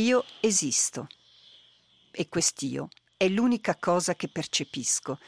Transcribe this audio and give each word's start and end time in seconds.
Io 0.00 0.24
esisto 0.40 1.08
e 2.10 2.26
quest'io 2.30 2.88
è 3.18 3.28
l'unica 3.28 3.76
cosa 3.76 4.14
che 4.14 4.28
percepisco, 4.28 5.18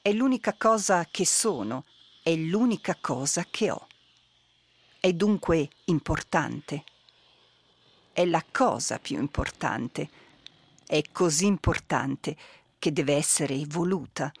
è 0.00 0.12
l'unica 0.12 0.54
cosa 0.54 1.04
che 1.10 1.26
sono, 1.26 1.84
è 2.22 2.32
l'unica 2.36 2.96
cosa 3.00 3.44
che 3.50 3.72
ho. 3.72 3.88
È 5.00 5.12
dunque 5.12 5.68
importante. 5.86 6.84
È 8.12 8.24
la 8.24 8.44
cosa 8.52 9.00
più 9.00 9.18
importante. 9.18 10.08
È 10.86 11.02
così 11.10 11.46
importante 11.46 12.36
che 12.78 12.92
deve 12.92 13.14
essere 13.14 13.54
evoluta. 13.54 14.32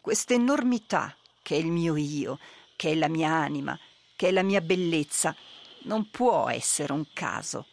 Questa 0.00 0.34
enormità 0.34 1.16
che 1.42 1.56
è 1.56 1.58
il 1.58 1.72
mio 1.72 1.96
io, 1.96 2.38
che 2.76 2.92
è 2.92 2.94
la 2.94 3.08
mia 3.08 3.32
anima, 3.32 3.76
che 4.14 4.28
è 4.28 4.30
la 4.30 4.44
mia 4.44 4.60
bellezza, 4.60 5.34
non 5.82 6.10
può 6.10 6.48
essere 6.48 6.92
un 6.92 7.06
caso 7.12 7.66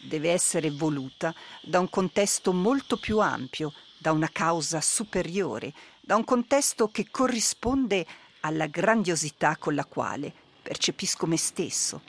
deve 0.00 0.30
essere 0.30 0.70
voluta 0.70 1.34
da 1.62 1.80
un 1.80 1.88
contesto 1.88 2.52
molto 2.52 2.96
più 2.96 3.18
ampio, 3.18 3.72
da 3.98 4.12
una 4.12 4.28
causa 4.28 4.80
superiore, 4.80 5.72
da 6.00 6.16
un 6.16 6.24
contesto 6.24 6.88
che 6.88 7.10
corrisponde 7.10 8.06
alla 8.40 8.66
grandiosità 8.66 9.56
con 9.56 9.74
la 9.74 9.84
quale 9.84 10.32
percepisco 10.62 11.26
me 11.26 11.36
stesso 11.36 12.02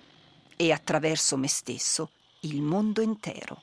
e 0.55 0.71
attraverso 0.71 1.37
me 1.37 1.47
stesso 1.47 2.11
il 2.41 2.61
mondo 2.61 3.01
intero. 3.01 3.61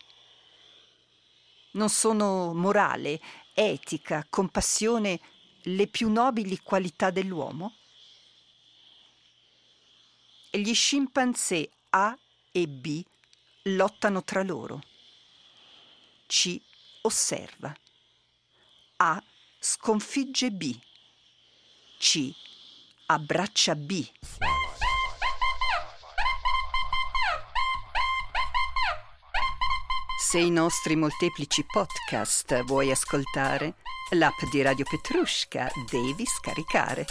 Non 1.73 1.89
sono 1.89 2.53
morale, 2.55 3.21
etica, 3.55 4.27
compassione 4.29 5.21
le 5.63 5.87
più 5.87 6.11
nobili 6.11 6.59
qualità 6.63 7.11
dell'uomo? 7.11 7.75
Gli 10.51 10.73
scimpanzé 10.75 11.69
A 11.91 12.17
e 12.51 12.67
B 12.67 13.05
lottano 13.69 14.23
tra 14.23 14.43
loro. 14.43 14.81
C 16.27 16.61
osserva. 17.03 17.75
A 18.99 19.23
sconfigge 19.59 20.51
B. 20.51 20.79
C 21.99 22.33
abbraccia 23.07 23.75
B. 23.75 24.07
Se 30.19 30.39
i 30.39 30.51
nostri 30.51 30.97
molteplici 30.97 31.65
podcast 31.65 32.65
vuoi 32.65 32.91
ascoltare, 32.91 33.77
l'app 34.11 34.43
di 34.51 34.61
Radio 34.63 34.85
Petrushka 34.85 35.71
devi 35.89 36.27
scaricare. 36.27 37.05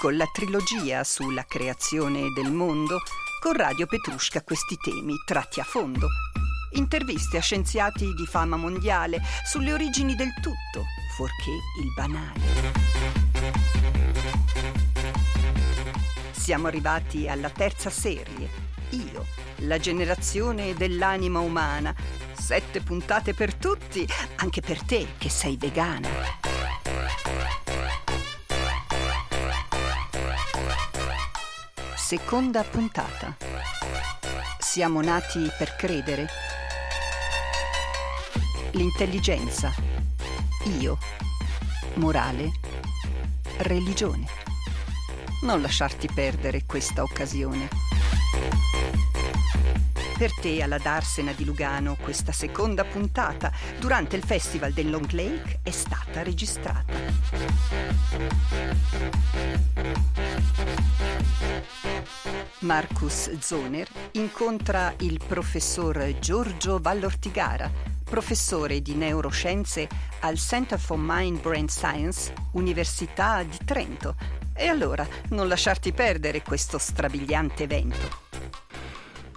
Con 0.00 0.16
la 0.16 0.26
trilogia 0.32 1.02
sulla 1.04 1.44
creazione 1.44 2.32
del 2.32 2.52
mondo, 2.52 3.00
con 3.44 3.52
Radio 3.52 3.84
Petrushka 3.84 4.42
questi 4.42 4.74
temi 4.82 5.16
tratti 5.26 5.60
a 5.60 5.64
fondo. 5.64 6.08
Interviste 6.76 7.36
a 7.36 7.42
scienziati 7.42 8.14
di 8.14 8.24
fama 8.24 8.56
mondiale 8.56 9.20
sulle 9.44 9.74
origini 9.74 10.14
del 10.14 10.32
tutto, 10.40 10.86
fuorché 11.14 11.50
il 11.50 11.92
banale. 11.94 12.40
Siamo 16.30 16.68
arrivati 16.68 17.28
alla 17.28 17.50
terza 17.50 17.90
serie. 17.90 18.48
Io, 18.90 19.26
la 19.56 19.78
generazione 19.78 20.72
dell'anima 20.72 21.40
umana. 21.40 21.94
Sette 22.32 22.80
puntate 22.80 23.34
per 23.34 23.54
tutti, 23.54 24.08
anche 24.36 24.62
per 24.62 24.82
te 24.82 25.08
che 25.18 25.28
sei 25.28 25.58
vegana. 25.58 26.43
Seconda 32.16 32.62
puntata. 32.62 33.36
Siamo 34.60 35.02
nati 35.02 35.50
per 35.58 35.74
credere. 35.74 36.28
L'intelligenza. 38.70 39.74
Io. 40.78 40.96
Morale. 41.94 42.52
Religione. 43.56 44.28
Non 45.42 45.60
lasciarti 45.60 46.06
perdere 46.06 46.62
questa 46.66 47.02
occasione. 47.02 47.68
Per 50.16 50.32
te 50.40 50.62
alla 50.62 50.78
Darsena 50.78 51.32
di 51.32 51.44
Lugano 51.44 51.96
questa 52.00 52.30
seconda 52.30 52.84
puntata 52.84 53.50
durante 53.80 54.14
il 54.14 54.22
Festival 54.22 54.72
del 54.72 54.88
Long 54.88 55.10
Lake 55.10 55.58
è 55.64 55.72
stata 55.72 56.22
registrata. 56.22 57.74
Marcus 62.64 63.30
Zoner 63.40 63.86
incontra 64.12 64.94
il 65.00 65.20
professor 65.24 66.18
Giorgio 66.18 66.78
Vallortigara, 66.80 67.70
professore 68.02 68.80
di 68.80 68.94
neuroscienze 68.94 69.86
al 70.20 70.38
Center 70.38 70.78
for 70.78 70.96
Mind 70.98 71.42
Brain 71.42 71.68
Science, 71.68 72.32
Università 72.52 73.42
di 73.42 73.58
Trento. 73.66 74.16
E 74.56 74.66
allora 74.66 75.06
non 75.30 75.46
lasciarti 75.46 75.92
perdere 75.92 76.40
questo 76.42 76.78
strabiliante 76.78 77.64
evento. 77.64 78.22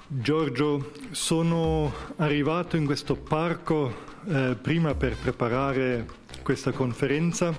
Giorgio, 0.07 0.93
sono 1.11 1.93
arrivato 2.15 2.77
in 2.77 2.85
questo 2.85 3.17
parco 3.17 3.93
eh, 4.25 4.55
prima 4.61 4.95
per 4.95 5.17
preparare 5.17 6.05
questa 6.43 6.71
conferenza. 6.71 7.53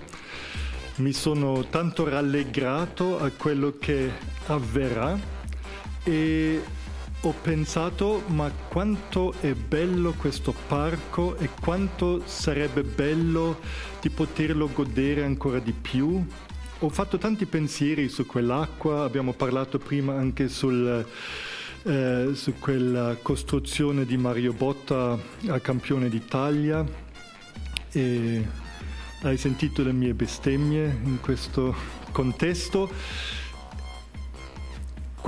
Mi 0.96 1.12
sono 1.12 1.66
tanto 1.68 2.08
rallegrato 2.08 3.20
a 3.20 3.30
quello 3.30 3.76
che 3.78 4.10
avverrà 4.46 5.36
e 6.08 6.62
ho 7.20 7.34
pensato 7.42 8.22
ma 8.28 8.50
quanto 8.68 9.34
è 9.40 9.52
bello 9.52 10.14
questo 10.14 10.54
parco 10.66 11.36
e 11.36 11.50
quanto 11.60 12.22
sarebbe 12.24 12.82
bello 12.82 13.58
di 14.00 14.08
poterlo 14.08 14.70
godere 14.72 15.24
ancora 15.24 15.58
di 15.58 15.72
più. 15.72 16.24
Ho 16.78 16.88
fatto 16.88 17.18
tanti 17.18 17.44
pensieri 17.44 18.08
su 18.08 18.24
quell'acqua, 18.24 19.02
abbiamo 19.02 19.34
parlato 19.34 19.78
prima 19.78 20.14
anche 20.14 20.48
sul, 20.48 21.04
eh, 21.82 22.30
su 22.32 22.54
quella 22.58 23.16
costruzione 23.20 24.06
di 24.06 24.16
Mario 24.16 24.54
Botta 24.54 25.18
a 25.48 25.60
campione 25.60 26.08
d'Italia 26.08 26.86
e 27.90 28.46
hai 29.22 29.36
sentito 29.36 29.82
le 29.82 29.92
mie 29.92 30.14
bestemmie 30.14 31.00
in 31.04 31.20
questo 31.20 31.74
contesto 32.12 32.88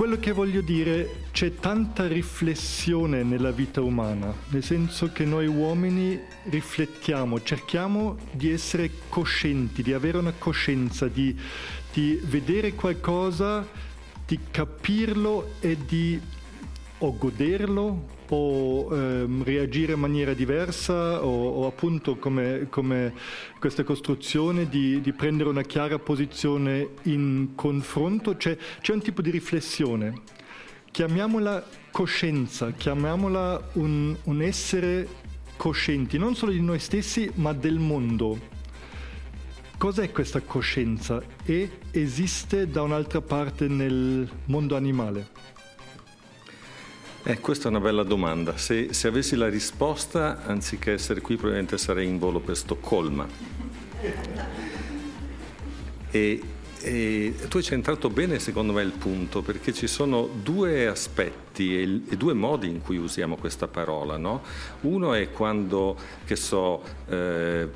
quello 0.01 0.17
che 0.17 0.31
voglio 0.31 0.61
dire, 0.61 1.25
c'è 1.31 1.53
tanta 1.53 2.07
riflessione 2.07 3.21
nella 3.21 3.51
vita 3.51 3.81
umana, 3.81 4.33
nel 4.47 4.63
senso 4.63 5.11
che 5.11 5.25
noi 5.25 5.45
uomini 5.45 6.19
riflettiamo, 6.45 7.43
cerchiamo 7.43 8.17
di 8.31 8.49
essere 8.49 8.89
coscienti, 9.09 9.83
di 9.83 9.93
avere 9.93 10.17
una 10.17 10.33
coscienza, 10.35 11.07
di, 11.07 11.39
di 11.93 12.19
vedere 12.23 12.73
qualcosa, 12.73 13.63
di 14.25 14.39
capirlo 14.49 15.51
e 15.59 15.77
di 15.85 16.19
o 16.97 17.15
goderlo 17.15 18.20
o 18.33 18.87
ehm, 18.91 19.43
reagire 19.43 19.93
in 19.93 19.99
maniera 19.99 20.33
diversa 20.33 21.23
o, 21.23 21.49
o 21.49 21.67
appunto 21.67 22.15
come, 22.17 22.67
come, 22.69 23.13
questa 23.59 23.83
costruzione 23.83 24.69
di, 24.69 25.01
di, 25.01 25.11
prendere 25.11 25.49
una 25.49 25.63
chiara 25.63 25.99
posizione 25.99 26.91
in 27.03 27.49
confronto, 27.55 28.37
c'è, 28.37 28.57
c'è 28.79 28.93
un 28.93 29.01
tipo 29.01 29.21
di 29.21 29.31
riflessione, 29.31 30.21
chiamiamola 30.91 31.63
coscienza, 31.91 32.71
chiamiamola 32.71 33.69
un, 33.73 34.15
un 34.23 34.41
essere 34.41 35.07
coscienti, 35.57 36.17
non 36.17 36.33
solo 36.33 36.53
di 36.53 36.61
noi 36.61 36.79
stessi 36.79 37.29
ma 37.35 37.51
del 37.53 37.79
mondo. 37.79 38.49
Cos'è 39.77 40.11
questa 40.11 40.41
coscienza 40.41 41.21
e 41.43 41.79
esiste 41.89 42.67
da 42.67 42.83
un'altra 42.83 43.19
parte 43.19 43.67
nel 43.67 44.29
mondo 44.45 44.75
animale? 44.75 45.27
Eh, 47.23 47.39
questa 47.39 47.67
è 47.67 47.69
una 47.69 47.79
bella 47.79 48.01
domanda. 48.01 48.57
Se, 48.57 48.93
se, 48.93 49.07
avessi 49.07 49.35
la 49.35 49.47
risposta, 49.47 50.43
anziché 50.43 50.93
essere 50.93 51.21
qui, 51.21 51.35
probabilmente 51.35 51.77
sarei 51.77 52.07
in 52.07 52.17
volo 52.17 52.39
per 52.39 52.57
Stoccolma. 52.57 53.27
E, 56.09 56.41
e 56.81 57.35
tu 57.47 57.57
hai 57.57 57.63
centrato 57.63 58.09
bene, 58.09 58.39
secondo 58.39 58.73
me, 58.73 58.81
il 58.81 58.93
punto, 58.93 59.43
perché 59.43 59.71
ci 59.71 59.85
sono 59.85 60.27
due 60.41 60.87
aspetti 60.87 61.79
e, 61.79 62.01
e 62.09 62.17
due 62.17 62.33
modi 62.33 62.67
in 62.67 62.81
cui 62.81 62.97
usiamo 62.97 63.35
questa 63.35 63.67
parola. 63.67 64.17
No? 64.17 64.41
Uno 64.81 65.13
è 65.13 65.29
quando, 65.29 65.95
che 66.25 66.35
so, 66.35 66.81
eh, 67.07 67.69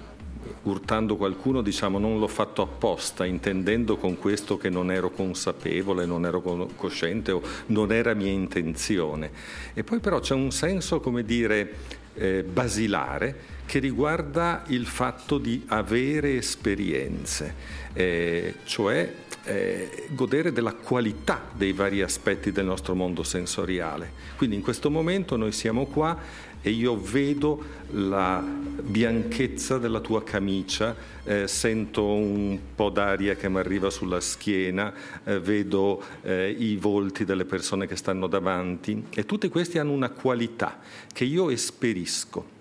urtando 0.63 1.15
qualcuno 1.15 1.61
diciamo 1.61 1.99
non 1.99 2.19
l'ho 2.19 2.27
fatto 2.27 2.61
apposta, 2.61 3.25
intendendo 3.25 3.97
con 3.97 4.17
questo 4.17 4.57
che 4.57 4.69
non 4.69 4.91
ero 4.91 5.11
consapevole, 5.11 6.05
non 6.05 6.25
ero 6.25 6.41
cosciente 6.75 7.31
o 7.31 7.41
non 7.67 7.91
era 7.91 8.13
mia 8.13 8.31
intenzione. 8.31 9.31
E 9.73 9.83
poi 9.83 9.99
però 9.99 10.19
c'è 10.19 10.33
un 10.33 10.51
senso, 10.51 10.99
come 10.99 11.23
dire, 11.23 11.73
eh, 12.15 12.43
basilare 12.43 13.53
che 13.65 13.79
riguarda 13.79 14.63
il 14.67 14.85
fatto 14.85 15.37
di 15.37 15.63
avere 15.67 16.37
esperienze, 16.37 17.53
eh, 17.93 18.55
cioè 18.63 19.11
eh, 19.45 20.07
godere 20.09 20.51
della 20.51 20.73
qualità 20.73 21.43
dei 21.53 21.71
vari 21.73 22.01
aspetti 22.01 22.51
del 22.51 22.65
nostro 22.65 22.95
mondo 22.95 23.23
sensoriale. 23.23 24.11
Quindi 24.37 24.55
in 24.55 24.61
questo 24.61 24.89
momento 24.89 25.35
noi 25.35 25.51
siamo 25.51 25.85
qua 25.85 26.17
e 26.65 26.71
io 26.71 26.99
vedo 26.99 27.63
la 27.91 28.43
bianchezza 28.43 29.77
della 29.77 29.99
tua 29.99 30.23
camicia, 30.23 30.95
eh, 31.23 31.47
sento 31.47 32.03
un 32.07 32.57
po' 32.73 32.89
d'aria 32.89 33.35
che 33.35 33.47
mi 33.49 33.59
arriva 33.59 33.91
sulla 33.91 34.19
schiena, 34.19 34.91
eh, 35.25 35.39
vedo 35.39 36.01
eh, 36.23 36.49
i 36.57 36.75
volti 36.77 37.23
delle 37.23 37.45
persone 37.45 37.85
che 37.85 37.95
stanno 37.95 38.25
davanti 38.25 39.05
e 39.13 39.27
tutti 39.27 39.47
questi 39.47 39.77
hanno 39.77 39.91
una 39.91 40.09
qualità 40.09 40.79
che 41.13 41.23
io 41.23 41.51
esperisco. 41.51 42.53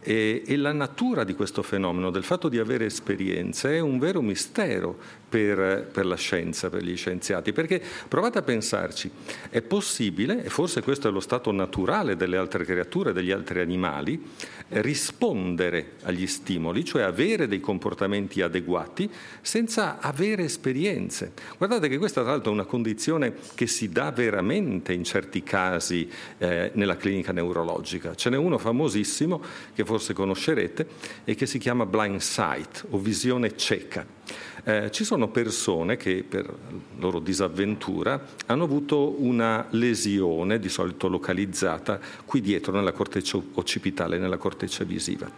E, 0.00 0.42
e, 0.46 0.56
la 0.56 0.72
natura 0.72 1.22
di 1.22 1.34
questo 1.34 1.62
fenomeno, 1.62 2.10
del 2.10 2.24
fatto 2.24 2.48
di 2.48 2.58
avere 2.58 2.86
esperienze, 2.86 3.76
è 3.76 3.80
un 3.80 3.98
vero 3.98 4.22
mistero 4.22 4.98
per, 5.32 5.88
per, 5.90 6.04
la 6.04 6.14
scienza, 6.14 6.68
per 6.68 6.82
gli 6.82 6.94
scienziati, 6.94 7.54
perché 7.54 7.80
provate 8.06 8.36
a 8.36 8.42
pensarci, 8.42 9.10
è 9.48 9.62
possibile, 9.62 10.44
e 10.44 10.50
forse 10.50 10.82
questo 10.82 11.08
è 11.08 11.10
lo 11.10 11.20
stato 11.20 11.50
naturale 11.52 12.16
delle 12.16 12.36
altre 12.36 12.66
creature, 12.66 13.14
degli 13.14 13.30
altri 13.30 13.60
animali, 13.60 14.22
rispondere 14.68 15.92
agli 16.02 16.26
stimoli, 16.26 16.84
cioè 16.84 17.00
avere 17.00 17.48
dei 17.48 17.60
comportamenti 17.60 18.42
adeguati 18.42 19.08
senza 19.40 20.00
avere 20.00 20.44
esperienze. 20.44 21.32
Guardate 21.56 21.88
che 21.88 21.96
questa 21.96 22.20
tra 22.20 22.32
l'altro 22.32 22.50
è 22.50 22.54
una 22.54 22.66
condizione 22.66 23.32
che 23.54 23.66
si 23.66 23.88
dà 23.88 24.10
veramente 24.10 24.92
in 24.92 25.04
certi 25.04 25.42
casi 25.42 26.06
eh, 26.36 26.72
nella 26.74 26.98
clinica 26.98 27.32
neurologica. 27.32 28.14
Ce 28.14 28.28
n'è 28.28 28.36
uno 28.36 28.58
famosissimo 28.58 29.42
che 29.74 29.86
forse 29.86 30.12
conoscerete 30.12 30.86
e 31.24 31.34
che 31.34 31.46
si 31.46 31.56
chiama 31.56 31.86
blind 31.86 32.20
sight 32.20 32.84
o 32.90 32.98
visione 32.98 33.56
cieca. 33.56 34.20
Eh, 34.64 34.90
ci 34.90 35.04
sono 35.04 35.28
persone 35.28 35.96
che 35.96 36.24
per 36.28 36.52
loro 36.98 37.18
disavventura 37.18 38.24
hanno 38.46 38.64
avuto 38.64 39.20
una 39.22 39.66
lesione, 39.70 40.58
di 40.58 40.68
solito 40.68 41.08
localizzata, 41.08 41.98
qui 42.24 42.40
dietro 42.40 42.72
nella 42.72 42.92
corteccia 42.92 43.40
occipitale, 43.54 44.18
nella 44.18 44.36
corteccia 44.36 44.84
visiva. 44.84 45.30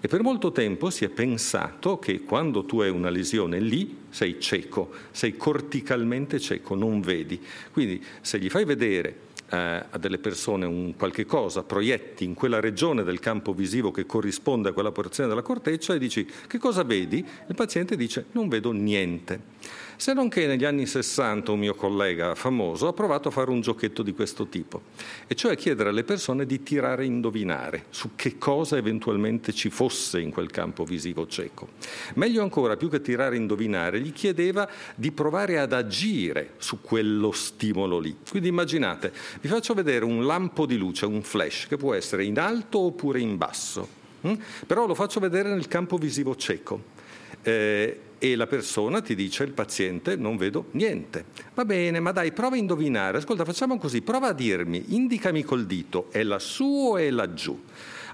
E 0.00 0.06
per 0.06 0.22
molto 0.22 0.52
tempo 0.52 0.90
si 0.90 1.04
è 1.04 1.08
pensato 1.08 1.98
che 1.98 2.22
quando 2.22 2.64
tu 2.64 2.80
hai 2.80 2.90
una 2.90 3.10
lesione 3.10 3.58
lì 3.58 3.96
sei 4.10 4.40
cieco, 4.40 4.90
sei 5.10 5.36
corticalmente 5.36 6.38
cieco, 6.38 6.74
non 6.74 7.00
vedi. 7.00 7.40
Quindi 7.72 8.02
se 8.20 8.38
gli 8.38 8.48
fai 8.48 8.64
vedere 8.64 9.26
eh, 9.50 9.84
a 9.90 9.98
delle 9.98 10.18
persone 10.18 10.66
un 10.66 10.94
qualche 10.96 11.24
cosa, 11.24 11.62
proietti 11.62 12.24
in 12.24 12.34
quella 12.34 12.60
regione 12.60 13.02
del 13.04 13.20
campo 13.20 13.52
visivo 13.52 13.90
che 13.90 14.06
corrisponde 14.06 14.70
a 14.70 14.72
quella 14.72 14.92
porzione 14.92 15.28
della 15.28 15.42
corteccia 15.42 15.94
e 15.94 15.98
dici 15.98 16.28
che 16.46 16.58
cosa 16.58 16.82
vedi? 16.82 17.24
Il 17.46 17.54
paziente 17.54 17.96
dice 17.96 18.26
non 18.32 18.48
vedo 18.48 18.72
niente. 18.72 19.86
Se 20.00 20.12
non 20.12 20.28
che 20.28 20.46
negli 20.46 20.64
anni 20.64 20.86
60 20.86 21.50
un 21.50 21.58
mio 21.58 21.74
collega 21.74 22.36
famoso 22.36 22.86
ha 22.86 22.92
provato 22.92 23.26
a 23.26 23.30
fare 23.32 23.50
un 23.50 23.60
giochetto 23.60 24.04
di 24.04 24.12
questo 24.12 24.46
tipo, 24.46 24.82
e 25.26 25.34
cioè 25.34 25.56
chiedere 25.56 25.88
alle 25.88 26.04
persone 26.04 26.46
di 26.46 26.62
tirare 26.62 27.02
a 27.02 27.04
indovinare 27.04 27.86
su 27.90 28.10
che 28.14 28.38
cosa 28.38 28.76
eventualmente 28.76 29.52
ci 29.52 29.70
fosse 29.70 30.20
in 30.20 30.30
quel 30.30 30.52
campo 30.52 30.84
visivo 30.84 31.26
cieco. 31.26 31.70
Meglio 32.14 32.42
ancora, 32.42 32.76
più 32.76 32.88
che 32.88 33.00
tirare 33.00 33.34
a 33.34 33.38
indovinare, 33.40 34.00
gli 34.00 34.12
chiedeva 34.12 34.70
di 34.94 35.10
provare 35.10 35.58
ad 35.58 35.72
agire 35.72 36.52
su 36.58 36.80
quello 36.80 37.32
stimolo 37.32 37.98
lì. 37.98 38.18
Quindi 38.30 38.50
immaginate, 38.50 39.12
vi 39.40 39.48
faccio 39.48 39.74
vedere 39.74 40.04
un 40.04 40.24
lampo 40.24 40.64
di 40.64 40.76
luce, 40.76 41.06
un 41.06 41.22
flash, 41.22 41.66
che 41.66 41.76
può 41.76 41.92
essere 41.92 42.22
in 42.22 42.38
alto 42.38 42.78
oppure 42.78 43.18
in 43.18 43.36
basso, 43.36 43.88
hm? 44.20 44.34
però 44.64 44.86
lo 44.86 44.94
faccio 44.94 45.18
vedere 45.18 45.48
nel 45.48 45.66
campo 45.66 45.96
visivo 45.96 46.36
cieco. 46.36 46.97
Eh, 47.42 48.00
e 48.18 48.34
la 48.34 48.46
persona 48.48 49.00
ti 49.00 49.14
dice, 49.14 49.44
il 49.44 49.52
paziente, 49.52 50.16
non 50.16 50.36
vedo 50.36 50.66
niente. 50.72 51.24
Va 51.54 51.64
bene, 51.64 52.00
ma 52.00 52.10
dai, 52.10 52.32
prova 52.32 52.56
a 52.56 52.58
indovinare. 52.58 53.18
Ascolta, 53.18 53.44
facciamo 53.44 53.78
così, 53.78 54.02
prova 54.02 54.28
a 54.28 54.32
dirmi, 54.32 54.94
indicami 54.94 55.44
col 55.44 55.66
dito, 55.66 56.08
è 56.10 56.22
lassù 56.24 56.90
o 56.90 56.96
è 56.96 57.10
laggiù? 57.10 57.58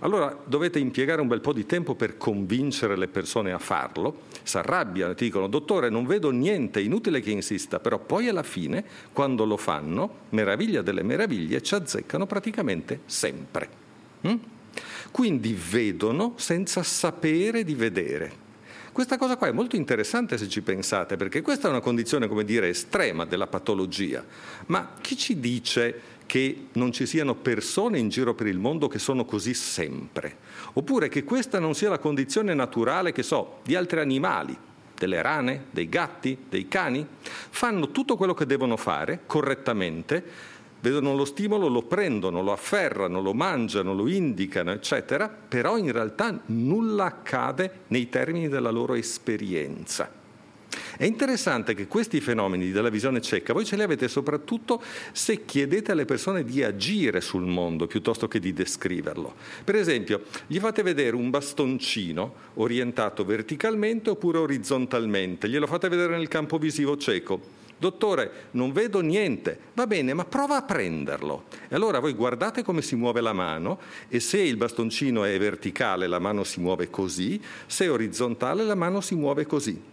Allora 0.01 0.37
dovete 0.45 0.79
impiegare 0.79 1.23
un 1.23 1.29
bel 1.29 1.41
po' 1.41 1.55
di 1.55 1.65
tempo 1.65 1.95
per 1.95 2.19
convincere 2.19 2.97
le 2.97 3.09
persone 3.09 3.53
a 3.53 3.59
farlo, 3.59 4.23
si 4.43 4.59
arrabbiano, 4.59 5.15
ti 5.15 5.25
dicono 5.25 5.47
dottore 5.47 5.89
non 5.89 6.05
vedo 6.05 6.31
niente, 6.31 6.81
inutile 6.81 7.21
che 7.21 7.31
insista, 7.31 7.81
però 7.81 7.99
poi 7.99 8.29
alla 8.29 8.43
fine, 8.43 8.85
quando 9.13 9.47
lo 9.47 9.57
fanno, 9.57 10.25
meraviglia 10.31 10.83
delle 10.83 11.03
meraviglie, 11.03 11.63
ci 11.63 11.75
azzeccano 11.75 12.27
praticamente 12.27 13.01
sempre. 13.07 13.69
Mm? 14.27 14.35
Quindi 15.11 15.57
vedono 15.71 16.35
senza 16.37 16.83
sapere 16.83 17.65
di 17.65 17.75
vedere. 17.75 18.44
Questa 18.95 19.19
cosa 19.19 19.37
qua 19.37 19.49
è 19.49 19.53
molto 19.53 19.75
interessante 19.75 20.39
se 20.39 20.49
ci 20.49 20.63
pensate, 20.63 21.17
perché 21.17 21.43
questa 21.43 21.67
è 21.67 21.71
una 21.71 21.81
condizione, 21.81 22.29
come 22.29 22.45
dire, 22.45 22.69
estrema 22.69 23.25
della 23.25 23.49
patologia. 23.49 24.25
Ma 24.67 24.93
chi 25.01 25.17
ci 25.17 25.41
dice 25.41 26.01
che 26.27 26.69
non 26.75 26.93
ci 26.93 27.05
siano 27.05 27.35
persone 27.35 27.99
in 27.99 28.09
giro 28.09 28.35
per 28.35 28.47
il 28.47 28.61
mondo 28.61 28.87
che 28.87 29.01
sono 29.01 29.25
così 29.25 29.53
sempre? 29.53 30.37
Oppure 30.75 31.09
che 31.09 31.25
questa 31.25 31.59
non 31.59 31.75
sia 31.75 31.89
la 31.89 31.99
condizione 31.99 32.55
naturale, 32.55 33.11
che 33.11 33.25
so, 33.25 33.59
di 33.65 33.75
altri 33.75 33.99
animali, 33.99 34.57
delle 34.97 35.23
rane, 35.23 35.65
dei 35.73 35.89
gatti, 35.89 36.45
dei 36.49 36.69
cani? 36.69 37.05
Fanno 37.21 37.91
tutto 37.91 38.17
quello 38.17 38.33
che 38.33 38.47
devono 38.47 38.77
fare 38.77 39.23
correttamente 39.27 40.53
vedono 40.85 41.17
lo 41.17 41.25
stimolo, 41.25 41.69
lo 41.69 41.83
prendono, 41.83 42.43
lo 42.43 42.53
afferrano, 42.53 43.23
lo 43.23 43.33
mangiano, 43.33 43.95
lo 43.95 44.07
indicano, 44.07 44.71
eccetera, 44.71 45.29
però 45.29 45.79
in 45.79 45.91
realtà 45.91 46.39
nulla 46.47 47.07
accade 47.07 47.85
nei 47.89 48.11
termini 48.11 48.49
della 48.49 48.71
loro 48.71 48.93
esperienza. 48.93 50.23
È 50.97 51.05
interessante 51.05 51.75
che 51.75 51.87
questi 51.87 52.21
fenomeni 52.21 52.71
della 52.71 52.91
visione 52.91 53.23
cieca 53.23 53.53
voi 53.53 53.65
ce 53.65 53.77
li 53.77 53.83
avete 53.83 54.09
soprattutto 54.09 54.83
se 55.13 55.45
chiedete 55.45 55.93
alle 55.93 56.05
persone 56.05 56.45
di 56.45 56.63
agire 56.63 57.21
sul 57.21 57.45
mondo 57.45 57.87
piuttosto 57.87 58.29
che 58.29 58.39
di 58.39 58.53
descriverlo. 58.53 59.35
Per 59.65 59.77
esempio, 59.77 60.25
gli 60.47 60.59
fate 60.59 60.83
vedere 60.83 61.17
un 61.17 61.31
bastoncino 61.31 62.35
orientato 62.55 63.25
verticalmente 63.25 64.11
oppure 64.11 64.39
orizzontalmente, 64.39 65.49
glielo 65.49 65.67
fate 65.67 65.89
vedere 65.89 66.17
nel 66.17 66.29
campo 66.29 66.59
visivo 66.59 66.97
cieco 66.99 67.63
Dottore, 67.85 68.49
non 68.53 68.73
vedo 68.73 69.01
niente. 69.01 69.59
Va 69.75 69.87
bene, 69.87 70.15
ma 70.15 70.25
prova 70.25 70.57
a 70.57 70.63
prenderlo. 70.63 71.45
E 71.69 71.75
allora 71.75 71.99
voi 71.99 72.15
guardate 72.15 72.63
come 72.63 72.81
si 72.81 72.97
muove 72.97 73.21
la 73.21 73.35
mano 73.35 73.79
e 74.09 74.21
se 74.21 74.41
il 74.41 74.57
bastoncino 74.57 75.23
è 75.25 75.39
verticale 75.39 76.07
la 76.07 76.19
mano 76.19 76.45
si 76.45 76.61
muove 76.61 76.89
così, 76.89 77.39
se 77.67 77.85
è 77.85 77.91
orizzontale 77.91 78.65
la 78.65 78.75
mano 78.75 79.03
si 79.03 79.15
muove 79.15 79.45
così. 79.45 79.93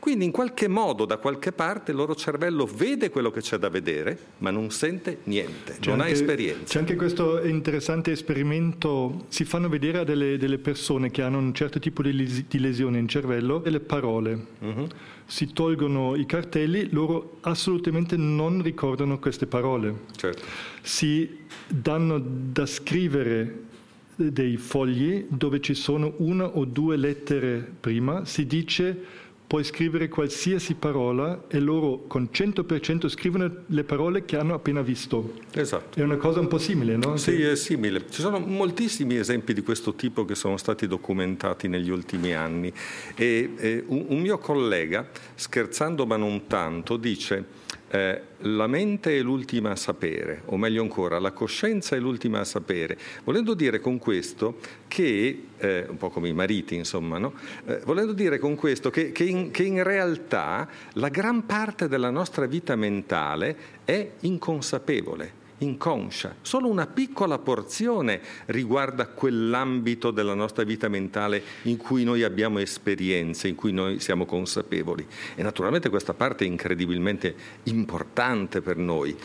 Quindi 0.00 0.24
in 0.24 0.30
qualche 0.30 0.66
modo, 0.66 1.04
da 1.04 1.18
qualche 1.18 1.52
parte, 1.52 1.90
il 1.90 1.98
loro 1.98 2.14
cervello 2.14 2.64
vede 2.64 3.10
quello 3.10 3.30
che 3.30 3.42
c'è 3.42 3.58
da 3.58 3.68
vedere, 3.68 4.18
ma 4.38 4.50
non 4.50 4.70
sente 4.70 5.18
niente, 5.24 5.76
c'è 5.78 5.90
non 5.90 6.00
anche, 6.00 6.12
ha 6.12 6.14
esperienza. 6.14 6.64
C'è 6.64 6.78
anche 6.78 6.96
questo 6.96 7.44
interessante 7.44 8.10
esperimento, 8.10 9.26
si 9.28 9.44
fanno 9.44 9.68
vedere 9.68 9.98
a 9.98 10.04
delle, 10.04 10.38
delle 10.38 10.56
persone 10.56 11.10
che 11.10 11.20
hanno 11.20 11.36
un 11.36 11.52
certo 11.52 11.78
tipo 11.78 12.02
di, 12.02 12.46
di 12.48 12.58
lesione 12.58 12.98
in 12.98 13.08
cervello 13.08 13.58
delle 13.58 13.80
parole. 13.80 14.46
Uh-huh. 14.60 14.88
Si 15.26 15.52
tolgono 15.52 16.16
i 16.16 16.24
cartelli, 16.24 16.88
loro 16.90 17.36
assolutamente 17.42 18.16
non 18.16 18.62
ricordano 18.62 19.18
queste 19.18 19.46
parole. 19.46 19.94
Certo. 20.16 20.42
Si 20.80 21.40
danno 21.68 22.18
da 22.18 22.64
scrivere 22.64 23.68
dei 24.16 24.56
fogli 24.56 25.26
dove 25.28 25.60
ci 25.60 25.74
sono 25.74 26.14
una 26.18 26.46
o 26.46 26.64
due 26.64 26.96
lettere 26.96 27.70
prima, 27.80 28.24
si 28.24 28.46
dice 28.46 29.19
puoi 29.50 29.64
scrivere 29.64 30.06
qualsiasi 30.06 30.74
parola 30.74 31.46
e 31.48 31.58
loro 31.58 32.04
con 32.06 32.28
100% 32.32 33.08
scrivono 33.08 33.52
le 33.66 33.82
parole 33.82 34.24
che 34.24 34.36
hanno 34.36 34.54
appena 34.54 34.80
visto. 34.80 35.38
Esatto. 35.50 35.98
È 35.98 36.04
una 36.04 36.18
cosa 36.18 36.38
un 36.38 36.46
po' 36.46 36.58
simile, 36.58 36.96
no? 36.96 37.16
Sì, 37.16 37.42
è 37.42 37.56
simile. 37.56 38.04
Ci 38.08 38.20
sono 38.20 38.38
moltissimi 38.38 39.16
esempi 39.16 39.52
di 39.52 39.62
questo 39.62 39.94
tipo 39.94 40.24
che 40.24 40.36
sono 40.36 40.56
stati 40.56 40.86
documentati 40.86 41.66
negli 41.66 41.90
ultimi 41.90 42.32
anni 42.32 42.72
e, 43.16 43.54
e 43.56 43.82
un, 43.88 44.04
un 44.10 44.20
mio 44.20 44.38
collega, 44.38 45.08
scherzando 45.34 46.06
ma 46.06 46.16
non 46.16 46.46
tanto, 46.46 46.96
dice 46.96 47.44
eh, 47.90 48.20
la 48.38 48.66
mente 48.68 49.18
è 49.18 49.20
l'ultima 49.20 49.72
a 49.72 49.76
sapere, 49.76 50.42
o 50.46 50.56
meglio 50.56 50.82
ancora, 50.82 51.18
la 51.18 51.32
coscienza 51.32 51.96
è 51.96 51.98
l'ultima 51.98 52.40
a 52.40 52.44
sapere, 52.44 52.96
volendo 53.24 53.54
dire 53.54 53.80
con 53.80 53.98
questo 53.98 54.58
che, 54.86 55.46
eh, 55.58 55.86
un 55.88 55.96
po' 55.96 56.10
come 56.10 56.28
i 56.28 56.32
mariti 56.32 56.76
insomma, 56.76 57.18
no? 57.18 57.34
eh, 57.66 57.80
volendo 57.84 58.12
dire 58.12 58.38
con 58.38 58.54
questo 58.54 58.90
che, 58.90 59.10
che, 59.10 59.24
in, 59.24 59.50
che 59.50 59.64
in 59.64 59.82
realtà 59.82 60.68
la 60.94 61.08
gran 61.08 61.46
parte 61.46 61.88
della 61.88 62.10
nostra 62.10 62.46
vita 62.46 62.76
mentale 62.76 63.56
è 63.84 64.10
inconsapevole 64.20 65.39
inconscia. 65.60 66.36
Solo 66.42 66.68
una 66.68 66.86
piccola 66.86 67.38
porzione 67.38 68.20
riguarda 68.46 69.06
quell'ambito 69.08 70.10
della 70.10 70.34
nostra 70.34 70.64
vita 70.64 70.88
mentale 70.88 71.42
in 71.62 71.76
cui 71.76 72.04
noi 72.04 72.22
abbiamo 72.22 72.58
esperienze, 72.58 73.48
in 73.48 73.54
cui 73.54 73.72
noi 73.72 74.00
siamo 74.00 74.26
consapevoli. 74.26 75.06
E 75.34 75.42
naturalmente 75.42 75.88
questa 75.88 76.14
parte 76.14 76.44
è 76.44 76.48
incredibilmente 76.48 77.34
importante 77.64 78.60
per 78.60 78.76
noi. 78.76 79.16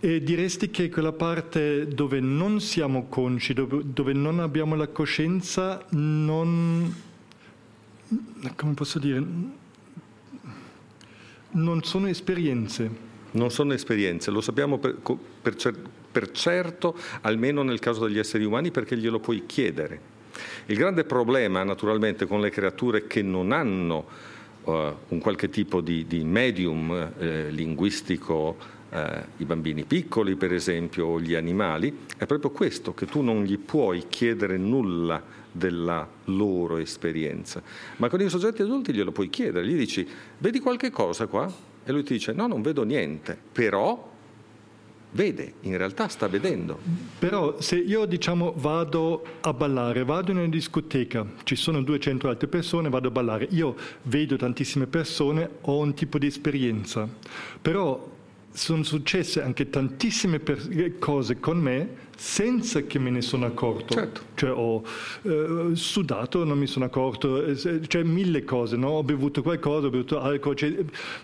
E 0.00 0.22
diresti 0.22 0.70
che 0.70 0.90
quella 0.90 1.12
parte 1.12 1.88
dove 1.88 2.20
non 2.20 2.60
siamo 2.60 3.06
consci, 3.08 3.54
dove, 3.54 3.80
dove 3.84 4.12
non 4.12 4.40
abbiamo 4.40 4.74
la 4.74 4.88
coscienza, 4.88 5.84
non... 5.90 6.94
come 8.54 8.74
posso 8.74 8.98
dire? 8.98 9.62
non 11.54 11.82
sono 11.82 12.08
esperienze. 12.08 13.03
Non 13.34 13.50
sono 13.50 13.72
esperienze, 13.72 14.30
lo 14.30 14.40
sappiamo 14.40 14.78
per, 14.78 14.96
per, 15.42 15.56
per 16.10 16.30
certo, 16.30 16.96
almeno 17.22 17.62
nel 17.62 17.78
caso 17.78 18.06
degli 18.06 18.18
esseri 18.18 18.44
umani, 18.44 18.70
perché 18.70 18.96
glielo 18.96 19.18
puoi 19.18 19.44
chiedere. 19.46 20.12
Il 20.66 20.76
grande 20.76 21.04
problema 21.04 21.62
naturalmente 21.62 22.26
con 22.26 22.40
le 22.40 22.50
creature 22.50 23.06
che 23.06 23.22
non 23.22 23.52
hanno 23.52 24.04
uh, 24.64 24.72
un 25.08 25.18
qualche 25.18 25.48
tipo 25.48 25.80
di, 25.80 26.06
di 26.06 26.24
medium 26.24 27.12
eh, 27.18 27.50
linguistico, 27.50 28.56
eh, 28.90 29.24
i 29.38 29.44
bambini 29.44 29.84
piccoli 29.84 30.36
per 30.36 30.52
esempio 30.52 31.06
o 31.06 31.20
gli 31.20 31.34
animali, 31.34 32.06
è 32.16 32.26
proprio 32.26 32.50
questo, 32.50 32.94
che 32.94 33.06
tu 33.06 33.20
non 33.20 33.42
gli 33.42 33.58
puoi 33.58 34.04
chiedere 34.08 34.56
nulla 34.56 35.22
della 35.50 36.08
loro 36.24 36.78
esperienza, 36.78 37.62
ma 37.96 38.08
con 38.08 38.20
i 38.20 38.28
soggetti 38.28 38.62
adulti 38.62 38.92
glielo 38.92 39.12
puoi 39.12 39.30
chiedere, 39.30 39.66
gli 39.66 39.76
dici 39.76 40.06
vedi 40.38 40.60
qualche 40.60 40.90
cosa 40.90 41.26
qua? 41.26 41.52
E 41.84 41.92
lui 41.92 42.02
ti 42.02 42.14
dice 42.14 42.32
no, 42.32 42.46
non 42.46 42.62
vedo 42.62 42.82
niente, 42.82 43.38
però 43.52 44.12
vede, 45.14 45.54
in 45.60 45.76
realtà 45.76 46.08
sta 46.08 46.26
vedendo. 46.28 46.78
Però 47.18 47.60
se 47.60 47.76
io 47.76 48.04
diciamo 48.04 48.52
vado 48.56 49.24
a 49.40 49.52
ballare, 49.52 50.04
vado 50.04 50.30
in 50.30 50.38
una 50.38 50.48
discoteca, 50.48 51.26
ci 51.44 51.56
sono 51.56 51.82
200 51.82 52.28
altre 52.28 52.48
persone, 52.48 52.88
vado 52.88 53.08
a 53.08 53.10
ballare, 53.10 53.46
io 53.50 53.76
vedo 54.02 54.36
tantissime 54.36 54.86
persone, 54.86 55.48
ho 55.62 55.78
un 55.78 55.94
tipo 55.94 56.18
di 56.18 56.26
esperienza, 56.26 57.08
però 57.60 58.12
sono 58.50 58.82
successe 58.84 59.42
anche 59.42 59.68
tantissime 59.68 60.38
per- 60.38 60.98
cose 60.98 61.40
con 61.40 61.58
me 61.58 62.03
senza 62.16 62.82
che 62.82 62.98
me 62.98 63.10
ne 63.10 63.20
sono 63.20 63.46
accorto. 63.46 63.94
Certo. 63.94 64.20
Cioè 64.34 64.50
ho 64.50 64.82
eh, 65.22 65.70
sudato, 65.74 66.44
non 66.44 66.58
mi 66.58 66.66
sono 66.66 66.84
accorto, 66.84 67.44
eh, 67.44 67.86
cioè 67.86 68.02
mille 68.02 68.44
cose, 68.44 68.76
no? 68.76 68.88
ho 68.88 69.02
bevuto 69.02 69.42
qualcosa, 69.42 69.86
ho 69.86 69.90
bevuto 69.90 70.20
alcol, 70.20 70.56
cioè, 70.56 70.74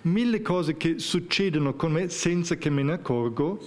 mille 0.02 0.42
cose 0.42 0.76
che 0.76 0.98
succedono 0.98 1.74
con 1.74 1.92
me 1.92 2.08
senza 2.08 2.56
che 2.56 2.70
me 2.70 2.82
ne 2.82 2.92
accorgo, 2.92 3.58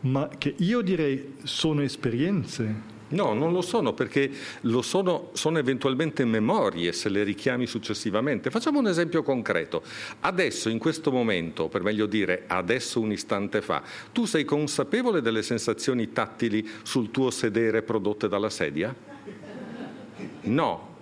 ma 0.00 0.28
che 0.38 0.54
io 0.58 0.80
direi 0.80 1.34
sono 1.42 1.82
esperienze. 1.82 2.94
No, 3.08 3.34
non 3.34 3.52
lo 3.52 3.60
sono 3.62 3.92
perché 3.92 4.30
lo 4.62 4.82
sono, 4.82 5.30
sono 5.32 5.58
eventualmente 5.58 6.24
memorie 6.24 6.92
se 6.92 7.08
le 7.08 7.22
richiami 7.22 7.66
successivamente. 7.66 8.50
Facciamo 8.50 8.80
un 8.80 8.88
esempio 8.88 9.22
concreto. 9.22 9.82
Adesso, 10.20 10.68
in 10.68 10.78
questo 10.78 11.12
momento, 11.12 11.68
per 11.68 11.82
meglio 11.82 12.06
dire 12.06 12.44
adesso 12.48 13.00
un 13.00 13.12
istante 13.12 13.62
fa, 13.62 13.82
tu 14.10 14.24
sei 14.24 14.44
consapevole 14.44 15.20
delle 15.20 15.42
sensazioni 15.42 16.12
tattili 16.12 16.68
sul 16.82 17.12
tuo 17.12 17.30
sedere 17.30 17.82
prodotte 17.82 18.26
dalla 18.28 18.50
sedia? 18.50 18.94
No, 20.42 20.95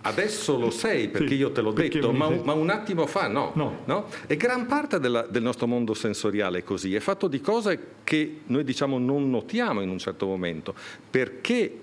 Adesso 0.00 0.58
lo 0.58 0.70
sei 0.70 1.08
perché 1.08 1.30
sì, 1.30 1.34
io 1.34 1.50
te 1.50 1.60
l'ho 1.60 1.72
detto, 1.72 2.12
ma 2.12 2.26
un, 2.26 2.42
ma 2.44 2.52
un, 2.52 2.70
attimo 2.70 3.06
fa 3.06 3.26
no. 3.26 3.50
no. 3.54 3.80
no? 3.84 4.06
E 4.26 4.36
gran 4.36 4.66
parte 4.66 5.00
della, 5.00 5.22
del 5.22 5.42
nostro 5.42 5.66
mondo 5.66 5.92
sensoriale 5.92 6.58
è 6.58 6.62
così, 6.62 6.94
è 6.94 7.00
fatto 7.00 7.26
di 7.26 7.40
cose 7.40 7.78
che 8.04 8.40
noi 8.46 8.62
diciamo 8.62 8.98
non 8.98 9.28
notiamo 9.28 9.80
in 9.80 9.88
un 9.88 9.98
certo 9.98 10.26
momento, 10.26 10.74
perché 11.10 11.80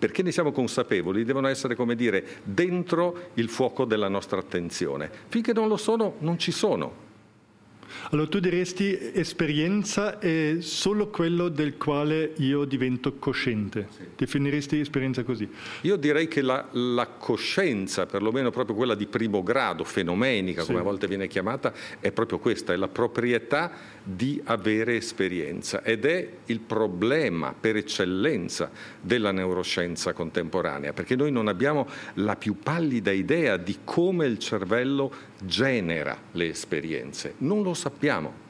perché 0.00 0.22
ne 0.22 0.32
siamo 0.32 0.50
consapevoli, 0.50 1.24
devono 1.24 1.46
essere, 1.46 1.74
come 1.74 1.94
dire, 1.94 2.24
dentro 2.42 3.28
il 3.34 3.50
fuoco 3.50 3.84
della 3.84 4.08
nostra 4.08 4.38
attenzione. 4.38 5.10
Finché 5.28 5.52
non 5.52 5.68
lo 5.68 5.76
sono, 5.76 6.14
non 6.20 6.38
ci 6.38 6.52
sono. 6.52 7.09
Allora 8.10 8.28
tu 8.28 8.40
diresti 8.40 9.12
esperienza 9.12 10.18
è 10.18 10.56
solo 10.60 11.08
quello 11.08 11.48
del 11.48 11.76
quale 11.76 12.32
io 12.36 12.64
divento 12.64 13.14
cosciente. 13.16 13.88
Sì. 13.96 14.02
Definiresti 14.16 14.80
esperienza 14.80 15.22
così? 15.22 15.48
Io 15.82 15.96
direi 15.96 16.28
che 16.28 16.42
la, 16.42 16.66
la, 16.72 17.06
coscienza, 17.06 18.06
perlomeno 18.06 18.50
proprio 18.50 18.74
quella 18.76 18.94
di 18.94 19.06
primo 19.06 19.42
grado, 19.42 19.84
fenomenica, 19.84 20.62
sì. 20.62 20.68
come 20.68 20.80
a 20.80 20.82
volte 20.82 21.06
viene 21.06 21.28
chiamata, 21.28 21.72
è 22.00 22.12
proprio 22.12 22.38
questa, 22.38 22.72
è 22.72 22.76
la 22.76 22.88
proprietà 22.88 23.72
di 24.02 24.40
avere 24.44 24.96
esperienza 24.96 25.82
ed 25.82 26.04
è 26.04 26.28
il 26.46 26.60
problema 26.60 27.54
per 27.58 27.76
eccellenza 27.76 28.70
della 29.00 29.30
neuroscienza 29.30 30.12
contemporanea, 30.12 30.92
perché 30.92 31.16
noi 31.16 31.30
non 31.30 31.48
abbiamo 31.48 31.86
la 32.14 32.36
più 32.36 32.58
pallida 32.58 33.10
idea 33.10 33.56
di 33.56 33.78
come 33.84 34.26
il 34.26 34.38
cervello 34.38 35.12
genera 35.42 36.16
le 36.32 36.48
esperienze, 36.48 37.34
non 37.38 37.62
lo 37.62 37.74
sappiamo. 37.74 38.48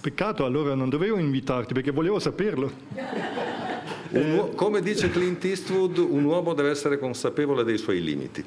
Peccato, 0.00 0.44
allora 0.44 0.74
non 0.74 0.90
dovevo 0.90 1.18
invitarti 1.18 1.72
perché 1.72 1.90
volevo 1.90 2.18
saperlo. 2.18 2.70
Un, 4.10 4.54
come 4.54 4.80
dice 4.80 5.10
Clint 5.10 5.44
Eastwood, 5.44 5.98
un 5.98 6.24
uomo 6.24 6.52
deve 6.52 6.70
essere 6.70 6.98
consapevole 6.98 7.64
dei 7.64 7.78
suoi 7.78 8.02
limiti. 8.02 8.44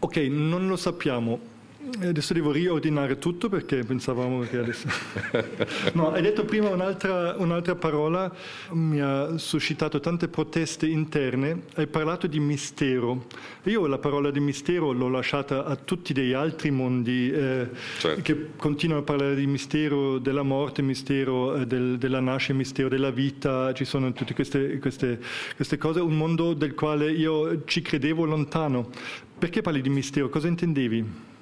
Ok, 0.00 0.16
non 0.16 0.66
lo 0.66 0.76
sappiamo. 0.76 1.52
Adesso 2.00 2.32
devo 2.32 2.50
riordinare 2.50 3.18
tutto 3.18 3.48
perché 3.48 3.84
pensavamo 3.84 4.40
che 4.40 4.58
adesso... 4.58 4.88
No, 5.94 6.10
hai 6.10 6.22
detto 6.22 6.44
prima 6.44 6.70
un'altra, 6.70 7.36
un'altra, 7.38 7.74
parola, 7.76 8.32
mi 8.70 9.00
ha 9.00 9.36
suscitato 9.38 10.00
tante 10.00 10.28
proteste 10.28 10.86
interne, 10.86 11.62
hai 11.74 11.86
parlato 11.86 12.26
di 12.26 12.40
mistero. 12.40 13.26
Io 13.64 13.86
la 13.86 13.98
parola 13.98 14.30
di 14.30 14.40
mistero 14.40 14.92
l'ho 14.92 15.08
lasciata 15.08 15.64
a 15.64 15.76
tutti 15.76 16.12
degli 16.12 16.32
altri 16.32 16.70
mondi 16.70 17.30
eh, 17.30 17.68
certo. 17.98 18.22
che 18.22 18.48
continuano 18.56 19.02
a 19.02 19.04
parlare 19.04 19.34
di 19.36 19.46
mistero 19.46 20.18
della 20.18 20.42
morte, 20.42 20.82
mistero 20.82 21.56
eh, 21.56 21.66
del, 21.66 21.98
della 21.98 22.20
nascita, 22.20 22.54
mistero 22.54 22.88
della 22.88 23.10
vita, 23.10 23.72
ci 23.72 23.84
sono 23.84 24.12
tutte 24.12 24.34
queste, 24.34 24.78
queste, 24.78 25.20
queste 25.54 25.76
cose, 25.78 26.00
un 26.00 26.16
mondo 26.16 26.54
del 26.54 26.74
quale 26.74 27.10
io 27.12 27.64
ci 27.64 27.82
credevo 27.82 28.24
lontano. 28.24 28.90
Perché 29.38 29.62
parli 29.62 29.80
di 29.80 29.90
mistero? 29.90 30.28
Cosa 30.28 30.48
intendevi? 30.48 31.32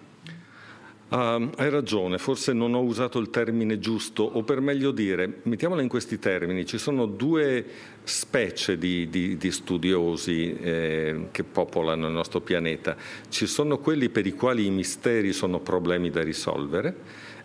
Uh, 1.13 1.51
hai 1.57 1.69
ragione, 1.69 2.17
forse 2.17 2.55
non 2.55 2.73
ho 2.73 2.81
usato 2.81 3.19
il 3.19 3.29
termine 3.29 3.79
giusto, 3.79 4.23
o 4.23 4.45
per 4.45 4.63
meglio 4.63 4.93
dire, 4.93 5.41
mettiamola 5.43 5.83
in 5.83 5.89
questi 5.89 6.19
termini, 6.19 6.65
ci 6.65 6.79
sono 6.79 7.05
due 7.05 7.67
specie 8.03 8.79
di, 8.79 9.11
di, 9.11 9.37
di 9.37 9.51
studiosi 9.51 10.57
eh, 10.59 11.29
che 11.31 11.45
popolano 11.45 12.07
il 12.07 12.15
nostro 12.15 12.41
pianeta. 12.41 12.97
Ci 13.29 13.47
sono 13.47 13.77
quelli 13.77 14.09
per 14.09 14.25
i 14.27 14.33
quali 14.33 14.65
i 14.65 14.71
misteri 14.71 15.35
sono 15.35 15.61
problemi 15.61 16.09
da 16.09 16.23
risolvere, 16.23 16.97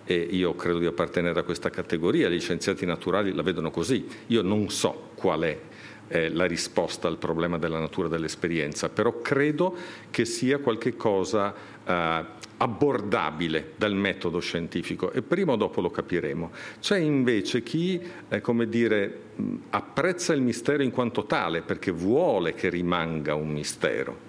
e 0.05 0.15
io 0.15 0.55
credo 0.55 0.79
di 0.79 0.85
appartenere 0.85 1.37
a 1.37 1.43
questa 1.43 1.69
categoria, 1.69 2.29
gli 2.29 2.39
scienziati 2.39 2.85
naturali 2.85 3.33
la 3.33 3.41
vedono 3.41 3.69
così, 3.69 4.07
io 4.27 4.43
non 4.43 4.69
so 4.69 5.09
qual 5.15 5.41
è 5.41 5.59
eh, 6.07 6.29
la 6.29 6.45
risposta 6.45 7.09
al 7.09 7.17
problema 7.17 7.57
della 7.57 7.79
natura 7.79 8.07
dell'esperienza, 8.07 8.87
però 8.87 9.19
credo 9.19 9.75
che 10.09 10.23
sia 10.23 10.59
qualcosa 10.59 11.75
eh, 11.87 12.25
abbordabile 12.57 13.73
dal 13.75 13.93
metodo 13.93 14.39
scientifico 14.39 15.11
e 15.11 15.21
prima 15.21 15.53
o 15.53 15.55
dopo 15.55 15.79
lo 15.79 15.91
capiremo. 15.91 16.51
C'è 16.79 16.97
invece 16.97 17.61
chi, 17.63 18.01
eh, 18.29 18.41
come 18.41 18.67
dire, 18.67 19.21
apprezza 19.69 20.33
il 20.33 20.41
mistero 20.41 20.83
in 20.83 20.91
quanto 20.91 21.25
tale 21.25 21.61
perché 21.61 21.91
vuole 21.91 22.53
che 22.53 22.69
rimanga 22.69 23.35
un 23.35 23.49
mistero. 23.49 24.25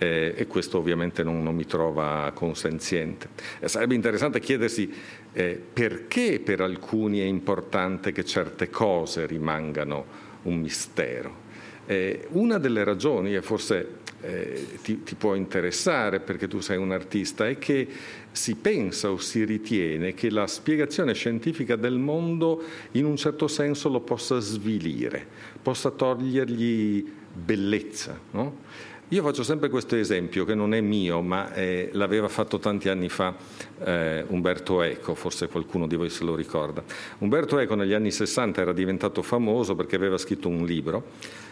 Eh, 0.00 0.34
e 0.36 0.46
questo 0.46 0.78
ovviamente 0.78 1.24
non, 1.24 1.42
non 1.42 1.56
mi 1.56 1.66
trova 1.66 2.30
consenziente. 2.32 3.30
Eh, 3.58 3.66
sarebbe 3.66 3.96
interessante 3.96 4.38
chiedersi 4.38 4.94
eh, 5.32 5.60
perché 5.72 6.38
per 6.38 6.60
alcuni 6.60 7.18
è 7.18 7.24
importante 7.24 8.12
che 8.12 8.24
certe 8.24 8.70
cose 8.70 9.26
rimangano 9.26 10.26
un 10.42 10.60
mistero. 10.60 11.46
Eh, 11.86 12.26
una 12.30 12.58
delle 12.58 12.84
ragioni, 12.84 13.34
e 13.34 13.42
forse 13.42 13.97
eh, 14.20 14.78
ti, 14.82 15.02
ti, 15.02 15.14
può 15.14 15.34
interessare 15.34 16.20
perché 16.20 16.48
tu 16.48 16.60
sei 16.60 16.76
un 16.76 16.92
artista, 16.92 17.48
è 17.48 17.58
che 17.58 17.86
si 18.30 18.56
pensa 18.56 19.10
o 19.10 19.18
si 19.18 19.44
ritiene 19.44 20.14
che 20.14 20.30
la 20.30 20.46
spiegazione 20.46 21.14
scientifica 21.14 21.76
del 21.76 21.98
mondo 21.98 22.62
in 22.92 23.04
un 23.04 23.16
certo 23.16 23.48
senso 23.48 23.88
lo 23.88 24.00
possa 24.00 24.38
svilire, 24.40 25.26
possa 25.62 25.90
togliergli 25.90 27.06
bellezza. 27.32 28.18
No? 28.32 28.66
Io 29.12 29.22
faccio 29.22 29.42
sempre 29.42 29.70
questo 29.70 29.96
esempio 29.96 30.44
che 30.44 30.54
non 30.54 30.74
è 30.74 30.82
mio, 30.82 31.22
ma 31.22 31.54
eh, 31.54 31.88
l'aveva 31.92 32.28
fatto 32.28 32.58
tanti 32.58 32.90
anni 32.90 33.08
fa 33.08 33.34
eh, 33.82 34.22
Umberto 34.28 34.82
Eco, 34.82 35.14
forse 35.14 35.48
qualcuno 35.48 35.86
di 35.86 35.96
voi 35.96 36.10
se 36.10 36.24
lo 36.24 36.34
ricorda. 36.34 36.84
Umberto 37.18 37.58
Eco 37.58 37.74
negli 37.74 37.94
anni 37.94 38.10
60 38.10 38.60
era 38.60 38.74
diventato 38.74 39.22
famoso 39.22 39.74
perché 39.74 39.96
aveva 39.96 40.18
scritto 40.18 40.48
un 40.48 40.66
libro 40.66 41.04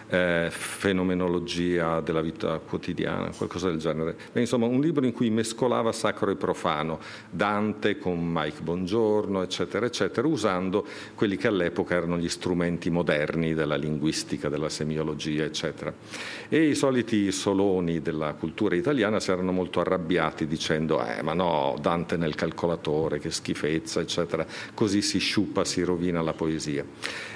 eh, 0.08 0.48
fenomenologia 0.50 2.00
della 2.00 2.20
vita 2.20 2.58
quotidiana, 2.58 3.30
qualcosa 3.36 3.68
del 3.68 3.78
genere. 3.78 4.16
Beh, 4.32 4.40
insomma, 4.40 4.66
un 4.66 4.80
libro 4.80 5.04
in 5.04 5.12
cui 5.12 5.30
mescolava 5.30 5.92
sacro 5.92 6.30
e 6.30 6.36
profano, 6.36 7.00
Dante 7.30 7.98
con 7.98 8.18
Mike 8.22 8.62
Bongiorno, 8.62 9.42
eccetera, 9.42 9.86
eccetera, 9.86 10.26
usando 10.26 10.86
quelli 11.14 11.36
che 11.36 11.48
all'epoca 11.48 11.94
erano 11.94 12.18
gli 12.18 12.28
strumenti 12.28 12.90
moderni 12.90 13.54
della 13.54 13.76
linguistica, 13.76 14.48
della 14.48 14.68
semiologia, 14.68 15.44
eccetera. 15.44 15.92
E 16.48 16.68
i 16.68 16.74
soliti 16.74 17.32
soloni 17.32 18.00
della 18.00 18.34
cultura 18.34 18.76
italiana 18.76 19.20
si 19.20 19.30
erano 19.30 19.52
molto 19.52 19.80
arrabbiati 19.80 20.46
dicendo, 20.46 21.04
eh, 21.04 21.22
ma 21.22 21.34
no, 21.34 21.76
Dante 21.80 22.16
nel 22.16 22.34
calcolatore, 22.34 23.18
che 23.18 23.30
schifezza, 23.30 24.00
eccetera, 24.00 24.46
così 24.74 25.02
si 25.02 25.18
sciupa, 25.18 25.64
si 25.64 25.82
rovina 25.82 26.22
la 26.22 26.32
poesia. 26.32 26.84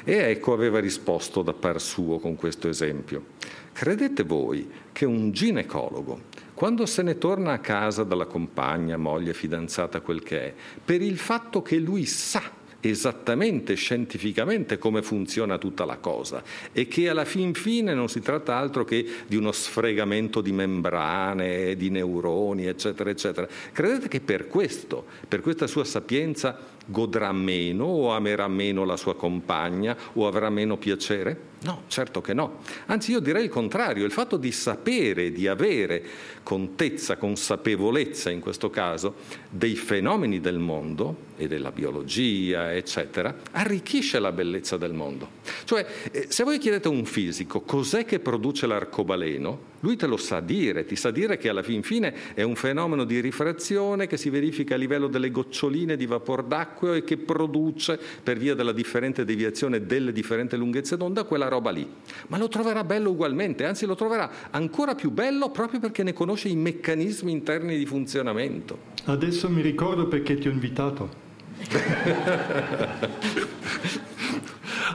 E 0.05 0.15
ecco 0.15 0.53
aveva 0.53 0.79
risposto 0.79 1.43
da 1.43 1.53
par 1.53 1.81
suo 1.81 2.19
con 2.19 2.37
questo 2.37 2.60
esempio. 2.69 3.38
Credete 3.73 4.25
voi 4.25 4.69
che 4.93 5.07
un 5.07 5.31
ginecologo, 5.31 6.23
quando 6.55 6.85
se 6.87 7.02
ne 7.02 7.17
torna 7.17 7.52
a 7.52 7.59
casa 7.59 8.05
dalla 8.05 8.26
compagna, 8.26 8.97
moglie, 8.97 9.33
fidanzata, 9.33 10.00
quel 10.00 10.23
che 10.23 10.40
è, 10.40 10.55
per 10.85 11.00
il 11.00 11.17
fatto 11.17 11.62
che 11.62 11.79
lui 11.79 12.05
sa 12.05 12.59
esattamente 12.81 13.75
scientificamente 13.75 14.79
come 14.79 15.02
funziona 15.02 15.59
tutta 15.59 15.85
la 15.85 15.99
cosa 15.99 16.43
e 16.73 16.88
che 16.88 17.09
alla 17.09 17.25
fin 17.25 17.55
fine 17.55 17.95
non 17.95 18.09
si 18.09 18.21
tratta 18.21 18.57
altro 18.57 18.85
che 18.85 19.07
di 19.26 19.37
uno 19.37 19.52
sfregamento 19.52 20.40
di 20.40 20.52
membrane, 20.52 21.76
di 21.76 21.90
neuroni, 21.90 22.67
eccetera, 22.67 23.11
eccetera. 23.11 23.47
Credete 23.73 24.09
che 24.09 24.21
per 24.21 24.49
questo, 24.49 25.05
per 25.29 25.40
questa 25.40 25.67
sua 25.67 25.85
sapienza, 25.85 26.59
godrà 26.87 27.33
meno 27.33 27.85
o 27.85 28.12
amerà 28.12 28.49
meno 28.49 28.85
la 28.85 28.97
sua 28.97 29.14
compagna 29.14 29.97
o 30.14 30.26
avrà 30.26 30.50
meno 30.50 30.76
piacere? 30.76 31.50
No, 31.62 31.83
certo 31.88 32.23
che 32.23 32.33
no. 32.33 32.61
Anzi, 32.87 33.11
io 33.11 33.21
direi 33.21 33.45
il 33.45 33.50
contrario, 33.50 34.07
il 34.07 34.12
fatto 34.12 34.38
di 34.38 34.50
sapere, 34.50 35.31
di 35.31 35.47
avere 35.47 36.02
contezza, 36.43 37.19
consapevolezza 37.19 38.31
in 38.31 38.40
questo 38.40 38.71
caso 38.71 39.17
dei 39.50 39.76
fenomeni 39.76 40.40
del 40.40 40.59
mondo 40.59 41.29
e 41.37 41.49
della 41.49 41.71
biologia, 41.71 42.73
eccetera, 42.73 43.37
arricchisce 43.52 44.19
la 44.19 44.33
bellezza 44.33 44.79
del 44.79 44.95
mondo. 44.95 45.38
Cioè, 45.64 45.87
eh, 46.11 46.26
se 46.29 46.45
voi 46.45 46.59
chiedete 46.59 46.88
a 46.88 46.90
un 46.90 47.05
fisico 47.05 47.61
cos'è 47.61 48.07
che 48.07 48.21
produce 48.21 48.67
l'arcobaleno, 48.67 49.69
lui 49.81 49.97
te 49.97 50.07
lo 50.07 50.19
sa 50.19 50.40
dire, 50.40 50.85
ti 50.85 50.97
sa 50.97 51.11
dire 51.11 51.38
che 51.38 51.49
alla 51.49 51.62
fin 51.62 51.83
fine 51.83 52.35
è 52.35 52.43
un 52.43 52.55
fenomeno 52.55 53.05
di 53.05 53.21
rifrazione 53.21 54.07
che 54.07 54.19
si 54.19 54.29
verifica 54.29 54.75
a 54.75 54.79
livello 54.79 55.07
delle 55.09 55.31
goccioline 55.31 55.97
di 55.97 56.05
vapor 56.05 56.43
d'acqua 56.43 56.97
e 56.97 57.05
che 57.05 57.17
produce, 57.17 57.99
per 58.23 58.37
via 58.37 58.55
della 58.55 58.73
differente 58.73 59.25
deviazione 59.25 59.87
delle 59.87 60.12
differenti 60.12 60.57
lunghezze 60.57 60.99
d'onda, 60.99 61.25
quella 61.25 61.49
roba 61.50 61.71
lì. 61.71 61.87
Ma 62.28 62.38
lo 62.38 62.49
troverà 62.49 62.83
bello 62.85 63.11
ugualmente, 63.11 63.66
anzi 63.66 63.85
lo 63.85 63.95
troverà 63.95 64.30
ancora 64.50 64.95
più 64.95 65.11
bello 65.11 65.50
proprio 65.50 65.80
perché 65.80 66.02
ne 66.02 66.14
conosce 66.14 66.49
i 66.49 66.57
meccanismi 66.57 67.30
interni 67.30 67.76
di 67.76 67.85
funzionamento. 67.85 68.78
Adesso 69.04 69.50
mi 69.50 69.61
ricordo 69.61 70.09
perché 70.09 70.38
ti 70.38 70.49
ho 70.49 70.50
invitato. 70.50 71.28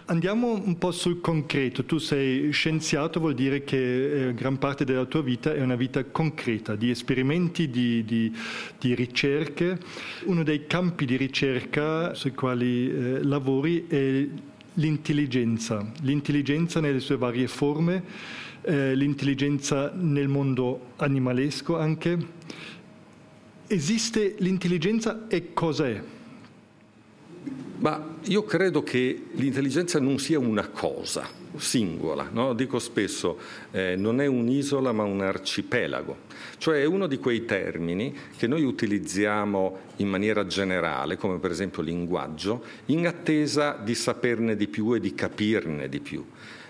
Andiamo 0.07 0.53
un 0.53 0.77
po' 0.77 0.91
sul 0.91 1.19
concreto. 1.19 1.83
Tu 1.83 1.97
sei 1.97 2.51
scienziato, 2.51 3.19
vuol 3.19 3.33
dire 3.33 3.63
che 3.63 4.27
eh, 4.27 4.33
gran 4.35 4.59
parte 4.59 4.85
della 4.85 5.05
tua 5.05 5.21
vita 5.21 5.53
è 5.53 5.61
una 5.61 5.75
vita 5.75 6.03
concreta, 6.05 6.75
di 6.75 6.91
esperimenti, 6.91 7.69
di, 7.69 8.05
di, 8.05 8.31
di 8.79 8.93
ricerche. 8.93 9.79
Uno 10.25 10.43
dei 10.43 10.67
campi 10.67 11.05
di 11.05 11.17
ricerca 11.17 12.13
sui 12.13 12.33
quali 12.33 12.89
eh, 12.89 13.23
lavori 13.23 13.87
è 13.87 14.27
l'intelligenza, 14.75 15.85
l'intelligenza 16.01 16.79
nelle 16.79 16.99
sue 16.99 17.17
varie 17.17 17.47
forme, 17.47 18.03
eh, 18.61 18.95
l'intelligenza 18.95 19.91
nel 19.93 20.27
mondo 20.27 20.91
animalesco 20.97 21.77
anche. 21.77 22.17
Esiste 23.67 24.35
l'intelligenza 24.39 25.27
e 25.27 25.53
cos'è? 25.53 26.01
Ma 27.77 28.15
io 28.23 28.43
credo 28.43 28.83
che 28.83 29.25
l'intelligenza 29.33 29.99
non 29.99 30.17
sia 30.17 30.39
una 30.39 30.67
cosa 30.69 31.27
singola, 31.57 32.29
no? 32.31 32.53
dico 32.53 32.79
spesso 32.79 33.37
eh, 33.71 33.95
non 33.95 34.21
è 34.21 34.25
un'isola 34.25 34.91
ma 34.91 35.03
un 35.03 35.21
arcipelago, 35.21 36.17
cioè 36.57 36.81
è 36.81 36.85
uno 36.85 37.07
di 37.07 37.17
quei 37.17 37.45
termini 37.45 38.15
che 38.37 38.47
noi 38.47 38.63
utilizziamo 38.63 39.77
in 39.97 40.07
maniera 40.07 40.45
generale, 40.47 41.17
come 41.17 41.37
per 41.39 41.51
esempio 41.51 41.81
linguaggio, 41.81 42.63
in 42.87 43.07
attesa 43.07 43.79
di 43.81 43.95
saperne 43.95 44.55
di 44.55 44.67
più 44.67 44.93
e 44.93 44.99
di 44.99 45.13
capirne 45.13 45.89
di 45.89 45.99
più. 45.99 46.25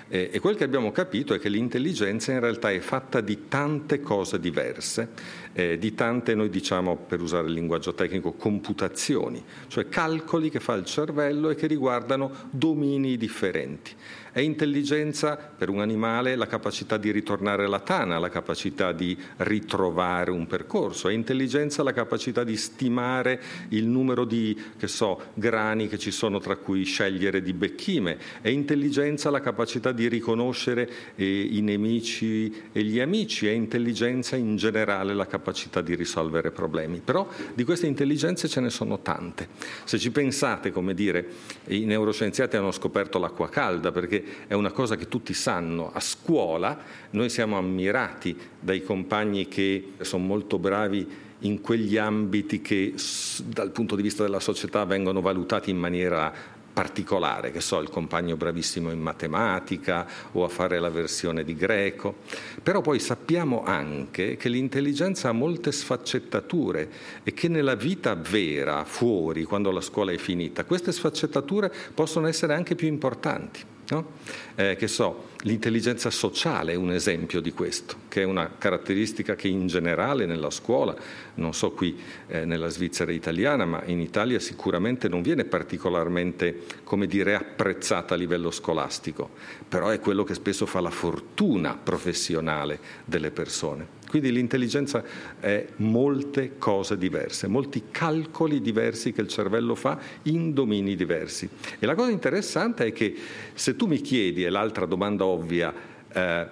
Eh, 0.07 0.29
e 0.31 0.39
quel 0.39 0.55
che 0.55 0.63
abbiamo 0.63 0.91
capito 0.91 1.33
è 1.33 1.39
che 1.39 1.49
l'intelligenza 1.49 2.31
in 2.31 2.39
realtà 2.39 2.71
è 2.71 2.79
fatta 2.79 3.21
di 3.21 3.47
tante 3.47 4.01
cose 4.01 4.39
diverse, 4.39 5.09
eh, 5.55 5.77
di 5.77 5.93
tante, 5.93 6.35
noi 6.35 6.49
diciamo 6.49 6.97
per 6.97 7.21
usare 7.21 7.47
il 7.47 7.53
linguaggio 7.53 7.93
tecnico, 7.93 8.33
computazioni, 8.33 9.41
cioè 9.67 9.87
calcoli 9.87 10.49
che 10.49 10.59
fa 10.59 10.73
il 10.73 10.83
cervello 10.83 11.49
e 11.49 11.55
che 11.55 11.65
riguardano 11.65 12.29
domini 12.51 13.15
differenti. 13.15 13.91
È 14.35 14.41
intelligenza 14.41 15.37
per 15.37 15.69
un 15.69 15.79
animale 15.79 16.35
la 16.35 16.45
capacità 16.45 16.97
di 16.97 17.09
ritornare 17.09 17.63
alla 17.63 17.79
tana, 17.79 18.19
la 18.19 18.27
capacità 18.27 18.91
di 18.91 19.17
ritrovare 19.37 20.29
un 20.29 20.45
percorso, 20.45 21.07
è 21.07 21.13
intelligenza 21.13 21.83
la 21.83 21.93
capacità 21.93 22.43
di 22.43 22.57
stimare 22.57 23.41
il 23.69 23.85
numero 23.85 24.25
di, 24.25 24.61
che 24.77 24.87
so, 24.87 25.27
grani 25.35 25.87
che 25.87 25.97
ci 25.97 26.11
sono 26.11 26.41
tra 26.41 26.57
cui 26.57 26.83
scegliere 26.83 27.41
di 27.41 27.53
becchime, 27.53 28.17
è 28.41 28.49
intelligenza 28.49 29.29
la 29.29 29.39
capacità 29.39 29.93
di 29.93 30.09
riconoscere 30.09 30.89
eh, 31.15 31.47
i 31.51 31.61
nemici 31.61 32.63
e 32.73 32.83
gli 32.83 32.99
amici, 32.99 33.47
è 33.47 33.51
intelligenza 33.51 34.35
in 34.35 34.57
generale 34.57 35.13
la 35.13 35.27
capacità 35.45 35.81
di 35.81 35.93
risolvere 35.93 36.49
problemi. 36.49 37.01
Però 37.05 37.27
di 37.53 37.63
queste 37.63 37.85
intelligenze 37.85 38.47
ce 38.47 38.59
ne 38.59 38.71
sono 38.71 38.99
tante. 39.01 39.49
Se 39.83 39.99
ci 39.99 40.09
pensate, 40.09 40.71
come 40.71 40.95
dire, 40.95 41.27
i 41.67 41.85
neuroscienziati 41.85 42.55
hanno 42.57 42.71
scoperto 42.71 43.19
l'acqua 43.19 43.47
calda 43.49 43.91
perché 43.91 44.23
è 44.47 44.55
una 44.55 44.71
cosa 44.71 44.95
che 44.95 45.07
tutti 45.07 45.33
sanno. 45.33 45.91
A 45.93 45.99
scuola 45.99 46.77
noi 47.11 47.29
siamo 47.29 47.57
ammirati 47.57 48.35
dai 48.59 48.81
compagni 48.83 49.47
che 49.47 49.93
sono 50.01 50.25
molto 50.25 50.57
bravi 50.57 51.23
in 51.39 51.61
quegli 51.61 51.97
ambiti 51.97 52.61
che 52.61 52.95
dal 53.43 53.69
punto 53.69 53.95
di 53.95 54.01
vista 54.01 54.23
della 54.23 54.39
società 54.39 54.83
vengono 54.85 55.21
valutati 55.21 55.69
in 55.69 55.77
maniera 55.77 56.33
particolare, 56.75 57.51
che 57.51 57.61
so, 57.61 57.79
il 57.79 57.89
compagno 57.89 58.35
bravissimo 58.35 58.91
in 58.91 58.99
matematica 58.99 60.05
o 60.33 60.43
a 60.43 60.49
fare 60.49 60.77
la 60.77 60.89
versione 60.89 61.45
di 61.45 61.55
greco, 61.55 62.17
però 62.61 62.81
poi 62.81 62.99
sappiamo 62.99 63.63
anche 63.63 64.35
che 64.35 64.49
l'intelligenza 64.49 65.29
ha 65.29 65.31
molte 65.31 65.71
sfaccettature 65.71 66.89
e 67.23 67.33
che 67.33 67.47
nella 67.47 67.75
vita 67.75 68.13
vera, 68.13 68.83
fuori, 68.83 69.45
quando 69.45 69.71
la 69.71 69.79
scuola 69.79 70.11
è 70.11 70.17
finita, 70.17 70.65
queste 70.65 70.91
sfaccettature 70.91 71.71
possono 71.93 72.27
essere 72.27 72.53
anche 72.53 72.75
più 72.75 72.89
importanti. 72.89 73.73
No? 73.87 74.13
Eh, 74.55 74.75
che 74.77 74.87
so, 74.87 75.29
l'intelligenza 75.41 76.09
sociale 76.09 76.73
è 76.73 76.75
un 76.75 76.91
esempio 76.91 77.39
di 77.39 77.51
questo, 77.51 77.95
che 78.07 78.21
è 78.21 78.25
una 78.25 78.51
caratteristica 78.57 79.35
che 79.35 79.47
in 79.47 79.67
generale 79.67 80.25
nella 80.25 80.49
scuola, 80.49 80.95
non 81.35 81.53
so 81.53 81.71
qui 81.71 81.99
eh, 82.27 82.45
nella 82.45 82.69
Svizzera 82.69 83.11
italiana, 83.11 83.65
ma 83.65 83.83
in 83.85 83.99
Italia 83.99 84.39
sicuramente 84.39 85.07
non 85.07 85.21
viene 85.21 85.45
particolarmente, 85.45 86.63
come 86.83 87.05
dire, 87.05 87.35
apprezzata 87.35 88.15
a 88.15 88.17
livello 88.17 88.49
scolastico, 88.49 89.29
però 89.67 89.89
è 89.89 89.99
quello 89.99 90.23
che 90.23 90.33
spesso 90.33 90.65
fa 90.65 90.79
la 90.79 90.89
fortuna 90.89 91.77
professionale 91.77 92.79
delle 93.05 93.29
persone. 93.29 94.03
Quindi 94.15 94.31
l'intelligenza 94.31 95.03
è 95.41 95.65
molte 95.79 96.53
cose 96.57 96.97
diverse, 96.97 97.47
molti 97.47 97.87
calcoli 97.91 98.61
diversi 98.61 99.11
che 99.11 99.19
il 99.19 99.27
cervello 99.27 99.75
fa 99.75 99.99
in 100.23 100.53
domini 100.53 100.95
diversi. 100.95 101.49
E 101.77 101.85
la 101.85 101.95
cosa 101.95 102.11
interessante 102.11 102.85
è 102.85 102.93
che 102.93 103.13
se 103.53 103.75
tu 103.75 103.87
mi 103.87 103.99
chiedi, 103.99 104.45
e 104.45 104.49
l'altra 104.49 104.85
domanda 104.85 105.25
ovvia, 105.25 105.73
eh, 106.13 106.47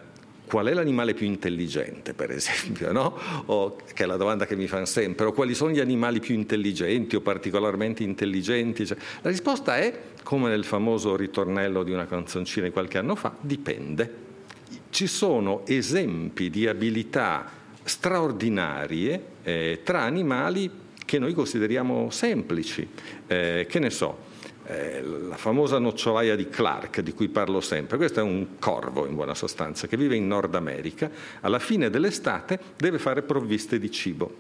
qual 0.46 0.66
è 0.66 0.74
l'animale 0.74 1.14
più 1.14 1.26
intelligente, 1.26 2.14
per 2.14 2.32
esempio, 2.32 2.92
no? 2.92 3.18
o, 3.46 3.78
che 3.94 4.04
è 4.04 4.08
la 4.08 4.18
domanda 4.18 4.46
che 4.46 4.58
mi 4.58 4.68
fanno 4.68 4.84
sempre, 4.84 5.28
o 5.28 5.32
quali 5.32 5.54
sono 5.54 5.72
gli 5.72 5.80
animali 5.80 6.20
più 6.20 6.36
intelligenti 6.36 7.16
o 7.16 7.22
particolarmente 7.22 8.04
intelligenti? 8.04 8.86
Cioè, 8.86 8.98
la 9.22 9.30
risposta 9.30 9.78
è, 9.78 9.98
come 10.22 10.50
nel 10.50 10.66
famoso 10.66 11.16
ritornello 11.16 11.84
di 11.84 11.94
una 11.94 12.08
canzoncina 12.08 12.66
di 12.66 12.74
qualche 12.74 12.98
anno 12.98 13.16
fa, 13.16 13.34
dipende 13.40 14.23
ci 14.94 15.08
sono 15.08 15.66
esempi 15.66 16.52
di 16.52 16.68
abilità 16.68 17.50
straordinarie 17.82 19.26
eh, 19.42 19.82
tra 19.84 20.02
animali 20.02 20.70
che 21.04 21.18
noi 21.18 21.34
consideriamo 21.34 22.12
semplici. 22.12 22.88
Eh, 23.26 23.66
che 23.68 23.80
ne 23.80 23.90
so, 23.90 24.18
eh, 24.68 25.02
la 25.02 25.36
famosa 25.36 25.80
nocciolaia 25.80 26.36
di 26.36 26.48
Clark, 26.48 27.02
di 27.02 27.12
cui 27.12 27.28
parlo 27.28 27.60
sempre, 27.60 27.98
questo 27.98 28.20
è 28.20 28.24
un 28.24 28.60
corvo 28.60 29.08
in 29.08 29.16
buona 29.16 29.34
sostanza, 29.34 29.88
che 29.88 29.98
vive 29.98 30.16
in 30.16 30.28
Nord 30.28 30.54
America, 30.54 31.10
alla 31.42 31.60
fine 31.60 31.90
dell'estate 31.90 32.60
deve 32.78 33.00
fare 33.00 33.24
provviste 33.24 33.80
di 33.80 33.90
cibo 33.90 34.36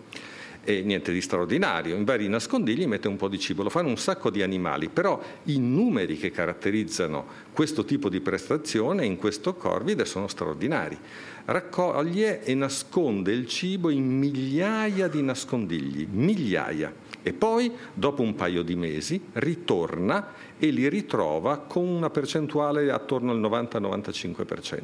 e 0.63 0.82
niente 0.82 1.12
di 1.12 1.21
straordinario, 1.21 1.95
in 1.95 2.06
vari 2.06 2.28
nascondigli 2.28 2.86
mette 2.88 3.08
un 3.08 3.17
po' 3.17 3.28
di 3.28 3.39
cibo, 3.39 3.63
lo 3.63 3.69
fanno 3.69 3.89
un 3.89 3.97
sacco 3.97 4.30
di 4.30 4.41
animali, 4.41 4.89
però 4.89 5.21
i 5.45 5.60
numeri 5.60 6.17
che 6.17 6.32
caratterizzano 6.32 7.26
questo 7.52 7.84
tipo 7.84 8.10
di 8.10 8.21
prestazione 8.21 9.06
in 9.06 9.17
questo 9.17 9.56
corvide 9.56 10.06
sono 10.06 10.28
straordinari. 10.28 10.97
Raccoglie 11.45 12.43
e 12.43 12.56
nasconde 12.56 13.34
il 13.34 13.47
cibo 13.47 13.89
in 13.89 14.06
migliaia 14.06 15.10
di 15.10 15.21
nascondigli, 15.21 16.08
migliaia, 16.10 16.93
e 17.21 17.34
poi 17.34 17.71
dopo 17.93 18.21
un 18.21 18.36
paio 18.36 18.63
di 18.63 18.76
mesi 18.76 19.21
ritorna 19.34 20.28
e 20.58 20.69
li 20.69 20.88
ritrova 20.88 21.58
con 21.58 21.86
una 21.86 22.10
percentuale 22.10 22.89
attorno 22.89 23.32
al 23.32 23.39
90-95%. 23.41 24.82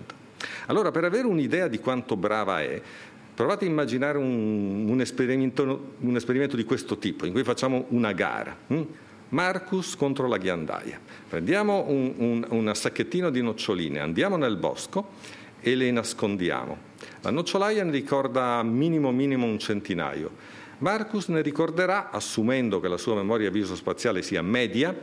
Allora, 0.68 0.92
per 0.92 1.04
avere 1.04 1.28
un'idea 1.28 1.68
di 1.68 1.80
quanto 1.80 2.16
brava 2.16 2.62
è, 2.62 2.82
Provate 3.40 3.64
a 3.64 3.70
immaginare 3.70 4.18
un, 4.18 4.90
un, 4.90 5.00
esperimento, 5.00 5.94
un, 6.02 6.16
esperimento, 6.18 6.58
di 6.58 6.66
questo 6.66 6.98
tipo, 6.98 7.26
in 7.26 7.32
cui 7.32 7.46
facciamo 7.46 7.86
una 7.92 8.12
gara. 8.12 8.54
Hm? 8.68 8.82
Marcus 9.30 9.96
contro 9.96 10.28
la 10.28 10.36
ghiandaia. 10.36 11.00
Prendiamo 11.30 11.86
un, 11.88 12.16
un, 12.18 12.46
un 12.50 12.76
sacchettino 12.76 13.30
di 13.30 13.42
noccioline, 13.42 14.02
andiamo 14.02 14.36
nel 14.36 14.58
bosco 14.58 15.12
e 15.62 15.74
le 15.76 15.90
nascondiamo. 15.90 16.78
La 17.22 17.32
nocciolaia 17.32 17.82
ne 17.86 17.92
ricorda 17.92 18.62
minimo 18.62 19.10
minimo 19.14 19.46
un 19.46 19.58
centinaio. 19.58 20.32
Marcus 20.80 21.30
ne 21.30 21.42
ricorderà, 21.42 22.10
assumendo 22.10 22.82
che 22.82 22.90
la 22.90 22.98
sua 22.98 23.16
memoria 23.16 23.50
viso-spaziale 23.50 24.22
sia 24.22 24.42
media, 24.42 24.94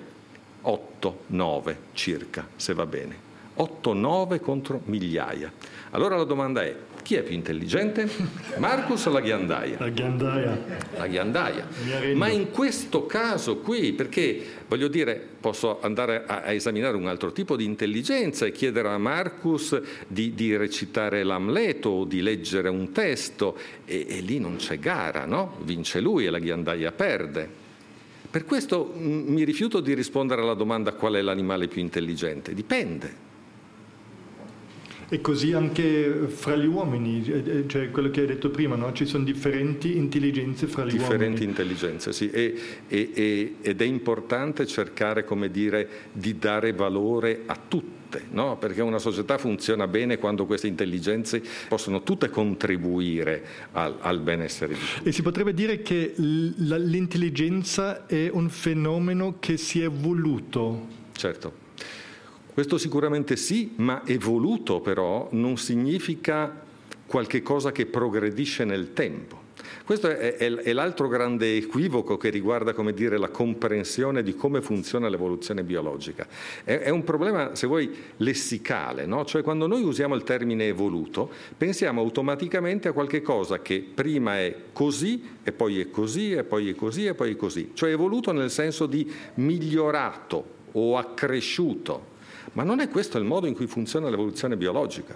8-9 0.63 1.77
circa, 1.95 2.47
se 2.55 2.75
va 2.75 2.85
bene. 2.85 3.26
8-9 3.57 4.41
contro 4.41 4.81
migliaia. 4.85 5.53
Allora 5.91 6.17
la 6.17 6.25
domanda 6.25 6.63
è, 6.63 6.75
chi 7.03 7.15
è 7.15 7.23
più 7.23 7.35
intelligente? 7.35 8.09
Marcus 8.59 9.07
o 9.07 9.11
la 9.11 9.21
ghiandaia? 9.21 9.77
La 9.79 9.89
ghiandaia. 9.89 10.65
La 10.97 11.07
ghiandaia. 11.07 11.69
Ma 12.15 12.29
in 12.29 12.51
questo 12.51 13.07
caso 13.07 13.59
qui, 13.59 13.93
perché 13.93 14.45
voglio 14.69 14.89
dire, 14.89 15.21
posso 15.41 15.81
andare 15.81 16.25
a, 16.27 16.43
a, 16.43 16.53
esaminare 16.53 16.97
un 16.97 17.07
altro 17.07 17.33
tipo 17.33 17.57
di 17.57 17.65
intelligenza 17.65 18.45
e 18.45 18.53
chiedere 18.53 18.89
a 18.89 18.99
Marcus 18.99 19.81
di, 20.07 20.35
di 20.35 20.57
recitare 20.57 21.23
l'Amleto 21.23 21.89
o 21.91 22.05
di 22.05 22.21
leggere 22.21 22.69
un 22.69 22.93
testo 22.93 23.57
e, 23.85 24.07
e 24.09 24.21
lì 24.21 24.39
non 24.39 24.57
c'è 24.57 24.79
gara, 24.79 25.25
no? 25.25 25.57
Vince 25.63 26.01
lui 26.01 26.27
e 26.27 26.31
la 26.31 26.41
ghiandaia 26.41 26.93
perde. 26.93 27.65
Per 28.29 28.45
questo 28.45 28.93
mm, 28.95 29.29
mi 29.29 29.45
rifiuto 29.45 29.81
di 29.81 29.95
rispondere 29.95 30.43
alla 30.43 30.55
domanda 30.55 30.93
qual 30.93 31.15
è 31.15 31.23
l'animale 31.23 31.69
più 31.69 31.81
intelligente. 31.81 32.53
Dipende. 32.53 33.26
E 35.09 35.21
così 35.21 35.53
anche 35.53 36.27
fra 36.27 36.57
gli 36.57 36.67
uomini, 36.67 37.25
eh, 37.25 37.43
eh, 37.47 37.65
cioè 37.69 37.93
quello 37.93 38.11
che 38.11 38.23
hai 38.23 38.27
detto 38.27 38.51
prima, 38.51 38.75
no? 38.75 38.93
ci 38.93 39.07
sono 39.07 39.23
differenti 39.23 39.97
intelligenze 39.97 40.67
fra 40.67 40.85
gli 40.85 40.93
differenti 40.93 41.13
uomini. 41.13 41.31
Differenti 41.31 41.45
intelligenze, 41.45 42.13
sì, 42.13 42.29
e, 42.31 42.55
e, 42.89 43.11
e, 43.15 43.55
ed 43.61 43.81
è 43.81 43.85
importante 43.85 44.67
cercare, 44.67 45.25
come 45.25 45.49
dire, 45.51 45.89
di 46.13 46.39
dare 46.39 46.73
valore 46.73 47.43
a 47.47 47.57
tutte. 47.69 47.95
No? 48.31 48.57
Perché 48.57 48.83
una 48.83 48.99
società 48.99 49.39
funziona 49.39 49.87
bene 49.87 50.19
quando 50.19 50.45
queste 50.45 50.67
intelligenze 50.67 51.43
possono 51.69 52.03
tutte 52.03 52.29
contribuire 52.29 53.45
al, 53.73 53.97
al 54.01 54.21
benessere 54.21 54.75
di 54.75 54.81
tutti. 54.81 55.09
E 55.09 55.13
si 55.13 55.23
potrebbe 55.23 55.55
dire 55.55 55.83
che 55.83 56.15
l'intelligenza 56.17 58.07
è 58.07 58.29
un 58.33 58.49
fenomeno 58.49 59.37
che 59.39 59.57
si 59.57 59.83
è 59.83 59.89
voluto. 59.89 60.87
Certo. 61.13 61.66
Questo 62.57 62.79
sicuramente 62.79 63.37
sì, 63.37 63.75
ma 63.77 64.01
evoluto 64.07 64.81
però 64.81 65.29
non 65.33 65.59
significa 65.59 66.65
qualche 67.05 67.43
cosa 67.43 67.71
che 67.71 67.85
progredisce 67.85 68.65
nel 68.65 68.95
tempo. 68.95 69.43
Questo 69.85 70.09
è, 70.09 70.37
è, 70.37 70.51
è, 70.51 70.73
l'altro 70.73 71.07
grande 71.07 71.55
equivoco 71.55 72.17
che 72.17 72.31
riguarda 72.31 72.73
dire, 72.93 73.19
la 73.19 73.29
comprensione 73.29 74.23
di 74.23 74.35
come 74.35 74.63
funziona 74.63 75.11
l'evoluzione 75.11 75.65
biologica. 75.65 76.27
È, 76.65 76.79
è 76.79 76.89
un 76.89 77.05
problema, 77.05 77.55
se 77.55 77.67
vuoi, 77.67 77.95
lessicale, 78.17 79.05
no? 79.05 79.27
cioè 79.27 79.43
quando 79.43 79.67
noi 79.67 79.83
usiamo 79.83 80.15
il 80.15 80.23
termine 80.23 80.67
evoluto 80.67 81.29
pensiamo 81.59 82.01
automaticamente 82.01 82.89
a 82.89 82.93
qualche 82.93 83.21
cosa 83.21 83.61
che 83.61 83.85
prima 83.95 84.39
è 84.39 84.57
così 84.73 85.23
e 85.43 85.53
poi 85.53 85.81
è 85.81 85.91
così 85.91 86.33
e 86.33 86.43
poi 86.43 86.71
è 86.71 86.75
così 86.75 87.05
e 87.05 87.13
poi 87.13 87.33
è 87.33 87.37
così, 87.37 87.73
cioè 87.75 87.91
evoluto 87.91 88.33
nel 88.33 88.51
senso 88.51 88.87
di 88.87 89.13
migliorato 89.35 90.55
o 90.73 90.97
accresciuto. 90.97 92.15
Ma 92.57 92.63
non 92.63 92.81
è 92.81 92.89
questo 92.89 93.19
il 93.19 93.25
modo 93.25 93.47
in 93.47 93.55
cui 93.55 93.67
funziona 93.67 94.09
l'evoluzione 94.09 94.57
biologica. 94.57 95.15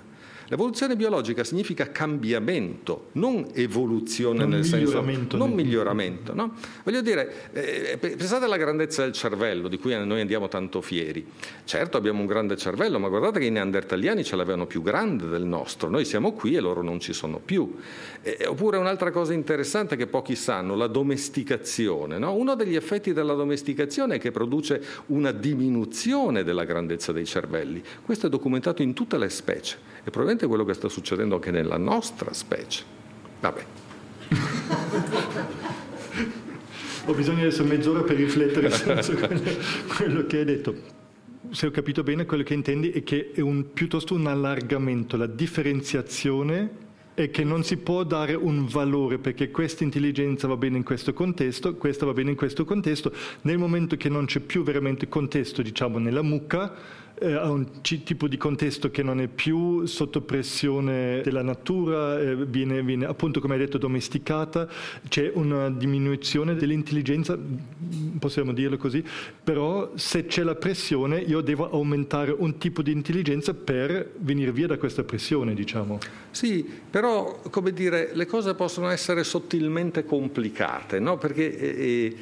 L'evoluzione 0.50 0.96
biologica 0.96 1.44
significa 1.44 1.92
cambiamento, 1.92 3.10
non 3.12 3.46
evoluzione 3.52 4.40
non 4.40 4.48
nel 4.48 4.64
senso 4.64 5.00
non 5.36 5.52
miglioramento. 5.52 6.34
No? 6.34 6.54
Voglio 6.82 7.02
dire, 7.02 7.52
eh, 7.52 7.96
pensate 7.98 8.46
alla 8.46 8.56
grandezza 8.56 9.04
del 9.04 9.12
cervello 9.12 9.68
di 9.68 9.78
cui 9.78 9.94
noi 10.04 10.20
andiamo 10.20 10.48
tanto 10.48 10.80
fieri. 10.80 11.24
Certo 11.64 11.96
abbiamo 11.96 12.18
un 12.18 12.26
grande 12.26 12.56
cervello, 12.56 12.98
ma 12.98 13.06
guardate 13.06 13.38
che 13.38 13.44
i 13.44 13.50
neandertaliani 13.50 14.24
ce 14.24 14.34
l'avevano 14.34 14.66
più 14.66 14.82
grande 14.82 15.28
del 15.28 15.44
nostro. 15.44 15.88
Noi 15.88 16.04
siamo 16.04 16.32
qui 16.32 16.56
e 16.56 16.60
loro 16.60 16.82
non 16.82 16.98
ci 16.98 17.12
sono 17.12 17.38
più. 17.38 17.76
Eh, 18.20 18.44
oppure 18.48 18.76
un'altra 18.76 19.12
cosa 19.12 19.32
interessante 19.32 19.94
che 19.94 20.08
pochi 20.08 20.34
sanno, 20.34 20.74
la 20.74 20.88
domesticazione. 20.88 22.18
No? 22.18 22.34
Uno 22.34 22.56
degli 22.56 22.74
effetti 22.74 23.12
della 23.12 23.34
domesticazione 23.34 24.16
è 24.16 24.18
che 24.18 24.32
produce 24.32 24.82
una 25.06 25.30
diminuzione 25.30 26.42
della 26.42 26.64
grandezza 26.64 27.12
dei 27.12 27.24
cervelli. 27.24 27.80
Questo 28.02 28.26
è 28.26 28.28
documentato 28.28 28.82
in 28.82 28.94
tutte 28.94 29.16
le 29.16 29.28
specie. 29.28 29.89
E 30.10 30.12
probabilmente 30.12 30.48
quello 30.48 30.64
che 30.64 30.74
sta 30.74 30.88
succedendo 30.88 31.36
anche 31.36 31.52
nella 31.52 31.76
nostra 31.76 32.32
specie. 32.32 32.82
Vabbè. 33.38 33.64
Ho 37.06 37.14
bisogno 37.14 37.42
adesso 37.42 37.62
mezz'ora 37.62 38.02
per 38.02 38.16
riflettere 38.16 38.72
su 38.72 39.14
quello, 39.14 39.40
quello 39.96 40.26
che 40.26 40.38
hai 40.38 40.44
detto 40.44 40.98
se 41.52 41.66
ho 41.66 41.70
capito 41.70 42.02
bene, 42.02 42.26
quello 42.26 42.42
che 42.42 42.54
intendi 42.54 42.90
è 42.90 43.02
che 43.02 43.30
è 43.34 43.40
un, 43.40 43.72
piuttosto 43.72 44.14
un 44.14 44.26
allargamento, 44.26 45.16
la 45.16 45.26
differenziazione 45.26 46.88
è 47.14 47.30
che 47.30 47.44
non 47.44 47.64
si 47.64 47.76
può 47.76 48.04
dare 48.04 48.34
un 48.34 48.66
valore 48.66 49.18
perché 49.18 49.50
questa 49.50 49.82
intelligenza 49.82 50.46
va 50.46 50.56
bene 50.56 50.76
in 50.76 50.84
questo 50.84 51.12
contesto, 51.12 51.74
questa 51.74 52.06
va 52.06 52.12
bene 52.12 52.30
in 52.30 52.36
questo 52.36 52.64
contesto. 52.64 53.12
Nel 53.42 53.58
momento 53.58 53.96
che 53.96 54.08
non 54.08 54.26
c'è 54.26 54.40
più 54.40 54.62
veramente 54.62 55.08
contesto, 55.08 55.62
diciamo, 55.62 55.98
nella 55.98 56.22
mucca, 56.22 56.72
eh, 57.20 57.34
a 57.34 57.50
un 57.50 57.80
c- 57.82 58.02
tipo 58.02 58.26
di 58.26 58.36
contesto 58.36 58.90
che 58.90 59.02
non 59.02 59.20
è 59.20 59.28
più 59.28 59.84
sotto 59.84 60.22
pressione 60.22 61.20
della 61.22 61.42
natura, 61.42 62.18
eh, 62.18 62.34
viene, 62.46 62.82
viene, 62.82 63.04
appunto 63.04 63.40
come 63.40 63.54
hai 63.54 63.60
detto 63.60 63.78
domesticata, 63.78 64.66
c'è 65.08 65.30
una 65.34 65.70
diminuzione 65.70 66.54
dell'intelligenza, 66.54 67.38
possiamo 68.18 68.52
dirlo 68.52 68.78
così, 68.78 69.04
però 69.44 69.92
se 69.96 70.26
c'è 70.26 70.42
la 70.42 70.54
pressione 70.54 71.18
io 71.20 71.42
devo 71.42 71.70
aumentare 71.70 72.34
un 72.36 72.56
tipo 72.58 72.80
di 72.80 72.92
intelligenza 72.92 73.52
per 73.52 74.12
venire 74.18 74.50
via 74.50 74.66
da 74.66 74.78
questa 74.78 75.04
pressione, 75.04 75.54
diciamo. 75.54 75.98
Sì, 76.30 76.66
però 76.90 77.40
come 77.50 77.72
dire, 77.72 78.10
le 78.14 78.26
cose 78.26 78.54
possono 78.54 78.88
essere 78.88 79.24
sottilmente 79.24 80.04
complicate, 80.04 80.98
no? 80.98 81.18
Perché 81.18 81.58
eh, 81.58 82.16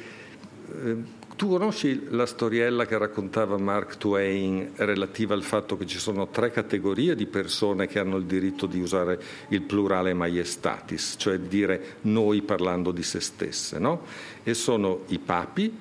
eh 0.83 1.17
tu 1.39 1.47
conosci 1.47 2.07
la 2.09 2.25
storiella 2.25 2.85
che 2.85 2.97
raccontava 2.97 3.57
Mark 3.57 3.95
Twain 3.95 4.71
relativa 4.75 5.33
al 5.33 5.43
fatto 5.43 5.77
che 5.77 5.85
ci 5.85 5.97
sono 5.97 6.27
tre 6.27 6.51
categorie 6.51 7.15
di 7.15 7.27
persone 7.27 7.87
che 7.87 7.97
hanno 7.97 8.17
il 8.17 8.25
diritto 8.25 8.65
di 8.65 8.81
usare 8.81 9.17
il 9.47 9.61
plurale 9.61 10.13
maiestatis, 10.13 11.15
cioè 11.17 11.39
dire 11.39 11.95
noi 12.01 12.41
parlando 12.41 12.91
di 12.91 13.03
se 13.03 13.21
stesse, 13.21 13.79
no? 13.79 14.01
E 14.43 14.53
sono 14.53 15.03
i 15.07 15.19
papi, 15.19 15.73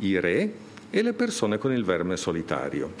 i 0.00 0.20
re 0.20 0.52
e 0.90 1.00
le 1.00 1.14
persone 1.14 1.56
con 1.56 1.72
il 1.72 1.82
verme 1.82 2.18
solitario. 2.18 2.92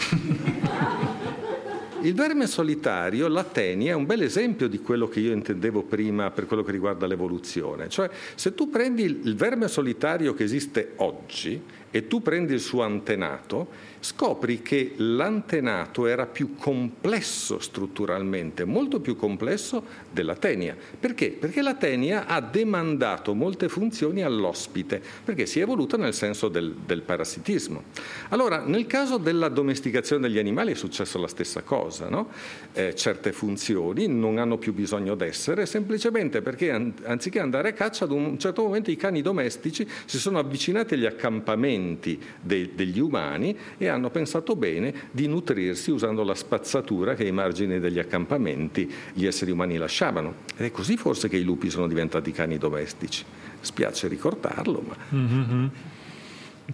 Il 2.00 2.14
verme 2.14 2.46
solitario, 2.46 3.28
l'Ateni, 3.28 3.86
è 3.86 3.92
un 3.92 4.06
bel 4.06 4.22
esempio 4.22 4.68
di 4.68 4.80
quello 4.80 5.08
che 5.08 5.20
io 5.20 5.32
intendevo 5.32 5.82
prima 5.82 6.30
per 6.30 6.46
quello 6.46 6.62
che 6.62 6.70
riguarda 6.70 7.06
l'evoluzione. 7.06 7.88
Cioè, 7.88 8.08
se 8.34 8.54
tu 8.54 8.70
prendi 8.70 9.02
il 9.02 9.34
verme 9.34 9.66
solitario 9.68 10.32
che 10.32 10.44
esiste 10.44 10.92
oggi 10.96 11.60
e 11.90 12.06
tu 12.06 12.22
prendi 12.22 12.52
il 12.54 12.60
suo 12.60 12.82
antenato, 12.82 13.68
scopri 14.06 14.62
che 14.62 14.92
l'antenato 14.98 16.06
era 16.06 16.26
più 16.26 16.54
complesso 16.54 17.58
strutturalmente, 17.58 18.64
molto 18.64 19.00
più 19.00 19.16
complesso 19.16 19.82
della 20.12 20.36
tenia. 20.36 20.76
Perché? 20.98 21.30
Perché 21.32 21.60
la 21.60 21.74
tenia 21.74 22.26
ha 22.26 22.40
demandato 22.40 23.34
molte 23.34 23.68
funzioni 23.68 24.22
all'ospite, 24.22 25.02
perché 25.24 25.46
si 25.46 25.58
è 25.58 25.62
evoluta 25.62 25.96
nel 25.96 26.14
senso 26.14 26.46
del, 26.48 26.72
del 26.86 27.02
parassitismo. 27.02 27.82
Allora, 28.28 28.60
nel 28.64 28.86
caso 28.86 29.16
della 29.16 29.48
domesticazione 29.48 30.28
degli 30.28 30.38
animali 30.38 30.70
è 30.70 30.76
successo 30.76 31.18
la 31.18 31.26
stessa 31.26 31.62
cosa, 31.62 32.08
no? 32.08 32.28
eh, 32.74 32.94
certe 32.94 33.32
funzioni 33.32 34.06
non 34.06 34.38
hanno 34.38 34.56
più 34.56 34.72
bisogno 34.72 35.16
d'essere, 35.16 35.66
semplicemente 35.66 36.42
perché 36.42 36.70
anziché 36.70 37.40
andare 37.40 37.70
a 37.70 37.72
caccia, 37.72 38.04
ad 38.04 38.12
un 38.12 38.38
certo 38.38 38.62
momento 38.62 38.92
i 38.92 38.96
cani 38.96 39.20
domestici 39.20 39.88
si 40.04 40.18
sono 40.18 40.38
avvicinati 40.38 40.94
agli 40.94 41.06
accampamenti 41.06 42.20
de, 42.40 42.70
degli 42.72 43.00
umani 43.00 43.56
e 43.76 43.88
hanno 43.88 43.95
pensato 44.10 44.56
bene 44.56 44.92
di 45.10 45.26
nutrirsi 45.26 45.90
usando 45.90 46.22
la 46.22 46.34
spazzatura 46.34 47.14
che 47.14 47.24
ai 47.24 47.32
margini 47.32 47.78
degli 47.78 47.98
accampamenti 47.98 48.92
gli 49.12 49.26
esseri 49.26 49.50
umani 49.50 49.76
lasciavano. 49.76 50.34
Ed 50.56 50.66
è 50.66 50.70
così 50.70 50.96
forse 50.96 51.28
che 51.28 51.36
i 51.36 51.42
lupi 51.42 51.70
sono 51.70 51.86
diventati 51.86 52.32
cani 52.32 52.58
domestici. 52.58 53.24
Spiace 53.60 54.08
ricordarlo, 54.08 54.82
ma... 54.86 54.96
Mm-hmm. 55.14 55.66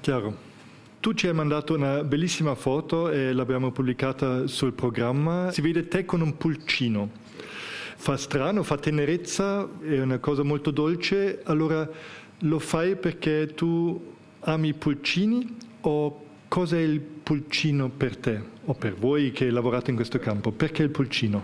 Chiaro. 0.00 0.50
Tu 1.00 1.14
ci 1.14 1.26
hai 1.26 1.34
mandato 1.34 1.74
una 1.74 2.04
bellissima 2.04 2.54
foto 2.54 3.10
e 3.10 3.32
l'abbiamo 3.32 3.72
pubblicata 3.72 4.46
sul 4.46 4.72
programma. 4.72 5.50
Si 5.50 5.60
vede 5.60 5.88
te 5.88 6.04
con 6.04 6.20
un 6.20 6.36
pulcino. 6.36 7.10
Fa 7.96 8.16
strano, 8.16 8.62
fa 8.62 8.76
tenerezza, 8.76 9.68
è 9.82 10.00
una 10.00 10.18
cosa 10.18 10.44
molto 10.44 10.70
dolce. 10.70 11.40
Allora 11.42 11.88
lo 12.38 12.58
fai 12.60 12.94
perché 12.94 13.52
tu 13.54 14.14
ami 14.40 14.68
i 14.68 14.74
pulcini 14.74 15.56
o 15.80 16.24
Cos'è 16.52 16.80
il 16.80 17.00
pulcino 17.00 17.88
per 17.88 18.18
te 18.18 18.38
o 18.66 18.74
per 18.74 18.92
voi 18.92 19.32
che 19.32 19.48
lavorate 19.48 19.88
in 19.88 19.96
questo 19.96 20.18
campo? 20.18 20.50
Perché 20.50 20.82
il 20.82 20.90
pulcino? 20.90 21.42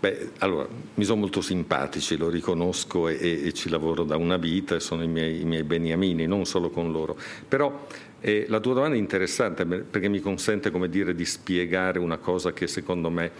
Beh, 0.00 0.32
allora, 0.40 0.68
mi 0.96 1.04
sono 1.04 1.20
molto 1.20 1.40
simpatici, 1.40 2.18
lo 2.18 2.28
riconosco 2.28 3.08
e, 3.08 3.46
e 3.46 3.52
ci 3.54 3.70
lavoro 3.70 4.04
da 4.04 4.18
una 4.18 4.36
vita 4.36 4.78
sono 4.80 5.02
i 5.02 5.08
miei, 5.08 5.40
i 5.40 5.44
miei 5.46 5.62
beniamini, 5.62 6.26
non 6.26 6.44
solo 6.44 6.68
con 6.68 6.92
loro. 6.92 7.16
Però 7.48 7.86
eh, 8.20 8.44
la 8.48 8.60
tua 8.60 8.74
domanda 8.74 8.96
è 8.96 8.98
interessante 8.98 9.64
perché 9.64 10.08
mi 10.08 10.20
consente, 10.20 10.70
come 10.70 10.90
dire, 10.90 11.14
di 11.14 11.24
spiegare 11.24 11.98
una 11.98 12.18
cosa 12.18 12.52
che 12.52 12.66
secondo 12.66 13.08
me 13.08 13.30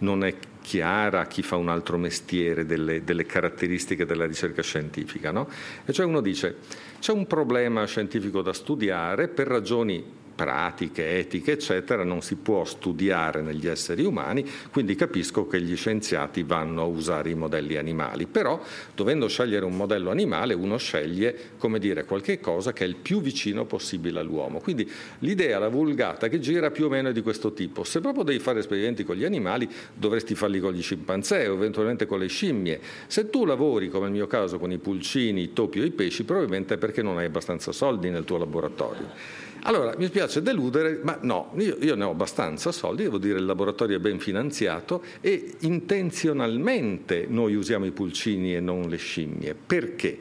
non 0.00 0.24
è 0.24 0.34
chiara 0.60 1.20
a 1.20 1.26
chi 1.26 1.40
fa 1.40 1.56
un 1.56 1.70
altro 1.70 1.96
mestiere 1.96 2.66
delle, 2.66 3.02
delle 3.02 3.24
caratteristiche 3.24 4.04
della 4.04 4.26
ricerca 4.26 4.60
scientifica. 4.60 5.30
No? 5.30 5.48
E 5.86 5.94
cioè 5.94 6.04
uno 6.04 6.20
dice, 6.20 6.56
c'è 6.98 7.12
un 7.12 7.26
problema 7.26 7.86
scientifico 7.86 8.42
da 8.42 8.52
studiare 8.52 9.28
per 9.28 9.46
ragioni 9.46 10.17
pratiche, 10.38 11.18
etiche, 11.18 11.50
eccetera, 11.50 12.04
non 12.04 12.22
si 12.22 12.36
può 12.36 12.64
studiare 12.64 13.42
negli 13.42 13.66
esseri 13.66 14.04
umani, 14.04 14.48
quindi 14.70 14.94
capisco 14.94 15.48
che 15.48 15.60
gli 15.60 15.74
scienziati 15.74 16.44
vanno 16.44 16.82
a 16.82 16.84
usare 16.84 17.30
i 17.30 17.34
modelli 17.34 17.76
animali. 17.76 18.26
Però, 18.26 18.62
dovendo 18.94 19.26
scegliere 19.26 19.64
un 19.64 19.74
modello 19.74 20.10
animale, 20.10 20.54
uno 20.54 20.76
sceglie, 20.76 21.36
come 21.58 21.80
dire, 21.80 22.04
qualche 22.04 22.38
cosa 22.38 22.72
che 22.72 22.84
è 22.84 22.86
il 22.86 22.94
più 22.94 23.20
vicino 23.20 23.64
possibile 23.64 24.20
all'uomo. 24.20 24.60
Quindi 24.60 24.88
l'idea, 25.18 25.58
la 25.58 25.66
vulgata 25.66 26.28
che 26.28 26.38
gira 26.38 26.70
più 26.70 26.84
o 26.84 26.88
meno 26.88 27.08
è 27.08 27.12
di 27.12 27.22
questo 27.22 27.52
tipo. 27.52 27.82
Se 27.82 28.00
proprio 28.00 28.22
devi 28.22 28.38
fare 28.38 28.60
esperimenti 28.60 29.02
con 29.02 29.16
gli 29.16 29.24
animali, 29.24 29.68
dovresti 29.92 30.36
farli 30.36 30.60
con 30.60 30.72
gli 30.72 30.82
scimpanzé 30.82 31.48
o 31.48 31.54
eventualmente 31.54 32.06
con 32.06 32.20
le 32.20 32.28
scimmie. 32.28 32.78
Se 33.08 33.28
tu 33.28 33.44
lavori, 33.44 33.88
come 33.88 34.04
nel 34.04 34.12
mio 34.12 34.28
caso, 34.28 34.60
con 34.60 34.70
i 34.70 34.78
pulcini, 34.78 35.42
i 35.42 35.52
topi 35.52 35.80
o 35.80 35.84
i 35.84 35.90
pesci, 35.90 36.22
probabilmente 36.22 36.74
è 36.74 36.78
perché 36.78 37.02
non 37.02 37.18
hai 37.18 37.24
abbastanza 37.24 37.72
soldi 37.72 38.08
nel 38.08 38.22
tuo 38.22 38.38
laboratorio. 38.38 39.46
Allora, 39.68 39.92
mi 39.98 40.06
spiace 40.06 40.40
deludere, 40.40 40.98
ma 41.02 41.18
no, 41.20 41.52
io, 41.58 41.76
io, 41.82 41.94
ne 41.94 42.04
ho 42.04 42.10
abbastanza 42.12 42.72
soldi, 42.72 43.02
devo 43.02 43.18
dire 43.18 43.38
il 43.38 43.44
laboratorio 43.44 43.98
è 43.98 44.00
ben 44.00 44.18
finanziato 44.18 45.02
e 45.20 45.56
intenzionalmente 45.58 47.26
noi 47.28 47.54
usiamo 47.54 47.84
i 47.84 47.90
pulcini 47.90 48.54
e 48.54 48.60
non 48.60 48.88
le 48.88 48.96
scimmie. 48.96 49.54
Perché? 49.54 50.18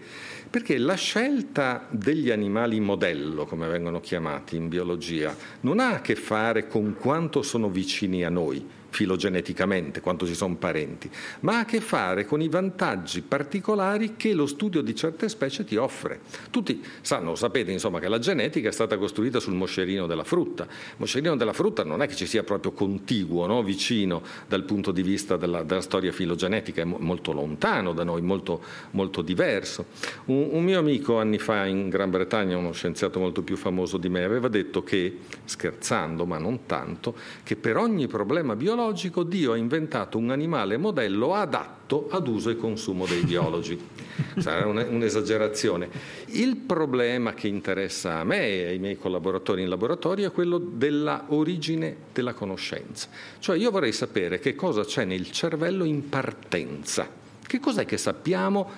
Perché 0.49 0.77
la 0.77 0.95
scelta 0.95 1.87
degli 1.89 2.29
animali 2.29 2.81
modello, 2.81 3.45
come 3.45 3.69
vengono 3.69 4.01
chiamati 4.01 4.57
in 4.57 4.67
biologia, 4.67 5.33
non 5.61 5.79
ha 5.79 5.93
a 5.93 6.01
che 6.01 6.15
fare 6.15 6.67
con 6.67 6.97
quanto 6.99 7.41
sono 7.41 7.69
vicini 7.69 8.25
a 8.25 8.29
noi 8.29 8.76
filogeneticamente, 8.89 10.01
quanto 10.01 10.25
ci 10.25 10.33
sono 10.33 10.55
parenti, 10.55 11.09
ma 11.41 11.57
ha 11.57 11.59
a 11.59 11.65
che 11.65 11.81
fare 11.81 12.25
con 12.25 12.41
i 12.41 12.47
vantaggi 12.47 13.21
particolari 13.21 14.15
che 14.15 14.33
lo 14.33 14.45
studio 14.45 14.81
di 14.81 14.95
certe 14.95 15.29
specie 15.29 15.63
ti 15.63 15.75
offre. 15.75 16.21
Tutti 16.49 16.83
sanno, 17.01 17.35
sapete 17.35 17.71
insomma, 17.71 17.99
che 17.99 18.07
la 18.07 18.19
genetica 18.19 18.69
è 18.69 18.71
stata 18.71 18.97
costruita 18.97 19.39
sul 19.39 19.53
moscerino 19.53 20.07
della 20.07 20.23
frutta. 20.23 20.63
Il 20.63 20.95
moscerino 20.97 21.35
della 21.35 21.53
frutta 21.53 21.83
non 21.83 22.01
è 22.01 22.07
che 22.07 22.15
ci 22.15 22.25
sia 22.25 22.43
proprio 22.43 22.71
contiguo, 22.71 23.45
no? 23.45 23.61
vicino 23.61 24.21
dal 24.47 24.63
punto 24.63 24.91
di 24.91 25.01
vista 25.01 25.37
della, 25.37 25.63
della, 25.63 25.81
storia 25.81 26.11
filogenetica, 26.11 26.81
è 26.81 26.85
molto 26.85 27.31
lontano 27.33 27.93
da 27.93 28.03
noi, 28.03 28.21
molto, 28.21 28.61
molto 28.91 29.21
diverso. 29.21 29.85
Un, 30.25 30.49
un 30.51 30.63
mio 30.63 30.79
amico 30.79 31.19
anni 31.19 31.37
fa 31.37 31.65
in 31.65 31.89
Gran 31.89 32.09
Bretagna, 32.09 32.57
uno 32.57 32.71
scienziato 32.71 33.19
molto 33.19 33.41
più 33.41 33.57
famoso 33.57 33.97
di 33.97 34.09
me, 34.09 34.23
aveva 34.23 34.47
detto 34.47 34.83
che, 34.83 35.19
scherzando 35.45 36.25
ma 36.25 36.37
non 36.37 36.65
tanto, 36.65 37.15
che 37.43 37.55
per 37.55 37.77
ogni 37.77 38.07
problema 38.07 38.55
biologico 38.55 38.76
biologico 38.77 39.23
Dio 39.23 39.53
ha 39.53 39.57
inventato 39.57 40.19
un 40.19 40.29
animale 40.29 40.77
modello 40.77 41.33
adatto 41.33 42.09
ad 42.11 42.27
uso 42.27 42.51
e 42.51 42.57
consumo 42.57 43.07
dei 43.07 43.23
biologi. 43.23 43.75
Sarà 44.37 44.67
un'esagerazione. 44.67 45.89
Il 46.27 46.57
problema 46.57 47.33
che 47.33 47.47
interessa 47.47 48.19
a 48.19 48.23
me 48.23 48.47
e 48.47 48.67
ai 48.67 48.77
miei 48.77 48.95
collaboratori 48.95 49.63
in 49.63 49.69
laboratorio 49.69 50.27
è 50.27 50.31
quello 50.31 50.59
della 50.59 51.25
origine 51.29 51.95
della 52.13 52.33
conoscenza. 52.33 53.07
Cioè 53.39 53.57
io 53.57 53.71
vorrei 53.71 53.93
sapere 53.93 54.37
che 54.37 54.53
cosa 54.53 54.85
c'è 54.85 55.05
nel 55.05 55.31
cervello 55.31 55.83
in 55.83 56.07
partenza. 56.07 57.09
Che 57.41 57.59
cos'è 57.59 57.83
che 57.83 57.97
sappiamo, 57.97 58.69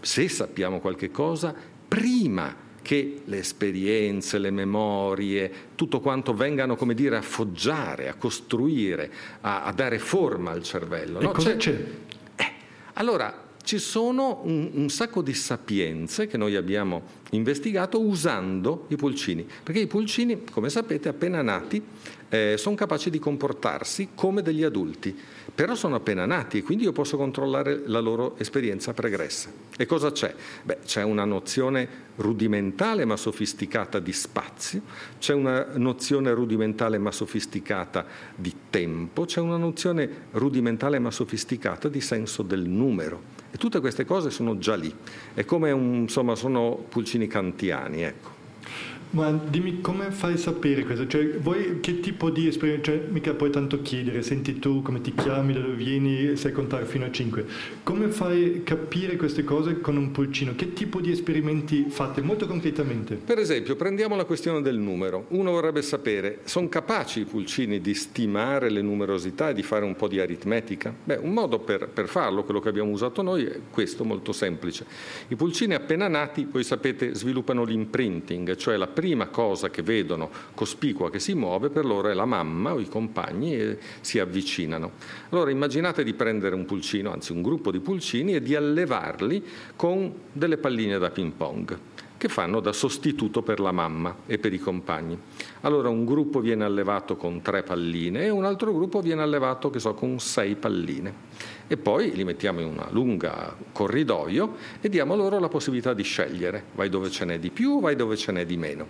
se 0.00 0.28
sappiamo 0.28 0.80
qualche 0.80 1.10
cosa, 1.10 1.54
prima 1.88 2.54
che 2.82 3.22
le 3.24 3.38
esperienze, 3.38 4.38
le 4.38 4.50
memorie, 4.50 5.52
tutto 5.74 6.00
quanto 6.00 6.34
vengano, 6.34 6.76
come 6.76 6.94
dire, 6.94 7.16
a 7.16 7.22
foggiare, 7.22 8.08
a 8.08 8.14
costruire, 8.14 9.10
a, 9.40 9.64
a 9.64 9.72
dare 9.72 9.98
forma 9.98 10.50
al 10.50 10.62
cervello. 10.62 11.20
No? 11.20 11.30
cosa 11.32 11.56
c'è? 11.56 11.74
c'è? 11.74 11.84
Eh, 12.36 12.52
allora, 12.94 13.48
ci 13.62 13.78
sono 13.78 14.40
un, 14.44 14.70
un, 14.74 14.88
sacco 14.88 15.22
di 15.22 15.34
sapienze 15.34 16.26
che 16.26 16.36
noi 16.36 16.56
abbiamo 16.56 17.02
investigato 17.30 18.00
usando 18.00 18.86
i 18.88 18.96
pulcini, 18.96 19.46
perché 19.62 19.80
i 19.80 19.86
pulcini, 19.86 20.44
come 20.50 20.70
sapete, 20.70 21.08
appena 21.08 21.42
nati, 21.42 21.82
eh, 22.30 22.54
sono 22.56 22.74
capaci 22.74 23.10
di 23.10 23.18
comportarsi 23.18 24.10
come 24.14 24.40
degli 24.40 24.62
adulti 24.62 25.14
però 25.60 25.74
sono 25.74 25.96
appena 25.96 26.24
nati 26.24 26.58
e 26.58 26.62
quindi 26.62 26.84
io 26.84 26.92
posso 26.92 27.18
controllare 27.18 27.82
la 27.84 28.00
loro 28.00 28.34
esperienza 28.38 28.94
pregressa. 28.94 29.50
E 29.76 29.84
cosa 29.84 30.10
c'è? 30.10 30.34
Beh, 30.62 30.78
c'è 30.86 31.02
una 31.02 31.26
nozione 31.26 31.86
rudimentale 32.16 33.04
ma 33.04 33.16
sofisticata 33.16 33.98
di 33.98 34.12
spazio, 34.12 34.80
c'è 35.18 35.34
una 35.34 35.66
nozione 35.74 36.32
rudimentale 36.32 36.96
ma 36.96 37.10
sofisticata 37.10 38.06
di 38.34 38.54
tempo, 38.70 39.26
c'è 39.26 39.40
una 39.40 39.58
nozione 39.58 40.08
rudimentale 40.30 40.98
ma 40.98 41.10
sofisticata 41.10 41.88
di 41.88 42.00
senso 42.00 42.42
del 42.42 42.62
numero. 42.66 43.38
E 43.50 43.58
tutte 43.58 43.80
queste 43.80 44.06
cose 44.06 44.30
sono 44.30 44.56
già 44.56 44.76
lì. 44.76 44.94
È 45.34 45.44
come 45.44 45.72
un, 45.72 45.94
insomma, 45.94 46.36
sono 46.36 46.86
pulcini 46.88 47.26
kantiani, 47.26 48.02
ecco. 48.02 48.39
Ma 49.12 49.32
dimmi 49.32 49.80
come 49.80 50.12
fai 50.12 50.34
a 50.34 50.36
sapere 50.36 50.84
questo? 50.84 51.06
Cioè, 51.06 51.38
voi 51.38 51.80
che 51.80 51.98
tipo 51.98 52.30
di 52.30 52.46
esperienza? 52.46 52.92
Cioè, 52.92 53.06
mica 53.08 53.34
puoi 53.34 53.50
tanto 53.50 53.82
chiedere, 53.82 54.22
senti 54.22 54.60
tu 54.60 54.82
come 54.82 55.00
ti 55.00 55.12
chiami, 55.12 55.52
da 55.52 55.58
dove 55.58 55.74
vieni, 55.74 56.36
sai 56.36 56.52
contare 56.52 56.84
fino 56.84 57.06
a 57.06 57.10
5. 57.10 57.44
Come 57.82 58.08
fai 58.08 58.58
a 58.58 58.60
capire 58.62 59.16
queste 59.16 59.42
cose 59.42 59.80
con 59.80 59.96
un 59.96 60.12
pulcino? 60.12 60.54
Che 60.54 60.72
tipo 60.74 61.00
di 61.00 61.10
esperimenti 61.10 61.86
fate 61.88 62.22
molto 62.22 62.46
concretamente? 62.46 63.16
Per 63.16 63.38
esempio, 63.38 63.74
prendiamo 63.74 64.14
la 64.14 64.24
questione 64.24 64.62
del 64.62 64.78
numero. 64.78 65.26
Uno 65.30 65.50
vorrebbe 65.50 65.82
sapere, 65.82 66.40
sono 66.44 66.68
capaci 66.68 67.20
i 67.20 67.24
pulcini 67.24 67.80
di 67.80 67.94
stimare 67.94 68.70
le 68.70 68.80
numerosità 68.80 69.50
e 69.50 69.54
di 69.54 69.64
fare 69.64 69.84
un 69.84 69.96
po' 69.96 70.06
di 70.06 70.20
aritmetica? 70.20 70.94
Beh, 71.02 71.18
un 71.20 71.32
modo 71.32 71.58
per, 71.58 71.88
per 71.88 72.06
farlo, 72.06 72.44
quello 72.44 72.60
che 72.60 72.68
abbiamo 72.68 72.92
usato 72.92 73.22
noi, 73.22 73.44
è 73.44 73.58
questo, 73.70 74.04
molto 74.04 74.30
semplice. 74.30 74.86
I 75.26 75.34
pulcini 75.34 75.74
appena 75.74 76.06
nati, 76.06 76.46
voi 76.48 76.62
sapete, 76.62 77.12
sviluppano 77.12 77.64
l'imprinting, 77.64 78.54
cioè 78.54 78.76
la 78.76 78.86
prima 79.00 79.28
cosa 79.28 79.70
che 79.70 79.80
vedono 79.80 80.28
cospicua 80.52 81.10
che 81.10 81.20
si 81.20 81.32
muove 81.32 81.70
per 81.70 81.86
loro 81.86 82.10
è 82.10 82.12
la 82.12 82.26
mamma 82.26 82.74
o 82.74 82.80
i 82.80 82.86
compagni 82.86 83.54
e 83.54 83.78
si 84.02 84.18
avvicinano. 84.18 84.90
Allora 85.30 85.50
immaginate 85.50 86.04
di 86.04 86.12
prendere 86.12 86.54
un 86.54 86.66
pulcino, 86.66 87.10
anzi 87.10 87.32
un 87.32 87.40
gruppo 87.40 87.70
di 87.70 87.80
pulcini 87.80 88.34
e 88.34 88.42
di 88.42 88.54
allevarli 88.54 89.42
con 89.74 90.12
delle 90.30 90.58
palline 90.58 90.98
da 90.98 91.08
ping 91.08 91.32
pong 91.32 91.78
che 92.20 92.28
fanno 92.28 92.60
da 92.60 92.74
sostituto 92.74 93.40
per 93.40 93.60
la 93.60 93.72
mamma 93.72 94.14
e 94.26 94.36
per 94.36 94.52
i 94.52 94.58
compagni. 94.58 95.18
Allora 95.62 95.88
un 95.88 96.04
gruppo 96.04 96.40
viene 96.40 96.64
allevato 96.64 97.16
con 97.16 97.40
tre 97.40 97.62
palline 97.62 98.26
e 98.26 98.28
un 98.28 98.44
altro 98.44 98.74
gruppo 98.74 99.00
viene 99.00 99.22
allevato, 99.22 99.70
che 99.70 99.78
so, 99.78 99.94
con 99.94 100.20
sei 100.20 100.54
palline. 100.54 101.14
E 101.66 101.78
poi 101.78 102.14
li 102.14 102.24
mettiamo 102.24 102.60
in 102.60 102.66
una 102.66 102.88
lunga 102.90 103.56
corridoio 103.72 104.54
e 104.82 104.90
diamo 104.90 105.16
loro 105.16 105.38
la 105.38 105.48
possibilità 105.48 105.94
di 105.94 106.02
scegliere, 106.02 106.64
vai 106.74 106.90
dove 106.90 107.08
ce 107.08 107.24
n'è 107.24 107.38
di 107.38 107.48
più, 107.48 107.80
vai 107.80 107.96
dove 107.96 108.18
ce 108.18 108.32
n'è 108.32 108.44
di 108.44 108.58
meno. 108.58 108.86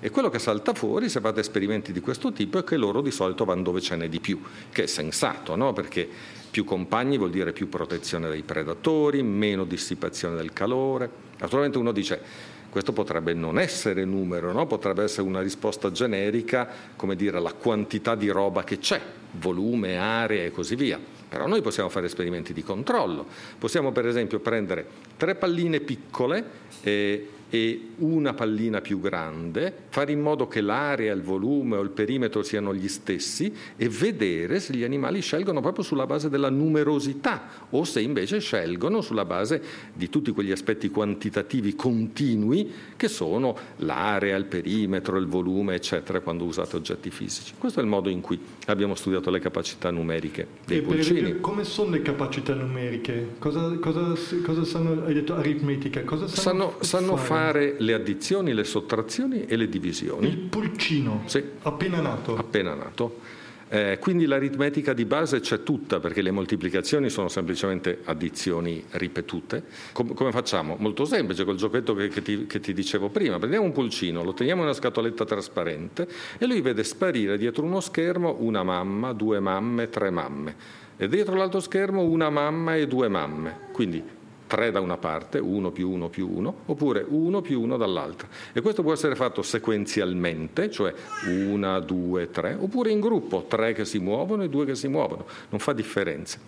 E 0.00 0.08
quello 0.08 0.30
che 0.30 0.38
salta 0.38 0.72
fuori, 0.72 1.10
se 1.10 1.20
fate 1.20 1.40
esperimenti 1.40 1.92
di 1.92 2.00
questo 2.00 2.32
tipo, 2.32 2.56
è 2.56 2.64
che 2.64 2.78
loro 2.78 3.02
di 3.02 3.10
solito 3.10 3.44
vanno 3.44 3.64
dove 3.64 3.82
ce 3.82 3.96
n'è 3.96 4.08
di 4.08 4.18
più, 4.18 4.40
che 4.70 4.84
è 4.84 4.86
sensato, 4.86 5.56
no? 5.56 5.74
Perché 5.74 6.08
più 6.50 6.64
compagni 6.64 7.18
vuol 7.18 7.30
dire 7.30 7.52
più 7.52 7.68
protezione 7.68 8.28
dai 8.28 8.42
predatori, 8.42 9.22
meno 9.22 9.64
dissipazione 9.64 10.36
del 10.36 10.54
calore. 10.54 11.10
Naturalmente 11.38 11.76
uno 11.76 11.92
dice 11.92 12.50
questo 12.72 12.94
potrebbe 12.94 13.34
non 13.34 13.58
essere 13.58 14.06
numero, 14.06 14.50
no? 14.50 14.66
potrebbe 14.66 15.02
essere 15.02 15.28
una 15.28 15.42
risposta 15.42 15.92
generica, 15.92 16.66
come 16.96 17.16
dire, 17.16 17.36
alla 17.36 17.52
quantità 17.52 18.14
di 18.14 18.30
roba 18.30 18.64
che 18.64 18.78
c'è, 18.78 18.98
volume, 19.32 19.98
area 19.98 20.44
e 20.44 20.50
così 20.52 20.74
via. 20.74 20.98
Però 21.28 21.46
noi 21.46 21.60
possiamo 21.60 21.90
fare 21.90 22.06
esperimenti 22.06 22.54
di 22.54 22.62
controllo. 22.62 23.26
Possiamo 23.58 23.92
per 23.92 24.06
esempio 24.06 24.40
prendere 24.40 24.86
tre 25.18 25.34
palline 25.34 25.80
piccole 25.80 26.44
e 26.80 27.28
e 27.54 27.88
una 27.98 28.32
pallina 28.32 28.80
più 28.80 28.98
grande, 28.98 29.74
fare 29.90 30.10
in 30.10 30.22
modo 30.22 30.48
che 30.48 30.62
l'area, 30.62 31.12
il 31.12 31.20
volume 31.20 31.76
o 31.76 31.82
il 31.82 31.90
perimetro 31.90 32.42
siano 32.42 32.74
gli 32.74 32.88
stessi 32.88 33.52
e 33.76 33.90
vedere 33.90 34.58
se 34.58 34.72
gli 34.72 34.82
animali 34.82 35.20
scelgono 35.20 35.60
proprio 35.60 35.84
sulla 35.84 36.06
base 36.06 36.30
della 36.30 36.48
numerosità 36.48 37.66
o 37.68 37.84
se 37.84 38.00
invece 38.00 38.40
scelgono 38.40 39.02
sulla 39.02 39.26
base 39.26 39.62
di 39.92 40.08
tutti 40.08 40.30
quegli 40.30 40.50
aspetti 40.50 40.88
quantitativi 40.88 41.74
continui 41.74 42.72
che 42.96 43.08
sono 43.08 43.54
l'area, 43.76 44.34
il 44.34 44.46
perimetro, 44.46 45.18
il 45.18 45.26
volume, 45.26 45.74
eccetera, 45.74 46.20
quando 46.20 46.44
usate 46.44 46.76
oggetti 46.76 47.10
fisici. 47.10 47.52
Questo 47.58 47.80
è 47.80 47.82
il 47.82 47.88
modo 47.90 48.08
in 48.08 48.22
cui 48.22 48.40
abbiamo 48.68 48.94
studiato 48.94 49.28
le 49.28 49.40
capacità 49.40 49.90
numeriche 49.90 50.46
dei 50.64 50.78
e 50.78 50.80
pulcini. 50.80 51.18
Esempio, 51.18 51.40
come 51.42 51.64
sono 51.64 51.90
le 51.90 52.00
capacità 52.00 52.54
numeriche? 52.54 53.34
Cosa, 53.38 53.76
cosa, 53.78 54.14
cosa 54.42 54.64
sanno, 54.64 55.04
hai 55.04 55.12
detto 55.12 55.34
aritmetica, 55.34 56.02
cosa 56.04 56.26
sanno, 56.26 56.76
sanno, 56.80 56.80
sanno 56.80 57.16
fare? 57.18 57.40
Fare 57.42 57.74
le 57.78 57.94
addizioni, 57.94 58.52
le 58.52 58.64
sottrazioni 58.64 59.44
e 59.46 59.56
le 59.56 59.68
divisioni. 59.68 60.28
Il 60.28 60.38
pulcino, 60.38 61.22
sì. 61.26 61.42
appena 61.62 62.00
nato. 62.00 62.36
Appena 62.36 62.74
nato. 62.74 63.40
Eh, 63.68 63.96
quindi 63.98 64.26
l'aritmetica 64.26 64.92
di 64.92 65.06
base 65.06 65.40
c'è 65.40 65.62
tutta 65.62 65.98
perché 65.98 66.20
le 66.20 66.30
moltiplicazioni 66.30 67.08
sono 67.08 67.28
semplicemente 67.28 68.00
addizioni 68.04 68.84
ripetute. 68.90 69.64
Com- 69.92 70.12
come 70.12 70.30
facciamo? 70.30 70.76
Molto 70.78 71.06
semplice, 71.06 71.44
col 71.44 71.56
giochetto 71.56 71.94
che, 71.94 72.08
che, 72.08 72.20
ti, 72.20 72.46
che, 72.46 72.60
ti, 72.60 72.74
dicevo 72.74 73.08
prima. 73.08 73.38
Prendiamo 73.38 73.64
un 73.64 73.72
pulcino, 73.72 74.22
lo 74.22 74.34
teniamo 74.34 74.60
in 74.60 74.66
una 74.66 74.76
scatoletta 74.76 75.24
trasparente 75.24 76.06
e 76.36 76.44
lui 76.44 76.60
vede 76.60 76.84
sparire 76.84 77.38
dietro 77.38 77.64
uno 77.64 77.80
schermo 77.80 78.36
una 78.40 78.62
mamma, 78.62 79.14
due 79.14 79.40
mamme, 79.40 79.88
tre 79.88 80.10
mamme. 80.10 80.54
E 80.98 81.08
dietro 81.08 81.34
l'altro 81.34 81.60
schermo 81.60 82.02
una 82.02 82.28
mamma 82.28 82.76
e 82.76 82.86
due 82.86 83.08
mamme. 83.08 83.56
Quindi 83.72 84.20
3 84.52 84.70
da 84.70 84.80
una 84.80 84.98
parte, 84.98 85.38
1 85.38 85.70
più 85.70 85.88
1 85.88 86.10
più 86.10 86.28
1, 86.30 86.54
oppure 86.66 87.06
1 87.08 87.40
più 87.40 87.62
1 87.62 87.78
dall'altra. 87.78 88.28
E 88.52 88.60
questo 88.60 88.82
può 88.82 88.92
essere 88.92 89.14
fatto 89.14 89.40
sequenzialmente, 89.40 90.70
cioè 90.70 90.92
1, 91.26 91.80
2, 91.80 92.30
3, 92.30 92.58
oppure 92.60 92.90
in 92.90 93.00
gruppo, 93.00 93.46
3 93.48 93.72
che 93.72 93.86
si 93.86 93.98
muovono 93.98 94.42
e 94.42 94.50
2 94.50 94.66
che 94.66 94.74
si 94.74 94.88
muovono, 94.88 95.24
non 95.48 95.58
fa 95.58 95.72
differenza. 95.72 96.38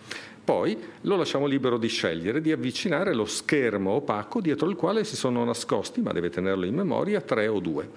Poi 0.44 0.76
lo 1.00 1.16
lasciamo 1.16 1.46
libero 1.46 1.78
di 1.78 1.88
scegliere, 1.88 2.42
di 2.42 2.52
avvicinare 2.52 3.14
lo 3.14 3.24
schermo 3.24 3.92
opaco 3.92 4.42
dietro 4.42 4.68
il 4.68 4.76
quale 4.76 5.02
si 5.04 5.16
sono 5.16 5.42
nascosti, 5.42 6.02
ma 6.02 6.12
deve 6.12 6.28
tenerlo 6.28 6.66
in 6.66 6.74
memoria, 6.74 7.22
3 7.22 7.46
o 7.46 7.58
2. 7.58 7.88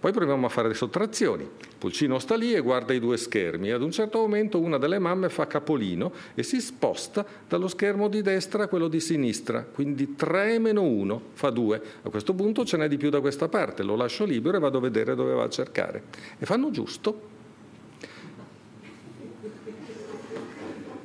Poi 0.00 0.12
proviamo 0.12 0.46
a 0.46 0.48
fare 0.48 0.68
le 0.68 0.74
sottrazioni. 0.74 1.46
Pulcino 1.78 2.18
sta 2.18 2.34
lì 2.34 2.54
e 2.54 2.60
guarda 2.60 2.94
i 2.94 2.98
due 2.98 3.18
schermi 3.18 3.70
ad 3.70 3.82
un 3.82 3.90
certo 3.90 4.18
momento 4.18 4.58
una 4.58 4.78
delle 4.78 4.98
mamme 4.98 5.28
fa 5.28 5.46
capolino 5.46 6.10
e 6.34 6.42
si 6.42 6.58
sposta 6.62 7.24
dallo 7.46 7.68
schermo 7.68 8.08
di 8.08 8.22
destra 8.22 8.64
a 8.64 8.66
quello 8.66 8.88
di 8.88 8.98
sinistra, 8.98 9.62
quindi 9.62 10.14
3 10.16 10.58
meno 10.58 10.82
1 10.82 11.22
fa 11.34 11.50
2. 11.50 11.82
A 12.02 12.08
questo 12.08 12.32
punto 12.32 12.64
ce 12.64 12.78
n'è 12.78 12.88
di 12.88 12.96
più 12.96 13.10
da 13.10 13.20
questa 13.20 13.48
parte, 13.48 13.82
lo 13.82 13.94
lascio 13.94 14.24
libero 14.24 14.56
e 14.56 14.60
vado 14.60 14.78
a 14.78 14.80
vedere 14.80 15.14
dove 15.14 15.34
va 15.34 15.44
a 15.44 15.50
cercare. 15.50 16.04
E 16.38 16.46
fanno 16.46 16.70
giusto. 16.70 17.28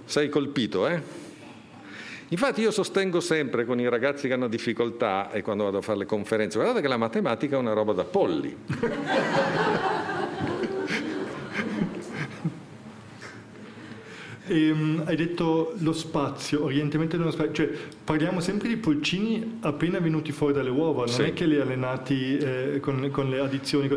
Sei 0.05 0.29
colpito, 0.29 0.87
eh? 0.87 1.24
Infatti 2.29 2.61
io 2.61 2.71
sostengo 2.71 3.19
sempre 3.19 3.65
con 3.65 3.79
i 3.79 3.87
ragazzi 3.87 4.27
che 4.27 4.33
hanno 4.33 4.47
difficoltà 4.47 5.31
e 5.31 5.41
quando 5.41 5.65
vado 5.65 5.77
a 5.77 5.81
fare 5.81 5.99
le 5.99 6.05
conferenze, 6.05 6.57
guardate 6.57 6.81
che 6.81 6.87
la 6.87 6.97
matematica 6.97 7.55
è 7.55 7.59
una 7.59 7.73
roba 7.73 7.93
da 7.93 8.03
polli. 8.03 8.55
E, 14.47 14.69
um, 14.69 15.01
hai 15.05 15.15
detto 15.15 15.73
lo 15.79 15.91
spazio, 15.91 16.63
orientamento 16.63 17.17
dello 17.17 17.31
spazio, 17.31 17.53
cioè 17.53 17.69
parliamo 18.03 18.39
sempre 18.41 18.67
di 18.67 18.77
pulcini 18.77 19.57
appena 19.61 19.99
venuti 19.99 20.31
fuori 20.31 20.53
dalle 20.53 20.69
uova, 20.69 21.05
non 21.05 21.13
sì. 21.13 21.23
è 21.23 21.33
che 21.33 21.47
li 21.47 21.59
allenati 21.59 22.37
eh, 22.37 22.79
con, 22.79 23.09
con, 23.11 23.29
le 23.29 23.39
addizioni. 23.39 23.89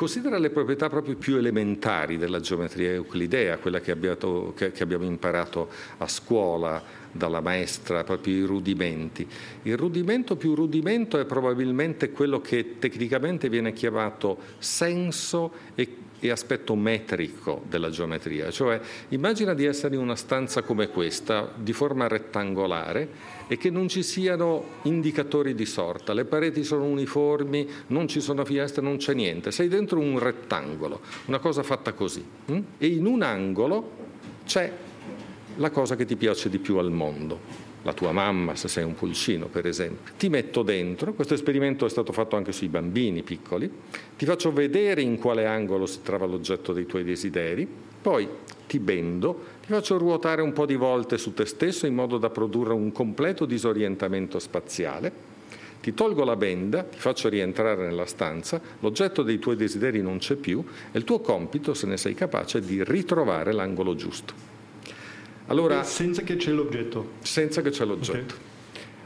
Considera 0.00 0.38
le 0.38 0.48
proprietà 0.48 0.88
proprio 0.88 1.14
più 1.14 1.36
elementari 1.36 2.16
della 2.16 2.40
geometria 2.40 2.90
euclidea, 2.92 3.58
quella 3.58 3.80
che 3.80 3.90
abbiamo, 3.90 4.54
che, 4.56 4.72
che 4.72 4.82
abbiamo 4.82 5.04
imparato 5.04 5.68
a 5.98 6.08
scuola 6.08 6.82
dalla 7.12 7.42
maestra, 7.42 8.02
proprio 8.02 8.34
i 8.34 8.46
rudimenti. 8.46 9.28
Il 9.64 9.76
rudimento 9.76 10.36
più 10.36 10.54
rudimento 10.54 11.18
è 11.18 11.26
probabilmente 11.26 12.12
quello 12.12 12.40
che 12.40 12.76
tecnicamente 12.78 13.50
viene 13.50 13.74
chiamato 13.74 14.38
senso 14.56 15.52
e 15.74 15.96
e 16.20 16.30
aspetto 16.30 16.74
metrico 16.74 17.62
della 17.68 17.90
geometria, 17.90 18.50
cioè 18.50 18.80
immagina 19.08 19.54
di 19.54 19.64
essere 19.64 19.94
in 19.94 20.00
una 20.00 20.16
stanza 20.16 20.62
come 20.62 20.88
questa, 20.88 21.50
di 21.56 21.72
forma 21.72 22.06
rettangolare, 22.06 23.38
e 23.48 23.56
che 23.56 23.70
non 23.70 23.88
ci 23.88 24.02
siano 24.02 24.64
indicatori 24.82 25.54
di 25.54 25.66
sorta, 25.66 26.12
le 26.12 26.24
pareti 26.24 26.62
sono 26.62 26.84
uniformi, 26.84 27.68
non 27.88 28.06
ci 28.06 28.20
sono 28.20 28.44
finestre, 28.44 28.82
non 28.82 28.98
c'è 28.98 29.14
niente, 29.14 29.50
sei 29.50 29.68
dentro 29.68 29.98
un 29.98 30.18
rettangolo, 30.18 31.00
una 31.26 31.38
cosa 31.38 31.62
fatta 31.62 31.92
così, 31.94 32.24
hm? 32.46 32.58
e 32.78 32.86
in 32.86 33.06
un 33.06 33.22
angolo 33.22 33.90
c'è 34.44 34.70
la 35.56 35.70
cosa 35.70 35.96
che 35.96 36.04
ti 36.04 36.16
piace 36.16 36.48
di 36.48 36.58
più 36.58 36.76
al 36.76 36.90
mondo 36.90 37.69
la 37.82 37.92
tua 37.92 38.12
mamma 38.12 38.54
se 38.56 38.68
sei 38.68 38.84
un 38.84 38.94
pulcino 38.94 39.46
per 39.46 39.66
esempio. 39.66 40.12
Ti 40.16 40.28
metto 40.28 40.62
dentro, 40.62 41.12
questo 41.14 41.34
esperimento 41.34 41.86
è 41.86 41.88
stato 41.88 42.12
fatto 42.12 42.36
anche 42.36 42.52
sui 42.52 42.68
bambini 42.68 43.22
piccoli, 43.22 43.70
ti 44.16 44.24
faccio 44.24 44.52
vedere 44.52 45.02
in 45.02 45.18
quale 45.18 45.46
angolo 45.46 45.86
si 45.86 46.02
trova 46.02 46.26
l'oggetto 46.26 46.72
dei 46.72 46.86
tuoi 46.86 47.04
desideri, 47.04 47.66
poi 48.00 48.28
ti 48.66 48.78
bendo, 48.78 49.44
ti 49.60 49.72
faccio 49.72 49.98
ruotare 49.98 50.42
un 50.42 50.52
po' 50.52 50.66
di 50.66 50.76
volte 50.76 51.18
su 51.18 51.34
te 51.34 51.44
stesso 51.44 51.86
in 51.86 51.94
modo 51.94 52.18
da 52.18 52.30
produrre 52.30 52.72
un 52.72 52.92
completo 52.92 53.44
disorientamento 53.44 54.38
spaziale, 54.38 55.28
ti 55.80 55.94
tolgo 55.94 56.24
la 56.24 56.36
benda, 56.36 56.82
ti 56.82 56.98
faccio 56.98 57.28
rientrare 57.28 57.86
nella 57.86 58.04
stanza, 58.04 58.60
l'oggetto 58.80 59.22
dei 59.22 59.38
tuoi 59.38 59.56
desideri 59.56 60.02
non 60.02 60.18
c'è 60.18 60.34
più 60.34 60.62
e 60.92 60.98
il 60.98 61.04
tuo 61.04 61.20
compito, 61.20 61.72
se 61.72 61.86
ne 61.86 61.96
sei 61.96 62.14
capace, 62.14 62.58
è 62.58 62.60
di 62.60 62.84
ritrovare 62.84 63.52
l'angolo 63.52 63.94
giusto. 63.94 64.49
Allora, 65.50 65.82
senza 65.82 66.22
che 66.22 66.36
c'è 66.36 66.52
l'oggetto. 66.52 67.14
Senza 67.22 67.60
che 67.60 67.70
c'è 67.70 67.84
l'oggetto. 67.84 68.34
Okay. 68.34 68.49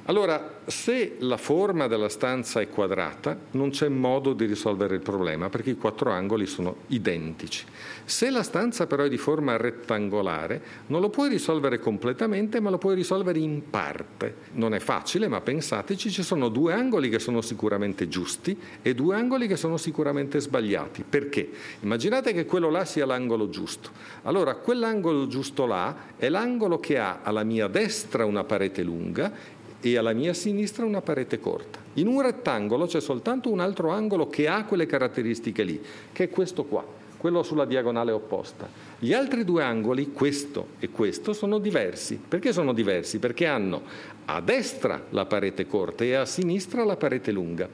Allora, 0.06 0.60
se 0.66 1.16
la 1.20 1.38
forma 1.38 1.86
della 1.86 2.10
stanza 2.10 2.60
è 2.60 2.68
quadrata, 2.68 3.38
non 3.52 3.70
c'è 3.70 3.88
modo 3.88 4.34
di 4.34 4.44
risolvere 4.44 4.96
il 4.96 5.00
problema 5.00 5.48
perché 5.48 5.70
i 5.70 5.76
quattro 5.76 6.10
angoli 6.10 6.44
sono 6.44 6.76
identici. 6.88 7.64
Se 8.04 8.28
la 8.28 8.42
stanza 8.42 8.86
però 8.86 9.04
è 9.04 9.08
di 9.08 9.16
forma 9.16 9.56
rettangolare, 9.56 10.60
non 10.88 11.00
lo 11.00 11.08
puoi 11.08 11.30
risolvere 11.30 11.78
completamente, 11.78 12.60
ma 12.60 12.68
lo 12.68 12.76
puoi 12.76 12.94
risolvere 12.94 13.38
in 13.38 13.70
parte. 13.70 14.34
Non 14.52 14.74
è 14.74 14.78
facile, 14.78 15.26
ma 15.26 15.40
pensateci, 15.40 16.10
ci 16.10 16.22
sono 16.22 16.50
due 16.50 16.74
angoli 16.74 17.08
che 17.08 17.18
sono 17.18 17.40
sicuramente 17.40 18.06
giusti 18.06 18.58
e 18.82 18.94
due 18.94 19.16
angoli 19.16 19.46
che 19.46 19.56
sono 19.56 19.78
sicuramente 19.78 20.38
sbagliati. 20.38 21.02
Perché? 21.08 21.48
Immaginate 21.80 22.34
che 22.34 22.44
quello 22.44 22.68
là 22.68 22.84
sia 22.84 23.06
l'angolo 23.06 23.48
giusto. 23.48 23.88
Allora, 24.24 24.54
quell'angolo 24.56 25.26
giusto 25.28 25.64
là 25.64 25.96
è 26.18 26.28
l'angolo 26.28 26.78
che 26.78 26.98
ha 26.98 27.20
alla 27.22 27.42
mia 27.42 27.68
destra 27.68 28.26
una 28.26 28.44
parete 28.44 28.82
lunga 28.82 29.62
e 29.92 29.98
alla 29.98 30.12
mia 30.12 30.32
sinistra 30.32 30.84
una 30.84 31.00
parete 31.00 31.40
corta. 31.40 31.78
In 31.94 32.06
un 32.06 32.20
rettangolo 32.22 32.86
c'è 32.86 33.00
soltanto 33.00 33.50
un 33.50 33.60
altro 33.60 33.90
angolo 33.90 34.28
che 34.28 34.48
ha 34.48 34.64
quelle 34.64 34.86
caratteristiche 34.86 35.62
lì, 35.62 35.80
che 36.12 36.24
è 36.24 36.30
questo 36.30 36.64
qua, 36.64 36.84
quello 37.18 37.42
sulla 37.42 37.64
diagonale 37.64 38.12
opposta. 38.12 38.68
Gli 38.98 39.12
altri 39.12 39.44
due 39.44 39.62
angoli, 39.62 40.12
questo 40.12 40.68
e 40.78 40.90
questo, 40.90 41.32
sono 41.32 41.58
diversi. 41.58 42.20
Perché 42.26 42.52
sono 42.52 42.72
diversi? 42.72 43.18
Perché 43.18 43.46
hanno 43.46 43.82
a 44.26 44.40
destra 44.40 45.04
la 45.10 45.26
parete 45.26 45.66
corta 45.66 46.04
e 46.04 46.14
a 46.14 46.24
sinistra 46.24 46.84
la 46.84 46.96
parete 46.96 47.30
lunga. 47.30 47.68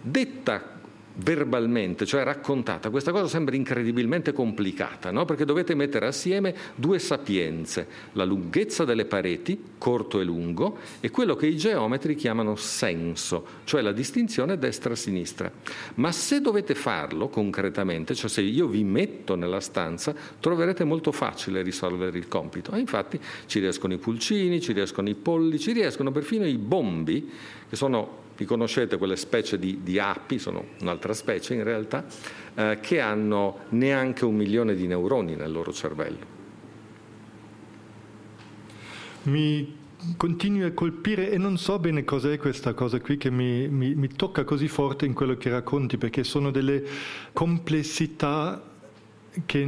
Detta 0.00 0.80
verbalmente, 1.16 2.06
cioè 2.06 2.24
raccontata, 2.24 2.90
questa 2.90 3.12
cosa 3.12 3.28
sembra 3.28 3.54
incredibilmente 3.54 4.32
complicata, 4.32 5.10
no? 5.10 5.24
perché 5.24 5.44
dovete 5.44 5.74
mettere 5.74 6.06
assieme 6.06 6.54
due 6.74 6.98
sapienze, 6.98 7.86
la 8.12 8.24
lunghezza 8.24 8.84
delle 8.84 9.04
pareti, 9.04 9.60
corto 9.78 10.20
e 10.20 10.24
lungo, 10.24 10.78
e 11.00 11.10
quello 11.10 11.36
che 11.36 11.46
i 11.46 11.56
geometri 11.56 12.14
chiamano 12.16 12.56
senso, 12.56 13.46
cioè 13.64 13.80
la 13.80 13.92
distinzione 13.92 14.58
destra-sinistra. 14.58 15.50
Ma 15.96 16.10
se 16.10 16.40
dovete 16.40 16.74
farlo 16.74 17.28
concretamente, 17.28 18.14
cioè 18.14 18.28
se 18.28 18.40
io 18.40 18.66
vi 18.66 18.82
metto 18.82 19.36
nella 19.36 19.60
stanza, 19.60 20.14
troverete 20.40 20.84
molto 20.84 21.12
facile 21.12 21.62
risolvere 21.62 22.18
il 22.18 22.28
compito. 22.28 22.72
E 22.72 22.80
infatti 22.80 23.20
ci 23.46 23.60
riescono 23.60 23.92
i 23.92 23.98
pulcini, 23.98 24.60
ci 24.60 24.72
riescono 24.72 25.08
i 25.08 25.14
polli, 25.14 25.58
ci 25.58 25.72
riescono 25.72 26.10
perfino 26.10 26.46
i 26.46 26.58
bombi, 26.58 27.30
che 27.68 27.76
sono 27.76 28.22
vi 28.36 28.44
conoscete 28.44 28.96
quelle 28.96 29.16
specie 29.16 29.58
di, 29.58 29.80
di 29.82 29.98
api, 29.98 30.38
sono 30.38 30.64
un'altra 30.80 31.12
specie 31.14 31.54
in 31.54 31.62
realtà, 31.62 32.04
eh, 32.54 32.78
che 32.80 33.00
hanno 33.00 33.60
neanche 33.70 34.24
un 34.24 34.34
milione 34.34 34.74
di 34.74 34.86
neuroni 34.86 35.36
nel 35.36 35.52
loro 35.52 35.72
cervello. 35.72 36.32
Mi 39.24 39.82
continui 40.16 40.64
a 40.64 40.72
colpire 40.72 41.30
e 41.30 41.38
non 41.38 41.56
so 41.56 41.78
bene 41.78 42.04
cos'è 42.04 42.36
questa 42.36 42.74
cosa 42.74 43.00
qui 43.00 43.16
che 43.16 43.30
mi, 43.30 43.68
mi, 43.68 43.94
mi 43.94 44.08
tocca 44.08 44.44
così 44.44 44.68
forte 44.68 45.06
in 45.06 45.14
quello 45.14 45.36
che 45.36 45.50
racconti, 45.50 45.96
perché 45.96 46.24
sono 46.24 46.50
delle 46.50 46.84
complessità 47.32 48.62
che 49.46 49.66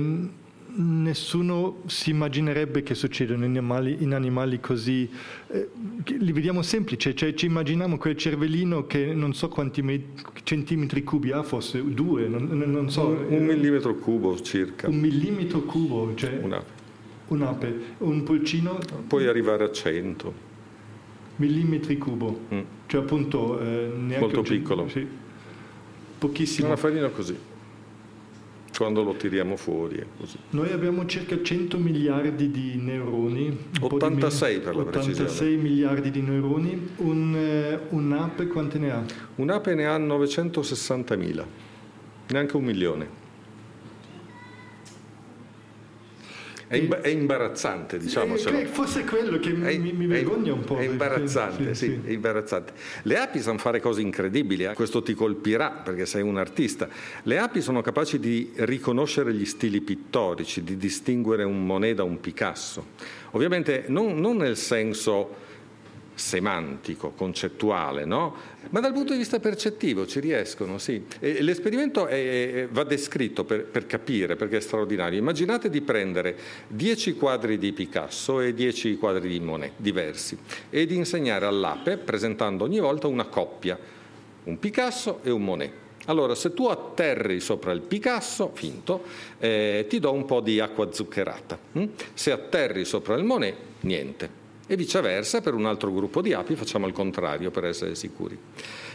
nessuno 0.77 1.83
si 1.87 2.11
immaginerebbe 2.11 2.83
che 2.83 2.95
succedono 2.95 3.45
in 3.45 3.51
animali, 3.51 3.97
in 4.01 4.13
animali 4.13 4.61
così, 4.61 5.09
eh, 5.49 5.69
li 6.05 6.33
vediamo 6.33 6.63
semplici, 6.63 7.15
cioè 7.15 7.35
ci 7.35 7.47
immaginiamo 7.47 7.97
quel 7.99 8.17
cervellino 8.17 8.87
che 8.87 9.15
non 9.15 9.35
so 9.35 9.49
quanti 9.49 9.83
me- 9.83 10.05
centimetri 10.43 11.03
cubi 11.03 11.33
ha, 11.33 11.43
forse 11.43 11.83
due, 11.85 12.29
non, 12.29 12.47
non 12.67 12.91
so. 12.91 13.09
Un, 13.09 13.27
un, 13.29 13.45
millimetro 13.45 13.95
cubo 13.97 14.41
circa. 14.41 14.89
Un 14.89 14.99
millimetro 14.99 15.63
cubo, 15.63 16.15
cioè 16.15 16.39
un'ape. 16.43 16.75
Un'ape, 17.29 17.81
un 17.99 18.23
pulcino. 18.23 18.79
Puoi 19.07 19.27
arrivare 19.27 19.65
a 19.65 19.73
100. 19.73 20.45
Millimetri 21.37 21.99
cubo, 21.99 22.41
mm. 22.55 22.61
cioè 22.87 23.03
appunto 23.03 23.61
eh, 23.61 23.91
Molto 24.19 24.43
piccolo. 24.43 24.89
Sì. 24.89 25.07
Pochissimo. 26.19 26.69
Una 26.69 26.77
farina 26.77 27.09
così 27.09 27.55
quando 28.77 29.03
lo 29.03 29.15
tiriamo 29.15 29.57
fuori. 29.57 30.05
Noi 30.51 30.73
abbiamo 30.73 31.07
circa 31.07 31.41
100 31.43 31.79
miliardi 31.79 32.51
di 32.51 32.77
neuroni. 32.77 33.57
86 33.81 34.61
per 34.61 34.75
la 34.75 34.83
86 34.83 34.91
precisione. 34.93 35.31
86 35.31 35.57
miliardi 35.57 36.11
di 36.11 36.21
neuroni. 36.21 36.89
Un, 36.97 37.35
eh, 37.37 37.81
un'ape 37.91 38.47
quante 38.47 38.79
ne 38.79 38.91
ha? 38.91 39.05
Un'ape 39.37 39.75
ne 39.75 39.87
ha 39.87 39.97
960 39.97 41.17
mila, 41.17 41.47
neanche 42.29 42.57
un 42.57 42.65
milione. 42.65 43.25
È, 46.69 46.77
imba- 46.77 47.01
è 47.01 47.09
imbarazzante, 47.09 47.97
diciamocelo. 47.97 48.59
È, 48.59 48.65
forse 48.65 49.05
quello 49.05 49.39
che 49.39 49.51
è, 49.51 49.77
mi, 49.79 49.93
mi 49.93 50.07
vergogna 50.07 50.53
un 50.53 50.65
po'. 50.65 50.77
È 50.77 50.83
imbarazzante, 50.83 51.75
sì, 51.75 51.87
sì, 51.87 52.01
sì, 52.03 52.09
è 52.09 52.13
imbarazzante. 52.13 52.73
Le 53.03 53.19
api 53.19 53.41
sanno 53.41 53.59
fare 53.59 53.81
cose 53.81 54.01
incredibili, 54.01 54.65
eh? 54.65 54.75
questo 54.75 55.03
ti 55.03 55.15
colpirà 55.15 55.71
perché 55.71 56.07
sei 56.07 56.23
un 56.23 56.39
artista. 56.39 56.89
Le 57.23 57.39
api 57.39 57.61
sono 57.61 57.83
capaci 57.83 58.19
di 58.19 58.51
riconoscere 58.57 59.33
gli 59.33 59.45
stili 59.45 59.81
pittorici, 59.81 60.65
di 60.65 60.77
distinguere 60.77 61.45
un 61.45 61.65
Monet 61.65 61.95
da 61.95 62.03
un 62.03 62.19
Picasso. 62.19 62.87
Ovviamente 63.33 63.85
non, 63.87 64.19
non 64.19 64.37
nel 64.39 64.57
senso 64.57 65.45
semantico, 66.17 67.11
concettuale, 67.11 68.07
no? 68.07 68.35
ma 68.71 68.81
dal 68.81 68.93
punto 68.93 69.13
di 69.13 69.19
vista 69.19 69.39
percettivo 69.39 70.07
ci 70.07 70.19
riescono, 70.19 70.79
sì. 70.79 71.05
E 71.21 71.43
l'esperimento 71.43 72.07
è, 72.07 72.67
va 72.71 72.85
descritto 72.85 73.45
per, 73.45 73.65
per, 73.65 73.87
capire, 73.87 74.35
perché 74.35 74.57
è 74.57 74.61
straordinario. 74.61 75.19
Immaginate 75.19 75.69
di 75.69 75.83
prendere 75.83 76.37
dieci 76.67 77.15
quadri 77.15 77.59
di 77.59 77.73
Picasso 77.73 78.41
e 78.41 78.55
dieci 78.55 78.97
quadri 78.97 79.29
di 79.29 79.41
Monet, 79.41 79.73
diversi, 79.77 80.37
e 80.71 80.87
di 80.87 80.97
insegnare 80.97 81.45
all'ape, 81.45 81.99
presentando 81.99 82.65
ogni 82.65 82.81
volta 82.81 83.07
una 83.07 83.27
coppia, 83.27 83.79
un 84.45 84.59
Picasso 84.59 85.21
e 85.23 85.31
un 85.31 85.45
Monet. 85.45 85.73
Allora, 86.07 86.35
se 86.35 86.55
tu 86.55 86.67
atterri 86.67 87.41
sopra 87.41 87.73
il 87.73 87.83
Picasso, 87.83 88.53
finto, 88.55 89.05
eh, 89.39 89.85
ti 89.89 89.99
do 89.99 90.13
un 90.13 90.25
po' 90.25 90.41
di 90.41 90.61
acqua 90.61 90.91
zuccherata. 90.93 91.59
Hm? 91.73 91.85
Se 92.15 92.31
atterri 92.33 92.87
sopra 92.87 93.17
il 93.17 93.25
Monet, 93.25 93.57
niente 93.81 94.45
e 94.67 94.77
viceversa 94.77 95.41
per 95.41 95.55
un 95.55 95.67
altro 95.67 95.93
gruppo 95.93 96.21
di 96.21 96.33
api 96.33 96.57
facciamo 96.57 96.87
il 96.87 96.93
contrario 96.93 97.51
per 97.51 97.65
essere 97.65 97.95
sicuri. 97.95 98.39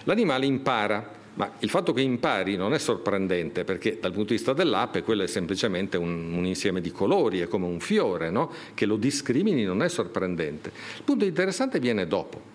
L'animale 0.04 0.46
impara, 0.46 1.20
ma 1.36 1.54
il 1.60 1.70
fatto 1.70 1.94
che 1.94 2.02
impari 2.02 2.58
non 2.58 2.74
è 2.74 2.78
sorprendente 2.78 3.64
perché 3.64 3.98
dal 4.02 4.12
punto 4.12 4.30
di 4.30 4.36
vista 4.36 4.54
dell'ape 4.54 5.04
quello 5.04 5.24
è 5.24 5.28
semplicemente 5.28 5.98
un, 5.98 6.34
un 6.34 6.46
insieme 6.46 6.82
di 6.82 6.92
colori, 6.92 7.40
è 7.40 7.48
come 7.48 7.66
un 7.66 7.80
fiore, 7.80 8.30
no? 8.30 8.52
che 8.74 8.86
lo 8.86 8.98
discrimini 8.98 9.64
non 9.64 9.82
è 9.82 9.88
sorprendente. 9.88 10.72
Il 10.98 11.04
punto 11.04 11.26
interessante 11.26 11.80
viene 11.80 12.06
dopo. 12.06 12.50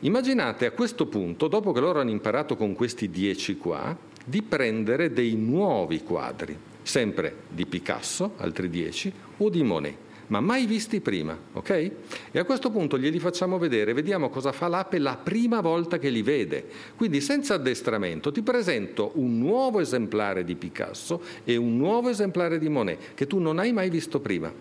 Immaginate 0.00 0.66
a 0.66 0.70
questo 0.72 1.06
punto, 1.06 1.48
dopo 1.48 1.72
che 1.72 1.80
loro 1.80 2.00
hanno 2.00 2.10
imparato 2.10 2.56
con 2.56 2.74
questi 2.74 3.10
dieci 3.10 3.56
qua, 3.56 3.96
di 4.24 4.42
prendere 4.42 5.12
dei 5.12 5.34
nuovi 5.34 6.02
quadri, 6.02 6.56
sempre 6.82 7.34
di 7.48 7.66
Picasso, 7.66 8.34
altri 8.36 8.68
dieci, 8.68 9.12
o 9.38 9.48
di 9.48 9.62
Monet 9.62 10.06
ma 10.28 10.40
mai 10.40 10.66
visti 10.66 11.00
prima, 11.00 11.36
ok? 11.52 11.70
E 12.30 12.38
a 12.38 12.44
questo 12.44 12.70
punto 12.70 12.98
glieli 12.98 13.18
facciamo 13.18 13.58
vedere, 13.58 13.92
vediamo 13.92 14.30
cosa 14.30 14.52
fa 14.52 14.68
l'ape 14.68 14.98
la 14.98 15.16
prima 15.16 15.60
volta 15.60 15.98
che 15.98 16.10
li 16.10 16.22
vede. 16.22 16.66
Quindi 16.96 17.20
senza 17.20 17.54
addestramento 17.54 18.30
ti 18.32 18.42
presento 18.42 19.12
un 19.14 19.38
nuovo 19.38 19.80
esemplare 19.80 20.44
di 20.44 20.54
Picasso 20.54 21.22
e 21.44 21.56
un 21.56 21.76
nuovo 21.76 22.08
esemplare 22.08 22.58
di 22.58 22.68
Monet 22.68 23.14
che 23.14 23.26
tu 23.26 23.38
non 23.38 23.58
hai 23.58 23.72
mai 23.72 23.90
visto 23.90 24.20
prima. 24.20 24.52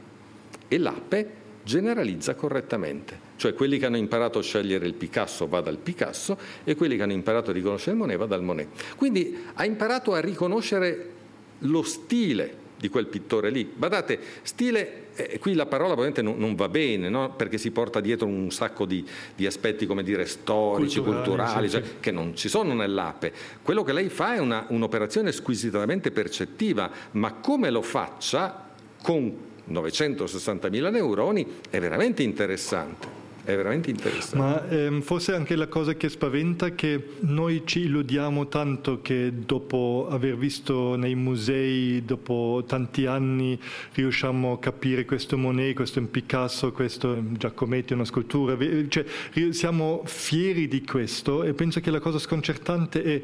E 0.70 0.78
l'ape 0.78 1.46
generalizza 1.64 2.34
correttamente, 2.36 3.20
cioè 3.36 3.54
quelli 3.54 3.78
che 3.78 3.86
hanno 3.86 3.98
imparato 3.98 4.40
a 4.40 4.42
scegliere 4.42 4.88
il 4.88 4.94
Picasso 4.94 5.48
va 5.48 5.60
dal 5.60 5.78
Picasso 5.78 6.38
e 6.64 6.76
quelli 6.76 6.96
che 6.96 7.04
hanno 7.04 7.12
imparato 7.12 7.50
a 7.50 7.54
riconoscere 7.54 7.92
il 7.92 7.98
Monet 7.98 8.18
va 8.18 8.26
dal 8.26 8.42
Monet. 8.42 8.96
Quindi 8.96 9.38
ha 9.54 9.66
imparato 9.66 10.14
a 10.14 10.22
riconoscere 10.22 11.12
lo 11.60 11.82
stile 11.84 12.66
di 12.78 12.90
quel 12.90 13.08
pittore 13.08 13.50
lì. 13.50 13.64
Badate, 13.64 14.20
stile, 14.44 15.08
eh, 15.16 15.40
qui 15.40 15.54
la 15.54 15.66
parola 15.66 15.94
probabilmente 15.94 16.22
non, 16.22 16.38
non 16.38 16.56
va 16.56 16.70
bene, 16.70 17.10
no? 17.10 17.34
perché 17.36 17.58
si 17.58 17.72
porta 17.72 18.00
dietro 18.00 18.28
un 18.28 18.52
sacco 18.52 18.86
di, 18.86 19.06
di 19.36 19.46
aspetti, 19.46 19.86
come 19.86 20.04
dire, 20.04 20.26
storici, 20.26 21.00
culturali, 21.00 21.26
culturali 21.26 21.70
cioè, 21.70 21.84
che 22.00 22.12
non 22.12 22.36
ci 22.36 22.50
sono 22.50 22.74
nell'ape. 22.74 23.34
Quello 23.62 23.84
che 23.84 23.94
lei 23.94 24.10
fa 24.10 24.36
è 24.36 24.40
una, 24.40 24.66
un'operazione 24.70 25.32
squisitamente 25.32 26.12
percettiva, 26.12 26.90
ma 27.12 27.34
come 27.34 27.70
lo 27.70 27.82
faccia 27.82 28.66
con 29.02 29.46
960.000 29.70 30.92
neuroni 30.92 31.46
è 31.70 31.80
veramente 31.80 32.24
interessante 32.24 33.27
è 33.48 33.56
veramente 33.56 33.90
interessante. 33.90 34.38
Ma 34.38 34.68
ehm, 34.68 35.02
forse 35.02 35.34
anche 35.34 35.56
la 35.56 35.68
cosa 35.68 35.94
che 35.94 36.10
spaventa 36.10 36.66
è 36.66 36.76
che 36.76 37.12
noi 37.22 37.64
ci 37.66 37.86
illudiamo 37.86 38.50
tanto 38.50 39.02
che 39.02 39.32
dopo 39.34 40.08
aver 40.10 40.36
visto 40.36 40.98
nei 40.98 41.16
musei, 41.16 42.04
dopo 42.04 42.66
tanti 42.68 43.06
anni, 43.06 43.58
riusciamo 43.94 44.52
a 44.52 44.60
capire 44.60 45.06
questo 45.06 45.38
Monet, 45.38 45.76
questo 45.76 46.02
Picasso, 46.02 46.74
questo 46.74 47.18
Giacometti, 47.32 47.94
una 47.94 48.04
scultura, 48.04 48.58
cioè 48.90 49.06
siamo 49.52 50.02
fieri 50.06 50.68
di 50.68 50.84
questo 50.84 51.44
e 51.44 51.54
penso 51.54 51.80
che 51.80 51.90
la 51.90 52.00
cosa 52.00 52.20
sconcertante 52.20 53.02
è 53.02 53.22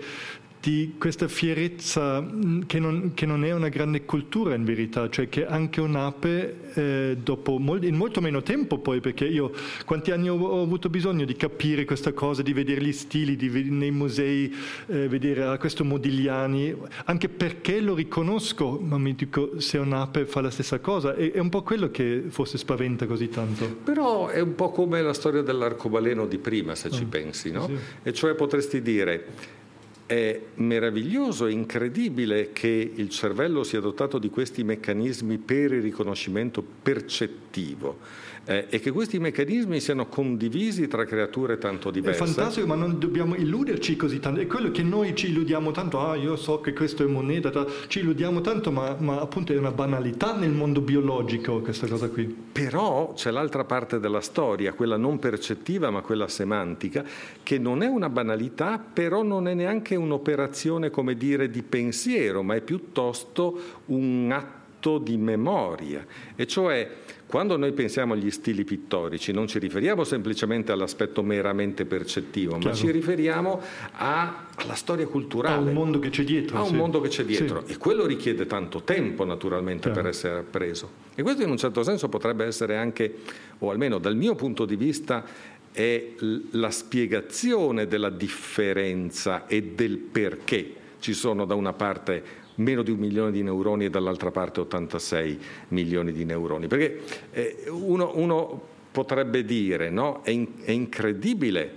di 0.64 0.96
questa 0.98 1.28
fierezza 1.28 2.22
mm, 2.22 2.62
che 2.68 2.80
non, 2.80 3.12
che 3.14 3.26
non, 3.26 3.44
è 3.44 3.52
una 3.52 3.68
grande 3.68 4.06
cultura 4.06 4.56
in 4.56 4.64
verità, 4.64 5.10
cioè 5.10 5.28
che 5.28 5.46
anche 5.46 5.82
un'ape 5.82 6.56
eh, 6.74 7.18
dopo 7.22 7.58
mol, 7.58 7.84
in 7.84 7.96
molto 7.96 8.22
meno 8.22 8.42
tempo 8.42 8.78
poi, 8.78 9.02
perché 9.02 9.26
io 9.26 9.52
quanti 9.86 10.12
anni 10.12 10.30
ho, 10.30 10.38
ho, 10.40 10.62
avuto 10.62 10.90
bisogno 10.90 11.26
di 11.26 11.36
capire 11.36 11.84
questa 11.84 12.14
cosa, 12.14 12.42
di 12.42 12.54
vedere 12.54 12.82
gli 12.82 12.94
stili, 12.94 13.36
di 13.36 13.50
nei 13.72 13.92
musei, 13.92 14.56
eh, 14.86 15.10
vedere 15.10 15.44
ah, 15.44 15.58
questo 15.58 15.84
Modigliani, 15.84 16.74
anche 17.04 17.28
perché 17.28 17.82
lo 17.82 17.94
riconosco, 17.94 18.80
ma 18.82 18.98
mi 18.98 19.16
dico 19.16 19.60
se 19.60 19.78
un'ape 19.80 20.26
fa 20.26 20.40
la 20.40 20.50
stessa 20.50 20.80
cosa, 20.80 21.14
è, 21.14 21.34
è 21.34 21.40
un 21.40 21.50
po' 21.50 21.62
quello 21.64 21.92
che 21.92 22.24
forse 22.30 22.58
spaventa 22.58 23.06
così 23.06 23.28
tanto. 23.28 23.66
Però 23.84 24.30
è 24.30 24.40
un 24.40 24.56
po' 24.56 24.70
come 24.70 25.02
la 25.02 25.14
storia 25.14 25.42
dell'arcobaleno 25.42 26.26
di 26.26 26.38
prima, 26.38 26.74
se 26.74 26.88
oh, 26.88 26.92
ci 26.92 27.04
pensi, 27.04 27.52
no? 27.52 27.66
Sì. 27.66 27.76
E 28.04 28.14
cioè 28.14 28.34
potresti 28.34 28.82
dire 28.82 29.62
è 30.06 30.40
meraviglioso, 30.56 31.46
è 31.46 31.52
incredibile 31.52 32.52
che 32.52 32.92
il 32.94 33.10
cervello 33.10 33.64
sia 33.64 33.80
dotato 33.80 34.18
di 34.20 34.30
questi 34.30 34.64
meccanismi 34.64 35.38
per 35.38 35.74
il 35.74 35.82
riconoscimento 35.82 36.64
percettivo 36.82 38.00
eh, 38.46 38.68
e 38.70 38.80
che 38.80 38.92
questi 38.92 39.20
meccanismi 39.20 39.80
siano 39.80 40.08
condivisi 40.08 40.88
tra 40.88 41.06
creature 41.06 41.58
tanto 41.58 41.92
diverse. 41.92 42.24
È 42.24 42.26
fantastico, 42.26 42.68
ma 42.68 42.76
non 42.76 43.00
dobbiamo 43.00 43.36
illuderci 43.36 43.96
così 43.96 44.20
tanto. 44.20 44.42
È 44.42 44.48
quello 44.48 44.72
che 44.72 44.84
noi 44.84 45.16
ci 45.16 45.28
illudiamo 45.28 45.72
tanto, 45.72 46.00
ah 46.00 46.16
io 46.16 46.36
so 46.36 46.60
che 46.60 46.74
questo 46.74 47.04
è 47.04 47.08
moneta, 47.08 47.52
ci 47.88 48.00
illudiamo 48.00 48.42
tanto, 48.42 48.72
ma, 48.72 48.96
ma 49.00 49.22
appunto 49.22 49.54
è 49.54 49.58
una 49.58 49.72
banalità 49.72 50.36
nel 50.36 50.52
mondo 50.52 50.82
biologico 50.82 51.62
questa 51.62 51.88
cosa 51.88 52.10
qui. 52.10 52.26
Però 52.52 53.14
c'è 53.14 53.32
l'altra 53.32 53.64
parte 53.64 54.00
della 54.00 54.22
storia, 54.22 54.74
quella 54.74 54.98
non 54.98 55.20
percettiva 55.20 55.90
ma 55.90 56.02
quella 56.02 56.28
semantica, 56.28 57.04
che 57.42 57.58
non 57.58 57.82
è 57.82 57.88
una 57.88 58.10
banalità, 58.10 58.78
però 58.78 59.24
non 59.24 59.48
è 59.48 59.54
neanche 59.54 59.96
un'operazione, 59.96 60.90
come 60.90 61.16
dire, 61.16 61.50
di 61.50 61.64
pensiero, 61.64 62.44
ma 62.44 62.56
è 62.56 62.62
piuttosto 62.62 63.82
un 63.86 64.30
atto 64.32 64.98
di 64.98 65.16
memoria. 65.16 66.06
E 66.36 66.46
cioè 66.46 67.02
quando 67.34 67.58
noi 67.58 67.72
pensiamo 67.72 68.14
agli 68.14 68.30
stili 68.30 68.64
pittorici 68.64 69.32
non 69.32 69.48
ci 69.48 69.58
riferiamo 69.58 70.04
semplicemente 70.04 70.72
all'aspetto 70.72 71.24
meramente 71.24 71.84
percettivo, 71.84 72.60
Chiaro. 72.60 72.70
ma 72.70 72.76
ci 72.76 72.92
riferiamo 72.92 73.60
a, 73.94 74.46
alla 74.54 74.76
storia 74.76 75.08
culturale. 75.08 75.56
A 75.56 75.58
un 75.58 75.74
mondo 75.74 75.98
che 75.98 76.12
c'è 76.12 76.24
dietro. 76.24 76.60
A 76.60 76.62
un 76.62 76.68
sì. 76.68 76.76
mondo 76.76 77.02
che 77.02 77.08
c'è 77.08 77.26
dietro. 77.26 77.64
Sì. 77.66 77.74
E 77.74 77.78
quello 77.78 78.06
richiede 78.06 78.46
tanto 78.46 78.84
tempo 78.84 79.26
naturalmente 79.26 79.90
Chiaro. 79.90 80.00
per 80.00 80.10
essere 80.12 80.40
appreso. 80.42 80.92
E 81.16 81.24
questo 81.24 81.42
in 81.42 81.50
un 81.50 81.58
certo 81.58 81.82
senso 81.82 82.08
potrebbe 82.08 82.46
essere 82.46 82.78
anche, 82.78 83.16
o 83.58 83.72
almeno 83.72 83.98
dal 83.98 84.16
mio 84.16 84.36
punto 84.36 84.66
di 84.66 84.76
vista, 84.76 85.26
è 85.72 86.10
la 86.52 86.70
spiegazione 86.70 87.88
della 87.88 88.12
differenza 88.12 89.48
e 89.48 89.72
del 89.74 89.98
perché 89.98 90.76
ci 91.00 91.14
sono 91.14 91.46
da 91.46 91.56
una 91.56 91.74
parte 91.74 92.43
meno 92.56 92.84
di 92.84 92.92
un 92.92 93.00
milione 93.00 93.32
di 93.32 93.44
neuroni 93.44 93.86
e 93.86 93.90
dall'altra 93.90 94.32
parte 94.32 94.62
86 94.62 95.40
milioni 95.70 96.12
di 96.12 96.26
neuroni. 96.26 96.68
Perché 96.68 97.02
eh, 97.32 97.64
uno, 97.70 98.12
uno, 98.16 98.72
potrebbe 98.92 99.44
dire, 99.44 99.90
no? 99.90 100.22
è, 100.24 100.30
in, 100.30 100.48
è 100.64 100.72
incredibile 100.72 101.72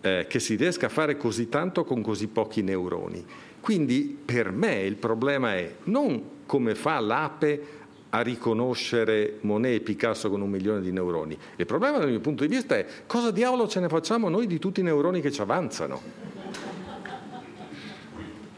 eh, 0.00 0.26
che 0.28 0.38
si 0.38 0.54
riesca 0.54 0.86
a 0.86 0.90
fare 0.90 1.16
così 1.16 1.48
tanto 1.48 1.84
con 1.84 2.02
così 2.02 2.28
pochi 2.28 2.62
neuroni. 2.62 3.24
Quindi 3.60 4.18
per 4.24 4.50
me 4.50 4.82
il 4.82 4.96
problema 4.96 5.54
è 5.54 5.74
non 5.84 6.40
come 6.46 6.74
fa 6.74 6.98
l'ape 7.00 7.80
a 8.14 8.20
riconoscere 8.20 9.38
Monet 9.40 9.80
e 9.80 9.80
Picasso 9.80 10.28
con 10.28 10.40
un 10.40 10.50
milione 10.50 10.80
di 10.82 10.92
neuroni. 10.92 11.36
Il 11.56 11.66
problema 11.66 11.98
dal 11.98 12.10
mio 12.10 12.20
punto 12.20 12.44
di 12.44 12.54
vista 12.54 12.76
è 12.76 12.84
cosa 13.06 13.30
diavolo 13.30 13.66
ce 13.66 13.80
ne 13.80 13.88
facciamo 13.88 14.28
noi 14.28 14.46
di 14.46 14.58
tutti 14.58 14.80
i 14.80 14.82
neuroni 14.82 15.20
che 15.20 15.32
ci 15.32 15.40
avanzano? 15.40 16.21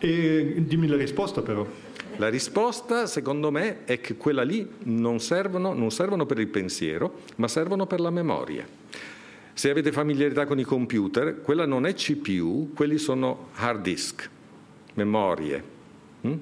E 0.05 0.57
dimmi 0.59 0.87
la 0.87 0.99
risposta 0.99 1.41
però. 1.41 1.67
La 2.17 2.29
risposta, 2.29 3.07
secondo 3.07 3.51
me, 3.51 3.87
è 3.87 4.03
che 4.03 4.17
quella 4.17 4.43
lì 4.43 4.69
non 4.83 5.19
servono, 5.19 5.73
non 5.73 5.91
servono 5.91 6.27
per 6.27 6.39
il 6.39 6.49
pensiero, 6.49 7.23
ma 7.37 7.49
servono 7.49 7.87
per 7.87 8.01
la 8.01 8.11
memoria. 8.11 8.67
Se 9.55 9.71
avete 9.71 9.93
familiarità 9.93 10.45
con 10.45 10.59
i 10.59 10.63
computer, 10.63 11.41
quella 11.41 11.65
non 11.65 11.87
è 11.87 11.95
CPU, 11.95 12.73
quelli 12.75 12.99
sono 12.99 13.49
hard 13.55 13.81
disk, 13.81 14.29
memorie. 14.93 15.65
Mm? 16.27 16.33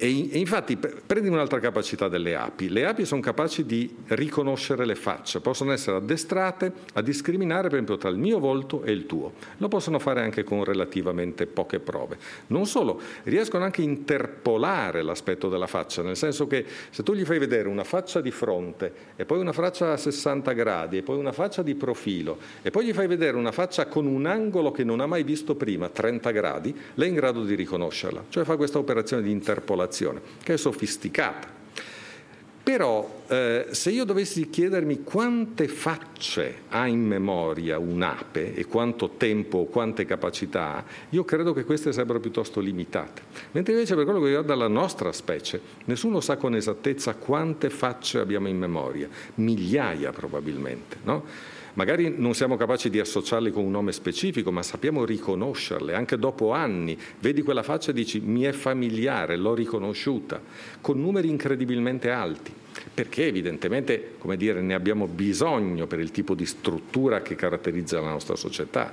E, 0.00 0.08
infatti 0.34 0.76
prendi 0.76 1.28
un'altra 1.28 1.58
capacità 1.58 2.06
delle 2.06 2.36
api. 2.36 2.68
Le 2.68 2.86
api 2.86 3.04
sono 3.04 3.20
capaci 3.20 3.66
di 3.66 3.92
riconoscere 4.06 4.86
le 4.86 4.94
facce, 4.94 5.40
possono 5.40 5.72
essere 5.72 5.96
addestrate 5.96 6.72
a 6.94 7.02
discriminare 7.02 7.62
per 7.62 7.72
esempio 7.72 7.96
tra 7.96 8.08
il 8.08 8.16
mio 8.16 8.38
volto 8.38 8.84
e 8.84 8.92
il 8.92 9.06
tuo. 9.06 9.32
Lo 9.56 9.66
possono 9.66 9.98
fare 9.98 10.20
anche 10.20 10.44
con 10.44 10.62
relativamente 10.62 11.46
poche 11.46 11.80
prove. 11.80 12.16
Non 12.48 12.66
solo, 12.66 13.00
riescono 13.24 13.64
anche 13.64 13.80
a 13.80 13.84
interpolare 13.84 15.02
l'aspetto 15.02 15.48
della 15.48 15.66
faccia, 15.66 16.02
nel 16.02 16.16
senso 16.16 16.46
che 16.46 16.64
se 16.90 17.02
tu 17.02 17.12
gli 17.12 17.24
fai 17.24 17.40
vedere 17.40 17.66
una 17.66 17.84
faccia 17.84 18.20
di 18.20 18.30
fronte 18.30 18.92
e 19.16 19.24
poi 19.24 19.40
una 19.40 19.52
faccia 19.52 19.90
a 19.90 19.96
60 19.96 20.52
gradi 20.52 20.98
e 20.98 21.02
poi 21.02 21.18
una 21.18 21.32
faccia 21.32 21.62
di 21.62 21.74
profilo 21.74 22.38
e 22.62 22.70
poi 22.70 22.86
gli 22.86 22.92
fai 22.92 23.08
vedere 23.08 23.36
una 23.36 23.50
faccia 23.50 23.86
con 23.86 24.06
un 24.06 24.26
angolo 24.26 24.70
che 24.70 24.84
non 24.84 25.00
ha 25.00 25.06
mai 25.06 25.24
visto 25.24 25.56
prima, 25.56 25.88
30 25.88 26.30
gradi, 26.30 26.76
lei 26.94 27.08
è 27.08 27.10
in 27.10 27.16
grado 27.16 27.42
di 27.42 27.56
riconoscerla. 27.56 28.26
Cioè 28.28 28.44
fa 28.44 28.56
questa 28.56 28.78
operazione 28.78 29.24
di 29.24 29.32
interpolazione 29.32 29.86
popolazione, 29.88 30.20
che 30.42 30.54
è 30.54 30.56
sofisticata. 30.56 31.56
Però 32.62 33.22
eh, 33.28 33.68
se 33.70 33.90
io 33.90 34.04
dovessi 34.04 34.50
chiedermi 34.50 35.02
quante 35.02 35.68
facce 35.68 36.64
ha 36.68 36.86
in 36.86 37.00
memoria 37.00 37.78
un'ape 37.78 38.54
e 38.54 38.66
quanto 38.66 39.12
tempo 39.16 39.58
o 39.58 39.64
quante 39.64 40.04
capacità 40.04 40.76
ha, 40.76 40.84
io 41.08 41.24
credo 41.24 41.54
che 41.54 41.64
queste 41.64 41.92
sarebbero 41.92 42.20
piuttosto 42.20 42.60
limitate. 42.60 43.22
Mentre 43.52 43.72
invece 43.72 43.94
per 43.94 44.04
quello 44.04 44.20
che 44.20 44.26
riguarda 44.26 44.54
la 44.54 44.68
nostra 44.68 45.12
specie, 45.12 45.58
nessuno 45.86 46.20
sa 46.20 46.36
con 46.36 46.54
esattezza 46.54 47.14
quante 47.14 47.70
facce 47.70 48.18
abbiamo 48.18 48.48
in 48.48 48.58
memoria, 48.58 49.08
migliaia 49.36 50.12
probabilmente. 50.12 50.98
No? 51.04 51.24
Magari 51.78 52.12
non 52.16 52.34
siamo 52.34 52.56
capaci 52.56 52.90
di 52.90 52.98
associarli 52.98 53.52
con 53.52 53.62
un 53.62 53.70
nome 53.70 53.92
specifico, 53.92 54.50
ma 54.50 54.64
sappiamo 54.64 55.04
riconoscerle, 55.04 55.94
anche 55.94 56.18
dopo 56.18 56.50
anni. 56.50 56.98
Vedi 57.20 57.42
quella 57.42 57.62
faccia 57.62 57.92
e 57.92 57.94
dici 57.94 58.18
mi 58.18 58.42
è 58.42 58.50
familiare, 58.50 59.36
l'ho 59.36 59.54
riconosciuta, 59.54 60.42
con 60.80 61.00
numeri 61.00 61.28
incredibilmente 61.28 62.10
alti, 62.10 62.52
perché 62.92 63.26
evidentemente, 63.26 64.16
dire, 64.34 64.60
ne 64.60 64.74
abbiamo 64.74 65.06
bisogno 65.06 65.86
per 65.86 66.00
il 66.00 66.10
tipo 66.10 66.34
di 66.34 66.46
struttura 66.46 67.22
che 67.22 67.36
caratterizza 67.36 68.00
la 68.00 68.10
nostra 68.10 68.34
società. 68.34 68.92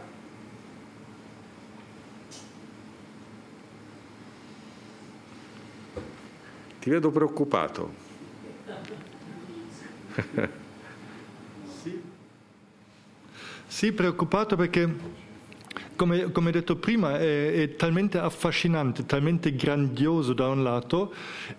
Ti 6.82 6.90
vedo 6.92 7.10
preoccupato. 7.10 8.04
Sì, 13.76 13.92
preoccupato 13.92 14.56
perché, 14.56 14.90
come, 15.98 16.32
come 16.32 16.52
detto 16.52 16.78
prima, 16.78 17.20
è, 17.20 17.52
è, 17.52 17.76
talmente 17.76 18.18
affascinante, 18.18 19.06
talmente 19.06 19.54
grandioso 19.54 20.32
da 20.32 20.48
un 20.48 20.64
lato, 20.64 21.14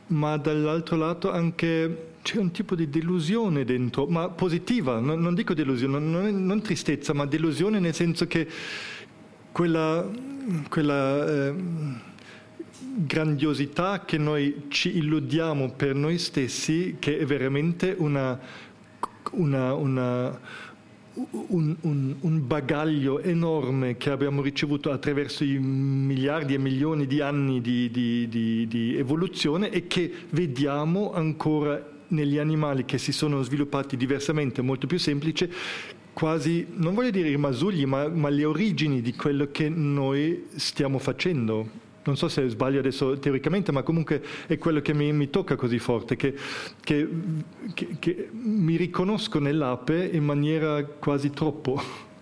ma 0.07 0.39
dall'altro 0.39 0.97
lato 0.97 1.31
anche 1.31 2.15
c'è 2.23 2.39
un 2.39 2.53
tipo 2.53 2.75
di 2.75 2.89
delusione 2.89 3.67
dentro, 3.67 4.07
ma 4.07 4.31
positiva, 4.31 4.99
non, 4.99 5.21
non 5.21 5.35
dico 5.35 5.53
delusione, 5.53 5.99
non, 5.99 6.47
non, 6.47 6.63
tristezza, 6.63 7.13
ma 7.13 7.27
delusione 7.27 7.81
nel 7.81 7.95
senso 7.95 8.27
che 8.27 8.49
quella... 9.53 10.09
quella 10.71 11.27
eh, 11.29 11.55
grandiosità 12.99 14.07
che 14.07 14.17
noi 14.17 14.69
ci 14.69 14.97
illudiamo 14.97 15.73
per 15.73 15.95
noi 15.95 16.17
stessi, 16.17 16.97
che 16.99 17.19
è 17.19 17.27
veramente 17.27 17.95
una, 17.99 18.41
una, 19.33 19.75
una 19.75 20.41
un, 21.31 21.77
un, 21.81 22.15
un, 22.21 22.47
bagaglio 22.47 23.21
enorme 23.21 23.97
che 23.97 24.11
abbiamo 24.11 24.43
ricevuto 24.43 24.91
attraverso 24.91 25.45
i 25.45 25.59
miliardi 25.59 26.55
e 26.55 26.59
milioni 26.59 27.07
di 27.07 27.21
anni 27.21 27.61
di, 27.61 27.91
di, 27.91 28.29
di, 28.29 28.67
di 28.67 28.97
evoluzione 28.97 29.71
e 29.71 29.87
che 29.87 30.11
vediamo 30.31 31.13
ancora 31.13 31.95
negli 32.09 32.39
animali 32.39 32.85
che 32.85 32.99
si 32.99 33.13
sono 33.13 33.43
sviluppati 33.43 33.97
diversamente, 33.97 34.63
molto 34.63 34.87
più 34.87 34.99
semplice, 34.99 35.51
quasi, 36.13 36.67
non 36.75 36.95
voglio 36.95 37.11
dire 37.11 37.31
i 37.31 37.37
masugli, 37.37 37.85
ma, 37.85 38.09
ma 38.09 38.29
le 38.29 38.45
origini 38.45 39.01
di 39.01 39.15
quello 39.15 39.49
che 39.51 39.69
noi 39.69 40.47
stiamo 40.55 40.99
facendo 40.99 41.85
non 42.07 42.17
so 42.17 42.29
se 42.29 42.49
sbaglio 42.49 42.79
adesso 42.79 43.19
teoricamente, 43.19 43.73
ma 43.73 43.83
comunque 43.83 44.23
è 44.47 44.57
quello 44.59 44.81
che 44.81 44.95
mi, 44.95 45.13
mi 45.13 45.29
tocca 45.29 45.57
così 45.57 45.79
forte, 45.79 46.17
che, 46.17 46.35
che, 46.83 47.09
che, 47.75 47.97
che 47.99 48.29
mi 48.33 48.77
riconosco 48.77 49.39
nell'ape 49.39 50.09
in 50.13 50.25
maniera 50.25 50.85
quasi 50.85 51.31
troppo. 51.31 52.15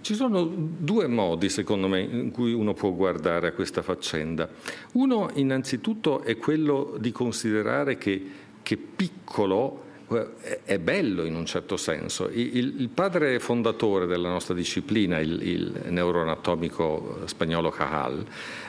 Ci 0.00 0.14
sono 0.14 0.44
due 0.44 1.06
modi, 1.06 1.48
secondo 1.48 1.88
me, 1.88 2.00
in 2.00 2.30
cui 2.30 2.52
uno 2.52 2.74
può 2.74 2.92
guardare 2.92 3.48
a 3.48 3.52
questa 3.52 3.80
faccenda. 3.80 4.48
Uno, 4.92 5.30
innanzitutto, 5.34 6.20
è 6.22 6.36
quello 6.36 6.96
di 6.98 7.10
considerare 7.10 7.96
che, 7.96 8.22
che 8.62 8.76
piccolo 8.76 9.84
è 10.64 10.78
bello 10.78 11.24
in 11.24 11.34
un 11.34 11.46
certo 11.46 11.76
senso. 11.76 12.28
Il, 12.28 12.80
il 12.80 12.88
padre 12.90 13.38
fondatore 13.38 14.06
della 14.06 14.28
nostra 14.28 14.54
disciplina, 14.54 15.18
il, 15.18 15.40
il 15.42 15.82
neuroanatomico 15.88 17.20
spagnolo 17.24 17.70
Cajal, 17.70 18.24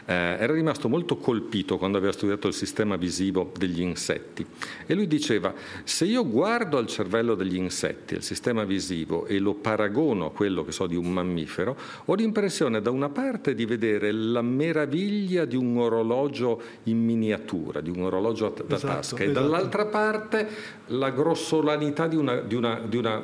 eh, 0.06 0.14
era 0.14 0.54
rimasto 0.54 0.88
molto 0.88 1.18
colpito 1.18 1.78
quando 1.78 1.98
aveva 1.98 2.12
studiato 2.12 2.48
il 2.48 2.54
sistema 2.54 2.96
visivo 2.96 3.52
degli 3.58 3.82
insetti 3.82 4.46
e 4.86 4.94
lui 4.94 5.08
diceva 5.08 5.54
se 5.84 6.06
io 6.06 6.28
guardo 6.28 6.78
al 6.78 6.88
cervello 6.88 7.36
degli 7.36 7.56
insetti, 7.56 8.16
al 8.16 8.22
sistema 8.22 8.64
visivo 8.64 9.26
e 9.26 9.40
lo 9.40 9.56
paragono 9.56 10.28
a 10.28 10.32
quello 10.32 10.64
che 10.64 10.72
so 10.72 10.86
di 10.88 10.96
un 10.96 11.12
mammifero, 11.12 11.76
ho 12.06 12.14
l'impressione 12.14 12.82
da 12.82 12.92
una 12.92 13.10
parte 13.10 13.56
di 13.56 13.66
vedere 13.66 14.12
la 14.12 14.42
meraviglia 14.42 15.46
di 15.46 15.56
un 15.56 15.78
orologio 15.78 16.62
in 16.84 17.04
miniatura, 17.04 17.82
di 17.82 17.90
un 17.90 18.04
orologio 18.04 18.54
da 18.66 18.76
esatto, 18.76 18.94
tasca 18.94 19.16
esatto. 19.16 19.24
e 19.24 19.32
dall'altra 19.32 19.86
parte 19.86 20.48
la 20.88 21.10
grossolanità 21.10 22.08
di 22.08 22.16
una, 22.16 22.40
di 22.42 22.56
una, 22.56 22.80
di 22.80 22.98
una 22.98 23.24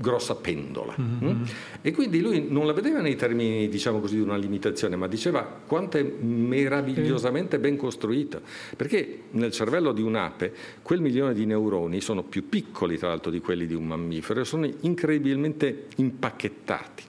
grossa 0.00 0.34
pendola. 0.34 0.96
Mm-hmm. 0.98 1.42
E 1.82 1.92
quindi 1.92 2.20
lui 2.22 2.46
non 2.48 2.66
la 2.66 2.72
vedeva 2.72 3.00
nei 3.00 3.16
termini, 3.16 3.68
diciamo 3.68 4.00
così, 4.00 4.14
di 4.14 4.22
una 4.22 4.36
limitazione, 4.36 4.96
ma 4.96 5.06
diceva 5.06 5.42
quanto 5.42 5.98
è 5.98 6.02
meravigliosamente 6.02 7.58
ben 7.58 7.76
costruita. 7.76 8.40
Perché 8.74 9.24
nel 9.32 9.52
cervello 9.52 9.92
di 9.92 10.00
un'ape 10.00 10.54
quel 10.80 11.02
milione 11.02 11.34
di 11.34 11.44
neuroni 11.44 12.00
sono 12.00 12.22
più 12.22 12.48
piccoli, 12.48 12.96
tra 12.96 13.08
l'altro, 13.08 13.30
di 13.30 13.40
quelli 13.40 13.66
di 13.66 13.74
un 13.74 13.86
mammifero 13.86 14.40
e 14.40 14.44
sono 14.46 14.66
incredibilmente 14.80 15.88
impacchettati. 15.96 17.04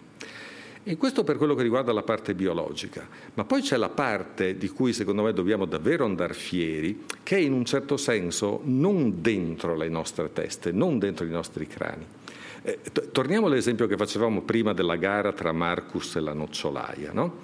E 0.84 0.98
questo 0.98 1.24
per 1.24 1.38
quello 1.38 1.54
che 1.54 1.62
riguarda 1.62 1.94
la 1.94 2.02
parte 2.02 2.34
biologica, 2.34 3.08
ma 3.36 3.46
poi 3.46 3.62
c'è 3.62 3.78
la 3.78 3.89
parte 3.89 4.58
di 4.58 4.68
cui 4.68 4.94
secondo 4.94 5.22
me 5.22 5.32
dobbiamo 5.32 5.66
davvero 5.66 6.06
andare 6.06 6.34
fieri, 6.34 7.06
che 7.22 7.38
è 7.38 7.39
in 7.39 7.54
un 7.54 7.64
certo 7.64 7.98
senso 7.98 8.62
non 8.64 9.22
dentro 9.22 9.76
le 9.76 9.88
nostre 9.89 10.34
teste, 10.34 10.72
non 10.72 10.98
dentro 10.98 11.26
i 11.26 11.30
nostri 11.30 11.68
crani. 11.68 12.06
Eh, 12.64 12.80
torniamo 13.12 13.47
all'esempio 13.47 13.88
che 13.88 13.97
facevamo 13.97 14.41
prima 14.41 14.74
della 14.74 14.95
gara 14.95 15.34
tra 15.34 15.51
Marcus 15.51 16.16
e 16.16 16.20
la 16.20 16.34
nocciolaia. 16.34 17.12
No? 17.12 17.39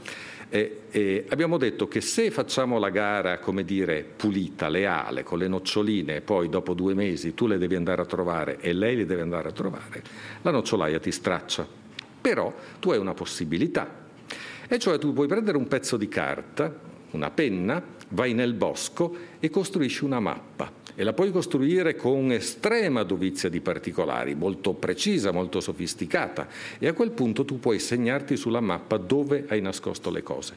E, 0.49 0.84
e 0.91 1.26
abbiamo 1.30 1.57
detto 1.57 1.88
che 1.88 2.01
se 2.01 2.32
facciamo 2.32 2.78
la 2.78 2.89
gara, 2.89 3.39
come 3.39 3.65
dire, 3.65 4.03
pulita, 4.03 4.70
leale, 4.70 5.24
con 5.24 5.39
le 5.39 5.47
noccioline, 5.47 6.18
e 6.18 6.22
poi 6.22 6.49
dopo 6.49 6.74
due 6.74 6.93
mesi 6.93 7.34
tu 7.34 7.47
le 7.47 7.57
devi 7.57 7.76
andare 7.76 8.01
a 8.01 8.05
trovare 8.05 8.59
e 8.59 8.74
lei 8.74 8.95
le 8.95 9.05
deve 9.05 9.24
andare 9.24 9.49
a 9.49 9.51
trovare, 9.51 10.03
la 10.43 10.51
nocciolaia 10.51 10.99
ti 10.99 11.11
straccia. 11.11 11.68
Però 12.22 12.53
tu 12.80 12.91
hai 12.91 12.97
una 12.97 13.13
possibilità, 13.13 14.05
e 14.68 14.80
cioè 14.80 14.97
tu 14.99 15.13
puoi 15.13 15.28
prendere 15.28 15.57
un 15.57 15.68
pezzo 15.68 15.97
di 15.97 16.07
carta, 16.07 16.74
una 17.11 17.30
penna, 17.32 17.84
vai 18.09 18.34
nel 18.34 18.53
bosco 18.53 19.15
e 19.39 19.49
costruisci 19.49 20.03
una 20.03 20.20
mappa 20.20 20.76
e 21.00 21.04
la 21.04 21.14
puoi 21.14 21.32
costruire 21.32 21.95
con 21.95 22.32
estrema 22.32 23.04
dovizia 23.04 23.50
di 23.50 23.62
particolari, 23.62 24.34
molto 24.34 24.74
precisa, 24.74 25.32
molto 25.32 25.60
sofisticata 25.60 26.48
e 26.80 26.88
a 26.88 26.93
quel 26.93 27.12
punto 27.12 27.45
tu 27.45 27.60
puoi 27.60 27.78
segnarti 27.78 28.36
sulla 28.36 28.62
mappa 28.62 28.98
dove 28.98 29.45
hai 29.50 29.62
nascosto 29.62 30.10
le 30.10 30.24
cose 30.24 30.56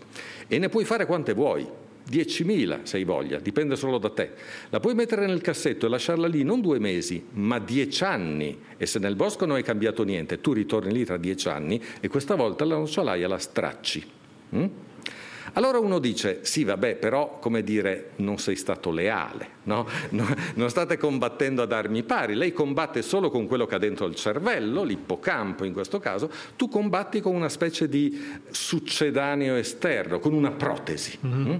e 0.48 0.58
ne 0.58 0.70
puoi 0.70 0.86
fare 0.86 1.04
quante 1.04 1.34
vuoi. 1.34 1.68
10.000 2.10 2.82
se 2.84 2.96
hai 2.96 3.04
voglia, 3.04 3.38
dipende 3.38 3.76
solo 3.76 3.98
da 3.98 4.10
te. 4.10 4.32
La 4.70 4.80
puoi 4.80 4.94
mettere 4.94 5.26
nel 5.26 5.42
cassetto 5.42 5.86
e 5.86 5.88
lasciarla 5.88 6.26
lì 6.26 6.42
non 6.42 6.60
due 6.60 6.80
mesi, 6.80 7.24
ma 7.32 7.60
dieci 7.60 8.02
anni. 8.02 8.58
E 8.76 8.86
se 8.86 8.98
nel 8.98 9.14
bosco 9.14 9.46
non 9.46 9.56
hai 9.56 9.62
cambiato 9.62 10.02
niente, 10.02 10.40
tu 10.40 10.52
ritorni 10.52 10.92
lì 10.92 11.04
tra 11.04 11.18
dieci 11.18 11.48
anni 11.48 11.80
e 12.00 12.08
questa 12.08 12.34
volta 12.34 12.64
la 12.64 12.76
nocciolaia 12.76 13.28
la 13.28 13.38
stracci. 13.38 14.04
Mm? 14.56 14.64
Allora 15.54 15.78
uno 15.78 15.98
dice, 15.98 16.40
sì 16.42 16.64
vabbè, 16.64 16.96
però 16.96 17.38
come 17.38 17.62
dire, 17.62 18.10
non 18.16 18.38
sei 18.38 18.56
stato 18.56 18.90
leale, 18.90 19.48
no? 19.64 19.86
non 20.54 20.70
state 20.70 20.96
combattendo 20.96 21.62
ad 21.62 21.72
armi 21.72 22.02
pari, 22.02 22.34
lei 22.34 22.52
combatte 22.52 23.02
solo 23.02 23.30
con 23.30 23.46
quello 23.46 23.66
che 23.66 23.74
ha 23.74 23.78
dentro 23.78 24.06
il 24.06 24.14
cervello, 24.14 24.82
l'ippocampo 24.82 25.64
in 25.64 25.72
questo 25.72 25.98
caso, 25.98 26.30
tu 26.56 26.68
combatti 26.68 27.20
con 27.20 27.34
una 27.34 27.48
specie 27.48 27.88
di 27.88 28.38
succedaneo 28.50 29.56
esterno, 29.56 30.18
con 30.18 30.32
una 30.32 30.50
protesi. 30.50 31.18
Mm-hmm. 31.24 31.50
Mm? 31.50 31.54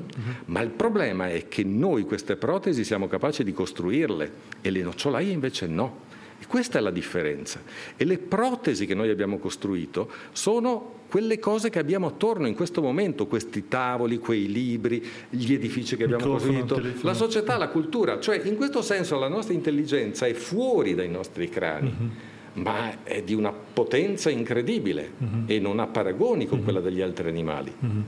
Ma 0.46 0.60
il 0.60 0.70
problema 0.70 1.30
è 1.30 1.48
che 1.48 1.64
noi 1.64 2.04
queste 2.04 2.36
protesi 2.36 2.84
siamo 2.84 3.08
capaci 3.08 3.44
di 3.44 3.52
costruirle 3.52 4.32
e 4.60 4.70
le 4.70 4.82
nocciolaie 4.82 5.30
invece 5.30 5.66
no 5.66 6.08
E 6.40 6.46
questa 6.46 6.78
è 6.78 6.80
la 6.80 6.90
differenza. 6.90 7.60
E 7.96 8.04
le 8.04 8.18
protesi 8.18 8.86
che 8.86 8.94
noi 8.94 9.10
abbiamo 9.10 9.38
costruito 9.38 10.10
sono 10.32 10.98
quelle 11.08 11.38
cose 11.38 11.70
che 11.70 11.78
abbiamo 11.78 12.06
attorno 12.06 12.46
in 12.46 12.54
questo 12.54 12.80
momento, 12.80 13.26
questi 13.26 13.68
tavoli, 13.68 14.18
quei 14.18 14.50
libri, 14.50 15.04
gli 15.28 15.52
edifici 15.52 15.96
che 15.96 16.04
abbiamo 16.04 16.24
Microfono, 16.24 16.64
costruito, 16.64 17.06
la 17.06 17.14
società, 17.14 17.56
la 17.56 17.68
cultura. 17.68 18.18
Cioè, 18.18 18.40
in 18.44 18.56
questo 18.56 18.80
senso 18.80 19.18
la 19.18 19.28
nostra 19.28 19.52
intelligenza 19.52 20.26
è 20.26 20.32
fuori 20.32 20.94
dai 20.94 21.08
nostri 21.08 21.48
crani. 21.48 21.90
Mm-hmm 21.90 22.10
ma 22.52 23.04
è 23.04 23.22
di 23.22 23.32
una 23.32 23.52
potenza 23.52 24.28
incredibile 24.28 25.12
mm-hmm. 25.22 25.44
e 25.46 25.60
non 25.60 25.78
ha 25.78 25.86
paragoni 25.86 26.46
con 26.46 26.56
mm-hmm. 26.56 26.64
quella 26.64 26.80
degli 26.80 27.00
altri 27.00 27.28
animali. 27.28 27.72
Mm-hmm. 27.84 28.00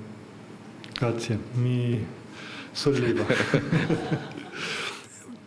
Grazie, 0.94 1.38
mi 1.52 2.04
solleva. 2.72 3.24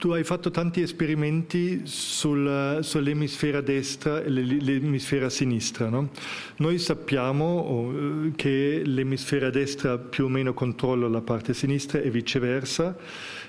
tu 0.05 0.11
hai 0.11 0.23
fatto 0.23 0.51
tanti 0.51 0.81
esperimenti 0.81 1.81
sul, 1.85 2.77
sull'emisfera 2.83 3.59
destra 3.61 4.21
e 4.21 4.29
l'emisfera 4.29 5.31
sinistra. 5.31 5.89
No? 5.89 6.11
Noi 6.57 6.77
sappiamo 6.77 7.91
eh, 7.91 8.31
che 8.35 8.83
l'emisfera 8.85 9.49
destra 9.49 9.97
più 9.97 10.25
o 10.25 10.27
meno 10.27 10.53
controlla 10.53 11.07
la 11.07 11.21
parte 11.21 11.55
sinistra 11.55 12.01
e 12.01 12.11
viceversa. 12.11 12.95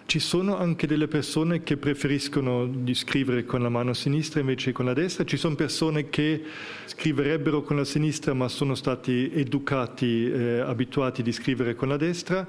Ci 0.06 0.18
sono 0.18 0.56
anche 0.56 0.86
delle 0.86 1.08
persone 1.08 1.62
che 1.62 1.76
preferiscono 1.76 2.72
scrivere 2.92 3.44
con 3.44 3.60
la 3.60 3.68
mano 3.68 3.92
sinistra 3.92 4.40
invece 4.40 4.68
che 4.68 4.72
con 4.72 4.86
la 4.86 4.94
destra, 4.94 5.24
ci 5.24 5.36
sono 5.36 5.56
persone 5.56 6.08
che 6.08 6.42
scriverebbero 6.86 7.60
con 7.60 7.76
la 7.76 7.84
sinistra 7.84 8.32
ma 8.32 8.48
sono 8.48 8.74
stati 8.74 9.30
educati, 9.30 10.32
eh, 10.32 10.60
abituati 10.60 11.22
di 11.22 11.32
scrivere 11.32 11.74
con 11.74 11.88
la 11.88 11.98
destra, 11.98 12.48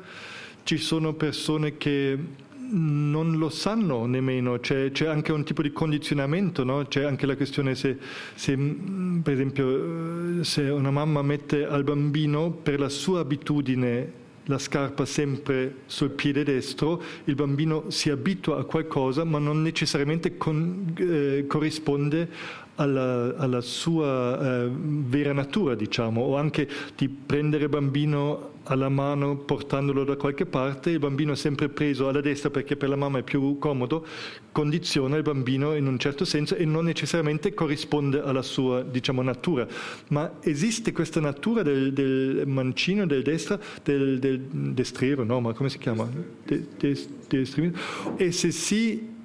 ci 0.63 0.77
sono 0.77 1.13
persone 1.13 1.75
che 1.75 2.45
non 2.69 3.37
lo 3.37 3.49
sanno 3.49 4.05
nemmeno, 4.05 4.59
c'è, 4.59 4.91
c'è, 4.91 5.07
anche 5.07 5.31
un 5.31 5.43
tipo 5.43 5.61
di 5.61 5.71
condizionamento, 5.71 6.63
no? 6.63 6.85
c'è 6.87 7.03
anche 7.03 7.25
la 7.25 7.35
questione 7.35 7.75
se, 7.75 7.97
se, 8.35 8.57
per 8.57 9.33
esempio 9.33 10.43
se 10.43 10.63
una 10.69 10.91
mamma 10.91 11.21
mette 11.21 11.65
al 11.65 11.83
bambino 11.83 12.51
per 12.51 12.79
la 12.79 12.89
sua 12.89 13.21
abitudine 13.21 14.25
la 14.49 14.57
scarpa 14.57 15.05
sempre 15.05 15.79
sul 15.87 16.11
piede 16.11 16.43
destro, 16.43 17.01
il 17.25 17.35
bambino 17.35 17.89
si 17.89 18.09
abitua 18.09 18.59
a 18.59 18.63
qualcosa 18.63 19.23
ma 19.23 19.39
non 19.39 19.61
necessariamente 19.61 20.37
con, 20.37 20.93
eh, 20.97 21.45
corrisponde 21.47 22.29
alla, 22.75 23.35
alla 23.35 23.61
sua 23.61 24.39
eh, 24.39 24.69
vera 24.71 25.33
natura, 25.33 25.75
diciamo, 25.75 26.21
o 26.21 26.37
anche 26.37 26.67
di 26.95 27.09
prendere 27.09 27.67
bambino 27.69 28.55
alla 28.67 28.89
mano 28.89 29.37
portandolo 29.37 30.03
da 30.03 30.15
qualche 30.15 30.45
parte, 30.45 30.89
il 30.89 30.99
bambino 30.99 31.33
è 31.33 31.35
sempre 31.35 31.69
preso 31.69 32.07
alla 32.07 32.21
destra 32.21 32.49
perché 32.49 32.75
per 32.75 32.89
la 32.89 32.95
mamma 32.95 33.19
è 33.19 33.23
più 33.23 33.57
comodo, 33.59 34.05
condiziona 34.51 35.15
il 35.15 35.23
bambino 35.23 35.73
in 35.75 35.87
un 35.87 35.97
certo 35.97 36.25
senso 36.25 36.55
e 36.55 36.65
non 36.65 36.85
necessariamente 36.85 37.53
corrisponde 37.53 38.21
alla 38.21 38.41
sua 38.41 38.81
diciamo, 38.83 39.21
natura. 39.21 39.67
Ma 40.09 40.37
esiste 40.41 40.91
questa 40.91 41.19
natura 41.19 41.63
del, 41.63 41.93
del 41.93 42.43
mancino, 42.45 43.05
del 43.05 43.23
destra, 43.23 43.59
del, 43.83 44.19
del 44.19 44.39
destriero, 44.39 45.23
no, 45.23 45.39
ma 45.39 45.53
come 45.53 45.69
si 45.69 45.77
chiama? 45.77 46.09
De, 46.45 46.67
de, 46.77 47.07
de, 47.27 47.73
e 48.17 48.31
se 48.31 48.51
sì, 48.51 49.15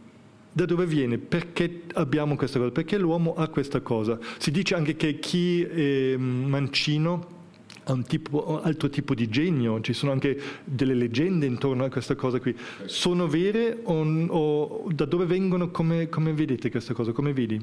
da 0.53 0.67
dove 0.67 0.87
viene? 0.87 1.19
Perché 1.19 1.83
abbiamo 1.95 2.37
questa 2.37 2.59
cosa? 2.59 2.71
Perché 2.71 2.99
l'uomo 2.99 3.35
ha 3.35 3.49
questa 3.49 3.81
cosa? 3.81 4.19
Si 4.39 4.51
dice 4.51 4.75
anche 4.75 4.97
che 4.97 5.19
chi 5.19 5.63
è 5.63 6.17
mancino 6.17 7.41
ha 7.85 7.93
un 7.93 8.05
tipo, 8.05 8.61
altro 8.63 8.89
tipo 8.89 9.15
di 9.15 9.29
genio, 9.29 9.81
ci 9.81 9.93
sono 9.93 10.13
anche 10.13 10.39
delle 10.65 10.95
leggende 10.95 11.47
intorno 11.47 11.85
a 11.85 11.91
questa 11.91 12.15
cosa 12.15 12.39
qui. 12.39 12.57
Sono 12.85 13.27
vere 13.27 13.79
o, 13.83 14.27
o 14.27 14.93
da 14.93 15.05
dove 15.05 15.25
vengono? 15.25 15.71
Come, 15.71 16.09
come 16.09 16.33
vedete 16.33 16.71
questa 16.71 16.95
cosa? 16.95 17.13
Come 17.13 17.33
vedi? 17.33 17.61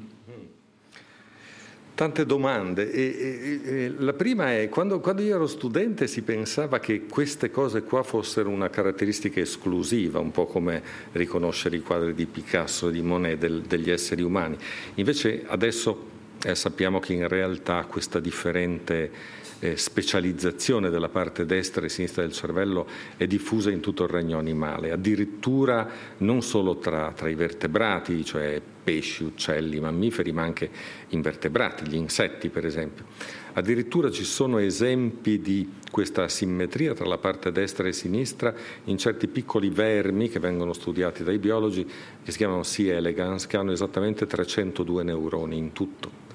Tante 1.95 2.25
domande. 2.25 2.91
E, 2.91 3.01
e, 3.01 3.61
e, 3.63 3.93
la 3.97 4.13
prima 4.13 4.53
è, 4.53 4.69
quando, 4.69 5.01
quando, 5.01 5.21
io 5.21 5.35
ero 5.35 5.47
studente 5.47 6.07
si 6.07 6.21
pensava 6.21 6.79
che 6.79 7.05
queste 7.05 7.51
cose 7.51 7.83
qua 7.83 8.03
fossero 8.03 8.49
una 8.49 8.69
caratteristica 8.69 9.41
esclusiva, 9.41 10.19
un 10.19 10.31
po' 10.31 10.45
come 10.45 10.81
riconoscere 11.11 11.75
i 11.75 11.81
quadri 11.81 12.13
di 12.13 12.25
Picasso 12.25 12.87
e 12.87 12.91
di 12.93 13.01
Monet 13.01 13.37
del, 13.37 13.61
degli 13.63 13.89
esseri 13.89 14.21
umani. 14.21 14.57
Invece 14.95 15.43
adesso 15.47 16.07
eh, 16.41 16.55
sappiamo 16.55 16.99
che 16.99 17.11
in 17.11 17.27
realtà 17.27 17.83
questa 17.83 18.21
differente 18.21 19.11
eh, 19.59 19.75
specializzazione 19.77 20.89
della 20.89 21.09
parte 21.09 21.45
destra 21.45 21.85
e 21.85 21.89
sinistra 21.89 22.21
del 22.21 22.31
cervello 22.31 22.87
è 23.17 23.27
diffusa 23.27 23.69
in 23.69 23.79
tutto 23.79 24.03
il 24.03 24.09
regno 24.09 24.37
animale, 24.37 24.91
addirittura 24.91 25.87
non 26.17 26.41
solo 26.41 26.77
tra, 26.77 27.11
tra 27.13 27.29
i 27.29 27.35
vertebrati, 27.35 28.23
cioè 28.23 28.61
pesci, 28.83 29.23
uccelli, 29.23 29.79
mammiferi, 29.79 30.31
ma 30.31 30.43
anche 30.43 30.69
invertebrati, 31.09 31.87
gli 31.87 31.95
insetti 31.95 32.49
per 32.49 32.65
esempio. 32.65 33.05
Addirittura 33.53 34.09
ci 34.09 34.23
sono 34.23 34.59
esempi 34.59 35.41
di 35.41 35.69
questa 35.91 36.23
asimmetria 36.23 36.93
tra 36.93 37.05
la 37.05 37.17
parte 37.17 37.51
destra 37.51 37.87
e 37.87 37.93
sinistra 37.93 38.53
in 38.85 38.97
certi 38.97 39.27
piccoli 39.27 39.69
vermi 39.69 40.29
che 40.29 40.39
vengono 40.39 40.71
studiati 40.71 41.23
dai 41.23 41.39
biologi, 41.39 41.85
che 42.23 42.31
si 42.31 42.37
chiamano 42.37 42.61
C. 42.61 42.79
elegans, 42.87 43.47
che 43.47 43.57
hanno 43.57 43.71
esattamente 43.71 44.25
302 44.25 45.03
neuroni 45.03 45.57
in 45.57 45.73
tutto. 45.73 46.28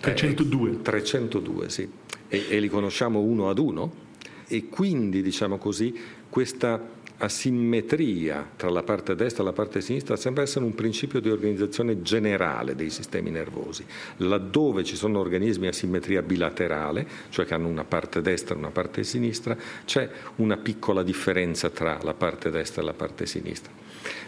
302? 0.00 0.70
Eh, 0.70 0.82
302, 0.82 1.68
sì 1.68 1.88
e, 2.28 2.46
e 2.48 2.60
li 2.60 2.68
conosciamo 2.68 3.20
uno 3.20 3.48
ad 3.48 3.58
uno 3.58 4.04
e 4.48 4.68
quindi, 4.68 5.22
diciamo 5.22 5.58
così, 5.58 5.94
questa 6.28 6.94
asimmetria 7.18 8.46
tra 8.56 8.68
la 8.68 8.82
parte 8.82 9.14
destra 9.14 9.42
e 9.42 9.46
la 9.46 9.52
parte 9.54 9.80
sinistra 9.80 10.16
sembra 10.16 10.42
essere 10.42 10.66
un 10.66 10.74
principio 10.74 11.18
di 11.18 11.30
organizzazione 11.30 12.02
generale 12.02 12.74
dei 12.74 12.90
sistemi 12.90 13.30
nervosi. 13.30 13.84
Laddove 14.18 14.84
ci 14.84 14.96
sono 14.96 15.18
organismi 15.18 15.66
a 15.66 15.72
simmetria 15.72 16.20
bilaterale, 16.20 17.06
cioè 17.30 17.46
che 17.46 17.54
hanno 17.54 17.68
una 17.68 17.84
parte 17.84 18.20
destra 18.20 18.54
e 18.54 18.58
una 18.58 18.70
parte 18.70 19.02
sinistra, 19.02 19.56
c'è 19.84 20.08
una 20.36 20.58
piccola 20.58 21.02
differenza 21.02 21.70
tra 21.70 21.98
la 22.02 22.14
parte 22.14 22.50
destra 22.50 22.82
e 22.82 22.84
la 22.84 22.94
parte 22.94 23.24
sinistra. 23.24 23.85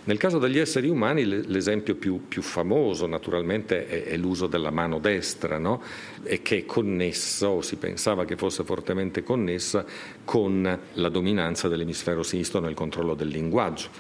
Nel 0.09 0.17
caso 0.17 0.39
degli 0.39 0.59
esseri 0.59 0.89
umani 0.89 1.23
l'esempio 1.27 1.95
più, 1.95 2.29
più 2.29 2.41
famoso 2.41 3.07
naturalmente 3.07 3.87
è, 3.87 4.05
è, 4.05 4.17
l'uso 4.17 4.47
della 4.47 4.71
mano 4.71 4.99
destra, 5.01 5.59
no? 5.59 5.83
e 6.23 6.41
che 6.41 6.61
è 6.61 6.65
connessa, 6.65 7.51
o 7.51 7.61
si 7.61 7.77
pensava 7.77 8.25
che 8.25 8.35
fosse 8.35 8.65
fortemente 8.65 9.23
connessa, 9.23 9.85
con 10.25 10.79
la 10.95 11.09
dominanza 11.11 11.69
dell'emisfero 11.69 12.23
sinistro 12.23 12.59
nel 12.59 12.73
controllo 12.73 13.13
del 13.13 13.29
linguaggio. 13.29 13.91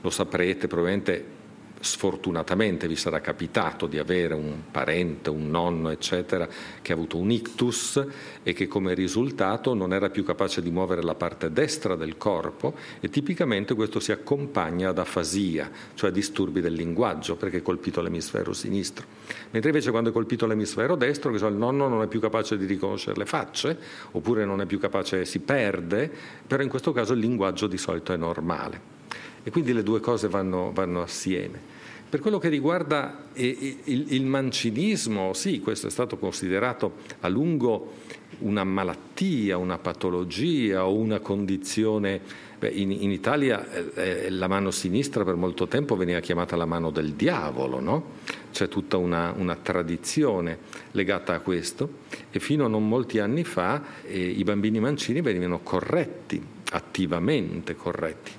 Lo 0.00 0.08
saprete 0.08 0.68
probabilmente 0.68 1.37
sfortunatamente 1.80 2.88
vi 2.88 2.96
sarà 2.96 3.20
capitato 3.20 3.86
di 3.86 3.98
avere 3.98 4.34
un 4.34 4.62
parente, 4.70 5.30
un 5.30 5.50
nonno, 5.50 5.90
eccetera, 5.90 6.48
che 6.82 6.92
ha 6.92 6.94
avuto 6.94 7.18
un 7.18 7.30
ictus 7.30 8.04
e 8.42 8.52
che 8.52 8.66
come 8.66 8.94
risultato 8.94 9.74
non 9.74 9.92
era 9.92 10.10
più 10.10 10.24
capace 10.24 10.62
di 10.62 10.70
muovere 10.70 11.02
la 11.02 11.14
parte 11.14 11.52
destra 11.52 11.94
del 11.94 12.16
corpo 12.16 12.74
e 13.00 13.08
tipicamente 13.08 13.74
questo 13.74 14.00
si 14.00 14.12
accompagna 14.12 14.90
ad 14.90 14.98
afasia, 14.98 15.70
cioè 15.94 16.10
a 16.10 16.12
disturbi 16.12 16.60
del 16.60 16.72
linguaggio, 16.74 17.36
perché 17.36 17.58
è 17.58 17.62
colpito 17.62 18.00
l'emisfero 18.00 18.52
sinistro. 18.52 19.06
Mentre 19.50 19.70
invece 19.70 19.90
quando 19.90 20.10
è 20.10 20.12
colpito 20.12 20.46
l'emisfero 20.46 20.96
destro, 20.96 21.36
so, 21.36 21.46
il 21.46 21.54
nonno 21.54 21.88
non 21.88 22.02
è 22.02 22.06
più 22.06 22.20
capace 22.20 22.56
di 22.56 22.66
riconoscere 22.66 23.16
le 23.16 23.26
facce, 23.26 23.78
oppure 24.12 24.44
non 24.44 24.60
è 24.60 24.66
più 24.66 24.78
capace, 24.78 25.24
si 25.24 25.40
perde, 25.40 26.10
però 26.46 26.62
in 26.62 26.68
questo 26.68 26.92
caso 26.92 27.12
il 27.12 27.20
linguaggio 27.20 27.66
di 27.66 27.78
solito 27.78 28.12
è 28.12 28.16
normale. 28.16 28.96
E 29.42 29.50
quindi 29.50 29.72
le 29.72 29.82
due 29.82 30.00
cose 30.00 30.28
vanno, 30.28 30.72
vanno 30.72 31.02
assieme. 31.02 31.76
Per 32.08 32.20
quello 32.20 32.38
che 32.38 32.48
riguarda 32.48 33.26
il, 33.34 34.24
mancinismo, 34.24 35.34
sì, 35.34 35.60
questo 35.60 35.88
è 35.88 35.90
stato 35.90 36.16
considerato 36.16 36.94
a 37.20 37.28
lungo 37.28 37.92
una 38.38 38.64
malattia, 38.64 39.58
una 39.58 39.76
patologia 39.76 40.86
o 40.86 40.94
una 40.94 41.20
condizione. 41.20 42.18
Beh, 42.58 42.70
in, 42.70 42.92
in, 42.92 43.10
Italia 43.10 43.70
eh, 43.70 43.90
eh, 43.94 44.30
la 44.30 44.48
mano 44.48 44.70
sinistra 44.70 45.22
per 45.22 45.34
molto 45.34 45.68
tempo 45.68 45.96
veniva 45.96 46.20
chiamata 46.20 46.56
la 46.56 46.64
mano 46.64 46.90
del 46.90 47.12
diavolo, 47.12 47.78
no? 47.78 48.04
C'è 48.52 48.68
tutta 48.68 48.96
una, 48.96 49.34
una, 49.36 49.54
tradizione 49.54 50.58
legata 50.92 51.34
a 51.34 51.40
questo 51.40 51.88
e 52.30 52.40
fino 52.40 52.64
a 52.64 52.68
non 52.68 52.88
molti 52.88 53.18
anni 53.18 53.44
fa 53.44 53.82
eh, 54.06 54.18
i 54.18 54.42
bambini 54.44 54.80
mancini 54.80 55.20
venivano 55.20 55.60
corretti, 55.62 56.42
attivamente 56.70 57.76
corretti. 57.76 58.32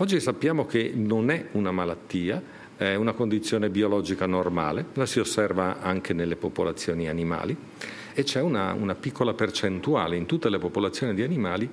Oggi 0.00 0.20
sappiamo 0.20 0.64
che 0.64 0.92
non 0.94 1.28
è 1.28 1.46
una 1.52 1.72
malattia, 1.72 2.40
è 2.76 2.94
una 2.94 3.14
condizione 3.14 3.68
biologica 3.68 4.26
normale, 4.26 4.84
la 4.92 5.06
si 5.06 5.18
osserva 5.18 5.80
anche 5.80 6.12
nelle 6.12 6.36
popolazioni 6.36 7.08
animali 7.08 7.56
e 8.18 8.24
c'è 8.24 8.40
una, 8.40 8.72
una 8.72 8.96
piccola 8.96 9.32
percentuale 9.32 10.16
in 10.16 10.26
tutte 10.26 10.48
le 10.48 10.58
popolazioni 10.58 11.14
di 11.14 11.22
animali 11.22 11.70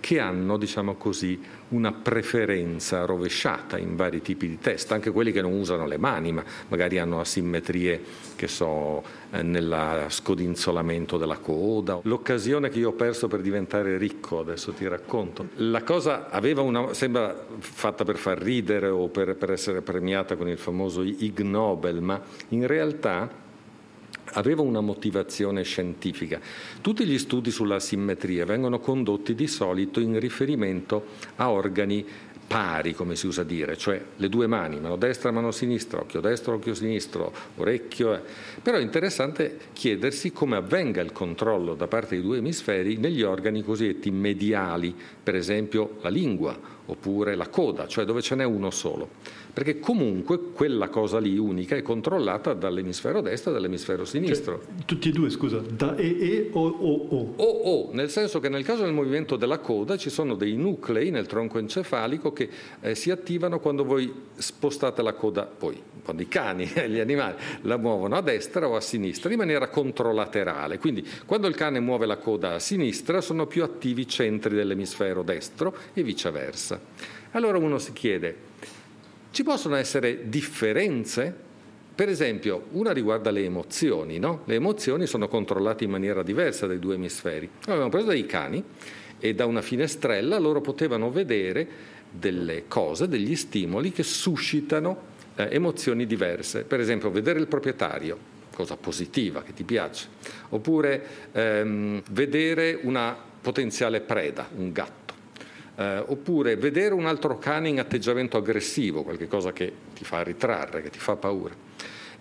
che 0.00 0.18
hanno, 0.18 0.56
diciamo 0.56 0.96
così, 0.96 1.40
una 1.68 1.92
preferenza 1.92 3.04
rovesciata 3.04 3.78
in 3.78 3.94
vari 3.94 4.20
tipi 4.20 4.48
di 4.48 4.58
test, 4.58 4.90
anche 4.90 5.12
quelli 5.12 5.30
che 5.30 5.40
non 5.40 5.52
usano 5.52 5.86
le 5.86 5.96
mani, 5.96 6.32
ma 6.32 6.42
magari 6.66 6.98
hanno 6.98 7.20
asimmetrie 7.20 8.02
che 8.34 8.48
so 8.48 9.04
eh, 9.30 9.42
nel 9.42 10.06
scodinzolamento 10.08 11.16
della 11.16 11.38
coda. 11.38 12.00
L'occasione 12.02 12.70
che 12.70 12.80
io 12.80 12.88
ho 12.88 12.94
perso 12.94 13.28
per 13.28 13.40
diventare 13.40 13.96
ricco, 13.96 14.40
adesso 14.40 14.72
ti 14.72 14.88
racconto. 14.88 15.50
La 15.58 15.84
cosa 15.84 16.28
una, 16.32 16.92
sembra 16.92 17.46
fatta 17.60 18.02
per 18.02 18.16
far 18.16 18.38
ridere 18.38 18.88
o 18.88 19.06
per, 19.06 19.36
per 19.36 19.52
essere 19.52 19.80
premiata 19.80 20.34
con 20.34 20.48
il 20.48 20.58
famoso 20.58 21.02
Ig 21.04 21.38
Nobel, 21.38 22.02
ma 22.02 22.20
in 22.48 22.66
realtà 22.66 23.42
aveva 24.32 24.62
una 24.62 24.80
motivazione 24.80 25.62
scientifica. 25.62 26.40
Tutti 26.80 27.04
gli 27.04 27.18
studi 27.18 27.50
sulla 27.50 27.80
simmetria 27.80 28.44
vengono 28.44 28.80
condotti 28.80 29.34
di 29.34 29.46
solito 29.46 30.00
in 30.00 30.18
riferimento 30.18 31.06
a 31.36 31.50
organi 31.50 32.04
pari, 32.46 32.94
come 32.94 33.16
si 33.16 33.26
usa 33.26 33.42
dire, 33.42 33.76
cioè 33.76 34.00
le 34.16 34.28
due 34.28 34.46
mani, 34.46 34.78
mano 34.78 34.96
destra, 34.96 35.30
mano 35.30 35.50
sinistra, 35.50 36.00
occhio 36.00 36.20
destro, 36.20 36.54
occhio 36.54 36.74
sinistro, 36.74 37.32
orecchio. 37.56 38.14
Eh. 38.14 38.20
Però 38.62 38.76
è 38.76 38.82
interessante 38.82 39.58
chiedersi 39.72 40.30
come 40.32 40.56
avvenga 40.56 41.00
il 41.00 41.12
controllo 41.12 41.74
da 41.74 41.86
parte 41.86 42.14
dei 42.14 42.22
due 42.22 42.38
emisferi 42.38 42.96
negli 42.96 43.22
organi 43.22 43.62
cosiddetti 43.62 44.10
mediali, 44.10 44.94
per 45.22 45.34
esempio 45.34 45.96
la 46.02 46.10
lingua 46.10 46.72
oppure 46.86 47.34
la 47.34 47.48
coda, 47.48 47.86
cioè 47.86 48.04
dove 48.04 48.20
ce 48.20 48.34
n'è 48.34 48.44
uno 48.44 48.70
solo 48.70 49.08
perché 49.54 49.78
comunque 49.78 50.50
quella 50.52 50.88
cosa 50.88 51.20
lì 51.20 51.38
unica 51.38 51.76
è 51.76 51.82
controllata 51.82 52.54
dall'emisfero 52.54 53.20
destro 53.20 53.52
e 53.52 53.54
dall'emisfero 53.54 54.04
sinistro. 54.04 54.62
Cioè, 54.64 54.84
tutti 54.84 55.08
e 55.10 55.12
due, 55.12 55.30
scusa, 55.30 55.58
da 55.60 55.94
E 55.94 56.16
E 56.18 56.50
o 56.52 56.66
O 56.66 57.06
O? 57.08 57.34
O 57.36 57.44
O, 57.44 57.90
nel 57.92 58.10
senso 58.10 58.40
che 58.40 58.48
nel 58.48 58.64
caso 58.64 58.82
del 58.82 58.92
movimento 58.92 59.36
della 59.36 59.58
coda 59.58 59.96
ci 59.96 60.10
sono 60.10 60.34
dei 60.34 60.56
nuclei 60.56 61.10
nel 61.10 61.26
tronco 61.26 61.60
encefalico 61.60 62.32
che 62.32 62.50
eh, 62.80 62.96
si 62.96 63.12
attivano 63.12 63.60
quando 63.60 63.84
voi 63.84 64.12
spostate 64.34 65.02
la 65.02 65.12
coda, 65.12 65.44
poi 65.44 65.80
quando 66.02 66.22
i 66.22 66.28
cani 66.28 66.66
gli 66.88 66.98
animali 66.98 67.36
la 67.62 67.76
muovono 67.76 68.16
a 68.16 68.20
destra 68.20 68.66
o 68.66 68.74
a 68.74 68.80
sinistra 68.80 69.30
in 69.30 69.38
maniera 69.38 69.68
controlaterale. 69.68 70.78
Quindi 70.78 71.06
quando 71.26 71.46
il 71.46 71.54
cane 71.54 71.78
muove 71.78 72.06
la 72.06 72.16
coda 72.16 72.54
a 72.54 72.58
sinistra 72.58 73.20
sono 73.20 73.46
più 73.46 73.62
attivi 73.62 74.02
i 74.02 74.08
centri 74.08 74.56
dell'emisfero 74.56 75.22
destro 75.22 75.76
e 75.92 76.02
viceversa. 76.02 76.80
Allora 77.30 77.58
uno 77.58 77.78
si 77.78 77.92
chiede, 77.92 78.36
ci 79.34 79.42
possono 79.42 79.74
essere 79.74 80.28
differenze? 80.28 81.34
Per 81.92 82.08
esempio, 82.08 82.66
una 82.70 82.92
riguarda 82.92 83.32
le 83.32 83.42
emozioni, 83.42 84.20
no? 84.20 84.42
Le 84.44 84.54
emozioni 84.54 85.06
sono 85.06 85.26
controllate 85.26 85.82
in 85.82 85.90
maniera 85.90 86.22
diversa 86.22 86.68
dai 86.68 86.78
due 86.78 86.94
emisferi. 86.94 87.50
Abbiamo 87.66 87.88
preso 87.88 88.06
dei 88.06 88.26
cani 88.26 88.62
e 89.18 89.34
da 89.34 89.46
una 89.46 89.60
finestrella 89.60 90.38
loro 90.38 90.60
potevano 90.60 91.10
vedere 91.10 91.66
delle 92.08 92.68
cose, 92.68 93.08
degli 93.08 93.34
stimoli 93.34 93.90
che 93.90 94.04
suscitano 94.04 94.98
eh, 95.34 95.48
emozioni 95.50 96.06
diverse. 96.06 96.62
Per 96.62 96.78
esempio, 96.78 97.10
vedere 97.10 97.40
il 97.40 97.48
proprietario, 97.48 98.16
cosa 98.54 98.76
positiva 98.76 99.42
che 99.42 99.52
ti 99.52 99.64
piace, 99.64 100.06
oppure 100.50 101.04
ehm, 101.32 102.02
vedere 102.12 102.78
una 102.82 103.16
potenziale 103.40 104.00
preda, 104.00 104.48
un 104.54 104.70
gatto 104.70 105.03
eh, 105.76 106.04
oppure 106.06 106.56
vedere 106.56 106.94
un 106.94 107.06
altro 107.06 107.38
cane 107.38 107.68
in 107.68 107.78
atteggiamento 107.78 108.36
aggressivo, 108.36 109.02
qualcosa 109.02 109.52
che 109.52 109.72
ti 109.94 110.04
fa 110.04 110.22
ritrarre, 110.22 110.82
che 110.82 110.90
ti 110.90 110.98
fa 110.98 111.16
paura. 111.16 111.54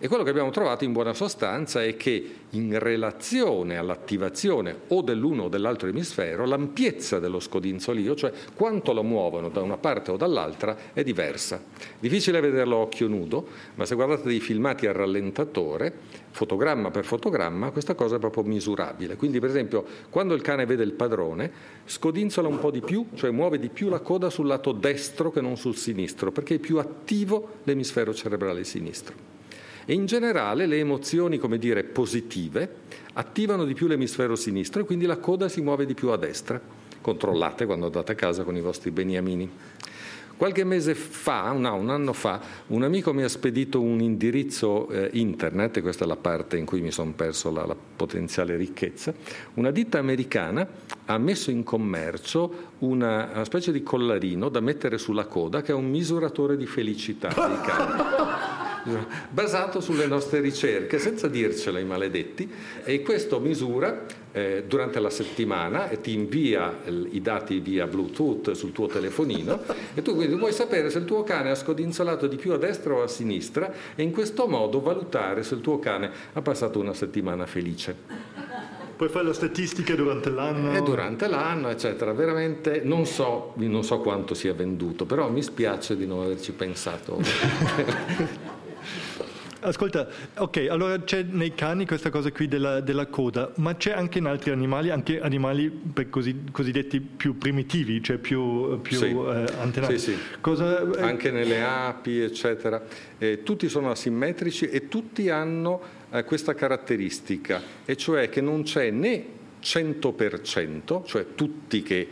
E 0.04 0.10
quello 0.10 0.24
che 0.24 0.32
abbiamo 0.32 0.50
trovato 0.50 0.84
in 0.84 0.92
buona 0.92 1.14
sostanza 1.14 1.82
è 1.82 1.96
che 1.96 2.36
in 2.50 2.78
relazione 2.78 3.78
all'attivazione 3.78 4.82
o 4.90 5.02
dell'uno 5.02 5.44
o 5.44 5.48
dell'altro 5.48 5.88
emisfero, 5.88 6.46
l'ampiezza 6.46 7.20
dello 7.20 7.40
scodinzolio, 7.40 8.14
cioè 8.14 8.34
quanto 8.54 8.92
lo 8.92 9.02
muovono 9.02 9.48
da 9.48 9.62
una 9.62 9.78
parte 9.78 10.12
o 10.12 10.18
dall'altra, 10.18 10.92
è 10.92 11.04
diversa. 11.04 11.64
Difficile 11.98 12.42
vederlo 12.42 12.76
a 12.76 12.80
occhio 12.80 13.08
nudo, 13.08 13.48
ma 13.76 13.86
se 13.86 13.96
guardate 13.96 14.28
dei 14.28 14.42
filmati 14.42 14.88
a 14.88 14.92
rallentatore, 14.92 15.94
fotogramma 16.32 16.92
per 16.92 17.06
fotogramma, 17.06 17.72
questa 17.72 17.96
cosa 17.96 18.18
è 18.18 18.20
proprio 18.20 18.44
misurabile. 18.44 19.16
Quindi, 19.16 19.40
per 19.40 19.52
esempio, 19.52 19.86
quando 20.10 20.34
il 20.34 20.42
cane 20.42 20.66
vede 20.66 20.84
il 20.84 20.92
padrone, 20.92 21.50
scodinzola 21.86 22.50
un 22.50 22.60
po' 22.60 22.72
di 22.72 22.82
più, 22.82 23.06
cioè 23.14 23.32
muove 23.32 23.58
di 23.58 23.70
più 23.70 23.88
la 23.88 24.02
coda 24.02 24.30
sul 24.30 24.48
lato 24.48 24.74
destro 24.74 25.32
che 25.32 25.40
non 25.40 25.56
sul 25.56 25.78
sinistro, 25.78 26.34
perché 26.34 26.56
è 26.56 26.60
più 26.60 26.78
attivo 26.80 27.60
l'emisfero 27.64 28.14
cerebrale 28.14 28.66
sinistro. 28.66 29.33
E 29.86 29.94
in 29.94 30.06
generale 30.06 30.66
le 30.66 30.78
emozioni, 30.78 31.38
come 31.38 31.58
dire, 31.58 31.84
positive 31.84 32.82
attivano 33.14 33.66
di 33.66 33.74
più 33.74 33.88
l'emisfero 33.88 34.36
sinistro 34.36 34.82
e 34.82 34.86
quindi 34.86 35.06
la 35.06 35.18
coda 35.18 35.50
si 35.50 35.62
muove 35.62 35.86
di 35.86 35.94
più 35.94 36.10
a 36.10 36.18
destra. 36.18 36.60
Controllate 37.02 37.66
quando 37.66 37.88
andate 37.88 38.14
a 38.14 38.16
casa 38.16 38.44
con 38.44 38.56
i 38.56 38.62
vostri 38.62 38.92
beniamini. 38.92 39.52
Qualche 40.36 40.64
mese 40.64 40.96
fa, 40.96 41.52
no, 41.52 41.76
un 41.76 41.90
anno 41.90 42.12
fa, 42.12 42.42
un 42.68 42.84
amico 42.84 43.14
mi 43.14 43.24
ha 43.24 43.30
spedito 43.30 43.80
un 43.80 44.02
indirizzo 44.02 44.90
eh, 44.90 45.10
internet, 45.14 45.78
e 45.78 45.82
questa 45.82 46.06
è 46.06 46.08
la 46.08 46.16
parte 46.16 46.58
in 46.58 46.66
cui 46.66 46.82
mi 46.82 46.92
sono 46.92 47.12
perso 47.12 47.52
la, 47.52 47.66
la, 47.66 47.76
potenziale 47.76 48.58
ricchezza. 48.58 49.14
Una 49.54 49.70
ditta 49.70 50.00
americana 50.00 50.68
ha 51.06 51.18
messo 51.20 51.52
in 51.52 51.64
commercio 51.64 52.72
una, 52.80 53.30
una 53.32 53.46
specie 53.46 53.72
di 53.72 53.84
collarino 53.84 54.50
da 54.50 54.60
mettere 54.60 54.98
sulla 54.98 55.26
coda 55.26 55.62
che 55.62 55.72
è 55.72 55.76
un 55.76 55.90
misuratore 55.90 56.58
di 56.58 56.66
felicità 56.66 57.28
dei 57.28 57.62
cani. 57.62 58.62
basato 59.30 59.80
sulle 59.80 60.08
nostre 60.08 60.40
ricerche, 60.40 61.00
senza 61.00 61.28
dircelo 61.28 61.78
i 61.78 61.86
maledetti, 61.86 62.52
e 62.84 63.02
questo 63.02 63.40
misura 63.40 64.06
eh, 64.34 64.64
durante 64.68 65.00
la 65.00 65.10
settimana 65.10 65.90
e 65.90 66.02
ti 66.02 66.14
invia 66.14 66.82
i 66.86 67.22
dati 67.22 67.60
via 67.60 67.88
Bluetooth 67.88 68.52
sul 68.52 68.72
tuo 68.72 68.88
telefonino 68.88 69.62
e 69.94 70.02
tu 70.02 70.16
quindi 70.16 70.36
vuoi 70.36 70.52
sapere 70.52 70.90
se 70.90 70.98
il 70.98 71.06
tuo 71.06 71.24
cane 71.24 71.52
ha 71.52 71.56
scodinzolato 71.56 72.28
di 72.28 72.36
più 72.36 72.52
a 72.52 72.58
destra 72.58 72.96
o 72.96 73.04
a 73.04 73.08
sinistra 73.08 73.72
e 73.96 74.02
in 74.02 74.12
questo 74.12 74.48
modo 74.48 74.82
valutare 74.82 75.44
se 75.44 75.54
il 75.54 75.62
tuo 75.62 75.80
cane 75.80 76.10
ha 76.34 76.42
passato 76.42 76.80
una 76.80 76.94
settimana 76.94 77.46
felice. 77.46 77.96
Puoi 78.96 79.10
fare 79.10 79.26
la 79.26 79.34
statistica 79.34 79.96
durante 79.96 80.30
l'anno? 80.30 80.74
E 80.74 80.82
durante 80.82 81.28
l'anno, 81.28 81.70
eccetera. 81.70 82.14
Veramente 82.14 82.82
non 82.84 83.06
so, 83.06 83.54
non 83.56 83.84
so 83.84 84.00
quanto 84.00 84.34
sia 84.34 84.54
venduto, 84.54 85.06
però 85.06 85.30
mi 85.30 85.42
spiace 85.42 85.98
di 85.98 86.06
non 86.06 86.22
averci 86.22 86.52
pensato. 86.54 87.20
Ascolta, 89.64 90.08
ok, 90.38 90.68
allora 90.70 91.00
c'è 91.00 91.24
nei 91.24 91.56
cani 91.56 91.86
questa 91.86 92.10
cosa 92.10 92.32
qui 92.32 92.50
della, 92.50 92.82
della 92.82 93.08
coda, 93.08 93.52
ma 93.56 93.76
c'è 93.76 93.92
anche 93.92 94.18
in 94.18 94.26
altri 94.26 94.52
animali, 94.52 94.90
anche 94.90 95.22
animali 95.22 95.70
per 95.70 96.10
così, 96.10 96.44
cosiddetti 96.52 97.00
più 97.00 97.38
primitivi, 97.38 98.04
cioè 98.04 98.18
più, 98.18 98.82
più 98.82 98.98
sì. 98.98 99.06
eh, 99.06 99.46
antenati. 99.60 99.98
Sì, 99.98 100.12
sì. 100.12 100.18
Cosa, 100.42 100.82
eh... 100.82 101.02
Anche 101.02 101.32
nelle 101.32 101.64
api, 101.64 102.20
eccetera. 102.20 102.84
Eh, 103.18 103.44
tutti 103.44 103.70
sono 103.70 103.90
asimmetrici 103.90 104.68
e 104.68 104.90
tutti 104.90 105.30
hanno 105.30 105.82
eh, 106.12 106.26
questa 106.26 106.54
caratteristica, 106.54 107.62
e 107.86 107.96
cioè 107.96 108.28
che 108.28 108.42
non 108.42 108.64
c'è 108.64 108.92
né 108.92 109.26
100%, 109.64 111.06
cioè 111.06 111.28
tutti 111.36 111.82
che 111.82 112.08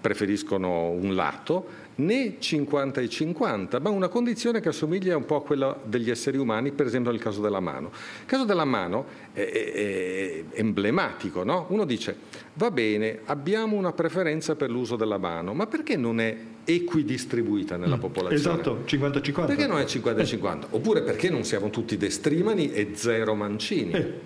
preferiscono 0.00 0.90
un 0.90 1.14
lato, 1.14 1.84
né 1.96 2.36
50 2.38 3.00
e 3.00 3.08
50, 3.08 3.80
ma 3.80 3.90
una 3.90 4.08
condizione 4.08 4.60
che 4.60 4.68
assomiglia 4.68 5.16
un 5.16 5.24
po' 5.24 5.36
a 5.36 5.42
quella 5.42 5.78
degli 5.82 6.10
esseri 6.10 6.36
umani, 6.36 6.72
per 6.72 6.86
esempio 6.86 7.10
nel 7.10 7.20
caso 7.20 7.40
della 7.40 7.60
mano. 7.60 7.90
Il 8.20 8.26
caso 8.26 8.44
della 8.44 8.64
mano 8.64 9.06
è, 9.32 9.40
è, 9.40 9.72
è 9.72 10.44
emblematico, 10.60 11.42
no? 11.44 11.66
Uno 11.68 11.84
dice, 11.84 12.16
va 12.54 12.70
bene, 12.70 13.20
abbiamo 13.26 13.76
una 13.76 13.92
preferenza 13.92 14.56
per 14.56 14.70
l'uso 14.70 14.96
della 14.96 15.18
mano, 15.18 15.54
ma 15.54 15.66
perché 15.66 15.96
non 15.96 16.20
è 16.20 16.36
equidistribuita 16.64 17.76
nella 17.76 17.96
mm, 17.96 18.00
popolazione? 18.00 18.60
Esatto, 18.60 18.82
50-50. 18.86 19.46
Perché 19.46 19.66
non 19.66 19.78
è 19.78 19.84
50-50? 19.84 20.60
Eh. 20.60 20.66
Oppure 20.70 21.02
perché 21.02 21.30
non 21.30 21.44
siamo 21.44 21.70
tutti 21.70 21.96
destrimani 21.96 22.72
e 22.72 22.90
zero 22.94 23.34
mancini? 23.34 23.92
Eh. 23.92 24.20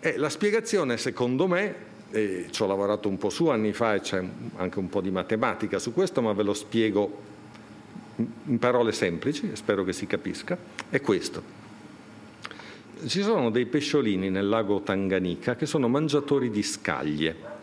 Eh, 0.00 0.16
la 0.18 0.28
spiegazione, 0.28 0.98
secondo 0.98 1.48
me, 1.48 1.94
e 2.10 2.46
ci 2.50 2.62
ho 2.62 2.66
lavorato 2.66 3.08
un 3.08 3.18
po' 3.18 3.30
su 3.30 3.48
anni 3.48 3.72
fa 3.72 3.94
e 3.94 4.00
c'è 4.00 4.22
anche 4.56 4.78
un 4.78 4.88
po' 4.88 5.00
di 5.00 5.10
matematica 5.10 5.78
su 5.78 5.92
questo, 5.92 6.22
ma 6.22 6.32
ve 6.32 6.42
lo 6.42 6.54
spiego 6.54 7.34
in 8.16 8.58
parole 8.58 8.92
semplici, 8.92 9.50
spero 9.54 9.84
che 9.84 9.92
si 9.92 10.06
capisca, 10.06 10.56
è 10.88 11.00
questo. 11.00 11.64
Ci 13.06 13.22
sono 13.22 13.50
dei 13.50 13.66
pesciolini 13.66 14.30
nel 14.30 14.48
lago 14.48 14.80
Tanganica 14.80 15.54
che 15.54 15.66
sono 15.66 15.86
mangiatori 15.86 16.50
di 16.50 16.62
scaglie 16.62 17.54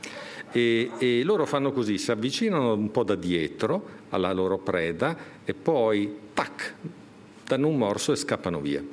e, 0.51 0.91
e 0.99 1.23
loro 1.23 1.47
fanno 1.47 1.71
così, 1.71 1.97
si 1.97 2.11
avvicinano 2.11 2.73
un 2.73 2.91
po' 2.91 3.03
da 3.03 3.15
dietro 3.15 4.01
alla 4.09 4.31
loro 4.31 4.59
preda 4.59 5.17
e 5.43 5.53
poi, 5.55 6.15
tac, 6.33 6.75
danno 7.45 7.67
un 7.67 7.77
morso 7.77 8.11
e 8.11 8.15
scappano 8.15 8.61
via. 8.61 8.83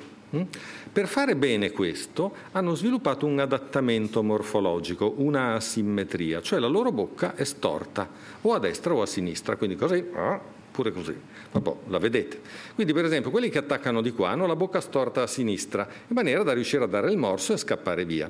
Per 0.93 1.07
fare 1.07 1.37
bene 1.37 1.71
questo 1.71 2.35
hanno 2.51 2.75
sviluppato 2.75 3.25
un 3.25 3.39
adattamento 3.39 4.21
morfologico, 4.23 5.13
una 5.19 5.53
asimmetria, 5.53 6.41
cioè 6.41 6.59
la 6.59 6.67
loro 6.67 6.91
bocca 6.91 7.33
è 7.33 7.45
storta 7.45 8.09
o 8.41 8.53
a 8.53 8.59
destra 8.59 8.93
o 8.93 9.01
a 9.01 9.05
sinistra, 9.05 9.55
quindi 9.55 9.77
così, 9.77 10.03
ah, 10.13 10.37
pure 10.69 10.91
così, 10.91 11.15
Vabbè, 11.53 11.73
la 11.87 11.97
vedete. 11.97 12.41
Quindi 12.75 12.91
per 12.91 13.05
esempio 13.05 13.31
quelli 13.31 13.47
che 13.49 13.59
attaccano 13.59 14.01
di 14.01 14.11
qua 14.11 14.31
hanno 14.31 14.45
la 14.45 14.57
bocca 14.57 14.81
storta 14.81 15.21
a 15.21 15.27
sinistra, 15.27 15.87
in 16.07 16.13
maniera 16.13 16.43
da 16.43 16.51
riuscire 16.51 16.83
a 16.83 16.87
dare 16.87 17.09
il 17.09 17.17
morso 17.17 17.53
e 17.53 17.57
scappare 17.57 18.03
via. 18.03 18.29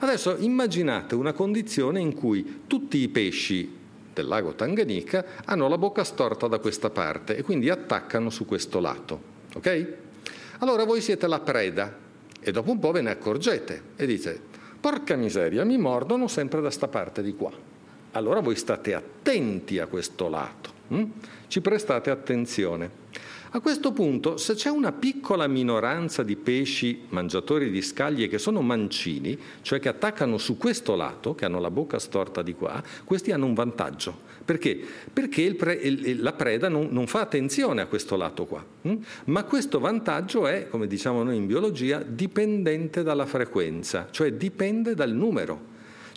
Adesso 0.00 0.36
immaginate 0.40 1.14
una 1.14 1.32
condizione 1.32 2.00
in 2.00 2.12
cui 2.12 2.64
tutti 2.66 2.98
i 2.98 3.08
pesci 3.08 3.76
del 4.12 4.26
lago 4.26 4.52
Tanganica 4.52 5.24
hanno 5.46 5.68
la 5.68 5.78
bocca 5.78 6.04
storta 6.04 6.48
da 6.48 6.58
questa 6.58 6.90
parte 6.90 7.34
e 7.34 7.42
quindi 7.42 7.70
attaccano 7.70 8.28
su 8.28 8.44
questo 8.44 8.78
lato. 8.78 9.36
Ok? 9.54 10.06
Allora 10.58 10.84
voi 10.84 11.00
siete 11.00 11.26
la 11.28 11.38
preda 11.38 11.94
e 12.40 12.50
dopo 12.50 12.70
un 12.70 12.78
po' 12.78 12.90
ve 12.90 13.00
ne 13.00 13.10
accorgete 13.10 13.82
e 13.96 14.06
dite, 14.06 14.40
porca 14.80 15.14
miseria, 15.14 15.64
mi 15.64 15.78
mordono 15.78 16.26
sempre 16.26 16.60
da 16.60 16.70
sta 16.70 16.88
parte 16.88 17.22
di 17.22 17.34
qua. 17.34 17.52
Allora 18.12 18.40
voi 18.40 18.56
state 18.56 18.94
attenti 18.94 19.78
a 19.78 19.86
questo 19.86 20.28
lato, 20.28 20.72
hm? 20.88 21.04
ci 21.46 21.60
prestate 21.60 22.10
attenzione. 22.10 23.06
A 23.52 23.60
questo 23.60 23.92
punto, 23.92 24.36
se 24.36 24.52
c'è 24.52 24.68
una 24.68 24.92
piccola 24.92 25.46
minoranza 25.46 26.22
di 26.22 26.36
pesci 26.36 27.04
mangiatori 27.08 27.70
di 27.70 27.80
scaglie 27.80 28.28
che 28.28 28.36
sono 28.36 28.60
mancini, 28.60 29.38
cioè 29.62 29.80
che 29.80 29.88
attaccano 29.88 30.36
su 30.36 30.58
questo 30.58 30.94
lato, 30.96 31.34
che 31.34 31.46
hanno 31.46 31.58
la 31.58 31.70
bocca 31.70 31.98
storta 31.98 32.42
di 32.42 32.52
qua, 32.52 32.82
questi 33.04 33.32
hanno 33.32 33.46
un 33.46 33.54
vantaggio. 33.54 34.26
Perché? 34.44 34.78
Perché 35.10 35.54
pre, 35.54 35.72
il, 35.74 36.20
la 36.20 36.34
preda 36.34 36.68
non, 36.68 36.88
non, 36.90 37.06
fa 37.06 37.20
attenzione 37.20 37.80
a 37.80 37.86
questo 37.86 38.16
lato 38.16 38.44
qua. 38.44 38.62
Hm? 38.82 38.96
Ma 39.24 39.44
questo 39.44 39.78
vantaggio 39.78 40.46
è, 40.46 40.68
come 40.68 40.86
diciamo 40.86 41.22
noi 41.22 41.36
in 41.36 41.46
biologia, 41.46 42.02
dipendente 42.06 43.02
dalla 43.02 43.26
frequenza, 43.26 44.08
cioè 44.10 44.34
dipende 44.34 44.94
dal 44.94 45.12
numero. 45.12 45.67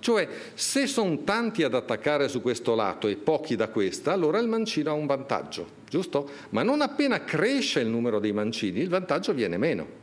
Cioè, 0.01 0.27
se 0.55 0.87
sono 0.87 1.19
tanti 1.23 1.61
ad 1.61 1.75
attaccare 1.75 2.27
su 2.27 2.41
questo 2.41 2.73
lato 2.73 3.07
e 3.07 3.17
pochi 3.17 3.55
da 3.55 3.69
questa, 3.69 4.11
allora 4.11 4.39
il 4.39 4.47
mancino 4.47 4.89
ha 4.89 4.93
un 4.93 5.05
vantaggio, 5.05 5.67
giusto? 5.87 6.27
Ma 6.49 6.63
non 6.63 6.81
appena 6.81 7.23
cresce 7.23 7.81
il 7.81 7.87
numero 7.87 8.19
dei 8.19 8.33
mancini, 8.33 8.79
il 8.79 8.89
vantaggio 8.89 9.31
viene 9.31 9.57
meno. 9.57 9.99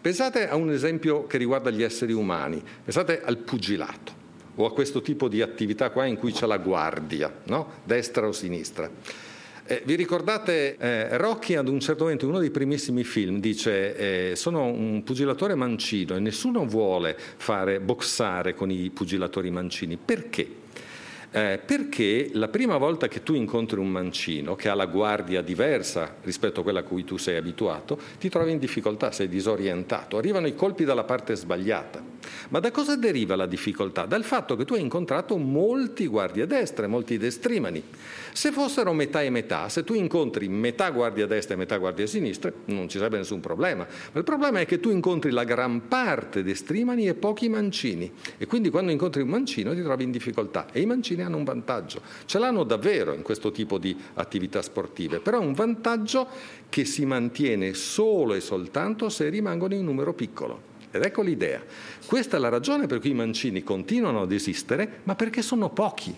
Pensate 0.00 0.48
a 0.48 0.56
un 0.56 0.70
esempio 0.70 1.26
che 1.26 1.36
riguarda 1.36 1.70
gli 1.70 1.82
esseri 1.82 2.14
umani, 2.14 2.62
pensate 2.82 3.22
al 3.22 3.36
pugilato 3.36 4.24
o 4.54 4.64
a 4.64 4.72
questo 4.72 5.02
tipo 5.02 5.28
di 5.28 5.42
attività 5.42 5.90
qua 5.90 6.06
in 6.06 6.16
cui 6.16 6.32
c'è 6.32 6.46
la 6.46 6.56
guardia, 6.56 7.30
no? 7.44 7.72
destra 7.84 8.26
o 8.26 8.32
sinistra. 8.32 8.90
Eh, 9.68 9.82
vi 9.84 9.96
ricordate 9.96 10.76
eh, 10.78 11.16
Rocky 11.16 11.56
ad 11.56 11.66
un 11.66 11.80
certo 11.80 12.04
momento, 12.04 12.24
in 12.24 12.30
uno 12.30 12.38
dei 12.38 12.50
primissimi 12.50 13.02
film, 13.02 13.40
dice 13.40 14.30
eh, 14.30 14.36
sono 14.36 14.66
un 14.66 15.02
pugilatore 15.02 15.56
mancino 15.56 16.14
e 16.14 16.20
nessuno 16.20 16.64
vuole 16.64 17.16
fare 17.18 17.80
boxare 17.80 18.54
con 18.54 18.70
i 18.70 18.90
pugilatori 18.90 19.50
mancini. 19.50 19.98
Perché? 20.02 20.64
Eh, 21.36 21.60
perché 21.62 22.30
la 22.32 22.48
prima 22.48 22.78
volta 22.78 23.08
che 23.08 23.22
tu 23.22 23.34
incontri 23.34 23.78
un 23.78 23.90
mancino 23.90 24.54
che 24.56 24.70
ha 24.70 24.74
la 24.74 24.86
guardia 24.86 25.42
diversa 25.42 26.16
rispetto 26.22 26.60
a 26.60 26.62
quella 26.62 26.80
a 26.80 26.82
cui 26.82 27.04
tu 27.04 27.18
sei 27.18 27.36
abituato, 27.36 27.98
ti 28.18 28.30
trovi 28.30 28.52
in 28.52 28.58
difficoltà, 28.58 29.12
sei 29.12 29.28
disorientato, 29.28 30.16
arrivano 30.16 30.46
i 30.46 30.54
colpi 30.54 30.84
dalla 30.84 31.04
parte 31.04 31.36
sbagliata. 31.36 32.02
Ma 32.48 32.58
da 32.58 32.70
cosa 32.70 32.96
deriva 32.96 33.36
la 33.36 33.44
difficoltà? 33.44 34.06
Dal 34.06 34.24
fatto 34.24 34.56
che 34.56 34.64
tu 34.64 34.72
hai 34.72 34.80
incontrato 34.80 35.36
molti 35.36 36.06
guardie 36.06 36.46
destre, 36.46 36.86
molti 36.86 37.18
destrimani. 37.18 37.82
Se 38.32 38.50
fossero 38.50 38.94
metà 38.94 39.22
e 39.22 39.28
metà, 39.28 39.68
se 39.68 39.84
tu 39.84 39.92
incontri 39.92 40.48
metà 40.48 40.90
guardia 40.90 41.26
destra 41.26 41.54
e 41.54 41.58
metà 41.58 41.76
guardia 41.76 42.06
sinistra, 42.06 42.50
non 42.66 42.88
ci 42.88 42.96
sarebbe 42.96 43.18
nessun 43.18 43.40
problema. 43.40 43.86
Ma 44.12 44.18
il 44.18 44.24
problema 44.24 44.60
è 44.60 44.66
che 44.66 44.80
tu 44.80 44.90
incontri 44.90 45.30
la 45.30 45.44
gran 45.44 45.86
parte 45.86 46.42
destrimani 46.42 47.06
e 47.06 47.14
pochi 47.14 47.48
mancini. 47.50 48.10
E 48.38 48.46
quindi 48.46 48.70
quando 48.70 48.90
incontri 48.90 49.20
un 49.20 49.28
mancino 49.28 49.74
ti 49.74 49.82
trovi 49.82 50.04
in 50.04 50.10
difficoltà. 50.10 50.68
E 50.72 50.80
i 50.80 50.86
mancini 50.86 51.22
hanno 51.26 51.36
un 51.36 51.44
vantaggio. 51.44 52.00
Ce 52.24 52.38
l'hanno 52.38 52.64
davvero 52.64 53.12
in 53.12 53.22
questo 53.22 53.50
tipo 53.52 53.78
di 53.78 53.96
attività 54.14 54.62
sportive, 54.62 55.20
però 55.20 55.40
è 55.40 55.44
un 55.44 55.52
vantaggio 55.52 56.26
che 56.68 56.84
si 56.84 57.04
mantiene 57.04 57.74
solo 57.74 58.34
e 58.34 58.40
soltanto 58.40 59.08
se 59.08 59.28
rimangono 59.28 59.74
in 59.74 59.84
numero 59.84 60.14
piccolo. 60.14 60.74
Ed 60.90 61.02
ecco 61.02 61.22
l'idea. 61.22 61.62
Questa 62.06 62.36
è 62.36 62.40
la 62.40 62.48
ragione 62.48 62.86
per 62.86 63.00
cui 63.00 63.10
i 63.10 63.14
mancini 63.14 63.62
continuano 63.62 64.22
ad 64.22 64.32
esistere, 64.32 65.00
ma 65.04 65.14
perché 65.14 65.42
sono 65.42 65.68
pochi. 65.70 66.14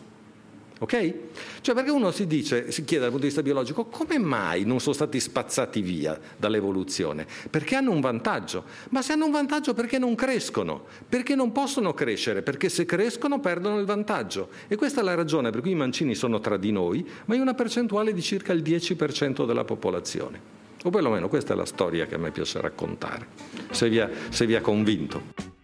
Ok? 0.79 1.15
Cioè 1.61 1.75
perché 1.75 1.91
uno 1.91 2.11
si 2.11 2.27
dice, 2.27 2.71
si 2.71 2.85
chiede 2.85 3.03
dal 3.03 3.11
punto 3.11 3.27
di 3.27 3.33
vista 3.33 3.43
biologico, 3.43 3.87
come 3.87 4.19
mai 4.19 4.65
non 4.65 4.81
sono 4.81 4.95
stati 4.95 5.19
spazzati 5.19 5.81
via 5.81 6.19
dall'evoluzione? 6.37 7.27
Perché 7.51 7.75
hanno 7.75 7.91
un 7.91 8.01
vantaggio. 8.01 8.65
Ma 8.91 9.03
se 9.03 9.13
hanno 9.13 9.27
un 9.27 9.33
vantaggio 9.33 9.75
perché 9.75 9.99
non 9.99 10.15
crescono? 10.15 10.85
Perché 11.09 11.35
non 11.35 11.53
possono 11.53 11.95
crescere? 11.95 12.43
Perché 12.43 12.69
se 12.69 12.85
crescono 12.85 13.41
perdono 13.41 13.79
il 13.79 13.87
vantaggio. 13.87 14.49
E 14.69 14.77
questa 14.77 15.01
è 15.01 15.05
la 15.05 15.15
ragione 15.15 15.51
per 15.51 15.61
cui 15.61 15.73
i 15.73 15.77
mancini 15.77 16.15
sono 16.15 16.41
tra 16.41 16.57
di 16.57 16.71
noi, 16.71 17.07
ma 17.25 17.35
in 17.35 17.41
una 17.41 17.55
percentuale 17.55 18.13
di 18.13 18.23
circa 18.23 18.53
il 18.53 18.63
10% 18.63 19.47
della 19.47 19.65
popolazione. 19.65 20.57
O 20.85 20.91
perlomeno 20.91 21.29
questa 21.29 21.55
è 21.55 21.57
la 21.57 21.65
storia 21.65 22.07
che 22.07 22.15
a 22.15 22.19
me 22.19 22.31
piace 22.31 22.61
raccontare, 22.61 23.27
se 23.71 23.89
vi 23.89 23.99
ha, 23.99 24.09
se 24.29 24.47
vi 24.47 24.55
ha 24.55 24.61
convinto. 24.61 25.58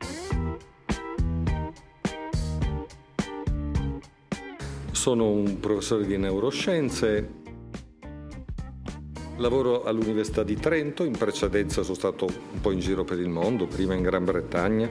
Sono 4.95 5.29
un 5.29 5.59
professore 5.59 6.07
di 6.07 6.17
neuroscienze, 6.17 7.29
lavoro 9.39 9.83
all'Università 9.83 10.45
di 10.45 10.55
Trento, 10.55 11.03
in 11.03 11.19
precedenza 11.19 11.83
sono 11.83 11.97
stato 11.97 12.27
un 12.27 12.61
po' 12.61 12.71
in 12.71 12.79
giro 12.79 13.03
per 13.03 13.19
il 13.19 13.29
mondo, 13.29 13.67
prima 13.67 13.95
in 13.95 14.03
Gran 14.03 14.25
Bretagna, 14.25 14.89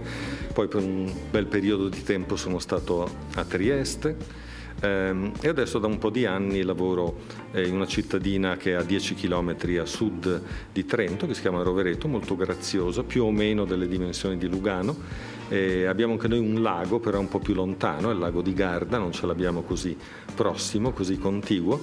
poi 0.53 0.67
per 0.67 0.83
un 0.83 1.11
bel 1.31 1.45
periodo 1.45 1.87
di 1.87 2.03
tempo 2.03 2.35
sono 2.35 2.59
stato 2.59 3.09
a 3.35 3.45
Trieste. 3.45 4.51
Ehm, 4.81 5.31
e 5.39 5.47
adesso 5.47 5.79
da 5.79 5.87
un 5.87 5.97
po' 5.97 6.09
di 6.09 6.25
anni 6.25 6.63
lavoro 6.63 7.21
eh, 7.53 7.65
in 7.65 7.73
una 7.73 7.87
cittadina 7.87 8.57
che 8.57 8.71
è 8.71 8.73
a 8.73 8.83
10 8.83 9.15
km 9.15 9.55
a 9.79 9.85
sud 9.85 10.41
di 10.73 10.85
Trento, 10.85 11.25
che 11.25 11.33
si 11.33 11.41
chiama 11.41 11.63
Rovereto, 11.63 12.09
molto 12.09 12.35
graziosa, 12.35 13.03
più 13.03 13.23
o 13.23 13.31
meno 13.31 13.63
delle 13.63 13.87
dimensioni 13.87 14.37
di 14.37 14.49
Lugano 14.49 15.31
eh, 15.53 15.85
abbiamo 15.85 16.13
anche 16.13 16.27
noi 16.27 16.39
un 16.39 16.63
lago, 16.63 16.99
però 16.99 17.19
un 17.19 17.27
po' 17.27 17.37
più 17.37 17.53
lontano, 17.53 18.09
è 18.09 18.13
il 18.13 18.17
lago 18.17 18.41
di 18.41 18.53
Garda, 18.55 18.97
non 18.97 19.11
ce 19.11 19.27
l'abbiamo 19.27 19.61
così 19.61 19.95
prossimo, 20.33 20.91
così 20.93 21.19
contiguo. 21.19 21.79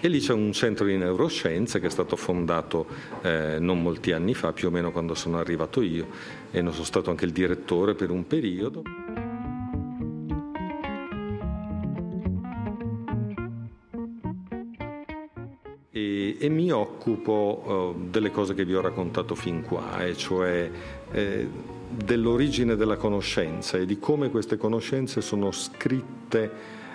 E 0.00 0.08
lì 0.08 0.20
c'è 0.20 0.34
un 0.34 0.52
centro 0.52 0.84
di 0.84 0.96
neuroscienze 0.98 1.80
che 1.80 1.86
è 1.86 1.90
stato 1.90 2.16
fondato 2.16 2.86
eh, 3.22 3.56
non 3.58 3.80
molti 3.80 4.12
anni 4.12 4.34
fa, 4.34 4.52
più 4.52 4.68
o 4.68 4.70
meno 4.70 4.92
quando 4.92 5.14
sono 5.14 5.38
arrivato 5.38 5.80
io, 5.80 6.06
e 6.50 6.60
ne 6.60 6.70
sono 6.70 6.84
stato 6.84 7.08
anche 7.08 7.24
il 7.24 7.32
direttore 7.32 7.94
per 7.94 8.10
un 8.10 8.26
periodo. 8.26 8.82
E, 15.90 16.36
e, 16.38 16.48
mi 16.50 16.70
occupo 16.70 17.94
uh, 17.96 18.08
delle 18.10 18.30
cose 18.30 18.52
che 18.52 18.66
vi 18.66 18.74
ho 18.74 18.82
raccontato 18.82 19.34
fin 19.34 19.62
qua, 19.62 20.04
e 20.04 20.14
cioè 20.14 20.70
eh, 21.10 21.76
dell'origine 21.90 22.76
della 22.76 22.96
conoscenza 22.96 23.78
e 23.78 23.86
di 23.86 23.98
come 23.98 24.30
queste 24.30 24.56
conoscenze 24.56 25.20
sono 25.20 25.50
scritte 25.50 26.50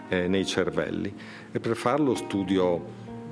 eh, 0.10 0.28
nei 0.28 0.46
cervelli. 0.46 1.14
E 1.52 1.60
per 1.60 1.76
farlo 1.76 2.16
studio, 2.16 2.84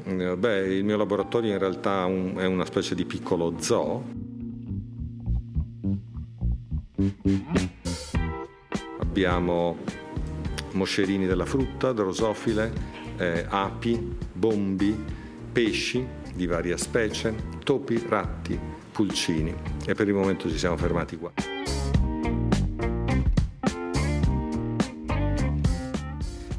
eh, 0.04 0.36
beh, 0.36 0.76
il 0.76 0.84
mio 0.84 0.98
laboratorio 0.98 1.52
in 1.52 1.60
realtà 1.60 2.06
un, 2.06 2.36
è 2.38 2.46
una 2.46 2.66
specie 2.66 2.96
di 2.96 3.06
piccolo 3.06 3.56
zoo. 3.60 4.04
Abbiamo 9.00 9.78
moscerini 10.74 11.26
della 11.26 11.46
frutta, 11.46 11.92
drosofile, 11.92 12.72
eh, 13.18 13.46
api, 13.48 14.16
bombi, 14.34 14.96
pesci 15.52 16.06
di 16.34 16.46
varia 16.46 16.78
specie, 16.78 17.34
topi, 17.64 18.02
ratti, 18.08 18.58
pulcini 19.02 19.52
e 19.88 19.96
per 19.96 20.08
il 20.08 20.14
momento 20.14 20.48
ci 20.48 20.60
siamo 20.60 20.78
fermati 20.78 21.18
qua. 21.18 21.32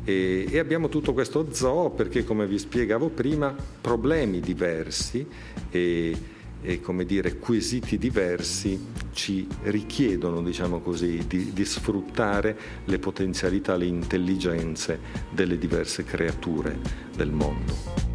E, 0.04 0.46
e, 0.50 0.58
abbiamo 0.58 0.88
tutto 0.88 1.12
questo 1.12 1.46
zoo 1.52 1.90
perché, 1.90 2.24
come 2.24 2.46
vi 2.48 2.58
spiegavo 2.58 3.10
prima, 3.10 3.54
problemi 3.80 4.40
diversi 4.40 5.24
e, 5.70 6.16
e 6.60 6.80
come 6.80 7.04
dire, 7.04 7.36
quesiti 7.36 7.96
diversi 7.96 8.86
ci 9.12 9.46
richiedono, 9.62 10.42
diciamo 10.42 10.80
così, 10.80 11.24
di, 11.28 11.52
di 11.52 11.64
sfruttare 11.64 12.58
le 12.86 12.98
potenzialità, 12.98 13.76
le 13.76 13.86
intelligenze 13.86 14.98
delle 15.30 15.56
diverse 15.56 16.02
creature 16.02 16.76
del 17.14 17.30
mondo. 17.30 18.11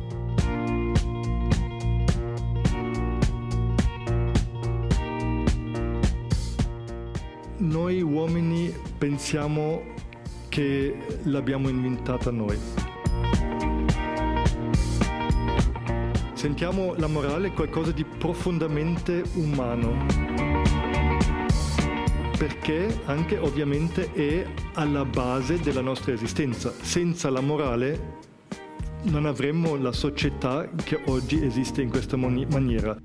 Noi 7.67 8.01
uomini 8.01 8.73
pensiamo 8.97 9.83
che 10.47 10.95
l'abbiamo 11.23 11.67
inventata 11.67 12.31
noi. 12.31 12.57
Sentiamo 16.33 16.93
la 16.95 17.07
morale 17.07 17.51
qualcosa 17.51 17.91
di 17.91 18.05
profondamente 18.05 19.23
umano, 19.33 20.05
perché 22.37 23.01
anche 23.05 23.37
ovviamente 23.37 24.13
è 24.13 24.47
alla 24.73 25.03
base 25.03 25.59
della 25.59 25.81
nostra 25.81 26.13
esistenza. 26.13 26.71
Senza 26.81 27.29
la 27.29 27.41
morale 27.41 28.15
non 29.03 29.25
avremmo 29.25 29.75
la 29.75 29.91
società 29.91 30.69
che 30.83 31.01
oggi 31.07 31.43
esiste 31.43 31.81
in 31.81 31.89
questa 31.89 32.15
maniera. 32.15 32.97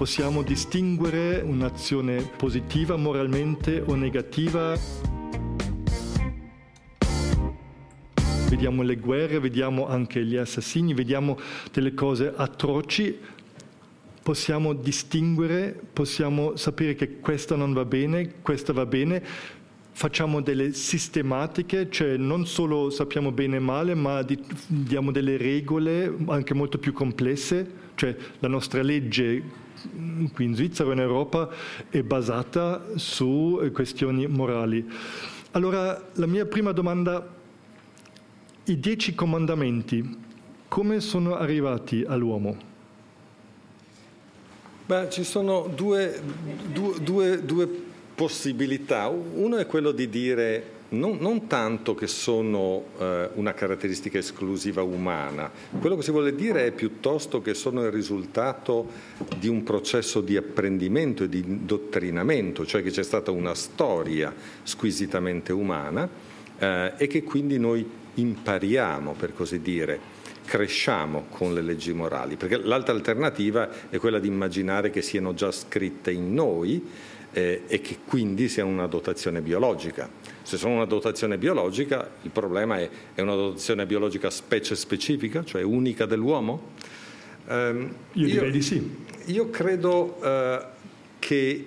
Possiamo 0.00 0.40
distinguere 0.40 1.42
un'azione 1.44 2.22
positiva 2.22 2.96
moralmente 2.96 3.82
o 3.84 3.94
negativa. 3.94 4.74
Vediamo 8.48 8.80
le 8.80 8.96
guerre, 8.96 9.40
vediamo 9.40 9.86
anche 9.86 10.24
gli 10.24 10.36
assassini, 10.36 10.94
vediamo 10.94 11.38
delle 11.70 11.92
cose 11.92 12.32
atroci, 12.34 13.14
possiamo 14.22 14.72
distinguere, 14.72 15.78
possiamo 15.92 16.56
sapere 16.56 16.94
che 16.94 17.18
questa 17.18 17.54
non 17.54 17.74
va 17.74 17.84
bene, 17.84 18.36
questa 18.40 18.72
va 18.72 18.86
bene, 18.86 19.22
facciamo 19.92 20.40
delle 20.40 20.72
sistematiche, 20.72 21.90
cioè 21.90 22.16
non 22.16 22.46
solo 22.46 22.88
sappiamo 22.88 23.32
bene 23.32 23.56
e 23.56 23.60
male, 23.60 23.94
ma 23.94 24.24
diamo 24.66 25.10
delle 25.10 25.36
regole 25.36 26.10
anche 26.28 26.54
molto 26.54 26.78
più 26.78 26.94
complesse, 26.94 27.70
cioè 27.96 28.16
la 28.38 28.48
nostra 28.48 28.80
legge 28.80 29.68
qui 30.32 30.44
in 30.44 30.54
Svizzera 30.54 30.88
o 30.88 30.92
in 30.92 31.00
Europa 31.00 31.48
è 31.88 32.02
basata 32.02 32.82
su 32.96 33.60
questioni 33.72 34.26
morali. 34.26 34.88
Allora 35.52 36.08
la 36.14 36.26
mia 36.26 36.46
prima 36.46 36.72
domanda, 36.72 37.26
i 38.64 38.78
dieci 38.78 39.14
comandamenti, 39.14 40.18
come 40.68 41.00
sono 41.00 41.36
arrivati 41.36 42.04
all'uomo? 42.06 42.56
Beh, 44.86 45.08
ci 45.10 45.24
sono 45.24 45.70
due, 45.74 46.20
due, 46.72 47.00
due, 47.00 47.44
due, 47.44 47.68
possibilità. 48.14 49.08
Uno 49.08 49.56
è 49.56 49.64
quello 49.64 49.92
di 49.92 50.08
dire 50.08 50.78
non, 50.90 51.18
non 51.20 51.46
tanto 51.46 51.94
che 51.94 52.06
sono 52.06 52.84
eh, 52.98 53.30
una 53.34 53.52
caratteristica 53.52 54.18
esclusiva 54.18 54.82
umana, 54.82 55.50
quello 55.78 55.96
che 55.96 56.02
si 56.02 56.10
vuole 56.10 56.34
dire 56.34 56.66
è 56.66 56.72
piuttosto 56.72 57.40
che 57.42 57.54
sono 57.54 57.84
il 57.84 57.90
risultato 57.90 58.88
di 59.38 59.48
un 59.48 59.62
processo 59.62 60.20
di 60.20 60.36
apprendimento 60.36 61.24
e 61.24 61.28
di 61.28 61.40
indottrinamento, 61.46 62.66
cioè 62.66 62.82
che 62.82 62.90
c'è 62.90 63.04
stata 63.04 63.30
una 63.30 63.54
storia 63.54 64.34
squisitamente 64.62 65.52
umana 65.52 66.08
eh, 66.58 66.92
e 66.96 67.06
che 67.06 67.22
quindi 67.22 67.58
noi 67.58 67.88
impariamo, 68.14 69.12
per 69.12 69.34
così 69.34 69.60
dire 69.60 70.18
cresciamo 70.44 71.26
con 71.30 71.54
le 71.54 71.62
leggi 71.62 71.92
morali, 71.92 72.34
perché 72.34 72.56
l'altra 72.56 72.92
alternativa 72.92 73.88
è 73.88 73.98
quella 73.98 74.18
di 74.18 74.26
immaginare 74.26 74.90
che 74.90 75.00
siano 75.00 75.32
già 75.32 75.52
scritte 75.52 76.10
in 76.10 76.34
noi 76.34 76.84
eh, 77.32 77.62
e 77.66 77.80
che 77.80 77.98
quindi 78.04 78.48
siano 78.48 78.70
una 78.70 78.86
dotazione 78.86 79.40
biologica. 79.40 80.08
Se 80.42 80.56
sono 80.56 80.74
una 80.74 80.84
dotazione 80.84 81.38
biologica, 81.38 82.10
il 82.22 82.30
problema 82.30 82.78
è, 82.78 82.88
è 83.14 83.20
una 83.20 83.34
dotazione 83.34 83.86
biologica 83.86 84.30
specie 84.30 84.74
specifica, 84.74 85.44
cioè 85.44 85.62
unica 85.62 86.06
dell'uomo? 86.06 86.72
Eh, 87.46 87.88
io 88.12 88.26
direi 88.26 88.46
io, 88.46 88.50
di 88.50 88.62
sì. 88.62 88.96
Io 89.26 89.50
credo 89.50 90.20
eh, 90.22 90.64
che 91.18 91.64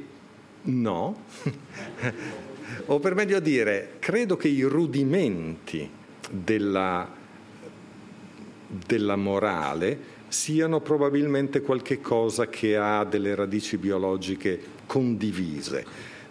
no, 0.64 1.24
o 2.86 3.00
per 3.00 3.16
meglio 3.16 3.40
dire, 3.40 3.96
credo 4.00 4.36
che 4.36 4.48
i 4.48 4.64
rudimenti 4.64 5.90
della 6.30 7.22
della 8.88 9.16
morale 9.16 10.12
siano 10.34 10.82
probabilmente 10.82 11.62
qualche 11.62 12.02
cosa 12.02 12.48
che 12.48 12.76
ha 12.76 13.06
delle 13.06 13.36
radici 13.36 13.78
biologiche 13.78 14.60
condivise, 14.88 15.86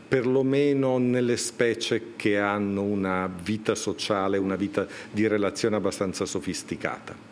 perlomeno 0.09 0.99
nelle 0.99 1.37
specie 1.37 2.17
che 2.17 2.37
hanno 2.37 2.83
una 2.83 3.33
vita 3.43 3.77
sociale, 3.77 4.39
una 4.39 4.57
vita 4.57 4.87
di 5.11 5.27
relazione 5.29 5.77
abbastanza 5.77 6.27
sofisticata. 6.27 7.31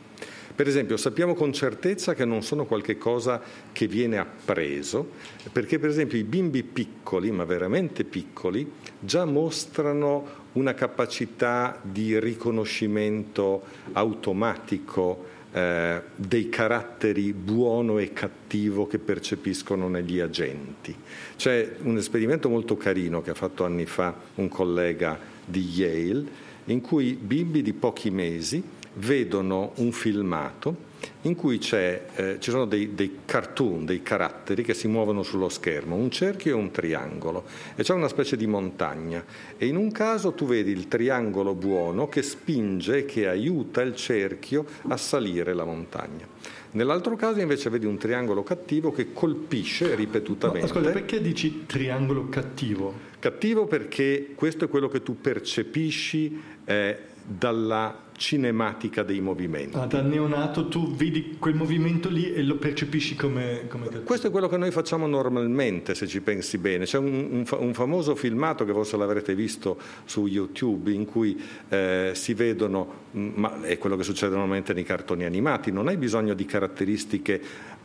Per 0.54 0.68
esempio, 0.68 0.96
sappiamo 0.96 1.34
con 1.34 1.52
certezza 1.52 2.14
che 2.14 2.24
non 2.24 2.42
sono 2.42 2.66
qualche 2.66 2.98
cosa 2.98 3.40
che 3.72 3.88
viene 3.88 4.18
appreso, 4.18 5.10
perché 5.50 5.78
per 5.78 5.90
esempio 5.90 6.18
i 6.18 6.24
bimbi 6.24 6.62
piccoli, 6.62 7.30
ma 7.32 7.44
veramente 7.44 8.04
piccoli, 8.04 8.70
già 9.00 9.24
mostrano 9.24 10.38
una 10.52 10.74
capacità 10.74 11.80
di 11.82 12.18
riconoscimento 12.20 13.62
automatico 13.92 15.29
eh, 15.52 16.00
dei 16.14 16.48
caratteri 16.48 17.32
buono 17.32 17.98
e 17.98 18.12
cattivo 18.12 18.86
che 18.86 18.98
percepiscono 18.98 19.88
negli 19.88 20.20
agenti. 20.20 20.94
C'è 21.36 21.76
un 21.82 21.96
esperimento 21.96 22.48
molto 22.48 22.76
carino 22.76 23.22
che 23.22 23.30
ha 23.30 23.34
fatto 23.34 23.64
anni 23.64 23.86
fa 23.86 24.14
un 24.36 24.48
collega 24.48 25.18
di 25.44 25.60
Yale, 25.60 26.48
in 26.66 26.80
cui 26.80 27.14
bimbi 27.14 27.62
di 27.62 27.72
pochi 27.72 28.10
mesi 28.10 28.62
vedono 28.94 29.72
un 29.76 29.92
filmato 29.92 30.88
in 31.22 31.34
cui 31.34 31.60
eh, 31.70 32.36
ci 32.38 32.50
sono 32.50 32.64
dei, 32.64 32.94
dei, 32.94 33.20
cartoon, 33.24 33.84
dei 33.84 34.02
caratteri 34.02 34.62
che 34.62 34.74
si 34.74 34.88
muovono 34.88 35.22
sullo 35.22 35.48
schermo, 35.48 35.96
un 35.96 36.10
cerchio 36.10 36.52
e 36.52 36.54
un 36.54 36.70
triangolo, 36.70 37.44
e 37.74 37.82
c'è 37.82 37.92
una 37.92 38.08
specie 38.08 38.36
di 38.36 38.46
montagna. 38.46 39.24
E 39.56 39.66
in 39.66 39.76
un 39.76 39.92
caso 39.92 40.32
tu 40.32 40.46
vedi 40.46 40.70
il 40.70 40.88
triangolo 40.88 41.54
buono 41.54 42.08
che 42.08 42.22
spinge 42.22 42.98
e 42.98 43.04
che 43.04 43.28
aiuta 43.28 43.82
il 43.82 43.94
cerchio 43.94 44.64
a 44.88 44.96
salire 44.96 45.52
la 45.54 45.64
montagna. 45.64 46.26
Nell'altro 46.72 47.16
caso 47.16 47.40
invece 47.40 47.68
vedi 47.68 47.86
un 47.86 47.98
triangolo 47.98 48.42
cattivo 48.42 48.92
che 48.92 49.12
colpisce 49.12 49.94
ripetutamente. 49.96 50.60
No, 50.60 50.66
ascolta, 50.66 50.90
perché 50.90 51.20
dici 51.20 51.64
triangolo 51.66 52.28
cattivo? 52.28 53.08
Cattivo 53.18 53.66
perché 53.66 54.32
questo 54.34 54.66
è 54.66 54.68
quello 54.68 54.88
che 54.88 55.02
tu 55.02 55.20
percepisci 55.20 56.40
eh, 56.64 56.98
dalla 57.26 58.08
cinematica 58.20 59.02
dei 59.02 59.22
movimenti. 59.22 59.78
Ah, 59.78 59.86
da 59.86 60.02
neonato 60.02 60.68
tu 60.68 60.94
vedi 60.94 61.36
quel 61.38 61.54
movimento 61.54 62.10
lì 62.10 62.30
e 62.34 62.42
lo 62.42 62.56
percepisci 62.56 63.16
come, 63.16 63.62
come 63.66 63.88
Questo 64.04 64.26
è 64.26 64.30
quello 64.30 64.46
che 64.46 64.58
noi 64.58 64.70
facciamo 64.70 65.06
normalmente, 65.06 65.94
se 65.94 66.06
ci 66.06 66.20
pensi 66.20 66.58
bene. 66.58 66.84
C'è 66.84 66.98
un, 66.98 67.06
un, 67.30 67.44
un 67.48 67.72
famoso 67.72 68.14
filmato 68.14 68.66
che 68.66 68.72
forse 68.72 68.98
l'avrete 68.98 69.34
visto 69.34 69.78
su 70.04 70.26
YouTube 70.26 70.92
in 70.92 71.06
cui 71.06 71.40
eh, 71.70 72.10
si 72.12 72.34
vedono, 72.34 73.06
ma 73.12 73.62
è 73.62 73.78
quello 73.78 73.96
che 73.96 74.02
succede 74.02 74.32
normalmente 74.32 74.74
nei 74.74 74.84
cartoni 74.84 75.24
animati, 75.24 75.72
non 75.72 75.88
hai 75.88 75.96
bisogno 75.96 76.34
di 76.34 76.44
caratteristiche 76.44 77.40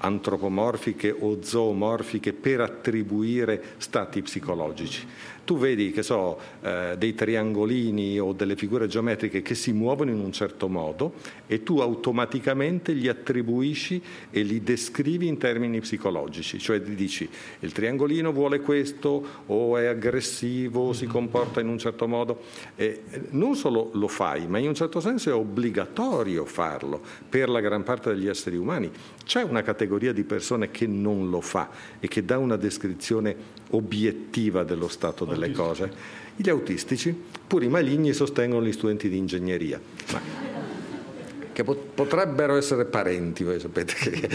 antropomorfiche 0.05 1.13
o 1.17 1.41
zoomorfiche 1.41 2.33
per 2.33 2.61
attribuire 2.61 3.61
stati 3.77 4.21
psicologici. 4.21 5.07
Tu 5.45 5.57
vedi, 5.59 5.91
che 5.91 6.01
so, 6.01 6.39
eh, 6.61 6.95
dei 6.97 7.13
triangolini 7.13 8.19
o 8.19 8.33
delle 8.33 8.55
figure 8.55 8.87
geometriche 8.87 9.43
che 9.43 9.53
si 9.53 9.73
muovono 9.73 10.09
in 10.09 10.19
un 10.19 10.31
certo 10.31 10.67
modo 10.67 11.13
e 11.45 11.61
tu 11.61 11.79
automaticamente 11.79 12.95
gli 12.95 13.07
attribuisci 13.07 14.01
e 14.31 14.41
li 14.41 14.63
descrivi 14.63 15.27
in 15.27 15.37
termini 15.37 15.79
psicologici, 15.81 16.57
cioè 16.57 16.81
ti 16.81 16.95
dici 16.95 17.29
il 17.59 17.71
triangolino 17.71 18.31
vuole 18.31 18.59
questo 18.59 19.43
o 19.45 19.77
è 19.77 19.85
aggressivo, 19.85 20.87
o 20.87 20.93
si 20.93 21.05
comporta 21.05 21.59
in 21.59 21.67
un 21.67 21.77
certo 21.77 22.07
modo. 22.07 22.41
E 22.75 23.03
non 23.29 23.55
solo 23.55 23.91
lo 23.93 24.07
fai, 24.07 24.47
ma 24.47 24.57
in 24.57 24.69
un 24.69 24.75
certo 24.75 24.99
senso 24.99 25.29
è 25.29 25.33
obbligatorio 25.33 26.45
farlo 26.45 26.99
per 27.29 27.49
la 27.49 27.59
gran 27.59 27.83
parte 27.83 28.11
degli 28.11 28.27
esseri 28.27 28.57
umani. 28.57 28.89
C'è 29.23 29.43
una 29.43 29.61
categoria 29.61 29.94
di 29.97 30.23
persone 30.23 30.71
che 30.71 30.87
non 30.87 31.29
lo 31.29 31.41
fa 31.41 31.69
e 31.99 32.07
che 32.07 32.23
dà 32.25 32.37
una 32.37 32.55
descrizione 32.55 33.35
obiettiva 33.71 34.63
dello 34.63 34.87
stato 34.87 35.25
delle 35.25 35.51
cose. 35.51 35.91
Gli 36.35 36.49
autistici, 36.49 37.15
pur 37.47 37.63
i 37.63 37.69
maligni, 37.69 38.13
sostengono 38.13 38.65
gli 38.65 38.71
studenti 38.71 39.09
di 39.09 39.17
ingegneria. 39.17 39.79
Ma 40.11 40.64
che 41.55 41.63
potrebbero 41.63 42.57
essere 42.57 42.83
parenti, 42.83 43.45
voi 43.45 43.61
sapete 43.61 43.93
che, 43.93 44.27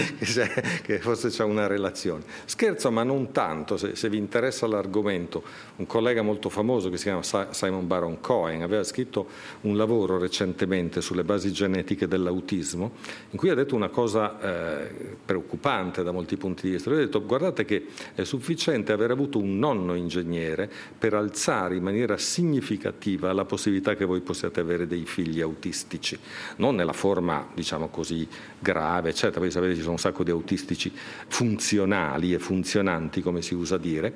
che 0.82 0.98
forse 1.00 1.28
c'è 1.28 1.44
una 1.44 1.66
relazione. 1.66 2.22
Scherzo, 2.46 2.90
ma 2.90 3.02
non 3.02 3.30
tanto, 3.30 3.76
se, 3.76 3.94
se, 3.94 4.08
vi 4.08 4.16
interessa 4.16 4.66
l'argomento. 4.66 5.42
Un 5.76 5.84
collega 5.84 6.22
molto 6.22 6.48
famoso 6.48 6.88
che 6.88 6.96
si 6.96 7.04
chiama 7.04 7.20
Simon 7.50 7.86
Baron 7.86 8.22
Cohen 8.22 8.62
aveva 8.62 8.82
scritto 8.84 9.26
un 9.62 9.76
lavoro 9.76 10.16
recentemente 10.16 11.02
sulle 11.02 11.22
basi 11.22 11.52
genetiche 11.52 12.08
dell'autismo, 12.08 12.92
in 13.28 13.36
cui 13.36 13.50
ha 13.50 13.54
detto 13.54 13.74
una 13.74 13.90
cosa 13.90 14.40
eh, 14.40 14.88
preoccupante 15.22 16.02
da 16.02 16.12
molti 16.12 16.38
punti 16.38 16.68
di 16.68 16.72
vista. 16.72 16.88
Lui 16.88 17.00
ha 17.00 17.04
detto 17.04 17.22
guardate 17.22 17.66
che 17.66 17.84
è 18.14 18.24
sufficiente 18.24 18.92
aver 18.92 19.10
avuto 19.10 19.38
un 19.38 19.58
nonno 19.58 19.94
ingegnere 19.94 20.70
per 20.96 21.12
alzare 21.12 21.76
in 21.76 21.82
maniera 21.82 22.16
significativa 22.16 23.30
la 23.34 23.44
possibilità 23.44 23.94
che 23.94 24.06
voi 24.06 24.22
possiate 24.22 24.60
avere 24.60 24.86
dei 24.86 25.04
figli 25.04 25.42
autistici, 25.42 26.18
non 26.56 26.76
nella 26.76 26.94
forma 26.94 27.08
forma, 27.10 27.44
diciamo 27.52 27.88
così, 27.88 28.26
grave, 28.58 29.10
eccetera. 29.10 29.40
Voi 29.40 29.50
sapete 29.50 29.74
ci 29.74 29.80
sono 29.80 29.92
un 29.92 29.98
sacco 29.98 30.22
di 30.22 30.30
autistici 30.30 30.92
funzionali 31.26 32.32
e 32.32 32.38
funzionanti, 32.38 33.20
come 33.20 33.42
si 33.42 33.54
usa 33.54 33.76
dire, 33.76 34.12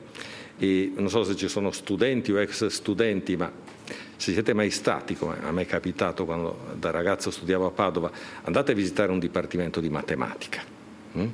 e 0.58 0.92
non 0.94 1.08
so 1.08 1.24
se 1.24 1.34
ci 1.34 1.48
sono 1.48 1.72
studenti 1.72 2.30
o 2.30 2.40
ex 2.40 2.66
studenti, 2.66 3.36
ma 3.36 3.50
se 4.16 4.32
siete 4.32 4.52
mai 4.52 4.70
stati, 4.70 5.16
come 5.16 5.38
a 5.42 5.50
me 5.50 5.62
è 5.62 5.66
capitato 5.66 6.24
quando 6.24 6.56
da 6.78 6.92
ragazzo 6.92 7.32
studiavo 7.32 7.66
a 7.66 7.70
Padova, 7.70 8.10
andate 8.44 8.72
a 8.72 8.74
visitare 8.74 9.10
un 9.10 9.18
dipartimento 9.18 9.80
di 9.80 9.90
matematica 9.90 10.62
hm? 11.12 11.26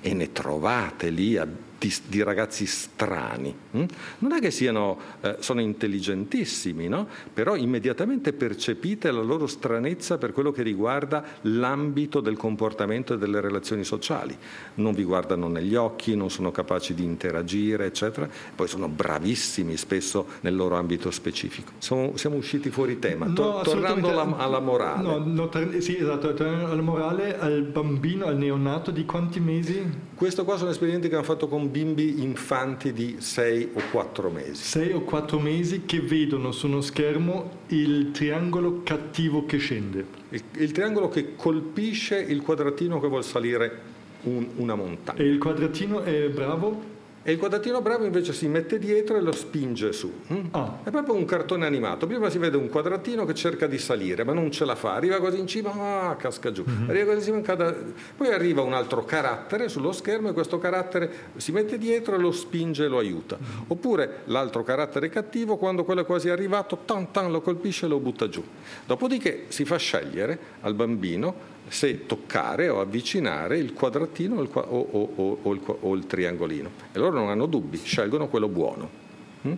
e 0.00 0.14
ne 0.14 0.30
trovate 0.30 1.10
lì 1.10 1.36
di, 1.78 1.94
di 2.06 2.22
ragazzi 2.22 2.66
strani. 2.66 3.54
Hm? 3.70 3.84
Non 4.18 4.32
è 4.32 4.40
che 4.40 4.50
siano, 4.50 4.98
eh, 5.20 5.36
sono 5.38 5.60
intelligentissimi, 5.60 6.88
no? 6.88 7.06
però 7.32 7.54
immediatamente 7.54 8.32
percepite 8.32 9.10
la 9.12 9.22
loro 9.22 9.46
stranezza 9.46 10.18
per 10.18 10.32
quello 10.32 10.50
che 10.50 10.62
riguarda 10.62 11.24
l'ambito 11.42 12.20
del 12.20 12.36
comportamento 12.36 13.14
e 13.14 13.18
delle 13.18 13.40
relazioni 13.40 13.84
sociali. 13.84 14.36
Non 14.74 14.92
vi 14.92 15.04
guardano 15.04 15.48
negli 15.48 15.76
occhi, 15.76 16.16
non 16.16 16.30
sono 16.30 16.50
capaci 16.50 16.94
di 16.94 17.04
interagire, 17.04 17.86
eccetera. 17.86 18.28
Poi 18.54 18.66
sono 18.66 18.88
bravissimi 18.88 19.76
spesso 19.76 20.26
nel 20.40 20.56
loro 20.56 20.76
ambito 20.76 21.10
specifico. 21.10 21.72
Siamo, 21.78 22.16
siamo 22.16 22.36
usciti 22.36 22.70
fuori 22.70 22.98
tema. 22.98 23.26
No, 23.26 23.60
tornando 23.62 24.08
alla, 24.08 24.36
alla, 24.36 24.60
morale. 24.60 25.02
No, 25.02 25.18
no, 25.18 25.50
sì, 25.78 25.96
esatto, 25.96 26.34
tornando 26.34 26.72
alla 26.72 26.82
morale, 26.82 27.38
al 27.38 27.62
bambino, 27.62 28.26
al 28.26 28.36
neonato 28.36 28.90
di 28.90 29.04
quanti 29.04 29.38
mesi? 29.38 30.06
Questo 30.14 30.44
qua 30.44 30.56
sono 30.56 30.70
esperimenti 30.70 31.08
che 31.08 31.14
hanno 31.14 31.24
fatto 31.24 31.46
con 31.46 31.67
bimbi 31.70 32.22
infanti 32.22 32.92
di 32.92 33.16
6 33.18 33.70
o 33.74 33.82
4 33.90 34.30
mesi. 34.30 34.62
6 34.62 34.92
o 34.92 35.00
4 35.02 35.38
mesi 35.38 35.82
che 35.84 36.00
vedono 36.00 36.52
su 36.52 36.66
uno 36.66 36.80
schermo 36.80 37.58
il 37.68 38.10
triangolo 38.10 38.82
cattivo 38.82 39.46
che 39.46 39.58
scende. 39.58 40.04
Il, 40.30 40.42
il 40.56 40.72
triangolo 40.72 41.08
che 41.08 41.34
colpisce 41.36 42.18
il 42.18 42.42
quadratino 42.42 43.00
che 43.00 43.08
vuole 43.08 43.22
salire 43.22 43.80
un, 44.22 44.46
una 44.56 44.74
montagna. 44.74 45.18
E 45.18 45.24
il 45.24 45.38
quadratino 45.38 46.02
è 46.02 46.28
bravo? 46.28 46.96
E 47.28 47.32
il 47.32 47.38
quadratino 47.38 47.82
bravo 47.82 48.06
invece 48.06 48.32
si 48.32 48.48
mette 48.48 48.78
dietro 48.78 49.18
e 49.18 49.20
lo 49.20 49.32
spinge 49.32 49.92
su. 49.92 50.10
Ah. 50.52 50.78
È 50.82 50.88
proprio 50.88 51.14
un 51.14 51.26
cartone 51.26 51.66
animato. 51.66 52.06
Prima 52.06 52.30
si 52.30 52.38
vede 52.38 52.56
un 52.56 52.70
quadratino 52.70 53.26
che 53.26 53.34
cerca 53.34 53.66
di 53.66 53.76
salire, 53.76 54.24
ma 54.24 54.32
non 54.32 54.50
ce 54.50 54.64
la 54.64 54.74
fa. 54.74 54.94
Arriva 54.94 55.18
quasi 55.18 55.38
in 55.38 55.46
cima, 55.46 56.08
ah, 56.08 56.16
casca 56.16 56.50
giù. 56.52 56.64
Mm-hmm. 56.66 56.88
Arriva 56.88 57.04
quasi 57.04 57.28
in 57.28 57.34
cima, 57.34 57.40
cada... 57.42 57.76
Poi 58.16 58.32
arriva 58.32 58.62
un 58.62 58.72
altro 58.72 59.04
carattere 59.04 59.68
sullo 59.68 59.92
schermo 59.92 60.30
e 60.30 60.32
questo 60.32 60.56
carattere 60.56 61.10
si 61.36 61.52
mette 61.52 61.76
dietro 61.76 62.14
e 62.14 62.18
lo 62.18 62.32
spinge 62.32 62.86
e 62.86 62.88
lo 62.88 62.96
aiuta. 62.96 63.36
Mm-hmm. 63.36 63.62
Oppure 63.66 64.20
l'altro 64.24 64.62
carattere 64.62 65.10
cattivo, 65.10 65.58
quando 65.58 65.84
quello 65.84 66.00
è 66.00 66.06
quasi 66.06 66.30
arrivato, 66.30 66.78
tan 66.86 67.10
tan 67.10 67.30
lo 67.30 67.42
colpisce 67.42 67.84
e 67.84 67.88
lo 67.90 67.98
butta 67.98 68.30
giù. 68.30 68.42
Dopodiché 68.86 69.44
si 69.48 69.66
fa 69.66 69.76
scegliere 69.76 70.38
al 70.62 70.72
bambino 70.72 71.56
se 71.68 72.06
toccare 72.06 72.68
o 72.68 72.80
avvicinare 72.80 73.58
il 73.58 73.72
quadratino 73.72 74.36
o 74.36 74.42
il, 74.42 74.50
o, 74.52 75.38
o, 75.42 75.52
il, 75.52 75.60
o 75.64 75.94
il, 75.94 76.06
triangolino. 76.06 76.70
E 76.92 76.98
loro 76.98 77.18
non 77.18 77.28
hanno 77.28 77.46
dubbi, 77.46 77.78
scelgono 77.82 78.28
quello 78.28 78.48
buono. 78.48 78.90
Mm? 79.46 79.52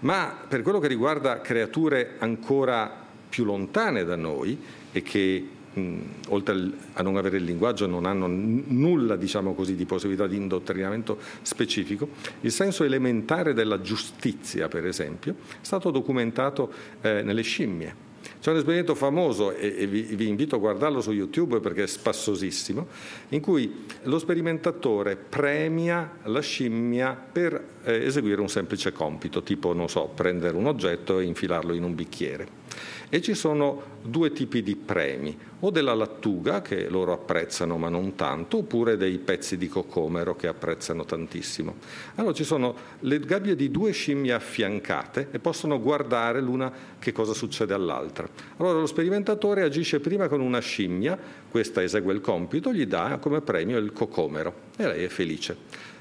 Ma 0.00 0.36
per 0.46 0.62
quello 0.62 0.78
che 0.78 0.88
riguarda 0.88 1.40
creature 1.40 2.16
ancora 2.18 3.06
più 3.28 3.44
lontane 3.44 4.04
da 4.04 4.16
noi 4.16 4.58
e 4.92 5.02
che 5.02 5.48
mh, 5.72 5.98
oltre 6.28 6.70
a 6.94 7.02
non 7.02 7.16
avere 7.16 7.38
il 7.38 7.44
linguaggio 7.44 7.86
non 7.86 8.06
hanno 8.06 8.26
n- 8.26 8.64
nulla 8.68 9.16
diciamo 9.16 9.54
così, 9.54 9.74
di 9.74 9.84
possibilità 9.84 10.26
di 10.26 10.36
indottrinamento 10.36 11.18
specifico, 11.42 12.08
il 12.40 12.52
senso 12.52 12.84
elementare 12.84 13.54
della 13.54 13.80
giustizia 13.80 14.68
per 14.68 14.86
esempio 14.86 15.34
è 15.50 15.56
stato 15.60 15.90
documentato 15.90 16.72
eh, 17.00 17.22
nelle 17.22 17.42
scimmie 17.42 18.06
c'è 18.48 18.54
un 18.54 18.60
esperimento 18.60 18.94
famoso, 18.94 19.52
e, 19.52 19.86
vi, 19.86 20.02
vi, 20.02 20.26
invito 20.26 20.56
a 20.56 20.58
guardarlo 20.58 21.02
su 21.02 21.12
YouTube 21.12 21.60
perché 21.60 21.82
è 21.82 21.86
spassosissimo, 21.86 22.86
in 23.30 23.40
cui 23.40 23.84
lo 24.04 24.18
sperimentatore 24.18 25.16
premia 25.16 26.18
la 26.24 26.40
scimmia 26.40 27.14
per 27.30 27.62
eh, 27.84 28.06
eseguire 28.06 28.40
un 28.40 28.48
semplice 28.48 28.90
compito, 28.92 29.42
tipo, 29.42 29.74
non 29.74 29.90
so, 29.90 30.10
prendere 30.14 30.56
un 30.56 30.66
oggetto 30.66 31.18
e 31.18 31.24
infilarlo 31.24 31.74
in 31.74 31.82
un 31.82 31.94
bicchiere. 31.94 32.67
E 33.08 33.20
ci 33.22 33.34
sono 33.34 33.96
due 34.02 34.32
tipi 34.32 34.62
di 34.62 34.76
premi, 34.76 35.36
o 35.60 35.70
della 35.70 35.94
lattuga 35.94 36.62
che 36.62 36.88
loro 36.88 37.12
apprezzano 37.12 37.76
ma 37.78 37.88
non 37.88 38.14
tanto, 38.14 38.58
oppure 38.58 38.96
dei 38.96 39.18
pezzi 39.18 39.56
di 39.56 39.68
cocomero 39.68 40.36
che 40.36 40.46
apprezzano 40.46 41.04
tantissimo. 41.04 41.76
Allora 42.16 42.34
ci 42.34 42.44
sono 42.44 42.74
le 43.00 43.18
gabbie 43.20 43.56
di 43.56 43.70
due 43.70 43.92
scimmie 43.92 44.32
affiancate 44.32 45.28
e 45.30 45.38
possono 45.38 45.80
guardare 45.80 46.40
l'una 46.40 46.72
che 46.98 47.12
cosa 47.12 47.32
succede 47.32 47.74
all'altra. 47.74 48.28
Allora 48.58 48.78
lo 48.78 48.86
sperimentatore 48.86 49.62
agisce 49.62 50.00
prima 50.00 50.28
con 50.28 50.40
una 50.40 50.60
scimmia, 50.60 51.18
questa 51.50 51.82
esegue 51.82 52.12
il 52.12 52.20
compito, 52.20 52.72
gli 52.72 52.86
dà 52.86 53.18
come 53.20 53.40
premio 53.40 53.78
il 53.78 53.92
cocomero 53.92 54.52
e 54.76 54.86
lei 54.86 55.04
è 55.04 55.08
felice. 55.08 55.56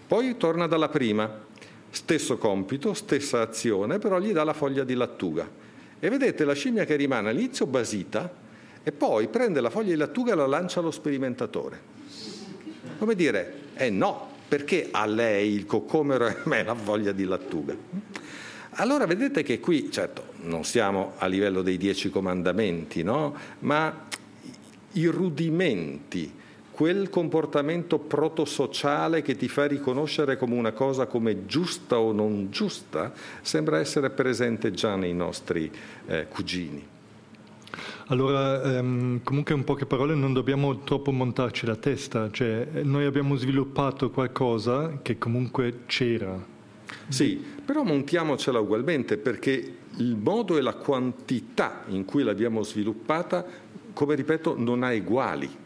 Poi 0.07 0.37
torna 0.37 0.67
dalla 0.67 0.89
prima, 0.89 1.45
stesso 1.89 2.37
compito, 2.37 2.93
stessa 2.93 3.41
azione, 3.41 3.97
però 3.97 4.19
gli 4.19 4.31
dà 4.31 4.43
la 4.43 4.53
foglia 4.53 4.83
di 4.83 4.93
lattuga 4.93 5.65
e 5.99 6.09
vedete 6.09 6.45
la 6.45 6.53
scimmia 6.53 6.85
che 6.85 6.95
rimane 6.95 7.29
all'inizio 7.29 7.65
basita 7.65 8.31
e 8.83 8.91
poi 8.91 9.27
prende 9.27 9.59
la 9.61 9.69
foglia 9.69 9.91
di 9.91 9.97
lattuga 9.97 10.33
e 10.33 10.35
la 10.35 10.47
lancia 10.47 10.79
allo 10.79 10.91
sperimentatore. 10.91 11.95
Come 12.97 13.15
dire, 13.15 13.53
eh 13.75 13.89
no, 13.89 14.29
perché 14.47 14.89
a 14.91 15.05
lei 15.05 15.53
il 15.53 15.65
coccomero 15.65 16.25
e 16.27 16.31
a 16.31 16.41
me 16.45 16.63
la 16.63 16.75
foglia 16.75 17.11
di 17.11 17.25
lattuga? 17.25 17.75
Allora 18.79 19.05
vedete 19.05 19.43
che 19.43 19.59
qui, 19.59 19.91
certo, 19.91 20.33
non 20.43 20.63
siamo 20.63 21.13
a 21.17 21.25
livello 21.25 21.61
dei 21.63 21.77
dieci 21.77 22.09
comandamenti, 22.09 23.01
no? 23.01 23.35
ma 23.59 24.05
i 24.93 25.05
rudimenti 25.07 26.31
quel 26.77 27.09
comportamento 27.09 27.97
protosociale 27.97 29.23
che 29.23 29.35
ti 29.35 29.47
fa 29.47 29.65
riconoscere 29.65 30.37
come 30.37 30.53
una 30.53 30.73
cosa 30.73 31.07
come 31.07 31.47
giusta 31.47 31.97
o 31.97 32.11
non 32.11 32.51
giusta, 32.51 33.13
sembra 33.41 33.79
essere 33.79 34.11
presente 34.11 34.69
già 34.69 34.95
nei 34.95 35.15
nostri 35.15 35.71
eh, 36.05 36.27
cugini. 36.29 36.87
Allora, 38.09 38.61
ehm, 38.61 39.23
comunque 39.23 39.55
in 39.55 39.63
poche 39.63 39.87
parole 39.87 40.13
non 40.13 40.33
dobbiamo 40.33 40.83
troppo 40.83 41.11
montarci 41.11 41.65
la 41.65 41.75
testa, 41.75 42.29
cioè 42.29 42.67
noi 42.83 43.05
abbiamo 43.05 43.35
sviluppato 43.37 44.11
qualcosa 44.11 44.99
che 45.01 45.17
comunque 45.17 45.79
c'era. 45.87 46.39
Sì, 47.07 47.43
però 47.65 47.81
montiamocela 47.81 48.59
ugualmente 48.59 49.17
perché 49.17 49.77
il 49.95 50.15
modo 50.15 50.55
e 50.55 50.61
la 50.61 50.75
quantità 50.75 51.85
in 51.87 52.05
cui 52.05 52.21
l'abbiamo 52.21 52.61
sviluppata, 52.61 53.43
come 53.93 54.13
ripeto, 54.13 54.53
non 54.59 54.83
ha 54.83 54.93
uguali. 54.93 55.65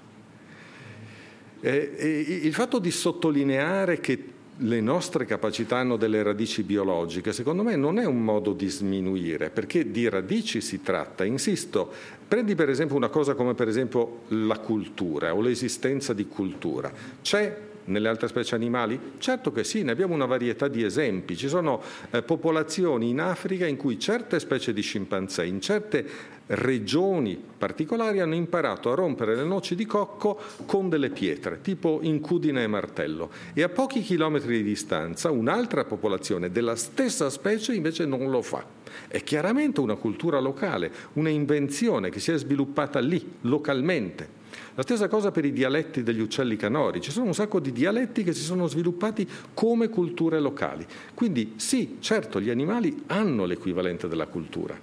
Eh, 1.61 2.41
il 2.43 2.53
fatto 2.53 2.79
di 2.79 2.91
sottolineare 2.91 3.99
che 3.99 4.23
le 4.57 4.81
nostre 4.81 5.25
capacità 5.25 5.77
hanno 5.77 5.95
delle 5.95 6.21
radici 6.21 6.63
biologiche, 6.63 7.33
secondo 7.33 7.63
me 7.63 7.75
non 7.75 7.97
è 7.97 8.05
un 8.05 8.23
modo 8.23 8.53
di 8.53 8.67
sminuire, 8.67 9.49
perché 9.49 9.89
di 9.89 10.07
radici 10.09 10.61
si 10.61 10.81
tratta, 10.81 11.23
insisto, 11.23 11.91
prendi 12.27 12.55
per 12.55 12.69
esempio 12.69 12.95
una 12.95 13.09
cosa 13.09 13.33
come 13.33 13.53
per 13.53 13.67
esempio 13.67 14.21
la 14.29 14.59
cultura 14.59 15.33
o 15.33 15.41
l'esistenza 15.41 16.13
di 16.13 16.27
cultura. 16.27 16.91
C'è 17.21 17.69
nelle 17.91 18.07
altre 18.07 18.27
specie 18.27 18.55
animali? 18.55 18.99
Certo 19.19 19.51
che 19.51 19.63
sì, 19.63 19.83
ne 19.83 19.91
abbiamo 19.91 20.13
una 20.13 20.25
varietà 20.25 20.67
di 20.67 20.83
esempi. 20.83 21.37
Ci 21.37 21.47
sono 21.47 21.81
eh, 22.09 22.23
popolazioni 22.23 23.09
in 23.09 23.19
Africa 23.19 23.67
in 23.67 23.77
cui 23.77 23.99
certe 23.99 24.39
specie 24.39 24.73
di 24.73 24.81
scimpanzé, 24.81 25.45
in 25.45 25.61
certe 25.61 26.39
regioni 26.53 27.41
particolari 27.57 28.19
hanno 28.19 28.35
imparato 28.35 28.91
a 28.91 28.95
rompere 28.95 29.35
le 29.35 29.43
noci 29.43 29.75
di 29.75 29.85
cocco 29.85 30.39
con 30.65 30.89
delle 30.89 31.09
pietre, 31.09 31.61
tipo 31.61 31.99
incudine 32.01 32.63
e 32.63 32.67
martello. 32.67 33.29
E 33.53 33.63
a 33.63 33.69
pochi 33.69 34.01
chilometri 34.01 34.57
di 34.57 34.63
distanza 34.63 35.31
un'altra 35.31 35.85
popolazione 35.85 36.51
della 36.51 36.75
stessa 36.75 37.29
specie 37.29 37.73
invece 37.73 38.05
non 38.05 38.29
lo 38.29 38.41
fa. 38.41 38.65
È 39.07 39.23
chiaramente 39.23 39.79
una 39.79 39.95
cultura 39.95 40.39
locale, 40.39 40.91
una 41.13 41.29
invenzione 41.29 42.09
che 42.09 42.19
si 42.19 42.31
è 42.31 42.37
sviluppata 42.37 42.99
lì, 42.99 43.35
localmente. 43.41 44.39
La 44.75 44.83
stessa 44.83 45.09
cosa 45.09 45.31
per 45.31 45.43
i 45.43 45.51
dialetti 45.51 46.01
degli 46.01 46.21
uccelli 46.21 46.55
canori, 46.55 47.01
ci 47.01 47.11
sono 47.11 47.25
un 47.25 47.33
sacco 47.33 47.59
di 47.59 47.73
dialetti 47.73 48.23
che 48.23 48.31
si 48.31 48.41
sono 48.41 48.67
sviluppati 48.67 49.27
come 49.53 49.89
culture 49.89 50.39
locali. 50.39 50.85
Quindi 51.13 51.53
sì, 51.57 51.97
certo, 51.99 52.39
gli 52.39 52.49
animali 52.49 53.03
hanno 53.07 53.43
l'equivalente 53.43 54.07
della 54.07 54.27
cultura, 54.27 54.79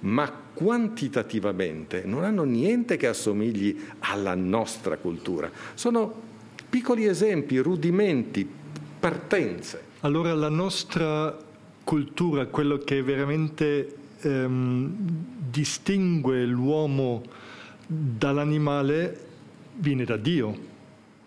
ma 0.00 0.30
quantitativamente 0.52 2.02
non 2.04 2.24
hanno 2.24 2.44
niente 2.44 2.98
che 2.98 3.06
assomigli 3.06 3.80
alla 4.00 4.34
nostra 4.34 4.98
cultura. 4.98 5.50
Sono 5.72 6.28
piccoli 6.68 7.06
esempi, 7.06 7.56
rudimenti, 7.58 8.46
partenze. 9.00 9.88
Allora 10.00 10.34
la 10.34 10.50
nostra 10.50 11.34
cultura, 11.82 12.46
quello 12.46 12.76
che 12.76 13.02
veramente 13.02 13.96
ehm, 14.20 14.94
distingue 15.50 16.44
l'uomo 16.44 17.22
dall'animale, 17.86 19.28
viene 19.80 20.04
da 20.04 20.16
Dio. 20.16 20.68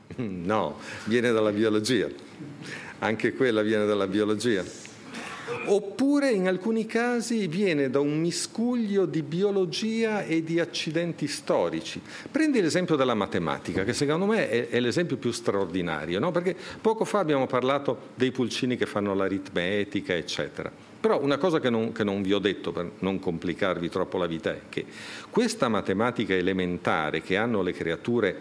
No, 0.15 0.77
viene 1.05 1.31
dalla 1.31 1.51
biologia. 1.51 2.07
Anche 2.99 3.33
quella 3.33 3.63
viene 3.63 3.85
dalla 3.87 4.05
biologia. 4.05 4.63
Oppure 5.65 6.29
in 6.29 6.47
alcuni 6.47 6.85
casi 6.85 7.47
viene 7.47 7.89
da 7.89 7.99
un 7.99 8.19
miscuglio 8.19 9.05
di 9.05 9.23
biologia 9.23 10.23
e 10.23 10.43
di 10.43 10.59
accidenti 10.59 11.27
storici. 11.27 11.99
Prendi 12.29 12.61
l'esempio 12.61 12.95
della 12.95 13.15
matematica, 13.15 13.83
che 13.83 13.93
secondo 13.93 14.25
me 14.25 14.69
è, 14.69 14.79
l'esempio 14.79 15.17
più 15.17 15.31
straordinario, 15.31 16.19
no? 16.19 16.31
perché 16.31 16.55
poco 16.79 17.05
fa 17.05 17.19
abbiamo 17.19 17.47
parlato 17.47 18.09
dei 18.13 18.31
pulcini 18.31 18.77
che 18.77 18.85
fanno 18.85 19.15
l'aritmetica, 19.15 20.13
eccetera. 20.13 20.92
Però 21.03 21.21
una 21.21 21.37
cosa 21.37 21.59
che 21.59 21.69
non, 21.69 21.91
che 21.91 22.05
non, 22.05 22.21
vi 22.21 22.31
ho 22.31 22.39
detto 22.39 22.71
per 22.71 22.89
non 22.99 23.19
complicarvi 23.19 23.89
troppo 23.89 24.17
la 24.17 24.25
vita 24.25 24.51
è 24.51 24.61
che 24.69 24.85
questa 25.29 25.67
matematica 25.67 26.33
elementare 26.33 27.21
che 27.21 27.35
hanno 27.35 27.61
le 27.61 27.73
creature 27.73 28.39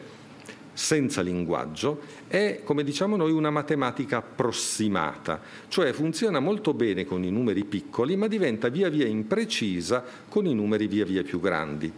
senza 0.72 1.22
linguaggio, 1.22 2.02
è, 2.28 2.60
come 2.62 2.84
diciamo 2.84 3.16
noi, 3.16 3.32
una 3.32 3.50
matematica 3.50 4.18
approssimata, 4.18 5.40
cioè 5.66 5.90
funziona 5.90 6.38
molto 6.38 6.72
bene 6.72 7.04
con 7.04 7.24
i 7.24 7.32
numeri 7.32 7.64
piccoli, 7.64 8.14
ma 8.14 8.28
diventa 8.28 8.68
via 8.68 8.88
via 8.88 9.08
imprecisa 9.08 10.04
con 10.28 10.46
i 10.46 10.54
numeri 10.54 10.86
via 10.86 11.04
via 11.04 11.24
più 11.24 11.40
grandi. 11.40 11.92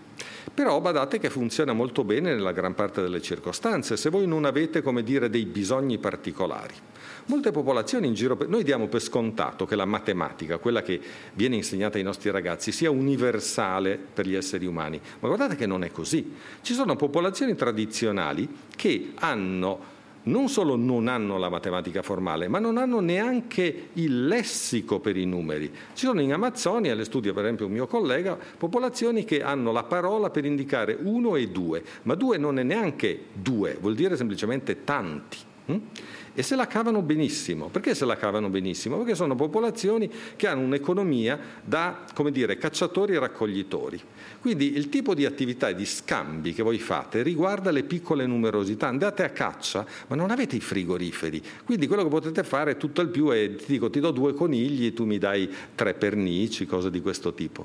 Però 0.55 0.81
badate 0.81 1.19
che 1.19 1.29
funziona 1.29 1.75
molto 1.75 2.05
bene 2.05 2.33
nella 2.33 2.53
gran 2.53 2.75
parte 2.75 3.03
delle 3.03 3.21
circostanze, 3.21 3.99
se 3.99 4.09
voi 4.09 4.27
non 4.27 4.47
avete, 4.47 4.81
come 4.81 5.03
dire, 5.03 5.29
dei 5.29 5.45
bisogni 5.45 5.99
particolari. 5.99 6.75
Molte 7.27 7.53
popolazioni 7.53 8.07
in 8.07 8.15
giro, 8.15 8.37
noi 8.49 8.65
diamo 8.65 8.87
per 8.87 9.01
scontato 9.01 9.65
che 9.65 9.77
la 9.77 9.87
matematica, 9.87 10.59
quella 10.59 10.83
che 10.83 11.01
viene 11.33 11.57
insegnata 11.57 11.97
ai 11.97 12.05
nostri 12.05 12.31
ragazzi, 12.31 12.71
sia 12.71 12.91
universale 12.91 13.97
per 13.97 14.27
gli 14.27 14.35
esseri 14.35 14.67
umani, 14.67 15.01
ma 15.21 15.29
guardate 15.29 15.57
che 15.57 15.67
non 15.67 15.85
è 15.85 15.91
così. 15.91 16.35
Ci 16.61 16.75
sono 16.75 16.97
popolazioni 16.97 17.55
tradizionali 17.55 18.47
che 18.77 19.13
hanno 19.17 19.93
non 20.25 20.49
solo 20.49 20.77
non 20.77 21.09
hanno 21.09 21.37
la 21.39 21.49
matematica 21.49 22.03
formale, 22.03 22.49
ma 22.49 22.59
non 22.59 22.79
hanno 22.79 23.01
neanche 23.01 23.89
il 23.95 24.27
lessico 24.27 25.01
per 25.01 25.17
i 25.17 25.27
numeri. 25.27 25.71
Ci 25.93 26.07
sono 26.07 26.21
in 26.21 26.33
Amazzonia, 26.33 26.95
le 26.95 27.05
studia 27.05 27.33
per 27.33 27.45
esempio 27.45 27.67
un 27.67 27.73
mio 27.73 27.87
collega, 27.87 28.39
popolazioni 28.57 29.25
che 29.25 29.43
hanno 29.43 29.73
la 29.73 29.83
parola 29.83 30.31
per 30.31 30.45
indicare 30.45 30.97
uno 30.99 31.37
e 31.37 31.49
due, 31.49 31.83
ma 32.03 32.15
due 32.15 32.39
non 32.39 32.59
è 32.59 32.63
neanche 32.63 33.25
due, 33.33 33.77
vuol 33.79 33.95
dire 33.95 34.17
semplicemente 34.17 34.85
tanti. 34.85 35.39
E 36.37 36.43
se 36.43 36.57
la 36.57 36.67
cavano 36.67 37.01
benissimo. 37.01 37.69
Perché 37.69 37.95
se 37.95 38.05
la 38.05 38.17
cavano 38.17 38.49
benissimo? 38.49 38.97
Perché 38.99 39.15
sono 39.15 39.37
popolazioni 39.37 40.11
che 40.35 40.49
hanno 40.49 40.63
un'economia 40.63 41.39
da, 41.65 42.05
come 42.13 42.33
dire, 42.33 42.59
cacciatori 42.59 43.15
e 43.15 43.21
raccoglitori. 43.21 44.01
Quindi 44.41 44.77
il 44.77 44.89
tipo 44.89 45.15
di 45.15 45.25
attività 45.25 45.69
e 45.69 45.77
di 45.77 45.87
scambi 45.87 46.53
che 46.53 46.65
voi 46.65 46.79
fate 46.79 47.23
riguarda 47.23 47.71
le 47.71 47.85
piccole 47.85 48.27
numerosità. 48.27 48.89
Andate 48.89 49.23
a 49.23 49.31
caccia, 49.31 49.87
ma 50.09 50.17
non 50.17 50.33
avete 50.33 50.57
i 50.57 50.61
frigoriferi. 50.61 51.41
Quindi 51.65 51.87
quello 51.87 52.03
che 52.03 52.09
potete 52.09 52.43
fare 52.43 52.77
tutto 52.77 53.01
il 53.01 53.09
più 53.09 53.29
è, 53.29 53.55
ti 53.55 53.67
dico, 53.69 53.89
ti 53.89 54.01
do 54.01 54.11
due 54.11 54.35
conigli, 54.35 54.93
tu 54.93 55.05
mi 55.05 55.19
dai 55.19 55.49
tre 55.77 55.95
pernici, 55.95 56.67
cose 56.67 56.91
di 56.91 57.01
questo 57.01 57.33
tipo. 57.33 57.65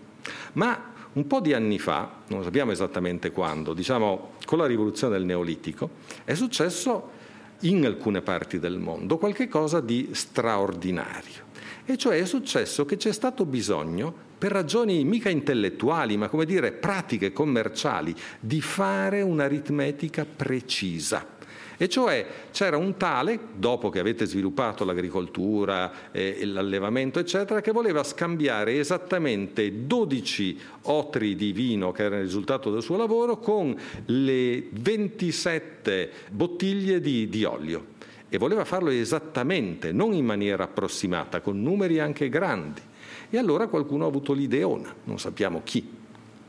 Ma 0.54 0.94
un 1.12 1.26
po' 1.26 1.40
di 1.40 1.54
anni 1.54 1.80
fa, 1.80 2.18
non 2.28 2.44
sappiamo 2.44 2.72
esattamente 2.72 3.32
quando, 3.32 3.74
diciamo 3.74 4.34
con 4.46 4.60
la 4.60 4.68
rivoluzione 4.68 5.18
del 5.18 5.26
Neolitico, 5.26 5.90
è 6.24 6.36
successo 6.36 7.18
in 7.62 7.86
alcune 7.86 8.22
parti 8.22 8.60
del 8.60 8.78
mondo 8.80 9.18
qualcosa 9.18 9.80
di 9.80 10.10
straordinario. 10.12 11.48
E 11.86 11.98
cioè 11.98 12.20
è 12.20 12.26
successo 12.26 12.86
che 12.86 12.98
c'è 12.98 13.12
stato 13.12 13.46
bisogno, 13.46 14.28
per 14.38 14.52
ragioni 14.52 15.04
mica 15.04 15.30
intellettuali, 15.30 16.16
ma 16.18 16.30
come 16.30 16.46
dire 16.46 16.72
pratiche 16.72 17.34
commerciali, 17.34 18.16
di 18.40 18.62
fare 18.62 19.22
un'aritmetica 19.22 20.26
precisa 20.26 21.38
e 21.82 21.88
cioè 21.88 22.26
c'era 22.52 22.76
un 22.76 22.98
tale, 22.98 23.40
dopo 23.56 23.88
che 23.88 24.00
avete 24.00 24.26
sviluppato 24.26 24.84
l'agricoltura, 24.84 26.12
eh, 26.12 26.46
l'allevamento, 26.46 27.20
eccetera, 27.20 27.62
che 27.62 27.72
voleva 27.72 28.04
scambiare 28.04 28.78
esattamente 28.78 29.86
12 29.88 30.60
otri 30.82 31.36
di 31.38 31.54
vino 31.54 31.94
che 31.94 32.04
era 32.04 32.18
il 32.18 32.24
risultato 32.24 32.70
del 32.70 32.82
suo 32.82 32.98
lavoro 32.98 33.38
con 33.40 33.74
le 34.08 34.68
27 34.72 36.12
bottiglie 36.32 37.00
di, 37.00 37.30
di 37.30 37.46
olio. 37.46 37.86
E 38.28 38.38
voleva 38.38 38.66
farlo 38.66 38.90
esattamente, 38.90 39.94
non 39.94 40.12
in 40.12 40.26
maniera 40.26 40.66
approssimata, 40.66 41.40
con 41.40 41.62
numeri 41.62 42.02
anche 42.02 42.28
grandi. 42.28 42.82
E 43.30 43.38
allora 43.38 43.68
qualcuno 43.68 44.04
ha 44.04 44.10
avuto 44.10 44.34
l'ideona, 44.34 44.94
non 45.06 45.18
sappiamo 45.18 45.62
chi, 45.64 45.99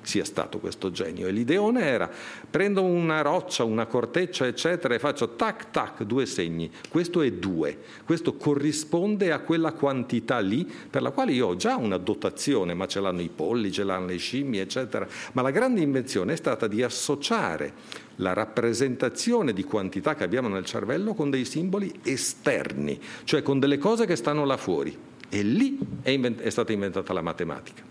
sia 0.03 0.25
stato 0.25 0.59
questo 0.59 0.91
genio. 0.91 1.27
E 1.27 1.33
l'ideone 1.33 1.83
era 1.85 2.11
prendo 2.49 2.83
una 2.83 3.23
roccia, 3.23 3.65
una 3.65 3.87
corteccia, 3.87 4.47
eccetera, 4.47 4.95
e 4.95 4.99
faccio 4.99 5.35
tac 5.35 5.71
tac 5.71 6.03
due 6.03 6.27
segni. 6.27 6.71
Questo 6.89 7.21
è 7.23 7.31
due. 7.33 7.79
Questo 8.05 8.35
corrisponde 8.35 9.33
a 9.33 9.41
quella 9.41 9.73
quantità 9.73 10.39
lì 10.39 10.69
per 10.91 11.03
la 11.03 11.11
quale 11.11 11.33
io 11.33 11.49
ho 11.49 11.57
già 11.57 11.77
una 11.77 11.99
dotazione, 11.99 12.75
ma 12.75 12.87
ce 12.87 13.01
l'hanno 13.01 13.21
i 13.21 13.31
polli, 13.35 13.71
ce 13.73 13.85
l'hanno 13.85 14.07
le 14.07 14.17
scimmie, 14.17 14.63
eccetera. 14.63 15.07
Ma 15.33 15.43
la 15.43 15.51
grande 15.51 15.81
invenzione 15.81 16.33
è 16.33 16.37
stata 16.37 16.67
di 16.67 16.83
associare 16.83 17.73
la 18.17 18.33
rappresentazione 18.33 19.53
di 19.53 19.65
quantità 19.65 20.15
che 20.15 20.25
abbiamo 20.25 20.49
nel 20.49 20.65
cervello 20.65 21.15
con 21.15 21.31
dei 21.31 21.45
simboli 21.45 21.93
esterni, 22.03 23.01
cioè 23.25 23.43
con 23.43 23.59
delle 23.59 23.79
cose 23.79 24.07
che 24.07 24.17
stanno 24.17 24.45
là 24.45 24.57
fuori. 24.57 24.97
E 25.29 25.43
lì 25.43 25.79
è, 26.03 26.11
invent- 26.11 26.41
è 26.41 26.51
stata 26.51 26.73
inventata 26.73 27.13
la 27.13 27.23
matematica. 27.23 27.83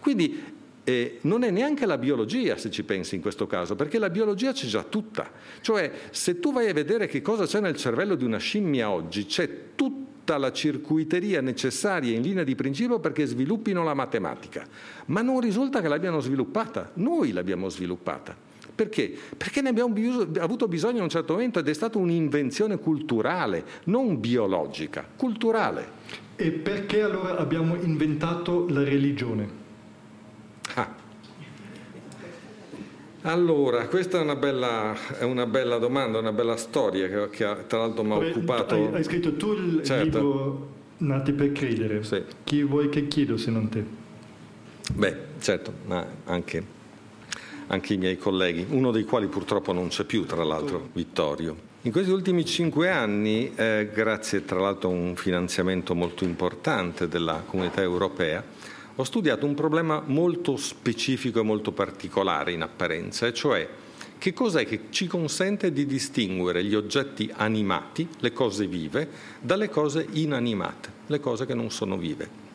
Quindi 0.00 0.58
eh, 0.90 1.18
non 1.22 1.44
è 1.44 1.50
neanche 1.50 1.86
la 1.86 1.98
biologia, 1.98 2.56
se 2.56 2.70
ci 2.70 2.82
pensi 2.82 3.14
in 3.14 3.20
questo 3.20 3.46
caso, 3.46 3.76
perché 3.76 3.98
la 3.98 4.10
biologia 4.10 4.52
c'è 4.52 4.66
già 4.66 4.82
tutta. 4.82 5.30
Cioè, 5.60 5.90
se 6.10 6.40
tu 6.40 6.52
vai 6.52 6.68
a 6.68 6.72
vedere 6.72 7.06
che 7.06 7.22
cosa 7.22 7.46
c'è 7.46 7.60
nel 7.60 7.76
cervello 7.76 8.16
di 8.16 8.24
una 8.24 8.38
scimmia 8.38 8.90
oggi, 8.90 9.26
c'è 9.26 9.74
tutta 9.76 10.36
la 10.36 10.50
circuiteria 10.50 11.40
necessaria 11.40 12.14
in 12.14 12.22
linea 12.22 12.44
di 12.44 12.54
principio 12.56 12.98
perché 12.98 13.24
sviluppino 13.24 13.84
la 13.84 13.94
matematica. 13.94 14.66
Ma 15.06 15.22
non 15.22 15.40
risulta 15.40 15.80
che 15.80 15.88
l'abbiano 15.88 16.20
sviluppata, 16.20 16.90
noi 16.94 17.32
l'abbiamo 17.32 17.68
sviluppata. 17.68 18.36
Perché? 18.74 19.14
Perché 19.36 19.60
ne 19.60 19.68
abbiamo 19.68 19.94
avuto 20.38 20.66
bisogno 20.66 21.00
a 21.00 21.02
un 21.04 21.08
certo 21.10 21.34
momento 21.34 21.58
ed 21.58 21.68
è 21.68 21.72
stata 21.74 21.98
un'invenzione 21.98 22.78
culturale, 22.78 23.64
non 23.84 24.18
biologica, 24.18 25.06
culturale. 25.16 25.98
E 26.36 26.50
perché 26.50 27.02
allora 27.02 27.36
abbiamo 27.36 27.74
inventato 27.74 28.66
la 28.70 28.82
religione? 28.82 29.59
Ah. 30.74 31.08
Allora, 33.22 33.86
questa 33.86 34.18
è 34.18 34.22
una, 34.22 34.36
bella, 34.36 34.96
è 35.18 35.24
una 35.24 35.44
bella, 35.44 35.76
domanda, 35.76 36.18
una 36.18 36.32
bella 36.32 36.56
storia 36.56 37.06
che, 37.08 37.28
che 37.28 37.66
tra 37.66 37.78
l'altro 37.80 38.02
mi 38.02 38.12
ha 38.12 38.16
occupato. 38.16 38.74
Hai, 38.74 38.94
hai, 38.94 39.04
scritto 39.04 39.34
tu 39.34 39.52
il 39.52 39.82
certo. 39.84 40.04
libro 40.04 40.68
Nati 40.98 41.32
per 41.32 41.52
credere. 41.52 42.02
Sì. 42.02 42.22
Chi 42.44 42.62
vuoi 42.62 42.88
che 42.88 43.08
chiedo 43.08 43.36
se 43.36 43.50
non 43.50 43.68
te? 43.68 43.84
Beh, 44.94 45.16
certo, 45.38 45.72
ma 45.86 46.06
anche, 46.24 46.64
anche 47.66 47.94
i 47.94 47.96
miei 47.98 48.16
colleghi, 48.16 48.66
uno 48.70 48.90
dei 48.90 49.04
quali 49.04 49.26
purtroppo 49.26 49.72
non 49.72 49.88
c'è 49.88 50.04
più, 50.04 50.24
tra 50.24 50.42
l'altro, 50.42 50.88
Vittorio. 50.92 51.68
In 51.82 51.92
questi 51.92 52.10
ultimi 52.10 52.44
cinque 52.44 52.90
anni, 52.90 53.52
eh, 53.54 53.88
grazie 53.92 54.44
tra 54.44 54.60
l'altro 54.60 54.90
a 54.90 54.92
un 54.92 55.14
finanziamento 55.16 55.94
molto 55.94 56.24
importante 56.24 57.08
della 57.08 57.42
comunità 57.46 57.80
europea, 57.80 58.44
ho 58.94 59.04
studiato 59.04 59.46
un 59.46 59.54
problema 59.54 60.02
molto 60.04 60.56
specifico 60.56 61.40
e 61.40 61.44
molto 61.44 61.72
particolare 61.72 62.52
in 62.52 62.62
apparenza, 62.62 63.26
e 63.26 63.32
cioè 63.32 63.68
che 64.18 64.34
cos'è 64.34 64.66
che 64.66 64.82
ci 64.90 65.06
consente 65.06 65.72
di 65.72 65.86
distinguere 65.86 66.62
gli 66.62 66.74
oggetti 66.74 67.32
animati, 67.34 68.06
le 68.18 68.32
cose 68.32 68.66
vive, 68.66 69.08
dalle 69.40 69.70
cose 69.70 70.06
inanimate, 70.10 70.90
le 71.06 71.20
cose 71.20 71.46
che 71.46 71.54
non 71.54 71.70
sono 71.70 71.96
vive. 71.96 72.48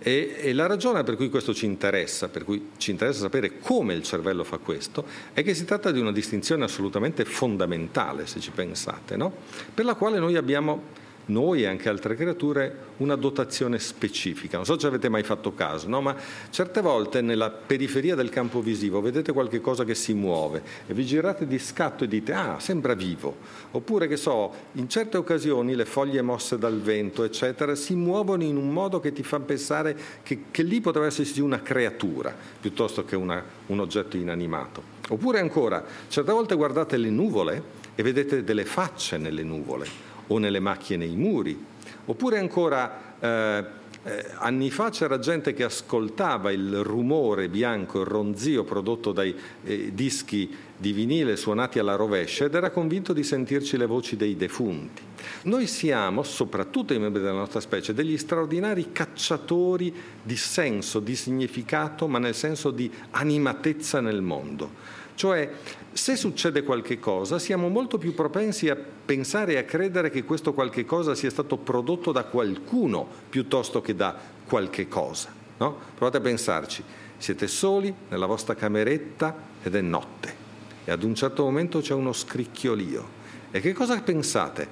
E, 0.00 0.36
e, 0.38 0.52
la 0.52 0.66
ragione 0.66 1.04
per 1.04 1.16
cui 1.16 1.30
questo 1.30 1.54
ci 1.54 1.64
interessa, 1.64 2.28
per 2.28 2.44
cui 2.44 2.70
ci 2.76 2.90
interessa 2.90 3.20
sapere 3.20 3.58
come 3.60 3.94
il 3.94 4.02
cervello 4.02 4.44
fa 4.44 4.58
questo, 4.58 5.04
è 5.32 5.42
che 5.42 5.54
si 5.54 5.64
tratta 5.64 5.90
di 5.90 6.00
una 6.00 6.12
distinzione 6.12 6.64
assolutamente 6.64 7.24
fondamentale, 7.24 8.26
se 8.26 8.40
ci 8.40 8.50
pensate, 8.50 9.16
no? 9.16 9.32
per 9.72 9.84
la 9.84 9.94
quale 9.94 10.18
noi 10.18 10.36
abbiamo 10.36 11.04
noi 11.26 11.62
e 11.62 11.66
anche 11.66 11.88
altre 11.88 12.14
creature 12.14 12.84
una 12.98 13.16
dotazione 13.16 13.78
specifica. 13.78 14.56
Non 14.56 14.66
so 14.66 14.78
se 14.78 14.86
avete 14.86 15.08
mai 15.08 15.22
fatto 15.22 15.54
caso, 15.54 15.88
no? 15.88 16.00
ma 16.00 16.14
certe 16.50 16.80
volte 16.80 17.20
nella 17.20 17.50
periferia 17.50 18.14
del 18.14 18.28
campo 18.28 18.60
visivo 18.60 19.00
vedete 19.00 19.32
qualche 19.32 19.60
cosa 19.60 19.84
che 19.84 19.94
si 19.94 20.14
muove 20.14 20.62
e 20.86 20.94
vi 20.94 21.04
girate 21.04 21.46
di 21.46 21.58
scatto 21.58 22.04
e 22.04 22.08
dite 22.08 22.32
ah, 22.32 22.58
sembra 22.60 22.94
vivo. 22.94 23.36
Oppure 23.72 24.06
che 24.06 24.16
so, 24.16 24.52
in 24.72 24.88
certe 24.88 25.16
occasioni 25.16 25.74
le 25.74 25.84
foglie 25.84 26.22
mosse 26.22 26.58
dal 26.58 26.80
vento, 26.80 27.24
eccetera, 27.24 27.74
si 27.74 27.94
muovono 27.94 28.44
in 28.44 28.56
un 28.56 28.72
modo 28.72 29.00
che 29.00 29.12
ti 29.12 29.22
fa 29.22 29.40
pensare 29.40 29.96
che, 30.22 30.44
che 30.50 30.62
lì 30.62 30.80
potrebbe 30.80 31.08
esserci 31.08 31.40
una 31.40 31.60
creatura 31.60 32.34
piuttosto 32.60 33.04
che 33.04 33.16
una, 33.16 33.42
un 33.66 33.80
oggetto 33.80 34.16
inanimato. 34.16 34.94
Oppure 35.08 35.40
ancora, 35.40 35.84
certe 36.08 36.32
volte 36.32 36.54
guardate 36.54 36.96
le 36.96 37.10
nuvole 37.10 37.84
e 37.94 38.02
vedete 38.02 38.44
delle 38.44 38.64
facce 38.64 39.18
nelle 39.18 39.42
nuvole 39.42 40.05
o 40.28 40.38
nelle 40.38 40.60
macchie 40.60 40.96
nei 40.96 41.14
muri. 41.16 41.64
Oppure 42.06 42.38
ancora 42.38 43.16
eh, 43.18 43.64
eh, 44.06 44.24
anni 44.38 44.70
fa 44.70 44.90
c'era 44.90 45.18
gente 45.18 45.52
che 45.52 45.64
ascoltava 45.64 46.52
il 46.52 46.84
rumore 46.84 47.48
bianco, 47.48 48.02
il 48.02 48.06
ronzio 48.06 48.62
prodotto 48.62 49.10
dai 49.10 49.34
eh, 49.64 49.90
dischi 49.92 50.48
di 50.76 50.92
vinile 50.92 51.34
suonati 51.34 51.80
alla 51.80 51.96
rovescia 51.96 52.44
ed 52.44 52.54
era 52.54 52.70
convinto 52.70 53.12
di 53.12 53.24
sentirci 53.24 53.76
le 53.76 53.86
voci 53.86 54.14
dei 54.14 54.36
defunti. 54.36 55.02
Noi 55.42 55.66
siamo, 55.66 56.22
soprattutto 56.22 56.94
i 56.94 57.00
membri 57.00 57.20
della 57.20 57.34
nostra 57.34 57.58
specie, 57.58 57.94
degli 57.94 58.16
straordinari 58.16 58.92
cacciatori 58.92 59.92
di 60.22 60.36
senso, 60.36 61.00
di 61.00 61.16
significato, 61.16 62.06
ma 62.06 62.20
nel 62.20 62.36
senso 62.36 62.70
di 62.70 62.88
animatezza 63.10 64.00
nel 64.00 64.22
mondo. 64.22 64.70
Cioè, 65.16 65.50
se 65.92 66.14
succede 66.14 66.62
qualche 66.62 67.00
cosa, 67.00 67.40
siamo 67.40 67.68
molto 67.68 67.98
più 67.98 68.14
propensi 68.14 68.68
a 68.68 68.76
pensare 69.06 69.52
e 69.52 69.56
a 69.56 69.64
credere 69.64 70.10
che 70.10 70.24
questo 70.24 70.52
qualche 70.52 70.84
cosa 70.84 71.14
sia 71.14 71.30
stato 71.30 71.56
prodotto 71.56 72.12
da 72.12 72.24
qualcuno 72.24 73.06
piuttosto 73.30 73.80
che 73.80 73.94
da 73.94 74.14
qualche 74.46 74.88
cosa. 74.88 75.32
No? 75.58 75.78
Provate 75.94 76.18
a 76.18 76.20
pensarci, 76.20 76.82
siete 77.16 77.46
soli 77.46 77.94
nella 78.08 78.26
vostra 78.26 78.54
cameretta 78.54 79.34
ed 79.62 79.74
è 79.74 79.80
notte. 79.80 80.44
e 80.84 80.90
ad 80.90 81.02
un 81.02 81.14
certo 81.14 81.44
momento 81.44 81.80
c'è 81.80 81.94
uno 81.94 82.12
scricchiolio. 82.12 83.14
E 83.50 83.60
che 83.60 83.72
cosa 83.72 83.98
pensate? 84.00 84.68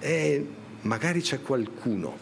Eh, 0.00 0.46
magari 0.82 1.20
c'è 1.20 1.40
qualcuno, 1.40 2.16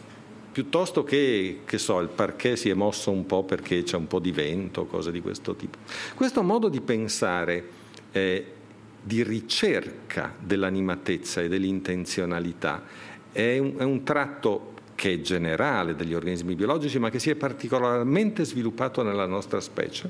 piuttosto 0.53 1.03
che, 1.05 1.61
che 1.65 1.79
so, 1.79 2.01
il 2.01 2.09
parquet 2.09 2.57
si 2.57 2.69
è 2.69 2.75
mosso 2.75 3.11
un 3.11 3.25
po' 3.25 3.45
perché 3.45 3.83
c'è 3.83 3.97
un 3.97 4.07
po' 4.07 4.19
di 4.19 4.31
vento, 4.31 4.85
cose 4.85 5.11
di 5.11 5.21
questo 5.21 5.55
tipo. 5.55 5.79
Questo 6.15 6.43
modo 6.43 6.69
di 6.69 6.81
pensare 6.81 7.67
eh, 8.13 8.52
di 9.03 9.23
ricerca 9.23 10.35
dell'animatezza 10.39 11.41
e 11.41 11.49
dell'intenzionalità 11.49 12.83
è 13.33 13.59
un, 13.59 13.75
è 13.79 13.83
un 13.83 14.03
tratto 14.05 14.71
che 14.95 15.15
è 15.15 15.21
generale 15.21 15.97
degli 15.97 16.15
organismi 16.15 16.55
biologici, 16.55 16.99
ma 17.01 17.11
che 17.11 17.19
si 17.19 17.29
è 17.29 17.35
particolarmente 17.35 18.45
sviluppato 18.45 19.03
nella 19.03 19.27
nostra 19.27 19.61
specie. 19.61 20.09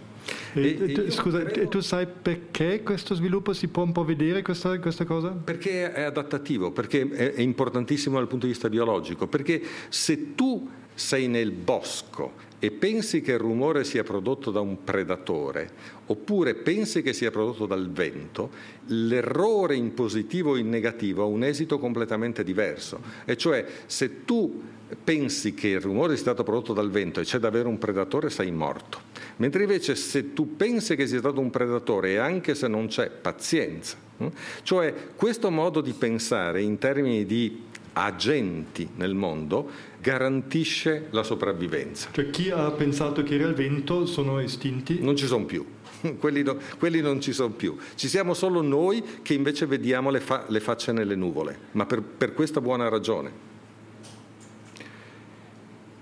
E, 0.53 1.05
e, 1.07 1.11
scusa, 1.11 1.43
credo... 1.45 1.69
tu 1.69 1.81
sai 1.81 2.07
perché 2.07 2.83
questo 2.83 3.15
sviluppo 3.15 3.55
si 3.55 3.69
può 3.69 3.85
un 3.85 3.93
po' 3.93 4.05
vedere 4.05 4.43
questa, 4.43 4.79
questa 4.81 5.07
cosa? 5.07 5.31
Perché 5.31 5.93
è 5.93 6.03
adattativo, 6.03 6.73
perché 6.73 7.09
è, 7.09 7.33
è 7.33 7.41
importantissimo 7.41 8.19
dal 8.19 8.27
punto 8.27 8.45
di 8.45 8.53
vista 8.53 8.69
biologico, 8.69 9.27
perché 9.27 9.63
se 9.89 10.35
tu 10.35 10.69
sei 10.93 11.27
nel 11.27 11.53
bosco 11.53 12.51
e 12.65 12.71
pensi 12.71 13.23
che 13.23 13.33
il 13.33 13.41
rumore 13.41 13.83
sia 13.83 14.05
prodotto 14.05 14.53
da 14.53 14.61
un 14.61 14.85
predatore, 14.85 15.69
oppure 16.07 16.55
pensi 16.55 17.03
che 17.03 17.13
sia 17.13 17.33
prodotto 17.33 17.67
dal 17.67 17.91
vento, 17.91 18.51
l'errore 18.87 19.75
in 19.75 19.95
positivo 19.95 20.53
o 20.53 20.57
in 20.57 20.69
negativo 20.69 21.25
ha 21.25 21.27
un 21.27 21.43
esito 21.43 21.81
completamente 21.81 22.45
diverso. 22.45 23.01
E 23.25 23.37
cioè 23.37 23.67
se 23.87 24.25
tu 24.25 24.63
pensi 25.03 25.55
che 25.55 25.71
il 25.71 25.81
rumore 25.81 26.13
sia 26.13 26.23
stato 26.23 26.45
prodotto 26.45 26.73
dal 26.73 26.93
vento 26.93 27.19
e 27.19 27.25
c'è 27.25 27.39
davvero 27.39 27.69
un 27.69 27.79
predatore, 27.79 28.31
sei 28.31 28.53
morto. 28.53 29.01
Mentre 29.39 29.65
invece 29.65 29.97
se 29.97 30.33
tu 30.33 30.55
pensi 30.55 30.95
che 30.95 31.09
sia 31.09 31.19
stato 31.19 31.41
un 31.41 31.51
predatore 31.51 32.13
e 32.13 32.19
anche 32.19 32.55
se 32.55 32.69
non 32.69 32.87
c'è, 32.87 33.11
pazienza. 33.11 33.97
Hm? 34.19 34.29
Cioè 34.63 34.95
questo 35.17 35.51
modo 35.51 35.81
di 35.81 35.95
pensare 35.95 36.63
in 36.63 36.79
termini 36.79 37.27
di 37.27 37.71
agenti 37.93 38.89
nel 38.97 39.15
mondo 39.15 39.71
garantisce 40.01 41.09
la 41.11 41.23
sopravvivenza. 41.23 42.09
Cioè 42.13 42.31
chi 42.31 42.51
ha 42.51 42.71
pensato 42.71 43.23
che 43.23 43.35
era 43.35 43.47
il 43.47 43.55
vento 43.55 44.07
sono 44.07 44.39
estinti? 44.39 44.99
Non 45.01 45.17
ci 45.17 45.27
sono 45.27 45.45
più. 45.45 45.65
Quelli, 46.19 46.43
no, 46.43 46.59
quelli, 46.79 47.01
non 47.01 47.21
ci 47.21 47.33
sono 47.33 47.53
più. 47.53 47.77
Ci 47.95 48.09
siamo 48.09 48.35
solo 48.35 48.61
noi 48.61 49.21
che 49.23 49.35
invece 49.35 49.67
vediamo 49.67 50.11
le, 50.11 50.19
fa, 50.19 50.45
le 50.49 50.59
facce 50.59 50.91
nelle 50.91 51.15
nuvole, 51.15 51.57
ma 51.73 51.87
per, 51.87 52.03
per 52.03 52.35
questa 52.35 52.61
buona 52.61 52.89
ragione. 52.89 53.51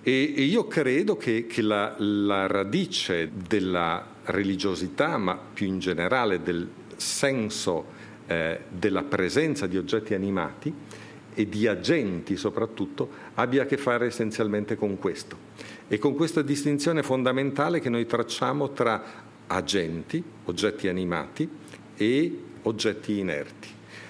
E, 0.03 0.35
e 0.35 0.43
io 0.43 0.67
credo 0.67 1.19
che, 1.19 1.47
che 1.47 1.61
la, 1.61 1.95
la 1.99 2.47
radice 2.47 3.31
della 3.47 4.07
religiosità, 4.25 5.19
ma 5.19 5.37
più 5.37 5.67
in 5.67 5.79
generale 5.79 6.43
del 6.43 6.67
senso 6.97 7.85
eh, 8.27 8.61
della 8.69 9.03
presenza 9.03 9.67
di 9.67 9.77
oggetti 9.77 10.15
animati, 10.15 10.73
e 11.35 11.49
di 11.49 11.67
agenti 11.67 12.37
soprattutto 12.37 13.09
abbia 13.35 13.63
a 13.63 13.67
che 13.67 13.77
fare 13.77 14.07
essenzialmente 14.07 14.77
con 14.77 14.99
questo 14.99 15.37
e 15.89 15.99
con 15.99 16.15
questa 16.15 16.43
distinzione 16.43 17.03
fondamentale 17.03 17.81
che 17.81 17.89
noi 17.89 18.07
tracciamo 18.07 18.71
tra 18.71 19.03
agenti, 19.47 20.23
oggetti 20.45 20.89
animati 20.89 21.49
e 21.97 22.39
oggetti 22.63 23.19
inerti. 23.19 23.69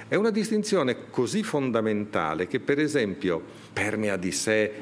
È 0.08 0.14
una 0.16 0.30
distinzione 0.30 1.08
così 1.08 1.42
fondamentale 1.42 2.46
che 2.46 2.60
per 2.60 2.78
esempio 2.78 3.40
permea 3.72 4.16
di 4.16 4.32
sé 4.32 4.72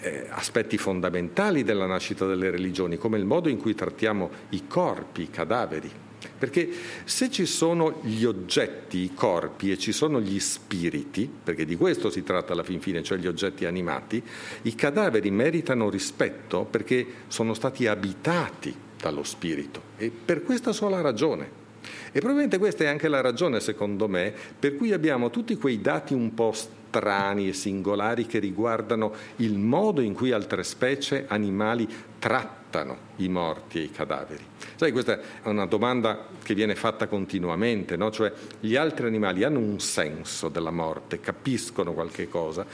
eh, 0.00 0.26
aspetti 0.30 0.78
fondamentali 0.78 1.64
della 1.64 1.86
nascita 1.86 2.26
delle 2.26 2.50
religioni, 2.50 2.96
come 2.96 3.18
il 3.18 3.24
modo 3.24 3.48
in 3.48 3.58
cui 3.58 3.74
trattiamo 3.74 4.30
i 4.50 4.66
corpi, 4.66 5.22
i 5.22 5.30
cadaveri. 5.30 5.90
Perché 6.38 6.68
se 7.04 7.30
ci 7.30 7.46
sono 7.46 8.00
gli 8.02 8.24
oggetti, 8.24 8.98
i 8.98 9.14
corpi 9.14 9.70
e 9.70 9.78
ci 9.78 9.92
sono 9.92 10.20
gli 10.20 10.38
spiriti, 10.38 11.30
perché 11.42 11.64
di 11.64 11.76
questo 11.76 12.10
si 12.10 12.22
tratta 12.22 12.52
alla 12.52 12.62
fin 12.62 12.80
fine, 12.80 13.02
cioè 13.02 13.18
gli 13.18 13.26
oggetti 13.26 13.64
animati, 13.64 14.22
i 14.62 14.74
cadaveri 14.74 15.30
meritano 15.30 15.88
rispetto 15.88 16.64
perché 16.64 17.06
sono 17.28 17.54
stati 17.54 17.86
abitati 17.86 18.74
dallo 18.98 19.24
spirito 19.24 19.82
e 19.96 20.10
per 20.10 20.42
questa 20.42 20.72
sola 20.72 21.00
ragione. 21.00 21.64
E 22.10 22.18
probabilmente 22.18 22.58
questa 22.58 22.84
è 22.84 22.86
anche 22.88 23.08
la 23.08 23.20
ragione, 23.20 23.60
secondo 23.60 24.08
me, 24.08 24.32
per 24.58 24.76
cui 24.76 24.92
abbiamo 24.92 25.30
tutti 25.30 25.56
quei 25.56 25.80
dati 25.80 26.14
un 26.14 26.34
po' 26.34 26.52
strani 26.52 27.48
e 27.48 27.52
singolari 27.52 28.26
che 28.26 28.38
riguardano 28.38 29.12
il 29.36 29.58
modo 29.58 30.00
in 30.00 30.14
cui 30.14 30.32
altre 30.32 30.64
specie 30.64 31.26
animali 31.28 31.86
trattano 32.18 32.96
i 33.16 33.28
morti 33.28 33.78
e 33.78 33.82
i 33.82 33.90
cadaveri. 33.90 34.44
Sai, 34.76 34.92
questa 34.92 35.18
è 35.18 35.48
una 35.48 35.64
domanda 35.64 36.26
che 36.42 36.54
viene 36.54 36.74
fatta 36.74 37.06
continuamente, 37.06 37.96
no? 37.96 38.10
cioè 38.10 38.30
gli 38.60 38.76
altri 38.76 39.06
animali 39.06 39.42
hanno 39.42 39.58
un 39.58 39.80
senso 39.80 40.50
della 40.50 40.70
morte, 40.70 41.18
capiscono 41.18 41.94
qualche 41.94 42.28
cosa 42.28 42.66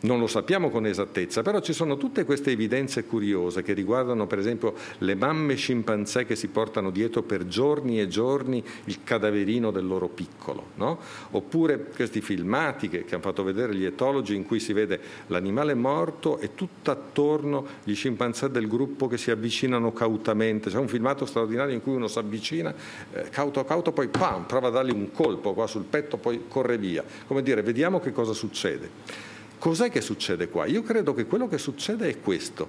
non 0.00 0.18
lo 0.18 0.26
sappiamo 0.26 0.70
con 0.70 0.86
esattezza, 0.86 1.42
però 1.42 1.60
ci 1.60 1.72
sono 1.72 1.96
tutte 1.96 2.24
queste 2.24 2.50
evidenze 2.50 3.04
curiose 3.04 3.62
che 3.62 3.72
riguardano 3.72 4.26
per 4.26 4.38
esempio 4.38 4.74
le 4.98 5.14
mamme 5.14 5.54
scimpanzé 5.54 6.24
che 6.24 6.36
si 6.36 6.48
portano 6.48 6.90
dietro 6.90 7.22
per 7.22 7.46
giorni 7.46 8.00
e 8.00 8.08
giorni 8.08 8.62
il 8.84 9.02
cadaverino 9.04 9.70
del 9.70 9.86
loro 9.86 10.08
piccolo, 10.08 10.68
no? 10.76 10.98
oppure 11.30 11.78
questi 11.94 12.20
filmati 12.20 12.88
che, 12.88 13.04
che, 13.04 13.14
hanno 13.14 13.24
fatto 13.24 13.42
vedere 13.42 13.74
gli 13.74 13.84
etologi 13.84 14.34
in 14.34 14.44
cui 14.44 14.60
si 14.60 14.72
vede 14.72 15.00
l'animale 15.28 15.74
morto 15.74 16.38
e 16.38 16.54
tutto 16.54 16.90
attorno 16.90 17.66
gli 17.84 17.94
scimpanzé 17.94 18.50
del 18.50 18.68
gruppo 18.68 19.06
che 19.06 19.18
si 19.18 19.30
avvicinano 19.30 19.92
cautamente. 19.92 20.70
C'è 20.70 20.78
un 20.78 20.88
filmato 20.88 21.26
straordinario 21.26 21.74
in 21.74 21.82
cui 21.82 21.94
uno 21.94 22.08
si 22.08 22.18
avvicina, 22.18 22.74
eh, 23.12 23.28
cauto 23.30 23.64
cauto, 23.64 23.92
poi 23.92 24.08
pam, 24.08 24.44
prova 24.44 24.68
a 24.68 24.70
dargli 24.70 24.90
un 24.90 25.12
colpo 25.12 25.52
qua 25.52 25.66
sul 25.66 25.84
petto, 25.84 26.16
poi 26.16 26.44
corre 26.48 26.76
via. 26.76 27.04
Come 27.26 27.42
dire, 27.42 27.62
vediamo 27.62 28.00
che 28.00 28.12
cosa 28.12 28.32
succede. 28.32 29.28
Cos'è 29.60 29.90
che 29.90 30.00
succede 30.00 30.48
qua? 30.48 30.64
Io 30.64 30.82
credo 30.82 31.12
che 31.12 31.26
quello 31.26 31.46
che 31.46 31.58
succede 31.58 32.08
è 32.08 32.18
questo. 32.18 32.66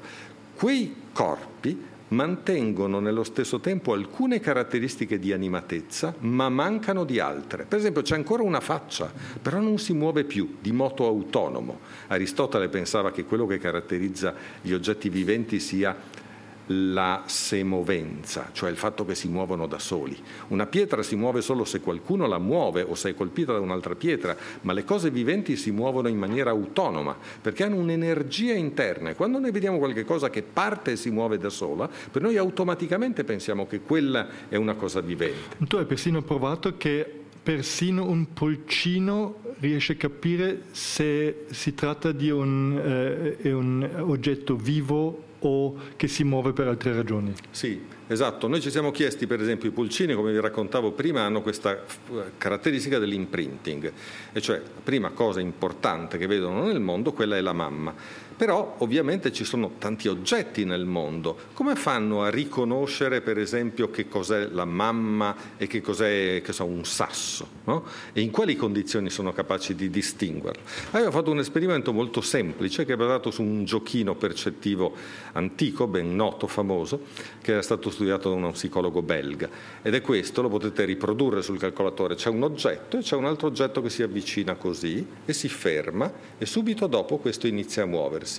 Quei 0.53 0.93
corpi 1.13 1.81
mantengono 2.09 2.99
nello 2.99 3.23
stesso 3.23 3.61
tempo 3.61 3.93
alcune 3.93 4.41
caratteristiche 4.41 5.17
di 5.17 5.31
animatezza, 5.31 6.13
ma 6.19 6.49
mancano 6.49 7.05
di 7.05 7.17
altre. 7.17 7.63
Per 7.63 7.79
esempio 7.79 8.01
c'è 8.01 8.15
ancora 8.15 8.43
una 8.43 8.59
faccia, 8.59 9.09
però 9.41 9.61
non 9.61 9.77
si 9.79 9.93
muove 9.93 10.25
più, 10.25 10.57
di 10.59 10.73
moto 10.73 11.05
autonomo. 11.07 11.79
Aristotele 12.07 12.67
pensava 12.67 13.13
che 13.13 13.23
quello 13.23 13.47
che 13.47 13.57
caratterizza 13.57 14.33
gli 14.61 14.73
oggetti 14.73 15.07
viventi 15.07 15.61
sia 15.61 15.95
la 16.93 17.23
semovenza, 17.25 18.49
cioè 18.53 18.69
il 18.69 18.77
fatto 18.77 19.05
che 19.05 19.15
si 19.15 19.27
muovono 19.27 19.67
da 19.67 19.79
soli. 19.79 20.17
Una 20.47 20.65
pietra 20.65 21.03
si 21.03 21.15
muove 21.15 21.41
solo 21.41 21.65
se 21.65 21.81
qualcuno 21.81 22.27
la 22.27 22.37
muove 22.37 22.81
o 22.81 22.95
se 22.95 23.09
è 23.09 23.15
colpita 23.15 23.53
da 23.53 23.59
un'altra 23.59 23.95
pietra, 23.95 24.35
ma 24.61 24.73
le 24.73 24.83
cose 24.83 25.11
viventi 25.11 25.55
si 25.55 25.71
muovono 25.71 26.07
in 26.07 26.17
maniera 26.17 26.51
autonoma 26.51 27.15
perché 27.41 27.63
hanno 27.63 27.75
un'energia 27.75 28.53
interna 28.53 29.09
e 29.09 29.15
quando 29.15 29.39
noi 29.39 29.51
vediamo 29.51 29.77
qualcosa 29.77 30.29
che 30.29 30.43
parte 30.43 30.91
e 30.91 30.95
si 30.95 31.09
muove 31.09 31.37
da 31.37 31.49
sola, 31.49 31.89
per 32.11 32.21
noi 32.21 32.37
automaticamente 32.37 33.23
pensiamo 33.23 33.67
che 33.67 33.81
quella 33.81 34.27
è 34.47 34.55
una 34.55 34.75
cosa 34.75 35.01
vivente. 35.01 35.57
Tu 35.67 35.75
hai 35.75 35.85
persino 35.85 36.21
provato 36.21 36.77
che 36.77 37.19
persino 37.43 38.05
un 38.05 38.33
pulcino 38.33 39.39
riesce 39.59 39.93
a 39.93 39.95
capire 39.95 40.63
se 40.71 41.45
si 41.49 41.73
tratta 41.73 42.11
di 42.11 42.29
un, 42.29 43.37
eh, 43.41 43.51
un 43.51 43.89
oggetto 43.99 44.55
vivo 44.55 45.29
o 45.41 45.75
che 45.95 46.07
si 46.07 46.23
muove 46.23 46.53
per 46.53 46.67
altre 46.67 46.93
ragioni. 46.93 47.33
Sì, 47.49 47.83
esatto. 48.07 48.47
Noi 48.47 48.61
ci 48.61 48.69
siamo 48.69 48.91
chiesti, 48.91 49.27
per 49.27 49.41
esempio, 49.41 49.69
i 49.69 49.71
pulcini, 49.71 50.13
come 50.13 50.31
vi 50.31 50.39
raccontavo 50.39 50.91
prima, 50.91 51.21
hanno 51.21 51.41
questa 51.41 51.83
caratteristica 52.37 52.99
dell'imprinting, 52.99 53.91
e 54.33 54.41
cioè 54.41 54.57
la 54.57 54.81
prima 54.83 55.09
cosa 55.11 55.39
importante 55.39 56.17
che 56.17 56.27
vedono 56.27 56.65
nel 56.65 56.79
mondo, 56.79 57.13
quella 57.13 57.37
è 57.37 57.41
la 57.41 57.53
mamma. 57.53 57.93
Però 58.35 58.75
ovviamente 58.79 59.31
ci 59.31 59.43
sono 59.43 59.73
tanti 59.77 60.07
oggetti 60.07 60.65
nel 60.65 60.85
mondo. 60.85 61.37
Come 61.53 61.75
fanno 61.75 62.23
a 62.23 62.29
riconoscere 62.29 63.21
per 63.21 63.37
esempio 63.37 63.89
che 63.91 64.07
cos'è 64.07 64.47
la 64.47 64.65
mamma 64.65 65.35
e 65.57 65.67
che 65.67 65.81
cos'è 65.81 66.41
che 66.43 66.53
so, 66.53 66.65
un 66.65 66.83
sasso? 66.85 67.47
No? 67.65 67.83
E 68.13 68.21
in 68.21 68.31
quali 68.31 68.55
condizioni 68.55 69.09
sono 69.09 69.31
capaci 69.31 69.75
di 69.75 69.89
distinguerlo? 69.89 70.61
Abbiamo 70.91 71.11
fatto 71.11 71.31
un 71.31 71.39
esperimento 71.39 71.93
molto 71.93 72.21
semplice 72.21 72.85
che 72.85 72.93
è 72.93 72.95
basato 72.95 73.31
su 73.31 73.41
un 73.43 73.63
giochino 73.65 74.15
percettivo 74.15 74.93
antico, 75.33 75.87
ben 75.87 76.15
noto, 76.15 76.47
famoso, 76.47 77.01
che 77.41 77.51
era 77.51 77.61
stato 77.61 77.89
studiato 77.89 78.29
da 78.29 78.35
uno 78.35 78.51
psicologo 78.51 79.01
belga. 79.01 79.49
Ed 79.81 79.93
è 79.93 80.01
questo, 80.01 80.41
lo 80.41 80.49
potete 80.49 80.85
riprodurre 80.85 81.41
sul 81.41 81.59
calcolatore. 81.59 82.15
C'è 82.15 82.29
un 82.29 82.43
oggetto 82.43 82.97
e 82.97 83.01
c'è 83.01 83.15
un 83.15 83.25
altro 83.25 83.47
oggetto 83.47 83.81
che 83.81 83.89
si 83.89 84.03
avvicina 84.03 84.55
così 84.55 85.05
e 85.25 85.33
si 85.33 85.49
ferma 85.49 86.11
e 86.37 86.45
subito 86.45 86.87
dopo 86.87 87.17
questo 87.17 87.47
inizia 87.47 87.83
a 87.83 87.85
muoversi. 87.85 88.30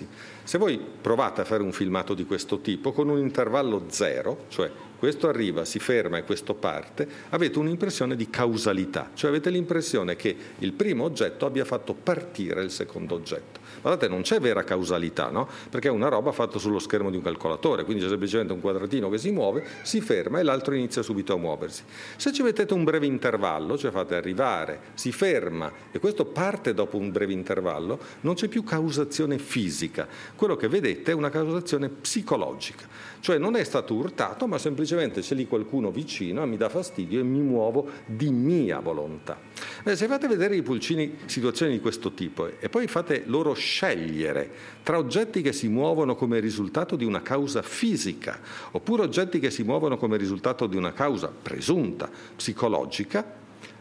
Se 0.44 0.58
voi 0.58 0.78
provate 0.78 1.42
a 1.42 1.44
fare 1.44 1.62
un 1.62 1.72
filmato 1.72 2.14
di 2.14 2.24
questo 2.24 2.60
tipo 2.60 2.92
con 2.92 3.08
un 3.08 3.18
intervallo 3.18 3.84
zero, 3.88 4.44
cioè 4.48 4.70
questo 4.98 5.28
arriva, 5.28 5.64
si 5.64 5.80
ferma 5.80 6.18
e 6.18 6.24
questo 6.24 6.54
parte, 6.54 7.08
avete 7.30 7.58
un'impressione 7.58 8.14
di 8.14 8.30
causalità, 8.30 9.10
cioè 9.14 9.30
avete 9.30 9.50
l'impressione 9.50 10.14
che 10.14 10.36
il 10.58 10.72
primo 10.72 11.04
oggetto 11.04 11.44
abbia 11.44 11.64
fatto 11.64 11.92
partire 11.92 12.62
il 12.62 12.70
secondo 12.70 13.16
oggetto. 13.16 13.58
Guardate, 13.82 14.08
non 14.08 14.22
c'è 14.22 14.38
vera 14.38 14.62
causalità, 14.62 15.28
no? 15.28 15.48
Perché 15.68 15.88
è 15.88 15.90
una 15.90 16.08
roba 16.08 16.30
fatta 16.30 16.58
sullo 16.58 16.78
schermo 16.78 17.10
di 17.10 17.16
un 17.16 17.22
calcolatore, 17.22 17.84
quindi 17.84 18.04
c'è 18.04 18.08
semplicemente 18.08 18.52
un 18.52 18.60
quadratino 18.60 19.10
che 19.10 19.18
si 19.18 19.32
muove, 19.32 19.66
si 19.82 20.00
ferma 20.00 20.38
e 20.38 20.44
l'altro 20.44 20.74
inizia 20.74 21.02
subito 21.02 21.34
a 21.34 21.36
muoversi. 21.36 21.82
Se 22.16 22.32
ci 22.32 22.42
mettete 22.42 22.72
un 22.74 22.84
breve 22.84 23.06
intervallo, 23.06 23.76
cioè 23.76 23.90
fate 23.90 24.14
arrivare, 24.14 24.80
si 24.94 25.10
ferma 25.10 25.70
e 25.90 25.98
questo 25.98 26.24
parte 26.24 26.74
dopo 26.74 26.96
un 26.96 27.10
breve 27.10 27.32
intervallo, 27.32 27.98
non 28.20 28.34
c'è 28.34 28.46
più 28.46 28.62
causazione 28.62 29.38
fisica. 29.38 30.06
Quello 30.36 30.54
che 30.54 30.68
vedete 30.68 31.10
è 31.10 31.14
una 31.14 31.30
causazione 31.30 31.88
psicologica. 31.88 32.86
Cioè 33.22 33.38
non 33.38 33.54
è 33.54 33.62
stato 33.62 33.94
urtato, 33.94 34.48
ma 34.48 34.58
semplicemente 34.58 35.20
c'è 35.20 35.36
lì 35.36 35.46
qualcuno 35.46 35.92
vicino, 35.92 36.44
mi 36.44 36.56
dà 36.56 36.68
fastidio 36.68 37.20
e 37.20 37.22
mi 37.22 37.38
muovo 37.38 37.88
di 38.04 38.30
mia 38.30 38.80
volontà. 38.80 39.38
Eh, 39.84 39.94
se 39.94 40.08
fate 40.08 40.26
vedere 40.26 40.56
i 40.56 40.62
pulcini 40.62 41.18
situazioni 41.26 41.70
di 41.70 41.80
questo 41.80 42.14
tipo 42.14 42.58
e 42.58 42.68
poi 42.68 42.88
fate 42.88 43.22
loro 43.26 43.52
scegliere 43.52 44.50
tra 44.82 44.98
oggetti 44.98 45.40
che 45.40 45.52
si 45.52 45.68
muovono 45.68 46.16
come 46.16 46.40
risultato 46.40 46.96
di 46.96 47.04
una 47.04 47.22
causa 47.22 47.62
fisica 47.62 48.40
oppure 48.72 49.02
oggetti 49.02 49.38
che 49.38 49.52
si 49.52 49.62
muovono 49.62 49.96
come 49.96 50.16
risultato 50.16 50.66
di 50.66 50.76
una 50.76 50.92
causa 50.92 51.28
presunta 51.28 52.10
psicologica, 52.34 53.24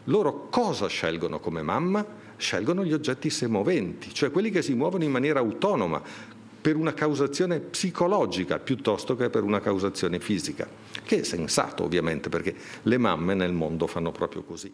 loro 0.03 0.49
cosa 0.49 0.85
scelgono 0.85 1.39
come 1.39 1.63
mamma? 1.63 2.05
Scelgono 2.37 2.85
gli 2.85 2.93
oggetti 2.93 3.31
semoventi, 3.31 4.13
cioè 4.13 4.29
quelli 4.29 4.51
che 4.51 4.61
si 4.61 4.75
muovono 4.75 5.03
in 5.03 5.11
maniera 5.11 5.39
autonoma, 5.39 6.01
per 6.61 6.75
una 6.75 6.93
causazione 6.93 7.59
psicologica 7.59 8.59
piuttosto 8.59 9.15
che 9.15 9.29
per 9.29 9.43
una 9.43 9.59
causazione 9.59 10.19
fisica, 10.19 10.67
che 11.03 11.21
è 11.21 11.23
sensato 11.23 11.83
ovviamente 11.83 12.29
perché 12.29 12.55
le 12.83 12.97
mamme 12.97 13.33
nel 13.33 13.51
mondo 13.51 13.87
fanno 13.87 14.11
proprio 14.11 14.43
così. 14.43 14.71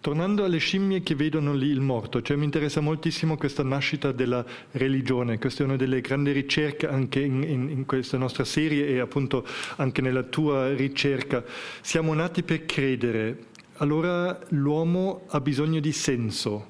Tornando 0.00 0.44
alle 0.44 0.58
scimmie 0.58 1.02
che 1.02 1.14
vedono 1.14 1.54
lì 1.54 1.68
il 1.68 1.80
morto, 1.80 2.20
cioè 2.20 2.36
mi 2.36 2.44
interessa 2.44 2.80
moltissimo 2.80 3.38
questa 3.38 3.62
nascita 3.62 4.12
della 4.12 4.44
religione, 4.72 5.38
questa 5.38 5.62
è 5.62 5.66
una 5.66 5.76
delle 5.76 6.02
grandi 6.02 6.30
ricerche 6.30 6.86
anche 6.86 7.20
in, 7.20 7.42
in, 7.42 7.70
in, 7.70 7.86
questa 7.86 8.18
nostra 8.18 8.44
serie 8.44 8.86
e 8.86 8.98
appunto 8.98 9.46
anche 9.76 10.02
nella 10.02 10.22
tua 10.22 10.74
ricerca. 10.74 11.42
Siamo 11.80 12.12
nati 12.12 12.42
per 12.42 12.66
credere, 12.66 13.46
allora 13.78 14.38
l'uomo 14.50 15.22
ha 15.28 15.40
bisogno 15.40 15.80
di 15.80 15.92
senso, 15.92 16.66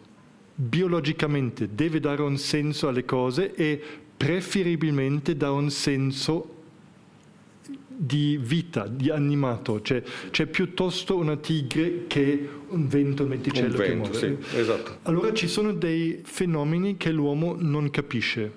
biologicamente 0.54 1.74
deve 1.74 1.98
dare 1.98 2.22
un 2.22 2.38
senso 2.38 2.86
alle 2.86 3.04
cose 3.04 3.52
e 3.54 3.82
preferibilmente 4.16 5.36
dà 5.36 5.50
un 5.50 5.70
senso 5.70 6.50
di 7.96 8.38
vita, 8.40 8.86
di 8.86 9.10
animato, 9.10 9.80
cioè 9.80 10.02
c'è 10.30 10.46
piuttosto 10.46 11.16
una 11.16 11.36
tigre 11.36 12.06
che 12.06 12.48
un 12.68 12.88
vento, 12.88 13.22
un 13.22 13.28
venticello 13.28 13.70
un 13.70 13.76
vento, 13.76 14.10
che 14.10 14.26
muove. 14.26 14.46
Sì, 14.48 14.58
esatto. 14.58 14.98
Allora 15.02 15.32
ci 15.32 15.46
sono 15.46 15.72
dei 15.72 16.20
fenomeni 16.24 16.96
che 16.96 17.12
l'uomo 17.12 17.54
non 17.56 17.90
capisce, 17.90 18.50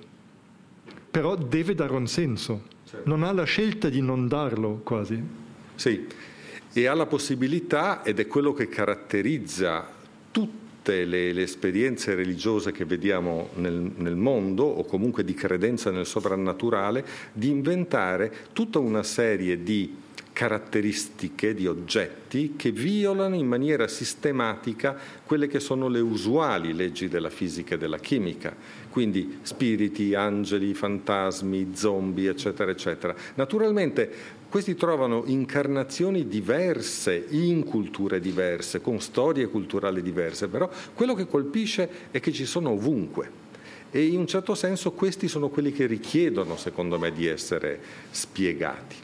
però 1.09 1.35
deve 1.35 1.75
dare 1.75 1.93
un 1.93 2.07
senso, 2.07 2.63
certo. 2.85 3.07
non 3.07 3.23
ha 3.23 3.31
la 3.31 3.43
scelta 3.43 3.89
di 3.89 4.01
non 4.01 4.27
darlo 4.27 4.81
quasi. 4.83 5.21
Sì, 5.75 6.05
e 6.73 6.85
ha 6.87 6.93
la 6.93 7.05
possibilità, 7.05 8.03
ed 8.03 8.19
è 8.19 8.27
quello 8.27 8.53
che 8.53 8.67
caratterizza 8.67 9.87
tutti 10.31 10.65
tutte 10.87 11.03
le, 11.03 11.33
le 11.33 11.41
esperienze 11.41 12.15
religiose 12.15 12.71
che 12.71 12.85
vediamo 12.85 13.49
nel, 13.55 13.91
nel 13.97 14.15
mondo 14.15 14.63
o 14.63 14.85
comunque 14.85 15.25
di 15.25 15.33
credenza 15.33 15.91
nel 15.91 16.05
sovrannaturale, 16.05 17.03
di 17.33 17.49
inventare 17.49 18.31
tutta 18.53 18.79
una 18.79 19.03
serie 19.03 19.61
di 19.63 20.05
caratteristiche 20.31 21.53
di 21.53 21.65
oggetti 21.67 22.53
che 22.55 22.71
violano 22.71 23.35
in 23.35 23.47
maniera 23.47 23.87
sistematica 23.87 24.95
quelle 25.25 25.47
che 25.47 25.59
sono 25.59 25.87
le 25.87 25.99
usuali 25.99 26.73
leggi 26.73 27.09
della 27.09 27.31
fisica 27.31 27.75
e 27.75 27.77
della 27.79 27.97
chimica, 27.97 28.55
quindi 28.89 29.39
spiriti, 29.41 30.13
angeli, 30.13 30.73
fantasmi, 30.73 31.71
zombie, 31.73 32.29
eccetera, 32.29 32.71
eccetera. 32.71 33.15
Naturalmente 33.33 34.09
questi 34.49 34.75
trovano 34.75 35.23
incarnazioni 35.25 36.27
diverse 36.27 37.25
in 37.29 37.63
culture 37.63 38.19
diverse, 38.19 38.81
con 38.81 39.01
storie 39.01 39.47
culturali 39.47 40.01
diverse, 40.01 40.47
però 40.47 40.69
quello 40.93 41.13
che 41.13 41.27
colpisce 41.27 41.89
è 42.11 42.19
che 42.19 42.31
ci 42.31 42.45
sono 42.45 42.69
ovunque. 42.69 43.45
E 43.91 44.05
in 44.05 44.19
un 44.19 44.27
certo 44.27 44.55
senso 44.55 44.91
questi 44.91 45.27
sono 45.27 45.49
quelli 45.49 45.71
che 45.71 45.85
richiedono, 45.85 46.57
secondo 46.57 46.97
me, 46.99 47.11
di 47.11 47.25
essere 47.25 47.79
spiegati. 48.09 48.95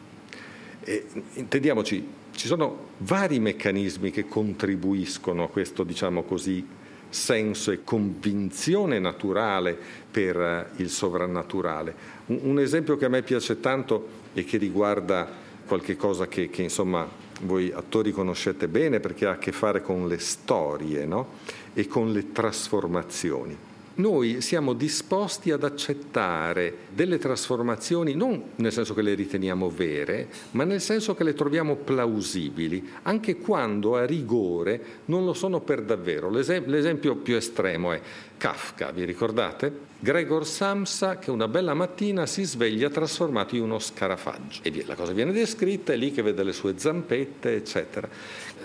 E, 0.82 1.06
intendiamoci, 1.36 2.06
ci 2.32 2.48
sono 2.48 2.90
vari 3.00 3.40
meccanismi 3.40 4.12
che 4.12 4.28
contribuiscono 4.28 5.44
a 5.44 5.50
questo, 5.50 5.84
diciamo 5.84 6.24
così, 6.24 6.66
senso 7.10 7.72
e 7.72 7.84
convinzione 7.84 9.00
naturale 9.00 9.78
per 10.10 10.72
il 10.78 10.90
sovrannaturale. 10.90 11.96
Un, 12.28 12.40
un 12.44 12.60
esempio 12.60 12.98
che 12.98 13.06
a 13.06 13.10
me 13.10 13.22
piace 13.22 13.60
tanto 13.60 14.22
e 14.34 14.44
che 14.44 14.58
riguarda 14.58 15.28
qualche 15.66 15.96
cosa 15.96 16.28
che, 16.28 16.50
che 16.50 16.62
insomma 16.62 17.08
voi 17.42 17.72
attori 17.72 18.12
conoscete 18.12 18.68
bene 18.68 19.00
perché 19.00 19.26
ha 19.26 19.32
a 19.32 19.38
che 19.38 19.52
fare 19.52 19.82
con 19.82 20.08
le 20.08 20.20
storie 20.20 21.06
no? 21.06 21.28
e 21.74 21.88
con 21.88 22.12
le 22.12 22.32
trasformazioni 22.32 23.58
noi 23.96 24.42
siamo 24.42 24.74
disposti 24.74 25.52
ad 25.52 25.64
accettare 25.64 26.76
delle 26.94 27.20
trasformazioni 27.20 28.16
non 28.16 28.42
nel 28.56 28.72
senso 28.72 28.94
che 28.94 29.02
le 29.02 29.14
riteniamo 29.14 29.70
vere, 29.70 30.28
ma 30.52 30.64
nel 30.64 30.82
senso 30.82 31.14
che 31.14 31.24
le 31.24 31.34
troviamo 31.34 31.76
plausibili, 31.76 32.90
anche 33.04 33.38
quando 33.38 33.96
a 33.96 34.06
rigore 34.06 34.82
non 35.06 35.26
lo 35.26 35.34
sono 35.34 35.60
per 35.60 35.84
davvero. 35.84 36.30
L'esempio 36.30 37.16
più 37.16 37.36
estremo 37.36 37.92
è 37.92 38.02
Kafka, 38.38 38.92
vi 38.92 39.06
ricordate? 39.06 39.92
Gregor 40.00 40.46
Samsa 40.46 41.18
che 41.18 41.32
una 41.32 41.48
bella 41.48 41.74
mattina 41.74 42.26
si 42.26 42.44
sveglia 42.44 42.90
trasformato 42.90 43.56
in 43.56 43.62
uno 43.62 43.80
scarafaggio 43.80 44.60
e 44.64 44.84
la 44.86 44.96
cosa 44.96 45.14
viene 45.14 45.32
descritta, 45.32 45.94
è 45.94 45.96
lì 45.96 46.12
che 46.12 46.22
vede 46.22 46.44
le 46.44 46.52
sue 46.52 46.74
zampette, 46.76 47.56
eccetera. 47.56 48.10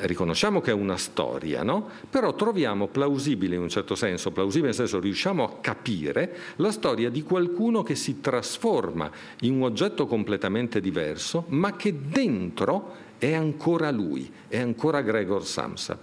Riconosciamo 0.01 0.60
che 0.60 0.70
è 0.70 0.74
una 0.74 0.97
storia, 0.97 1.62
no? 1.62 1.89
Però 2.09 2.35
troviamo 2.35 2.86
plausibile 2.86 3.56
in 3.56 3.62
un 3.62 3.69
certo 3.69 3.94
senso, 3.94 4.31
plausibile 4.31 4.66
nel 4.66 4.77
senso 4.77 5.01
riusciamo 5.01 5.44
a 5.44 5.52
capire 5.60 6.36
la 6.56 6.70
storia 6.70 7.10
di 7.10 7.23
qualcuno 7.23 7.82
che 7.82 7.97
si 7.97 8.20
trasforma 8.20 9.10
in 9.40 9.55
un 9.55 9.62
oggetto 9.62 10.06
completamente 10.06 10.81
diverso, 10.81 11.44
ma 11.48 11.74
che 11.74 11.94
dentro 12.09 13.06
è 13.19 13.35
ancora 13.35 13.90
lui, 13.90 14.31
è 14.47 14.59
ancora 14.59 15.02
Gregor 15.02 15.44
Samsa. 15.44 15.98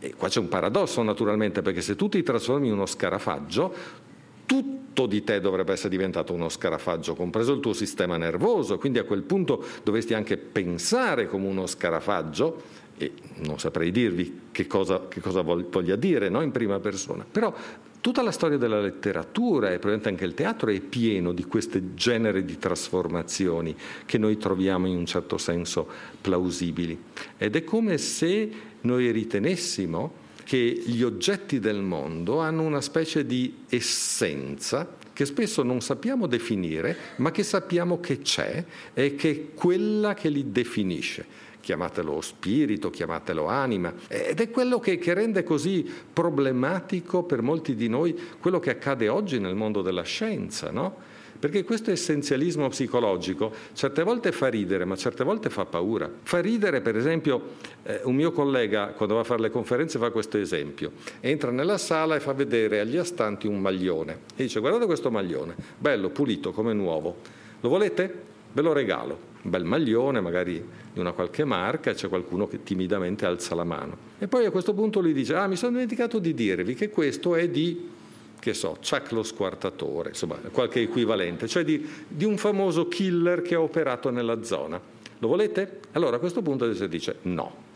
E 0.00 0.14
qua 0.14 0.28
c'è 0.28 0.40
un 0.40 0.48
paradosso 0.48 1.02
naturalmente, 1.02 1.60
perché 1.60 1.82
se 1.82 1.96
tu 1.96 2.08
ti 2.08 2.22
trasformi 2.22 2.68
in 2.68 2.72
uno 2.72 2.86
scarafaggio, 2.86 4.06
tutto 4.46 5.04
di 5.06 5.22
te 5.22 5.40
dovrebbe 5.40 5.72
essere 5.72 5.90
diventato 5.90 6.32
uno 6.32 6.48
scarafaggio, 6.48 7.14
compreso 7.14 7.52
il 7.52 7.60
tuo 7.60 7.74
sistema 7.74 8.16
nervoso, 8.16 8.78
quindi 8.78 8.98
a 8.98 9.04
quel 9.04 9.22
punto 9.22 9.62
dovresti 9.82 10.14
anche 10.14 10.38
pensare 10.38 11.28
come 11.28 11.46
uno 11.46 11.66
scarafaggio 11.66 12.62
e 12.98 13.12
non 13.36 13.58
saprei 13.58 13.90
dirvi 13.90 14.40
che 14.50 14.66
cosa, 14.66 15.06
che 15.08 15.20
cosa 15.20 15.42
voglia 15.42 15.96
dire 15.96 16.28
no? 16.28 16.42
in 16.42 16.50
prima 16.50 16.80
persona, 16.80 17.24
però 17.30 17.54
tutta 18.00 18.22
la 18.22 18.30
storia 18.30 18.58
della 18.58 18.80
letteratura 18.80 19.68
e 19.68 19.78
probabilmente 19.78 20.08
anche 20.08 20.24
il 20.24 20.34
teatro 20.34 20.70
è 20.70 20.80
pieno 20.80 21.32
di 21.32 21.44
queste 21.44 21.94
genere 21.94 22.44
di 22.44 22.58
trasformazioni 22.58 23.74
che 24.04 24.18
noi 24.18 24.36
troviamo 24.36 24.86
in 24.86 24.96
un 24.96 25.06
certo 25.06 25.38
senso 25.38 25.88
plausibili 26.20 26.98
ed 27.36 27.56
è 27.56 27.64
come 27.64 27.98
se 27.98 28.50
noi 28.82 29.10
ritenessimo 29.10 30.26
che 30.44 30.56
gli 30.58 31.02
oggetti 31.02 31.58
del 31.58 31.82
mondo 31.82 32.40
hanno 32.40 32.62
una 32.62 32.80
specie 32.80 33.26
di 33.26 33.64
essenza 33.68 34.96
che 35.12 35.26
spesso 35.26 35.64
non 35.64 35.80
sappiamo 35.80 36.28
definire, 36.28 36.96
ma 37.16 37.32
che 37.32 37.42
sappiamo 37.42 37.98
che 37.98 38.20
c'è 38.20 38.64
e 38.94 39.16
che 39.16 39.30
è 39.30 39.54
quella 39.54 40.14
che 40.14 40.28
li 40.28 40.52
definisce 40.52 41.47
chiamatelo 41.60 42.20
spirito, 42.20 42.90
chiamatelo 42.90 43.46
anima, 43.46 43.92
ed 44.08 44.40
è 44.40 44.50
quello 44.50 44.78
che, 44.78 44.98
che, 44.98 45.14
rende 45.14 45.44
così 45.44 45.88
problematico 46.12 47.22
per 47.24 47.42
molti 47.42 47.74
di 47.74 47.88
noi 47.88 48.18
quello 48.40 48.58
che 48.58 48.70
accade 48.70 49.08
oggi 49.08 49.38
nel 49.38 49.54
mondo 49.54 49.82
della 49.82 50.02
scienza, 50.02 50.70
no? 50.70 51.16
Perché 51.38 51.62
questo 51.62 51.92
essenzialismo 51.92 52.66
psicologico 52.68 53.52
certe 53.72 54.02
volte 54.02 54.32
fa 54.32 54.48
ridere, 54.48 54.84
ma 54.84 54.96
certe 54.96 55.22
volte 55.22 55.50
fa 55.50 55.64
paura. 55.64 56.10
Fa 56.22 56.40
ridere, 56.40 56.80
per 56.80 56.96
esempio, 56.96 57.50
eh, 57.84 58.00
un 58.04 58.16
mio 58.16 58.32
collega 58.32 58.88
quando 58.88 59.14
va 59.14 59.20
a 59.20 59.24
fare 59.24 59.42
le 59.42 59.50
conferenze 59.50 60.00
fa 60.00 60.10
questo 60.10 60.36
esempio. 60.36 60.92
Entra 61.20 61.52
nella 61.52 61.78
sala 61.78 62.16
e 62.16 62.20
fa 62.20 62.32
vedere 62.32 62.80
agli 62.80 62.96
astanti 62.96 63.46
un 63.46 63.60
maglione 63.60 64.18
e 64.34 64.42
dice 64.42 64.58
guardate 64.58 64.86
questo 64.86 65.12
maglione, 65.12 65.54
bello, 65.78 66.08
pulito, 66.10 66.50
come 66.50 66.72
nuovo. 66.72 67.18
Lo 67.60 67.68
volete? 67.68 68.26
Ve 68.52 68.62
lo 68.62 68.72
regalo. 68.72 69.36
Bel 69.48 69.64
maglione, 69.64 70.20
magari 70.20 70.62
di 70.92 71.00
una 71.00 71.12
qualche 71.12 71.44
marca, 71.44 71.92
c'è 71.92 72.08
qualcuno 72.08 72.46
che 72.46 72.62
timidamente 72.62 73.26
alza 73.26 73.54
la 73.54 73.64
mano. 73.64 73.96
E 74.18 74.28
poi 74.28 74.44
a 74.44 74.50
questo 74.50 74.74
punto 74.74 75.00
lui 75.00 75.12
dice, 75.12 75.34
ah 75.34 75.46
mi 75.46 75.56
sono 75.56 75.72
dimenticato 75.72 76.18
di 76.18 76.34
dirvi 76.34 76.74
che 76.74 76.90
questo 76.90 77.34
è 77.34 77.48
di 77.48 77.96
che 78.38 78.54
so, 78.54 78.78
Chuck 78.80 79.10
lo 79.10 79.22
squartatore, 79.22 80.10
insomma, 80.10 80.36
qualche 80.52 80.80
equivalente, 80.80 81.48
cioè 81.48 81.64
di, 81.64 81.86
di, 82.06 82.24
un 82.24 82.36
famoso 82.36 82.86
killer 82.86 83.42
che 83.42 83.56
ha 83.56 83.60
operato 83.60 84.10
nella 84.10 84.42
zona. 84.44 84.80
Lo 85.18 85.28
volete? 85.28 85.80
Allora 85.92 86.16
a 86.16 86.18
questo 86.18 86.42
punto 86.42 86.72
si 86.72 86.88
dice 86.88 87.16
no. 87.22 87.66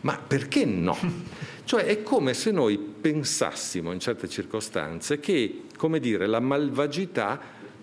Ma 0.00 0.18
perché 0.18 0.64
no? 0.64 0.96
Cioè 1.68 1.84
è 1.84 2.02
come 2.02 2.32
se 2.32 2.50
noi 2.50 2.78
pensassimo 2.78 3.92
in 3.92 4.00
certe 4.00 4.26
circostanze 4.26 5.20
che, 5.20 5.64
come 5.76 6.00
dire, 6.00 6.26
la 6.26 6.40
malvagità 6.40 7.38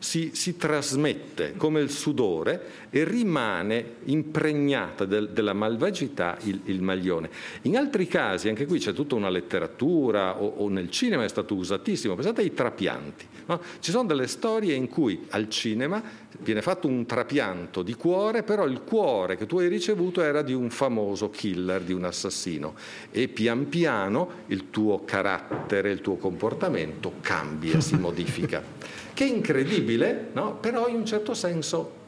si, 0.05 0.29
si, 0.33 0.55
trasmette 0.55 1.55
come 1.57 1.81
il 1.81 1.89
sudore 1.89 2.85
e 2.91 3.03
rimane 3.03 3.95
impregnata 4.03 5.03
del, 5.03 5.31
della 5.31 5.53
malvagità 5.53 6.37
il, 6.43 6.61
il, 6.65 6.79
maglione. 6.83 7.27
In 7.63 7.75
altri 7.75 8.05
casi, 8.05 8.47
anche 8.47 8.67
qui 8.67 8.77
c'è 8.77 8.93
tutta 8.93 9.15
una 9.15 9.29
letteratura 9.29 10.39
o, 10.39 10.57
o 10.57 10.69
nel 10.69 10.91
cinema 10.91 11.23
è 11.23 11.27
stato 11.27 11.55
usatissimo, 11.55 12.13
pensate 12.13 12.41
ai 12.41 12.53
trapianti. 12.53 13.27
No? 13.47 13.59
Ci 13.79 13.89
sono 13.89 14.05
delle 14.05 14.27
storie 14.27 14.75
in 14.75 14.87
cui 14.87 15.25
al 15.29 15.49
cinema 15.49 16.03
viene 16.39 16.61
fatto 16.61 16.87
un 16.87 17.07
trapianto 17.07 17.81
di 17.81 17.95
cuore, 17.95 18.43
però 18.43 18.67
il 18.67 18.81
cuore 18.83 19.35
che 19.35 19.47
tu 19.47 19.57
hai 19.57 19.67
ricevuto 19.67 20.21
era 20.21 20.43
di 20.43 20.53
un 20.53 20.69
famoso 20.69 21.31
killer, 21.31 21.81
di 21.81 21.93
un 21.93 22.03
assassino 22.03 22.75
e 23.09 23.27
pian 23.27 23.69
piano 23.69 24.43
il 24.47 24.69
tuo 24.69 25.03
carattere, 25.03 25.89
il 25.89 26.01
tuo 26.01 26.17
comportamento 26.17 27.13
cambia, 27.21 27.81
si 27.81 27.95
modifica 27.97 28.94
che 29.15 29.25
è 29.25 29.29
incredibile, 29.29 30.27
no? 30.33 30.57
però 30.57 30.87
in 30.87 30.97
un 30.97 31.05
certo 31.05 31.33
senso 31.33 32.03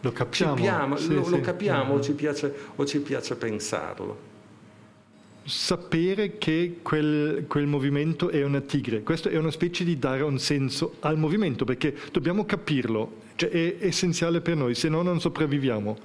lo 0.00 0.10
capiamo, 0.10 0.54
piamo, 0.54 0.96
sì, 0.96 1.14
lo, 1.14 1.24
sì. 1.24 1.30
lo 1.30 1.40
capiamo 1.40 1.94
o, 1.94 2.00
ci 2.00 2.12
piace, 2.12 2.52
o 2.74 2.84
ci 2.84 2.98
piace 3.00 3.36
pensarlo 3.36 4.34
sapere 5.46 6.38
che 6.38 6.78
quel, 6.82 7.44
quel, 7.46 7.66
movimento 7.66 8.30
è 8.30 8.42
una 8.42 8.60
tigre. 8.60 9.02
Questo 9.02 9.28
è 9.28 9.36
una 9.36 9.52
specie 9.52 9.84
di 9.84 9.96
dare 9.96 10.22
un 10.22 10.40
senso 10.40 10.96
al 11.00 11.16
movimento, 11.16 11.64
perché 11.64 11.94
dobbiamo 12.10 12.44
capirlo, 12.44 13.22
cioè 13.36 13.50
è 13.50 13.76
essenziale 13.78 14.40
per 14.40 14.56
noi, 14.56 14.74
se 14.74 14.88
no 14.88 15.02
non 15.02 15.20
sopravviviamo. 15.20 15.98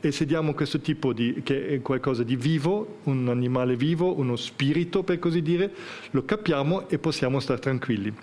E 0.00 0.12
se 0.12 0.26
diamo 0.26 0.54
questo 0.54 0.78
tipo 0.80 1.12
di, 1.12 1.40
che 1.42 1.68
è 1.68 1.82
qualcosa 1.82 2.22
di 2.22 2.36
vivo, 2.36 2.98
un 3.04 3.28
animale 3.28 3.74
vivo, 3.74 4.16
uno 4.16 4.36
spirito 4.36 5.02
per 5.02 5.18
così 5.18 5.42
dire, 5.42 5.72
lo 6.10 6.24
capiamo 6.24 6.88
e 6.88 6.98
possiamo 6.98 7.40
stare 7.40 7.58
tranquilli. 7.58 8.14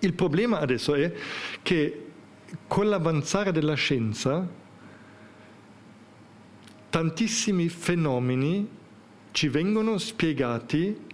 Il 0.00 0.14
problema 0.14 0.58
adesso 0.58 0.94
è 0.94 1.12
che 1.62 2.06
con 2.66 2.88
l'avanzare 2.88 3.52
della 3.52 3.74
scienza 3.74 4.46
tantissimi 6.90 7.68
fenomeni 7.68 8.68
ci 9.30 9.48
vengono 9.48 9.98
spiegati 9.98 11.08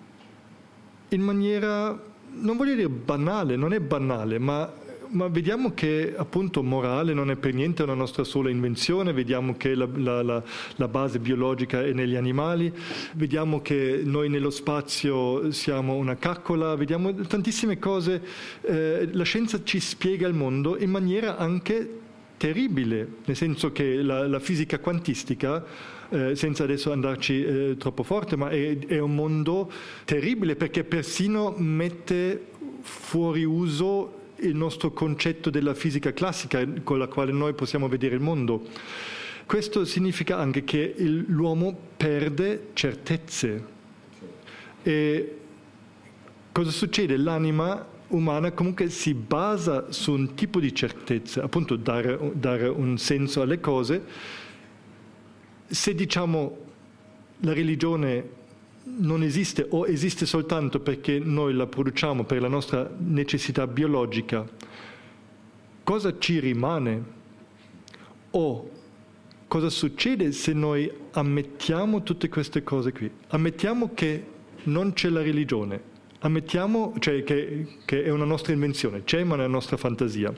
in 1.08 1.20
maniera, 1.20 2.00
non 2.30 2.56
voglio 2.56 2.74
dire 2.74 2.88
banale, 2.88 3.56
non 3.56 3.72
è 3.72 3.80
banale, 3.80 4.38
ma 4.38 4.72
ma 5.16 5.28
vediamo 5.28 5.72
che 5.72 6.14
appunto 6.14 6.62
morale 6.62 7.14
non 7.14 7.30
è 7.30 7.36
per 7.36 7.54
niente 7.54 7.82
una 7.82 7.94
nostra 7.94 8.22
sola 8.22 8.50
invenzione, 8.50 9.14
vediamo 9.14 9.56
che 9.56 9.74
la, 9.74 9.88
la, 9.94 10.22
la, 10.22 10.42
la, 10.76 10.88
base 10.88 11.18
biologica 11.18 11.82
è 11.82 11.92
negli 11.92 12.14
animali, 12.14 12.72
vediamo 13.14 13.62
che 13.62 14.02
noi 14.04 14.28
nello 14.28 14.50
spazio 14.50 15.50
siamo 15.50 15.94
una 15.94 16.16
caccola, 16.16 16.76
vediamo 16.76 17.14
tantissime 17.14 17.78
cose, 17.78 18.22
eh, 18.60 19.08
la 19.10 19.24
scienza 19.24 19.64
ci 19.64 19.80
spiega 19.80 20.28
il 20.28 20.34
mondo 20.34 20.76
in 20.78 20.90
maniera 20.90 21.38
anche 21.38 22.00
terribile, 22.36 23.08
nel 23.24 23.36
senso 23.36 23.72
che 23.72 24.02
la, 24.02 24.38
fisica 24.38 24.78
quantistica 24.78 25.64
eh, 26.10 26.36
senza 26.36 26.64
adesso 26.64 26.92
andarci 26.92 27.42
eh, 27.42 27.76
troppo 27.78 28.02
forte, 28.02 28.36
ma 28.36 28.50
è, 28.50 28.76
è, 28.78 28.98
un 28.98 29.14
mondo 29.14 29.72
terribile 30.04 30.54
perché 30.54 30.84
persino 30.84 31.54
mette 31.56 32.48
fuori 32.82 33.44
uso 33.44 34.24
il 34.40 34.54
nostro 34.54 34.92
concetto 34.92 35.50
della 35.50 35.74
fisica 35.74 36.12
classica 36.12 36.64
con 36.82 36.98
la 36.98 37.06
quale 37.06 37.32
noi 37.32 37.54
possiamo 37.54 37.88
vedere 37.88 38.14
il 38.14 38.20
mondo. 38.20 38.66
Questo 39.46 39.84
significa 39.84 40.38
anche 40.38 40.64
che 40.64 40.94
l'uomo 40.98 41.76
perde 41.96 42.70
certezze. 42.72 43.64
E 44.82 45.36
cosa 46.52 46.70
succede? 46.70 47.16
L'anima 47.16 47.86
umana 48.08 48.52
comunque 48.52 48.88
si 48.88 49.14
basa 49.14 49.90
su 49.90 50.12
un 50.12 50.34
tipo 50.34 50.60
di 50.60 50.74
certezza, 50.74 51.42
appunto 51.42 51.76
dare, 51.76 52.18
dare 52.34 52.68
un 52.68 52.98
senso 52.98 53.42
alle 53.42 53.60
cose. 53.60 54.02
Se 55.66 55.94
diciamo 55.94 56.58
la 57.40 57.52
religione 57.52 58.28
non 58.88 59.22
esiste 59.22 59.66
o 59.70 59.86
esiste 59.86 60.26
soltanto 60.26 60.80
perché 60.80 61.18
noi 61.18 61.54
la 61.54 61.66
produciamo 61.66 62.24
per 62.24 62.40
la 62.40 62.48
nostra 62.48 62.88
necessità 62.98 63.66
biologica, 63.66 64.46
cosa 65.82 66.16
ci 66.18 66.38
rimane? 66.38 67.14
O 68.30 68.70
cosa 69.48 69.70
succede 69.70 70.32
se 70.32 70.52
noi 70.52 70.90
ammettiamo 71.12 72.02
tutte 72.02 72.28
queste 72.28 72.62
cose 72.62 72.92
qui? 72.92 73.10
Ammettiamo 73.28 73.92
che 73.94 74.24
non 74.64 74.92
c'è 74.92 75.08
la 75.08 75.22
religione, 75.22 75.80
ammettiamo 76.20 76.94
cioè, 76.98 77.22
che, 77.24 77.78
che 77.84 78.04
è 78.04 78.10
una 78.10 78.24
nostra 78.24 78.52
invenzione, 78.52 79.02
c'è 79.04 79.24
ma 79.24 79.34
è 79.34 79.38
una 79.38 79.46
nostra 79.46 79.76
fantasia. 79.76 80.32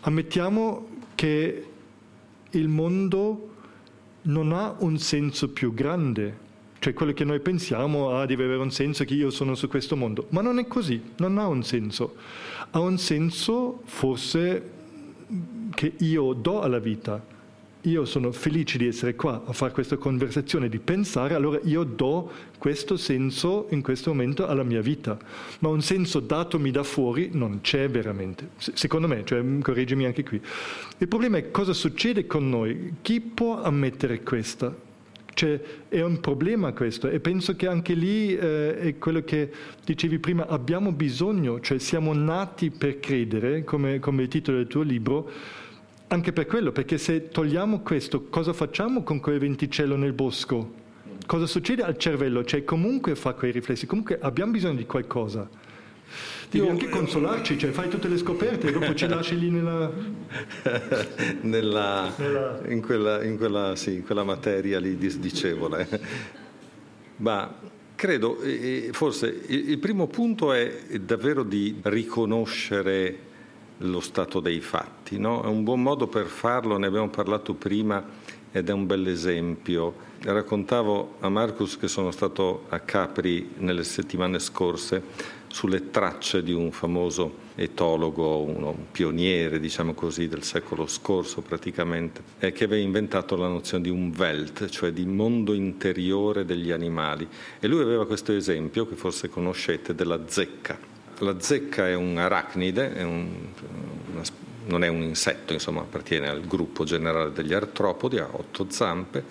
Ammettiamo 0.00 0.88
che 1.14 1.66
il 2.50 2.68
mondo 2.68 3.48
non 4.22 4.52
ha 4.52 4.76
un 4.78 4.98
senso 4.98 5.50
più 5.50 5.72
grande 5.72 6.48
cioè 6.80 6.94
quello 6.94 7.12
che 7.12 7.24
noi 7.24 7.40
pensiamo 7.40 8.16
ah, 8.16 8.24
deve 8.24 8.44
avere 8.44 8.60
un 8.60 8.72
senso 8.72 9.04
che 9.04 9.12
io 9.12 9.30
sono 9.30 9.54
su 9.54 9.68
questo 9.68 9.96
mondo, 9.96 10.26
ma 10.30 10.40
non 10.40 10.58
è 10.58 10.66
così, 10.66 11.00
non 11.18 11.36
ha 11.36 11.46
un 11.46 11.62
senso. 11.62 12.16
Ha 12.70 12.80
un 12.80 12.96
senso 12.96 13.82
forse 13.84 14.62
che 15.74 15.92
io 15.98 16.32
do 16.32 16.62
alla 16.62 16.78
vita. 16.78 17.38
Io 17.84 18.04
sono 18.04 18.32
felice 18.32 18.76
di 18.78 18.86
essere 18.86 19.14
qua 19.14 19.42
a 19.44 19.52
fare 19.52 19.72
questa 19.72 19.96
conversazione, 19.96 20.68
di 20.68 20.78
pensare, 20.78 21.34
allora 21.34 21.58
io 21.64 21.84
do 21.84 22.30
questo 22.58 22.96
senso 22.96 23.66
in 23.70 23.82
questo 23.82 24.10
momento 24.10 24.46
alla 24.46 24.62
mia 24.62 24.80
vita. 24.80 25.18
Ma 25.58 25.68
un 25.68 25.82
senso 25.82 26.20
datomi 26.20 26.70
da 26.70 26.82
fuori 26.82 27.28
non 27.32 27.60
c'è 27.60 27.90
veramente, 27.90 28.50
secondo 28.56 29.06
me, 29.06 29.22
cioè, 29.24 29.42
correggimi 29.60 30.06
anche 30.06 30.24
qui. 30.24 30.40
Il 30.96 31.08
problema 31.08 31.36
è 31.36 31.50
cosa 31.50 31.74
succede 31.74 32.26
con 32.26 32.48
noi. 32.48 32.94
Chi 33.02 33.20
può 33.20 33.62
ammettere 33.62 34.22
questo? 34.22 34.88
Cioè, 35.40 35.58
è 35.88 36.02
un 36.02 36.20
problema 36.20 36.74
questo 36.74 37.08
e 37.08 37.18
penso 37.18 37.56
che 37.56 37.66
anche 37.66 37.94
lì 37.94 38.36
eh, 38.36 38.76
è 38.76 38.98
quello 38.98 39.22
che 39.22 39.50
dicevi 39.82 40.18
prima, 40.18 40.46
abbiamo 40.46 40.92
bisogno, 40.92 41.60
cioè 41.60 41.78
siamo 41.78 42.12
nati 42.12 42.68
per 42.68 43.00
credere, 43.00 43.64
come, 43.64 44.00
come 44.00 44.24
il 44.24 44.28
titolo 44.28 44.58
del 44.58 44.66
tuo 44.66 44.82
libro, 44.82 45.30
anche 46.08 46.34
per 46.34 46.44
quello, 46.44 46.72
perché 46.72 46.98
se 46.98 47.30
togliamo 47.30 47.80
questo, 47.80 48.24
cosa 48.24 48.52
facciamo 48.52 49.02
con 49.02 49.18
quel 49.18 49.38
venticello 49.38 49.96
nel 49.96 50.12
bosco? 50.12 50.74
Cosa 51.24 51.46
succede 51.46 51.84
al 51.84 51.96
cervello? 51.96 52.44
Cioè 52.44 52.62
comunque 52.62 53.14
fa 53.14 53.32
quei 53.32 53.50
riflessi, 53.50 53.86
comunque 53.86 54.18
abbiamo 54.20 54.52
bisogno 54.52 54.74
di 54.74 54.84
qualcosa. 54.84 55.48
Devi 56.50 56.64
Io, 56.64 56.70
anche 56.70 56.88
consolarci, 56.88 57.56
cioè 57.58 57.70
fai 57.70 57.88
tutte 57.88 58.08
le 58.08 58.18
scoperte 58.18 58.68
e 58.68 58.72
dopo 58.72 58.94
ci 58.94 59.06
lasci 59.08 59.38
lì 59.38 59.50
nella... 59.50 59.90
nella, 61.42 62.12
nella... 62.16 62.60
In, 62.66 62.82
quella, 62.82 63.22
in, 63.22 63.36
quella, 63.36 63.76
sì, 63.76 63.94
in, 63.94 64.04
quella, 64.04 64.24
materia 64.24 64.80
lì 64.80 64.96
disdicevole. 64.96 65.88
Ma 67.16 67.54
credo, 67.94 68.38
forse 68.92 69.44
il 69.46 69.78
primo 69.78 70.06
punto 70.06 70.52
è 70.52 70.98
davvero 71.00 71.42
di 71.42 71.78
riconoscere 71.82 73.28
lo 73.78 74.00
stato 74.00 74.40
dei 74.40 74.60
fatti. 74.60 75.18
No? 75.18 75.42
È 75.42 75.46
un 75.46 75.62
buon 75.62 75.82
modo 75.82 76.06
per 76.06 76.26
farlo, 76.26 76.76
ne 76.78 76.86
abbiamo 76.86 77.08
parlato 77.08 77.54
prima 77.54 78.04
ed 78.50 78.68
è 78.68 78.72
un 78.72 78.86
bel 78.86 79.06
esempio. 79.06 80.08
Raccontavo 80.22 81.16
a 81.20 81.28
Marcus 81.28 81.78
che 81.78 81.88
sono 81.88 82.10
stato 82.10 82.64
a 82.68 82.80
Capri 82.80 83.52
nelle 83.58 83.84
settimane 83.84 84.38
scorse 84.38 85.38
sulle 85.50 85.90
tracce 85.90 86.42
di 86.42 86.52
un 86.52 86.70
famoso 86.70 87.48
etologo, 87.56 88.40
un 88.42 88.74
pioniere, 88.90 89.58
diciamo 89.58 89.94
così, 89.94 90.28
del 90.28 90.44
secolo 90.44 90.86
scorso 90.86 91.42
praticamente, 91.42 92.22
eh, 92.38 92.52
che 92.52 92.64
aveva 92.64 92.82
inventato 92.82 93.36
la 93.36 93.48
nozione 93.48 93.82
di 93.82 93.90
un 93.90 94.14
Welt, 94.16 94.68
cioè 94.68 94.92
di 94.92 95.04
mondo 95.04 95.52
interiore 95.52 96.44
degli 96.44 96.70
animali. 96.70 97.28
E 97.58 97.66
lui 97.66 97.82
aveva 97.82 98.06
questo 98.06 98.32
esempio, 98.32 98.86
che 98.86 98.94
forse 98.94 99.28
conoscete, 99.28 99.94
della 99.94 100.20
zecca. 100.26 100.78
La 101.18 101.38
zecca 101.40 101.86
è 101.86 101.94
un 101.94 102.16
arachnide, 102.16 102.94
è 102.94 103.02
un, 103.02 103.28
una, 104.12 104.22
non 104.66 104.84
è 104.84 104.88
un 104.88 105.02
insetto, 105.02 105.52
insomma, 105.52 105.80
appartiene 105.80 106.28
al 106.28 106.46
gruppo 106.46 106.84
generale 106.84 107.32
degli 107.32 107.52
artropodi, 107.52 108.18
ha 108.18 108.28
otto 108.30 108.66
zampe, 108.70 109.24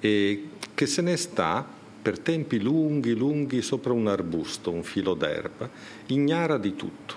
e 0.00 0.48
che 0.74 0.86
se 0.86 1.02
ne 1.02 1.16
sta 1.16 1.76
per 2.08 2.20
tempi 2.20 2.58
lunghi, 2.58 3.14
lunghi 3.14 3.60
sopra 3.60 3.92
un 3.92 4.06
arbusto, 4.06 4.70
un 4.70 4.82
filo 4.82 5.12
d'erba, 5.12 5.68
ignara 6.06 6.56
di 6.56 6.74
tutto. 6.74 7.14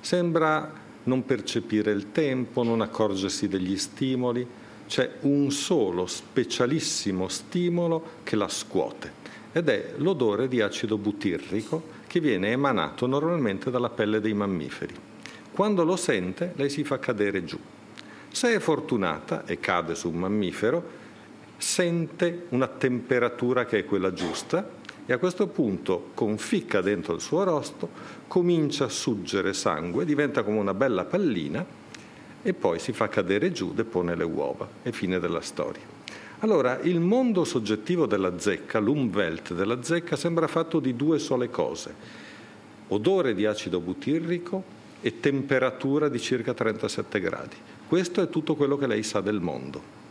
Sembra 0.00 0.72
non 1.04 1.24
percepire 1.24 1.92
il 1.92 2.10
tempo, 2.10 2.64
non 2.64 2.80
accorgersi 2.80 3.46
degli 3.46 3.78
stimoli, 3.78 4.44
c'è 4.88 5.18
un 5.20 5.52
solo 5.52 6.06
specialissimo 6.06 7.28
stimolo 7.28 8.02
che 8.24 8.34
la 8.34 8.48
scuote 8.48 9.12
ed 9.52 9.68
è 9.68 9.92
l'odore 9.98 10.48
di 10.48 10.60
acido 10.60 10.98
butirrico 10.98 11.84
che 12.08 12.18
viene 12.18 12.50
emanato 12.50 13.06
normalmente 13.06 13.70
dalla 13.70 13.90
pelle 13.90 14.20
dei 14.20 14.34
mammiferi. 14.34 14.94
Quando 15.52 15.84
lo 15.84 15.94
sente, 15.94 16.52
lei 16.56 16.68
si 16.68 16.82
fa 16.82 16.98
cadere 16.98 17.44
giù. 17.44 17.60
Se 18.28 18.52
è 18.52 18.58
fortunata 18.58 19.44
e 19.46 19.60
cade 19.60 19.94
su 19.94 20.08
un 20.08 20.16
mammifero, 20.16 21.04
sente 21.56 22.46
una 22.50 22.68
temperatura 22.68 23.64
che 23.64 23.78
è 23.78 23.84
quella 23.84 24.12
giusta 24.12 24.68
e 25.06 25.12
a 25.12 25.18
questo 25.18 25.46
punto 25.46 26.10
conficca 26.14 26.80
dentro 26.80 27.14
il 27.14 27.20
suo 27.20 27.44
rosto, 27.44 27.88
comincia 28.26 28.86
a 28.86 28.88
suggere 28.88 29.52
sangue, 29.52 30.04
diventa 30.04 30.42
come 30.42 30.58
una 30.58 30.74
bella 30.74 31.04
pallina 31.04 31.64
e 32.42 32.52
poi 32.52 32.78
si 32.78 32.92
fa 32.92 33.08
cadere 33.08 33.52
giù, 33.52 33.72
depone 33.72 34.14
le 34.14 34.24
uova 34.24 34.68
e 34.82 34.92
fine 34.92 35.18
della 35.18 35.40
storia. 35.40 35.94
Allora, 36.40 36.80
il 36.82 37.00
mondo 37.00 37.44
soggettivo 37.44 38.06
della 38.06 38.38
zecca, 38.38 38.78
l'umwelt 38.78 39.54
della 39.54 39.82
zecca, 39.82 40.16
sembra 40.16 40.46
fatto 40.46 40.80
di 40.80 40.94
due 40.94 41.18
sole 41.18 41.50
cose, 41.50 41.94
odore 42.88 43.34
di 43.34 43.46
acido 43.46 43.80
butirrico 43.80 44.62
e 45.00 45.20
temperatura 45.20 46.08
di 46.08 46.20
circa 46.20 46.52
37 46.52 47.20
gradi. 47.20 47.56
Questo 47.88 48.20
è 48.20 48.28
tutto 48.28 48.54
quello 48.54 48.76
che 48.76 48.86
lei 48.86 49.02
sa 49.02 49.20
del 49.20 49.40
mondo. 49.40 50.04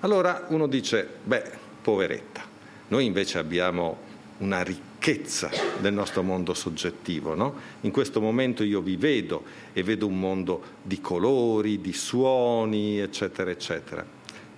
Allora 0.00 0.46
uno 0.48 0.66
dice, 0.66 1.08
beh, 1.24 1.50
poveretta, 1.82 2.42
noi 2.88 3.04
invece 3.04 3.38
abbiamo 3.38 3.98
una 4.38 4.62
ricchezza 4.62 5.50
del 5.80 5.92
nostro 5.92 6.22
mondo 6.22 6.54
soggettivo. 6.54 7.34
No? 7.34 7.54
In 7.82 7.90
questo 7.90 8.20
momento 8.20 8.62
io 8.62 8.80
vi 8.80 8.96
vedo 8.96 9.44
e 9.72 9.82
vedo 9.82 10.06
un 10.06 10.18
mondo 10.18 10.62
di 10.82 11.00
colori, 11.00 11.80
di 11.80 11.92
suoni, 11.92 12.98
eccetera, 12.98 13.50
eccetera. 13.50 14.04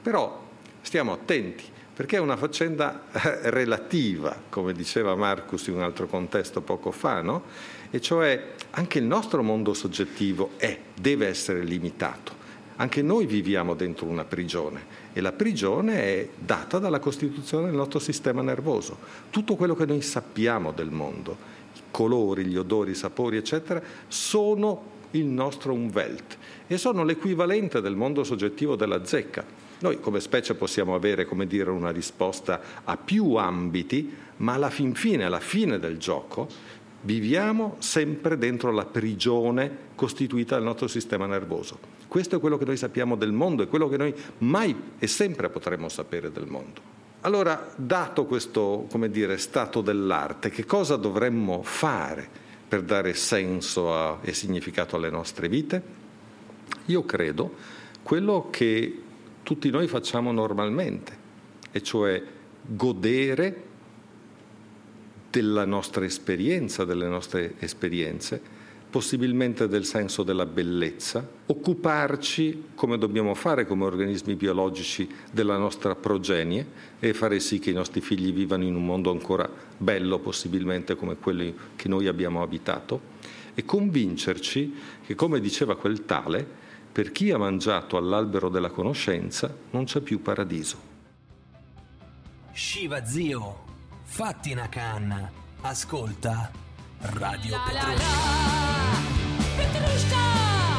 Però 0.02 0.46
Stiamo 0.88 1.12
attenti, 1.12 1.64
perché 1.92 2.16
è 2.16 2.18
una 2.18 2.38
faccenda 2.38 3.02
eh, 3.12 3.50
relativa, 3.50 4.34
come 4.48 4.72
diceva 4.72 5.14
Marcus 5.16 5.66
in 5.66 5.74
un 5.74 5.82
altro 5.82 6.06
contesto 6.06 6.62
poco 6.62 6.92
fa, 6.92 7.20
no? 7.20 7.42
E 7.90 8.00
cioè 8.00 8.52
anche 8.70 8.98
il 8.98 9.04
nostro 9.04 9.42
mondo 9.42 9.74
soggettivo 9.74 10.52
è, 10.56 10.78
deve 10.98 11.26
essere 11.26 11.62
limitato. 11.62 12.32
Anche 12.76 13.02
noi 13.02 13.26
viviamo 13.26 13.74
dentro 13.74 14.06
una 14.06 14.24
prigione 14.24 14.82
e 15.12 15.20
la 15.20 15.32
prigione 15.32 16.02
è 16.02 16.28
data 16.38 16.78
dalla 16.78 16.98
costituzione 16.98 17.66
del 17.66 17.74
nostro 17.74 17.98
sistema 17.98 18.42
nervoso. 18.42 18.98
Tutto 19.30 19.56
quello 19.56 19.74
che 19.74 19.86
noi 19.86 20.02
sappiamo 20.02 20.72
del 20.72 20.90
mondo, 20.90 21.36
i 21.74 21.80
colori, 21.90 22.44
gli 22.44 22.56
odori, 22.56 22.92
i 22.92 22.94
sapori, 22.94 23.36
eccetera, 23.36 23.82
sono 24.06 24.96
il 25.12 25.24
nostro 25.24 25.72
Umwelt 25.72 26.36
e 26.66 26.76
sono 26.76 27.04
l'equivalente 27.04 27.80
del 27.80 27.96
mondo 27.96 28.24
soggettivo 28.24 28.76
della 28.76 29.04
zecca. 29.04 29.44
Noi 29.80 30.00
come 30.00 30.20
specie 30.20 30.54
possiamo 30.54 30.94
avere, 30.94 31.24
come 31.24 31.46
dire, 31.46 31.70
una 31.70 31.90
risposta 31.90 32.60
a 32.84 32.96
più 32.96 33.34
ambiti, 33.34 34.12
ma 34.38 34.54
alla 34.54 34.70
fin 34.70 34.94
fine, 34.94 35.24
alla 35.24 35.40
fine 35.40 35.78
del 35.78 35.98
gioco, 35.98 36.48
viviamo 37.02 37.76
sempre 37.78 38.36
dentro 38.38 38.72
la 38.72 38.84
prigione 38.84 39.86
costituita 39.94 40.56
dal 40.56 40.64
nostro 40.64 40.88
sistema 40.88 41.26
nervoso. 41.26 41.97
Questo 42.08 42.36
è 42.36 42.40
quello 42.40 42.56
che 42.56 42.64
noi 42.64 42.78
sappiamo 42.78 43.16
del 43.16 43.32
mondo, 43.32 43.62
è 43.62 43.68
quello 43.68 43.88
che 43.88 43.98
noi 43.98 44.14
mai 44.38 44.74
e 44.98 45.06
sempre 45.06 45.50
potremo 45.50 45.90
sapere 45.90 46.32
del 46.32 46.46
mondo. 46.46 46.96
Allora, 47.20 47.70
dato 47.76 48.24
questo, 48.24 48.88
dire, 49.10 49.36
stato 49.36 49.82
dell'arte, 49.82 50.50
che 50.50 50.64
cosa 50.64 50.96
dovremmo 50.96 51.62
fare 51.62 52.26
per 52.68 52.82
dare 52.82 53.12
senso 53.14 53.94
a, 53.94 54.18
e 54.22 54.32
significato 54.32 54.96
alle 54.96 55.10
nostre 55.10 55.48
vite? 55.48 55.82
Io 56.86 57.04
credo 57.04 57.54
quello 58.02 58.48
che 58.50 59.02
tutti 59.42 59.68
noi 59.68 59.88
facciamo 59.88 60.32
normalmente, 60.32 61.16
e 61.70 61.82
cioè 61.82 62.22
godere 62.62 63.64
della 65.30 65.64
nostra 65.64 66.04
esperienza, 66.04 66.84
delle 66.84 67.06
nostre 67.06 67.54
esperienze, 67.58 68.56
possibilmente 68.90 69.68
del 69.68 69.84
senso 69.84 70.22
della 70.22 70.46
bellezza, 70.46 71.26
occuparci, 71.46 72.70
come 72.74 72.96
dobbiamo 72.96 73.34
fare 73.34 73.66
come 73.66 73.84
organismi 73.84 74.34
biologici, 74.34 75.08
della 75.30 75.58
nostra 75.58 75.94
progenie 75.94 76.66
e 76.98 77.12
fare 77.12 77.38
sì 77.40 77.58
che 77.58 77.70
i 77.70 77.74
nostri 77.74 78.00
figli 78.00 78.32
vivano 78.32 78.64
in 78.64 78.74
un 78.74 78.84
mondo 78.84 79.10
ancora 79.10 79.48
bello, 79.76 80.18
possibilmente 80.18 80.96
come 80.96 81.16
quello 81.16 81.52
che 81.76 81.88
noi 81.88 82.06
abbiamo 82.06 82.42
abitato, 82.42 83.16
e 83.54 83.64
convincerci 83.64 84.74
che, 85.04 85.14
come 85.14 85.40
diceva 85.40 85.76
quel 85.76 86.04
tale, 86.04 86.46
per 86.90 87.12
chi 87.12 87.30
ha 87.30 87.38
mangiato 87.38 87.96
all'albero 87.96 88.48
della 88.48 88.70
conoscenza 88.70 89.54
non 89.70 89.84
c'è 89.84 90.00
più 90.00 90.22
paradiso. 90.22 90.86
Shiva 92.52 93.04
zio, 93.04 93.64
fatti 94.02 94.52
una 94.52 94.68
canna, 94.68 95.30
ascolta 95.60 96.66
Radio 97.00 97.56
Petrushka. 99.56 100.77